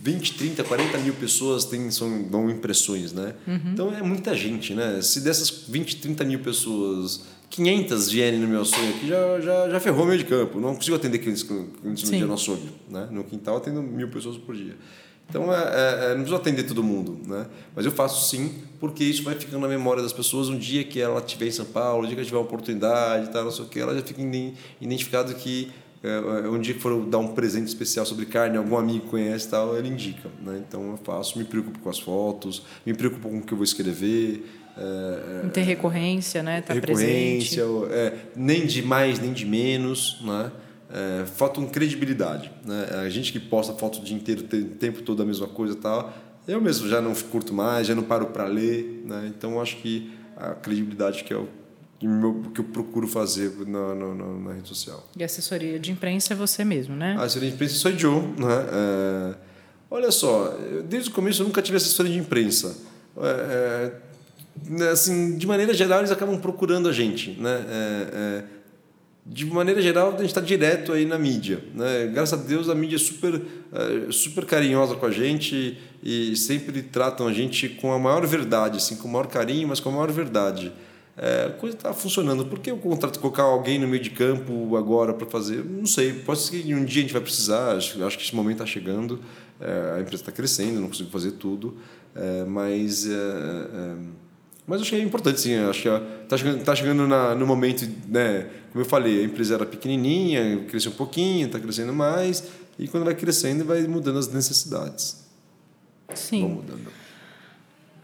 20, 0.02 0.34
30, 0.34 0.62
40 0.62 0.98
mil 0.98 1.14
pessoas 1.14 1.64
têm, 1.64 1.90
são, 1.90 2.22
dão 2.22 2.48
impressões, 2.48 3.12
né? 3.12 3.34
Uhum. 3.46 3.72
Então 3.72 3.92
é 3.92 4.00
muita 4.00 4.34
gente, 4.36 4.72
né? 4.72 5.02
Se 5.02 5.20
dessas 5.20 5.50
20, 5.50 5.96
30 5.96 6.24
mil 6.24 6.38
pessoas 6.38 7.26
500 7.50 8.10
vierem 8.10 8.38
no 8.38 8.46
meu 8.46 8.60
açougue 8.60 8.88
aqui, 8.88 9.08
já, 9.08 9.40
já, 9.40 9.70
já 9.70 9.80
ferrou 9.80 10.06
meio 10.06 10.18
de 10.18 10.24
campo. 10.24 10.60
Não 10.60 10.74
consigo 10.74 10.96
atender 10.96 11.18
clientes, 11.18 11.42
clientes 11.42 12.10
no 12.10 12.16
dia 12.16 12.26
no 12.26 12.34
açougue. 12.34 12.68
Né? 12.88 13.08
No 13.10 13.24
quintal, 13.24 13.56
atendo 13.56 13.82
mil 13.82 14.08
pessoas 14.08 14.36
por 14.36 14.54
dia. 14.54 14.76
Então, 15.28 15.52
é, 15.52 15.58
é, 15.58 16.04
é, 16.04 16.08
não 16.10 16.16
preciso 16.16 16.36
atender 16.36 16.62
todo 16.62 16.82
mundo, 16.82 17.20
né? 17.26 17.46
Mas 17.76 17.84
eu 17.84 17.92
faço 17.92 18.30
sim, 18.30 18.62
porque 18.80 19.04
isso 19.04 19.22
vai 19.22 19.34
ficando 19.34 19.60
na 19.60 19.68
memória 19.68 20.02
das 20.02 20.12
pessoas. 20.12 20.48
Um 20.48 20.56
dia 20.56 20.82
que 20.84 20.98
ela 20.98 21.20
estiver 21.20 21.46
em 21.46 21.50
São 21.50 21.66
Paulo, 21.66 22.04
um 22.04 22.06
dia 22.06 22.14
que 22.14 22.20
ela 22.20 22.24
tiver 22.24 22.38
uma 22.38 22.44
oportunidade, 22.44 23.30
tal, 23.30 23.44
não 23.44 23.50
sei 23.50 23.64
o 23.64 23.68
que, 23.68 23.78
ela 23.78 23.94
já 23.94 24.02
fica 24.02 24.22
identificado 24.80 25.34
que 25.34 25.70
é, 26.02 26.48
um 26.48 26.58
dia 26.60 26.74
que 26.74 26.80
for 26.80 27.04
dar 27.04 27.18
um 27.18 27.28
presente 27.28 27.66
especial 27.66 28.06
sobre 28.06 28.24
carne, 28.24 28.56
algum 28.56 28.76
amigo 28.76 29.06
conhece 29.06 29.48
tal, 29.50 29.76
ele 29.76 29.88
indica. 29.88 30.30
Né? 30.40 30.62
Então 30.66 30.92
eu 30.92 30.96
faço, 30.96 31.38
me 31.38 31.44
preocupo 31.44 31.78
com 31.78 31.90
as 31.90 31.98
fotos, 31.98 32.62
me 32.86 32.94
preocupo 32.94 33.28
com 33.28 33.38
o 33.38 33.42
que 33.42 33.52
eu 33.52 33.56
vou 33.56 33.64
escrever, 33.64 34.44
é, 34.78 35.42
Não 35.42 35.50
tem 35.50 35.64
recorrência, 35.64 36.42
né? 36.42 36.60
Tá 36.60 36.74
recorrência, 36.74 37.64
é, 37.90 38.14
nem 38.36 38.64
de 38.64 38.82
mais 38.82 39.18
nem 39.18 39.32
de 39.32 39.44
menos, 39.44 40.20
né? 40.22 40.52
É, 40.90 41.26
falta 41.26 41.60
uma 41.60 41.68
credibilidade, 41.68 42.50
né? 42.64 42.88
A 43.04 43.08
gente 43.08 43.32
que 43.32 43.40
posta 43.40 43.74
foto 43.74 43.98
o 43.98 44.04
dia 44.04 44.16
inteiro, 44.16 44.42
o 44.42 44.64
tempo 44.76 45.02
todo 45.02 45.22
a 45.22 45.26
mesma 45.26 45.48
coisa, 45.48 45.74
tal. 45.74 46.12
Eu 46.46 46.60
mesmo 46.62 46.88
já 46.88 47.00
não 47.00 47.12
curto 47.14 47.52
mais, 47.52 47.86
já 47.86 47.94
não 47.94 48.02
paro 48.02 48.26
para 48.26 48.46
ler, 48.46 49.02
né? 49.04 49.30
Então 49.36 49.60
acho 49.60 49.76
que 49.78 50.10
a 50.36 50.54
credibilidade 50.54 51.24
que 51.24 51.32
é 51.32 51.36
o 51.36 51.48
que 52.54 52.60
eu 52.60 52.64
procuro 52.72 53.08
fazer 53.08 53.52
na, 53.66 53.92
na, 53.92 54.14
na, 54.14 54.52
rede 54.52 54.68
social. 54.68 55.04
E 55.16 55.24
assessoria 55.24 55.80
de 55.80 55.90
imprensa 55.90 56.32
é 56.32 56.36
você 56.36 56.64
mesmo, 56.64 56.94
né? 56.94 57.16
A 57.18 57.24
assessoria 57.24 57.48
de 57.48 57.54
imprensa 57.56 57.74
sou 57.74 57.90
eu, 57.90 58.22
né? 58.22 58.66
É, 58.72 59.34
olha 59.90 60.12
só, 60.12 60.56
desde 60.88 61.10
o 61.10 61.12
começo 61.12 61.42
eu 61.42 61.46
nunca 61.46 61.60
tive 61.60 61.76
assessoria 61.76 62.12
de 62.12 62.18
imprensa. 62.18 62.76
É, 63.16 63.26
é 63.26 64.07
assim, 64.90 65.36
de 65.36 65.46
maneira 65.46 65.74
geral, 65.74 66.00
eles 66.00 66.10
acabam 66.10 66.38
procurando 66.38 66.88
a 66.88 66.92
gente. 66.92 67.30
Né? 67.32 67.64
É, 67.68 68.08
é, 68.12 68.44
de 69.26 69.44
maneira 69.46 69.82
geral, 69.82 70.08
a 70.08 70.18
gente 70.18 70.26
está 70.26 70.40
direto 70.40 70.92
aí 70.92 71.04
na 71.04 71.18
mídia. 71.18 71.62
Né? 71.74 72.10
Graças 72.12 72.38
a 72.38 72.42
Deus, 72.42 72.68
a 72.68 72.74
mídia 72.74 72.96
é 72.96 72.98
super, 72.98 73.34
é, 73.72 74.10
super 74.10 74.44
carinhosa 74.46 74.94
com 74.94 75.06
a 75.06 75.10
gente 75.10 75.78
e 76.02 76.34
sempre 76.36 76.82
tratam 76.82 77.26
a 77.26 77.32
gente 77.32 77.68
com 77.68 77.92
a 77.92 77.98
maior 77.98 78.26
verdade, 78.26 78.78
assim, 78.78 78.96
com 78.96 79.08
o 79.08 79.12
maior 79.12 79.26
carinho, 79.26 79.68
mas 79.68 79.80
com 79.80 79.90
a 79.90 79.92
maior 79.92 80.10
verdade. 80.10 80.72
É, 81.20 81.46
a 81.46 81.50
coisa 81.50 81.76
está 81.76 81.92
funcionando. 81.92 82.46
Por 82.46 82.60
que 82.60 82.70
eu 82.70 82.78
contrato 82.78 83.18
colocar 83.18 83.42
alguém 83.42 83.78
no 83.78 83.88
meio 83.88 84.02
de 84.02 84.10
campo 84.10 84.76
agora 84.76 85.12
para 85.12 85.26
fazer? 85.26 85.64
Não 85.64 85.84
sei. 85.84 86.12
Pode 86.12 86.40
ser 86.40 86.62
que 86.62 86.74
um 86.74 86.84
dia 86.84 87.00
a 87.00 87.02
gente 87.02 87.12
vai 87.12 87.20
precisar. 87.20 87.76
Acho, 87.76 88.02
acho 88.04 88.16
que 88.16 88.22
esse 88.22 88.34
momento 88.34 88.62
está 88.62 88.66
chegando. 88.66 89.20
É, 89.60 89.96
a 89.96 90.00
empresa 90.00 90.22
está 90.22 90.30
crescendo, 90.30 90.80
não 90.80 90.86
consigo 90.86 91.10
fazer 91.10 91.32
tudo. 91.32 91.76
É, 92.14 92.44
mas 92.44 93.04
é, 93.06 93.12
mas 94.68 94.82
acho 94.82 94.90
que 94.90 94.96
é 94.96 95.02
importante, 95.02 95.40
sim. 95.40 95.56
Acho 95.56 95.82
que 95.82 95.88
está 96.24 96.36
chegando, 96.36 96.62
tá 96.62 96.74
chegando 96.76 97.06
na, 97.08 97.34
no 97.34 97.46
momento, 97.46 97.88
né? 98.06 98.46
Como 98.70 98.84
eu 98.84 98.88
falei, 98.88 99.22
a 99.22 99.24
empresa 99.24 99.54
era 99.54 99.64
pequenininha, 99.64 100.64
cresceu 100.68 100.92
um 100.92 100.94
pouquinho, 100.94 101.46
está 101.46 101.58
crescendo 101.58 101.94
mais. 101.94 102.44
E 102.78 102.86
quando 102.86 103.04
vai 103.04 103.14
crescendo, 103.14 103.64
vai 103.64 103.82
mudando 103.86 104.18
as 104.18 104.28
necessidades. 104.28 105.26
Sim. 106.14 106.42
Vão 106.42 106.50
mudando. 106.50 106.88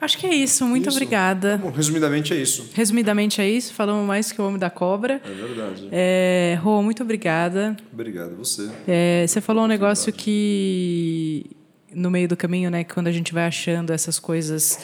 Acho 0.00 0.18
que 0.18 0.26
é 0.26 0.34
isso. 0.34 0.66
Muito 0.66 0.88
isso. 0.88 0.96
obrigada. 0.96 1.58
Bom, 1.58 1.70
resumidamente 1.70 2.32
é 2.32 2.36
isso. 2.36 2.70
Resumidamente 2.72 3.40
é 3.40 3.48
isso. 3.48 3.74
Falamos 3.74 4.06
mais 4.06 4.32
que 4.32 4.40
o 4.40 4.46
Homem 4.46 4.58
da 4.58 4.70
Cobra. 4.70 5.20
É 5.24 5.30
verdade. 5.30 5.88
É, 5.92 6.58
Rô, 6.62 6.82
muito 6.82 7.02
obrigada. 7.02 7.76
Obrigado 7.92 8.36
você. 8.36 8.70
É, 8.88 9.26
você 9.26 9.40
falou 9.40 9.64
um 9.64 9.68
negócio 9.68 10.12
que 10.12 11.46
no 11.94 12.10
meio 12.10 12.26
do 12.26 12.36
caminho, 12.36 12.70
né, 12.70 12.84
quando 12.84 13.06
a 13.06 13.12
gente 13.12 13.32
vai 13.32 13.46
achando 13.46 13.92
essas 13.92 14.18
coisas 14.18 14.78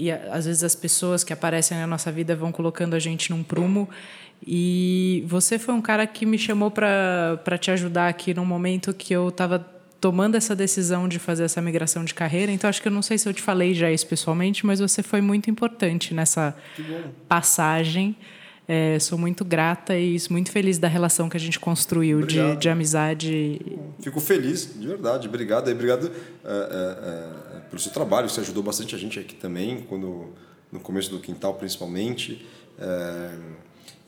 e 0.00 0.10
às 0.10 0.46
vezes 0.46 0.64
as 0.64 0.74
pessoas 0.74 1.22
que 1.22 1.30
aparecem 1.30 1.76
na 1.76 1.86
nossa 1.86 2.10
vida 2.10 2.34
vão 2.34 2.50
colocando 2.50 2.94
a 2.94 2.98
gente 2.98 3.30
num 3.30 3.42
prumo. 3.42 3.86
E 4.46 5.22
você 5.26 5.58
foi 5.58 5.74
um 5.74 5.82
cara 5.82 6.06
que 6.06 6.24
me 6.24 6.38
chamou 6.38 6.70
para 6.70 7.58
te 7.60 7.70
ajudar 7.70 8.08
aqui 8.08 8.32
num 8.32 8.46
momento 8.46 8.94
que 8.94 9.12
eu 9.12 9.28
estava 9.28 9.58
tomando 10.00 10.36
essa 10.36 10.56
decisão 10.56 11.06
de 11.06 11.18
fazer 11.18 11.44
essa 11.44 11.60
migração 11.60 12.02
de 12.02 12.14
carreira. 12.14 12.50
Então, 12.50 12.70
acho 12.70 12.80
que 12.80 12.88
eu 12.88 12.92
não 12.92 13.02
sei 13.02 13.18
se 13.18 13.28
eu 13.28 13.34
te 13.34 13.42
falei 13.42 13.74
já 13.74 13.92
isso 13.92 14.06
pessoalmente, 14.06 14.64
mas 14.64 14.80
você 14.80 15.02
foi 15.02 15.20
muito 15.20 15.50
importante 15.50 16.14
nessa 16.14 16.56
passagem. 17.28 18.16
É, 18.66 18.98
sou 19.00 19.18
muito 19.18 19.44
grata 19.44 19.98
e 19.98 20.16
muito 20.30 20.50
feliz 20.50 20.78
da 20.78 20.88
relação 20.88 21.28
que 21.28 21.36
a 21.36 21.40
gente 21.40 21.60
construiu 21.60 22.22
de, 22.22 22.56
de, 22.56 22.68
amizade. 22.70 23.60
Fico 24.00 24.20
feliz, 24.20 24.74
de 24.80 24.86
verdade. 24.86 25.28
Obrigado. 25.28 25.70
Obrigado 25.70 26.10
é, 26.44 26.48
é, 26.48 27.49
é 27.49 27.49
pelo 27.70 27.80
seu 27.80 27.92
trabalho, 27.92 28.28
você 28.28 28.40
ajudou 28.40 28.62
bastante 28.62 28.94
a 28.94 28.98
gente 28.98 29.18
aqui 29.18 29.34
também, 29.34 29.82
quando, 29.88 30.28
no 30.70 30.80
começo 30.80 31.10
do 31.10 31.20
quintal 31.20 31.54
principalmente. 31.54 32.44
É, 32.78 33.30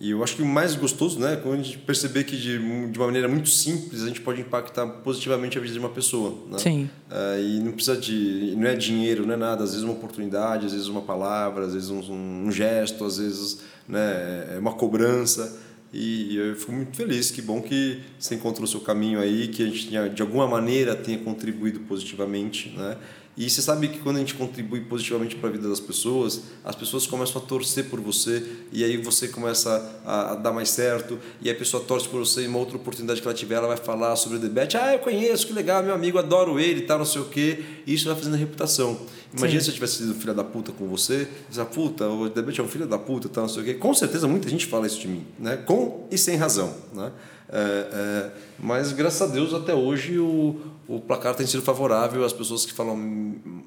e 0.02 0.10
eu 0.10 0.24
acho 0.24 0.34
que 0.34 0.43
o 0.43 0.47
mais 0.47 0.74
gostoso, 0.74 1.20
né, 1.20 1.39
quando 1.40 1.60
a 1.60 1.62
gente 1.62 1.78
perceber 1.78 2.24
que 2.24 2.36
de, 2.36 2.59
de 2.90 2.98
uma 2.98 3.06
maneira 3.06 3.28
muito 3.28 3.48
simples 3.48 4.02
a 4.02 4.09
gente 4.09 4.20
pode 4.20 4.40
impactar 4.40 4.84
positivamente 4.84 5.56
a 5.56 5.60
vida 5.60 5.72
de 5.72 5.78
uma 5.78 5.90
pessoa. 5.90 6.36
Né? 6.51 6.59
Sim. 6.59 6.90
É, 7.09 7.40
e 7.40 7.60
não 7.60 7.70
precisa 7.70 7.97
de, 7.97 8.52
não 8.56 8.66
é 8.66 8.74
dinheiro, 8.74 9.24
não 9.24 9.34
é 9.34 9.36
nada. 9.36 9.62
Às 9.62 9.70
vezes 9.70 9.84
uma 9.84 9.93
oportunidade, 9.93 10.66
às 10.66 10.72
vezes 10.72 10.89
uma 10.89 11.02
palavra, 11.02 11.66
às 11.66 11.74
vezes 11.74 11.89
um, 11.89 12.01
um 12.47 12.51
gesto, 12.51 13.05
às 13.05 13.18
vezes 13.18 13.60
né, 13.86 14.55
é 14.56 14.59
uma 14.59 14.72
cobrança. 14.72 15.56
E 15.93 16.36
eu 16.36 16.56
fico 16.56 16.72
muito 16.72 16.97
feliz, 16.97 17.30
que 17.30 17.40
bom 17.40 17.60
que 17.60 18.01
você 18.18 18.34
encontrou 18.34 18.64
o 18.64 18.68
seu 18.68 18.80
caminho 18.80 19.20
aí, 19.20 19.47
que 19.48 19.62
a 19.62 19.66
gente 19.66 19.89
de 19.89 20.22
alguma 20.22 20.48
maneira 20.48 20.97
tenha 20.97 21.18
contribuído 21.18 21.80
positivamente, 21.80 22.70
né? 22.70 22.97
E 23.34 23.48
você 23.48 23.62
sabe 23.62 23.88
que 23.88 23.98
quando 24.00 24.16
a 24.16 24.18
gente 24.18 24.34
contribui 24.34 24.82
positivamente 24.82 25.36
para 25.36 25.48
a 25.48 25.52
vida 25.52 25.66
das 25.66 25.80
pessoas, 25.80 26.42
as 26.62 26.76
pessoas 26.76 27.06
começam 27.06 27.40
a 27.40 27.44
torcer 27.44 27.86
por 27.86 27.98
você 27.98 28.42
e 28.70 28.84
aí 28.84 28.98
você 28.98 29.26
começa 29.26 30.00
a, 30.04 30.32
a, 30.32 30.34
dar 30.34 30.52
mais 30.52 30.68
certo 30.68 31.18
e 31.40 31.48
a 31.48 31.54
pessoa 31.54 31.82
torce 31.82 32.06
por 32.06 32.18
você 32.18 32.42
e 32.42 32.46
uma 32.46 32.59
outra 32.59 32.76
oportunidade 32.76 33.22
que 33.22 33.26
ela 33.26 33.34
tiver, 33.34 33.54
ela 33.54 33.68
vai 33.68 33.78
falar 33.78 34.16
sobre 34.16 34.36
o 34.36 34.40
debate. 34.40 34.76
Ah, 34.76 34.92
eu 34.92 34.98
conheço, 34.98 35.46
que 35.46 35.52
legal, 35.54 35.82
meu 35.82 35.94
amigo, 35.94 36.18
adoro 36.18 36.60
ele 36.60 36.82
tal, 36.82 36.98
não 36.98 37.06
sei 37.06 37.22
o 37.22 37.24
quê. 37.24 37.64
E 37.86 37.94
isso 37.94 38.06
vai 38.06 38.14
fazendo 38.14 38.36
reputação. 38.36 39.00
Imagina 39.34 39.60
Sim. 39.60 39.64
se 39.64 39.70
eu 39.70 39.74
tivesse 39.74 39.96
sido 39.96 40.14
filho 40.14 40.34
da 40.34 40.44
puta 40.44 40.70
com 40.72 40.86
você, 40.86 41.26
essa 41.50 41.64
puta, 41.64 42.06
o 42.06 42.28
debate 42.28 42.60
é 42.60 42.62
um 42.62 42.68
filho 42.68 42.86
da 42.86 42.98
puta, 42.98 43.30
tal, 43.30 43.44
não 43.44 43.48
sei 43.48 43.62
o 43.62 43.64
quê. 43.64 43.74
Com 43.74 43.94
certeza 43.94 44.28
muita 44.28 44.46
gente 44.50 44.66
fala 44.66 44.86
isso 44.86 45.00
de 45.00 45.09
mim, 45.09 45.24
né? 45.38 45.56
Com 45.56 46.06
e 46.10 46.18
sem 46.18 46.36
razão, 46.36 46.74
né? 46.92 47.10
É, 47.52 47.58
é, 47.58 48.30
mas 48.58 48.92
graças 48.92 49.20
a 49.22 49.26
Deus 49.26 49.52
até 49.52 49.74
hoje 49.74 50.18
o, 50.18 50.58
o 50.88 51.00
placar 51.00 51.34
tem 51.34 51.46
sido 51.46 51.62
favorável 51.62 52.24
às 52.24 52.32
pessoas 52.32 52.64
que 52.64 52.72
falam 52.72 52.96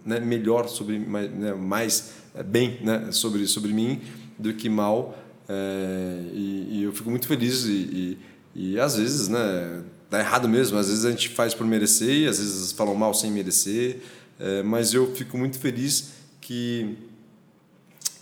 né, 0.04 0.20
melhor 0.20 0.68
sobre 0.68 0.98
né, 0.98 1.54
mais 1.54 2.14
é, 2.34 2.42
bem 2.42 2.80
né, 2.82 3.12
sobre 3.12 3.46
sobre 3.46 3.72
mim 3.72 4.02
do 4.40 4.54
que 4.56 4.70
mal 4.70 5.16
é, 5.48 6.24
e, 6.34 6.80
e, 6.80 6.84
eu 6.84 6.92
fico 6.92 7.12
muito 7.12 7.28
feliz 7.28 7.66
e, 7.66 8.18
e, 8.56 8.72
e, 8.74 8.80
às 8.80 8.98
vezes 8.98 9.28
né 9.28 9.84
tá 10.10 10.20
errado 10.20 10.48
mesmo. 10.48 10.78
Às 10.78 10.88
vezes 10.88 11.06
a 11.06 11.12
gente 11.12 11.30
faz 11.30 11.54
por 11.54 11.66
merecer, 11.66 12.30
às 12.30 12.40
vezes 12.40 12.72
falam 12.72 12.96
mal 12.96 13.14
sem 13.14 13.32
merecer. 13.32 14.02
É, 14.40 14.64
mas 14.64 14.94
eu 14.94 15.14
fico 15.16 15.38
muito 15.38 15.60
feliz 15.60 16.12
que, 16.42 16.98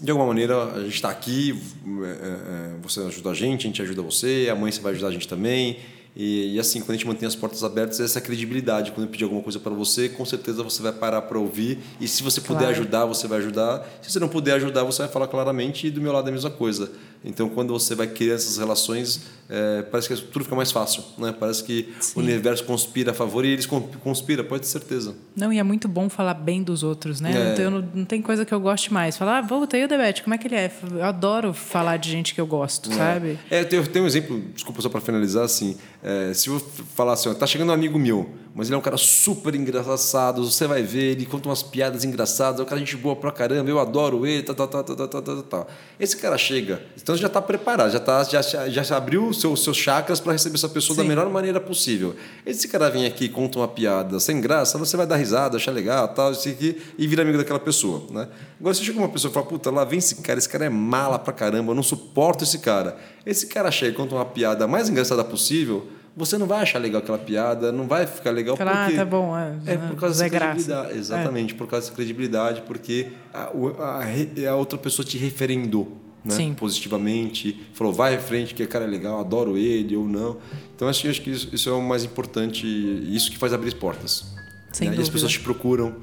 de 0.04 0.12
alguma 0.12 0.28
maneira, 0.28 0.66
a 0.66 0.82
gente 0.82 0.96
está 0.96 1.10
aqui, 1.10 1.58
é, 1.88 2.10
é, 2.10 2.76
você 2.82 3.00
ajuda 3.00 3.30
a 3.30 3.34
gente, 3.34 3.62
a 3.62 3.68
gente 3.70 3.82
ajuda 3.82 4.02
você, 4.02 4.50
amanhã 4.52 4.70
você 4.70 4.82
vai 4.82 4.92
ajudar 4.92 5.08
a 5.08 5.12
gente 5.12 5.30
também. 5.30 5.80
E, 6.14 6.56
e, 6.56 6.60
assim, 6.60 6.80
quando 6.82 6.92
a 6.92 6.94
gente 6.96 7.08
mantém 7.08 7.26
as 7.26 7.36
portas 7.36 7.64
abertas, 7.64 8.00
essa 8.02 8.20
credibilidade. 8.20 8.92
Quando 8.92 9.08
eu 9.08 9.12
pedir 9.12 9.24
alguma 9.24 9.42
coisa 9.42 9.60
para 9.60 9.74
você, 9.74 10.10
com 10.10 10.24
certeza 10.26 10.62
você 10.62 10.84
vai 10.84 10.92
parar 10.92 11.24
para 11.24 11.40
ouvir. 11.40 11.80
E 12.00 12.08
se 12.08 12.22
você 12.22 12.40
puder 12.42 12.66
claro. 12.66 12.74
ajudar, 12.74 13.06
você 13.06 13.28
vai 13.28 13.40
ajudar. 13.40 13.88
Se 14.02 14.12
você 14.12 14.20
não 14.20 14.28
puder 14.28 14.56
ajudar, 14.56 14.84
você 14.84 15.04
vai 15.04 15.12
falar 15.12 15.28
claramente. 15.28 15.88
E 15.88 15.90
do 15.90 16.02
meu 16.02 16.12
lado 16.12 16.28
é 16.28 16.30
a 16.30 16.34
mesma 16.34 16.52
coisa. 16.52 16.92
Então, 17.24 17.50
quando 17.50 17.74
você 17.74 17.96
vai 17.96 18.06
criar 18.06 18.36
essas 18.36 18.58
relações, 18.58 19.22
é, 19.56 19.84
parece 19.84 20.08
que 20.08 20.16
tudo 20.20 20.46
fica 20.46 20.56
mais 20.56 20.72
fácil. 20.72 21.04
Né? 21.16 21.32
Parece 21.40 21.64
que 21.64 21.94
Sim. 22.00 22.20
o 22.20 22.24
universo 22.24 22.64
conspira 22.64 23.12
a 23.12 23.14
favor 23.14 23.46
e 23.46 23.50
eles 23.50 23.68
conspiram, 23.68 24.44
pode 24.44 24.64
ter 24.64 24.68
certeza. 24.68 25.14
Não, 25.36 25.54
e 25.54 25.60
é 25.60 25.64
muito 25.64 25.88
bom 25.88 26.10
falar 26.10 26.34
bem 26.34 26.64
dos 26.64 26.82
outros. 26.82 27.22
né? 27.22 27.32
É. 27.32 27.54
Então, 27.54 27.70
não, 27.70 27.90
não 27.94 28.06
tem 28.06 28.20
coisa 28.20 28.44
que 28.46 28.52
eu 28.52 28.60
goste 28.60 28.92
mais. 28.92 29.16
Falar, 29.16 29.38
ah, 29.38 29.42
volta 29.42 29.78
aí 29.78 29.84
o 29.84 29.88
Debete, 29.88 30.24
como 30.24 30.34
é 30.34 30.40
que 30.40 30.48
ele 30.48 30.56
é? 30.56 30.72
Eu 30.92 31.04
adoro 31.04 31.54
falar 31.54 31.98
de 31.98 32.10
gente 32.10 32.34
que 32.34 32.42
eu 32.42 32.48
gosto, 32.48 32.92
é. 32.92 32.96
sabe? 32.96 33.40
É, 33.52 33.62
eu 33.62 33.88
tenho 33.88 34.06
um 34.06 34.08
exemplo, 34.08 34.42
desculpa 34.56 34.82
só 34.82 34.90
para 34.90 35.02
finalizar, 35.02 35.46
assim. 35.46 35.78
É, 36.02 36.34
se 36.34 36.50
eu 36.50 36.60
falar 36.96 37.14
assim, 37.14 37.30
ó, 37.30 37.34
tá 37.36 37.46
chegando 37.46 37.70
um 37.70 37.74
amigo 37.74 38.00
meu, 38.00 38.30
mas 38.56 38.68
ele 38.68 38.76
é 38.76 38.78
um 38.78 38.82
cara 38.82 38.98
super 38.98 39.54
engraçado, 39.56 40.44
você 40.44 40.68
vai 40.68 40.82
ver, 40.82 41.12
ele 41.12 41.26
conta 41.26 41.48
umas 41.48 41.64
piadas 41.64 42.04
engraçadas, 42.04 42.60
é 42.60 42.64
um 42.64 42.66
cara 42.66 42.80
gente 42.80 42.98
boa 42.98 43.16
pra 43.16 43.32
caramba, 43.32 43.70
eu 43.70 43.80
adoro 43.80 44.26
ele, 44.26 44.44
tal, 44.44 44.56
tal, 44.56 44.68
tal, 44.68 44.84
tal, 44.84 45.08
tal, 45.08 45.22
tal, 45.22 45.44
tal. 45.44 45.68
Esse 46.00 46.18
cara 46.18 46.38
chega, 46.38 46.82
então 47.02 47.16
já 47.16 47.28
está 47.28 47.42
preparado, 47.42 47.92
já, 47.92 48.00
tá, 48.00 48.24
já, 48.24 48.42
já, 48.42 48.68
já 48.68 48.98
abriu 48.98 49.28
os 49.28 49.43
seus, 49.44 49.64
seus 49.64 49.78
chakras 49.78 50.20
para 50.20 50.32
receber 50.32 50.56
essa 50.56 50.70
pessoa 50.70 50.96
Sim. 50.96 51.04
da 51.04 51.08
melhor 51.08 51.30
maneira 51.30 51.60
possível. 51.60 52.16
Esse 52.46 52.68
cara 52.68 52.90
vem 52.90 53.06
aqui 53.06 53.28
conta 53.28 53.60
uma 53.60 53.68
piada 53.68 54.20
sem 54.20 54.40
graça, 54.40 54.78
você 54.78 54.96
vai 54.96 55.06
dar 55.06 55.18
risada, 55.18 55.58
achar 55.58 55.72
legal, 55.72 56.08
tal, 56.08 56.32
isso 56.32 56.48
aqui, 56.48 56.82
e 56.98 57.08
vira 57.08 57.22
amigo 57.22 57.38
daquela 57.38 57.60
pessoa. 57.60 58.04
Né? 58.10 58.28
Agora, 58.60 58.74
se 58.74 58.84
chega 58.84 58.98
uma 58.98 59.10
pessoa 59.10 59.30
e 59.30 59.34
fala, 59.34 59.46
puta, 59.46 59.70
lá 59.70 59.84
vem 59.84 60.00
esse 60.00 60.16
cara, 60.16 60.40
esse 60.40 60.48
cara 60.48 60.66
é 60.66 60.70
mala 60.70 61.20
pra 61.20 61.34
caramba, 61.34 61.72
eu 61.72 61.76
não 61.76 61.84
suporto 61.84 62.44
esse 62.44 62.60
cara. 62.60 62.98
Esse 63.26 63.48
cara 63.48 63.70
chega 63.70 63.92
e 63.92 63.96
conta 63.96 64.16
uma 64.16 64.26
piada 64.26 64.66
mais 64.68 64.88
engraçada 64.90 65.24
possível, 65.24 65.88
você 66.16 66.38
não 66.38 66.46
vai 66.46 66.62
achar 66.62 66.80
legal 66.80 67.02
aquela 67.02 67.18
piada, 67.18 67.72
não 67.72 67.88
vai 67.88 68.06
ficar 68.06 68.32
legal 68.32 68.56
Falar, 68.56 68.86
porque 68.86 68.94
ah, 68.94 69.04
tá 69.04 69.06
bom, 69.06 69.36
é, 69.38 69.56
é 69.66 69.78
por 69.78 69.96
causa 69.96 70.24
da 70.24 70.30
credibilidade, 70.30 70.94
é. 70.94 70.98
exatamente, 70.98 71.54
é. 71.54 71.58
por 71.58 71.68
causa 71.68 71.90
da 71.90 71.96
credibilidade, 71.96 72.62
porque 72.62 73.08
a, 73.34 73.50
a, 73.80 74.52
a 74.52 74.56
outra 74.56 74.78
pessoa 74.78 75.04
te 75.06 75.18
referendou, 75.18 75.98
né? 76.24 76.56
Positivamente, 76.58 77.60
falou 77.74 77.94
vai 77.94 78.16
à 78.16 78.20
frente 78.20 78.54
que 78.54 78.66
cara 78.66 78.86
é 78.86 78.88
legal, 78.88 79.20
adoro 79.20 79.58
ele 79.58 79.96
ou 79.96 80.08
não. 80.08 80.38
Então 80.76 80.88
acho, 80.88 81.08
acho 81.08 81.22
que 81.22 81.30
isso, 81.30 81.50
isso, 81.52 81.70
é 81.70 81.74
o 81.74 81.82
mais 81.82 82.04
importante, 82.04 82.66
isso 82.66 83.30
que 83.30 83.38
faz 83.38 83.54
abrir 83.54 83.70
as 83.70 83.74
portas. 83.74 84.26
Sem 84.72 84.90
né? 84.90 84.96
E 84.98 85.02
as 85.02 85.10
pessoas 85.10 85.32
te 85.32 85.40
procuram, 85.40 85.96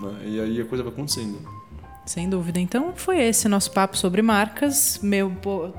né? 0.00 0.12
e 0.26 0.40
aí 0.40 0.60
a 0.60 0.64
coisa 0.64 0.82
vai 0.82 0.92
acontecendo. 0.92 1.38
Sem 2.08 2.28
dúvida. 2.28 2.58
Então 2.58 2.94
foi 2.96 3.20
esse 3.20 3.48
nosso 3.48 3.70
papo 3.70 3.96
sobre 3.96 4.22
marcas, 4.22 4.98
meu 5.02 5.30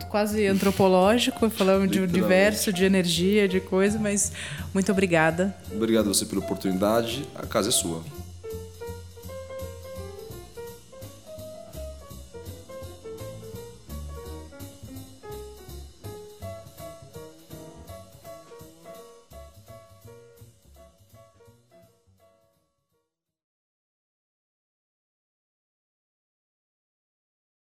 quase 0.09 0.45
antropológico, 0.45 1.49
falamos 1.49 1.89
de 1.89 2.05
diverso, 2.05 2.71
de 2.71 2.85
energia, 2.85 3.47
de 3.47 3.59
coisa, 3.59 3.97
mas 3.97 4.31
muito 4.71 4.91
obrigada. 4.91 5.55
Obrigado 5.73 6.05
a 6.05 6.13
você 6.13 6.25
pela 6.25 6.39
oportunidade. 6.39 7.25
A 7.35 7.47
casa 7.47 7.69
é 7.69 7.71
sua. 7.71 8.03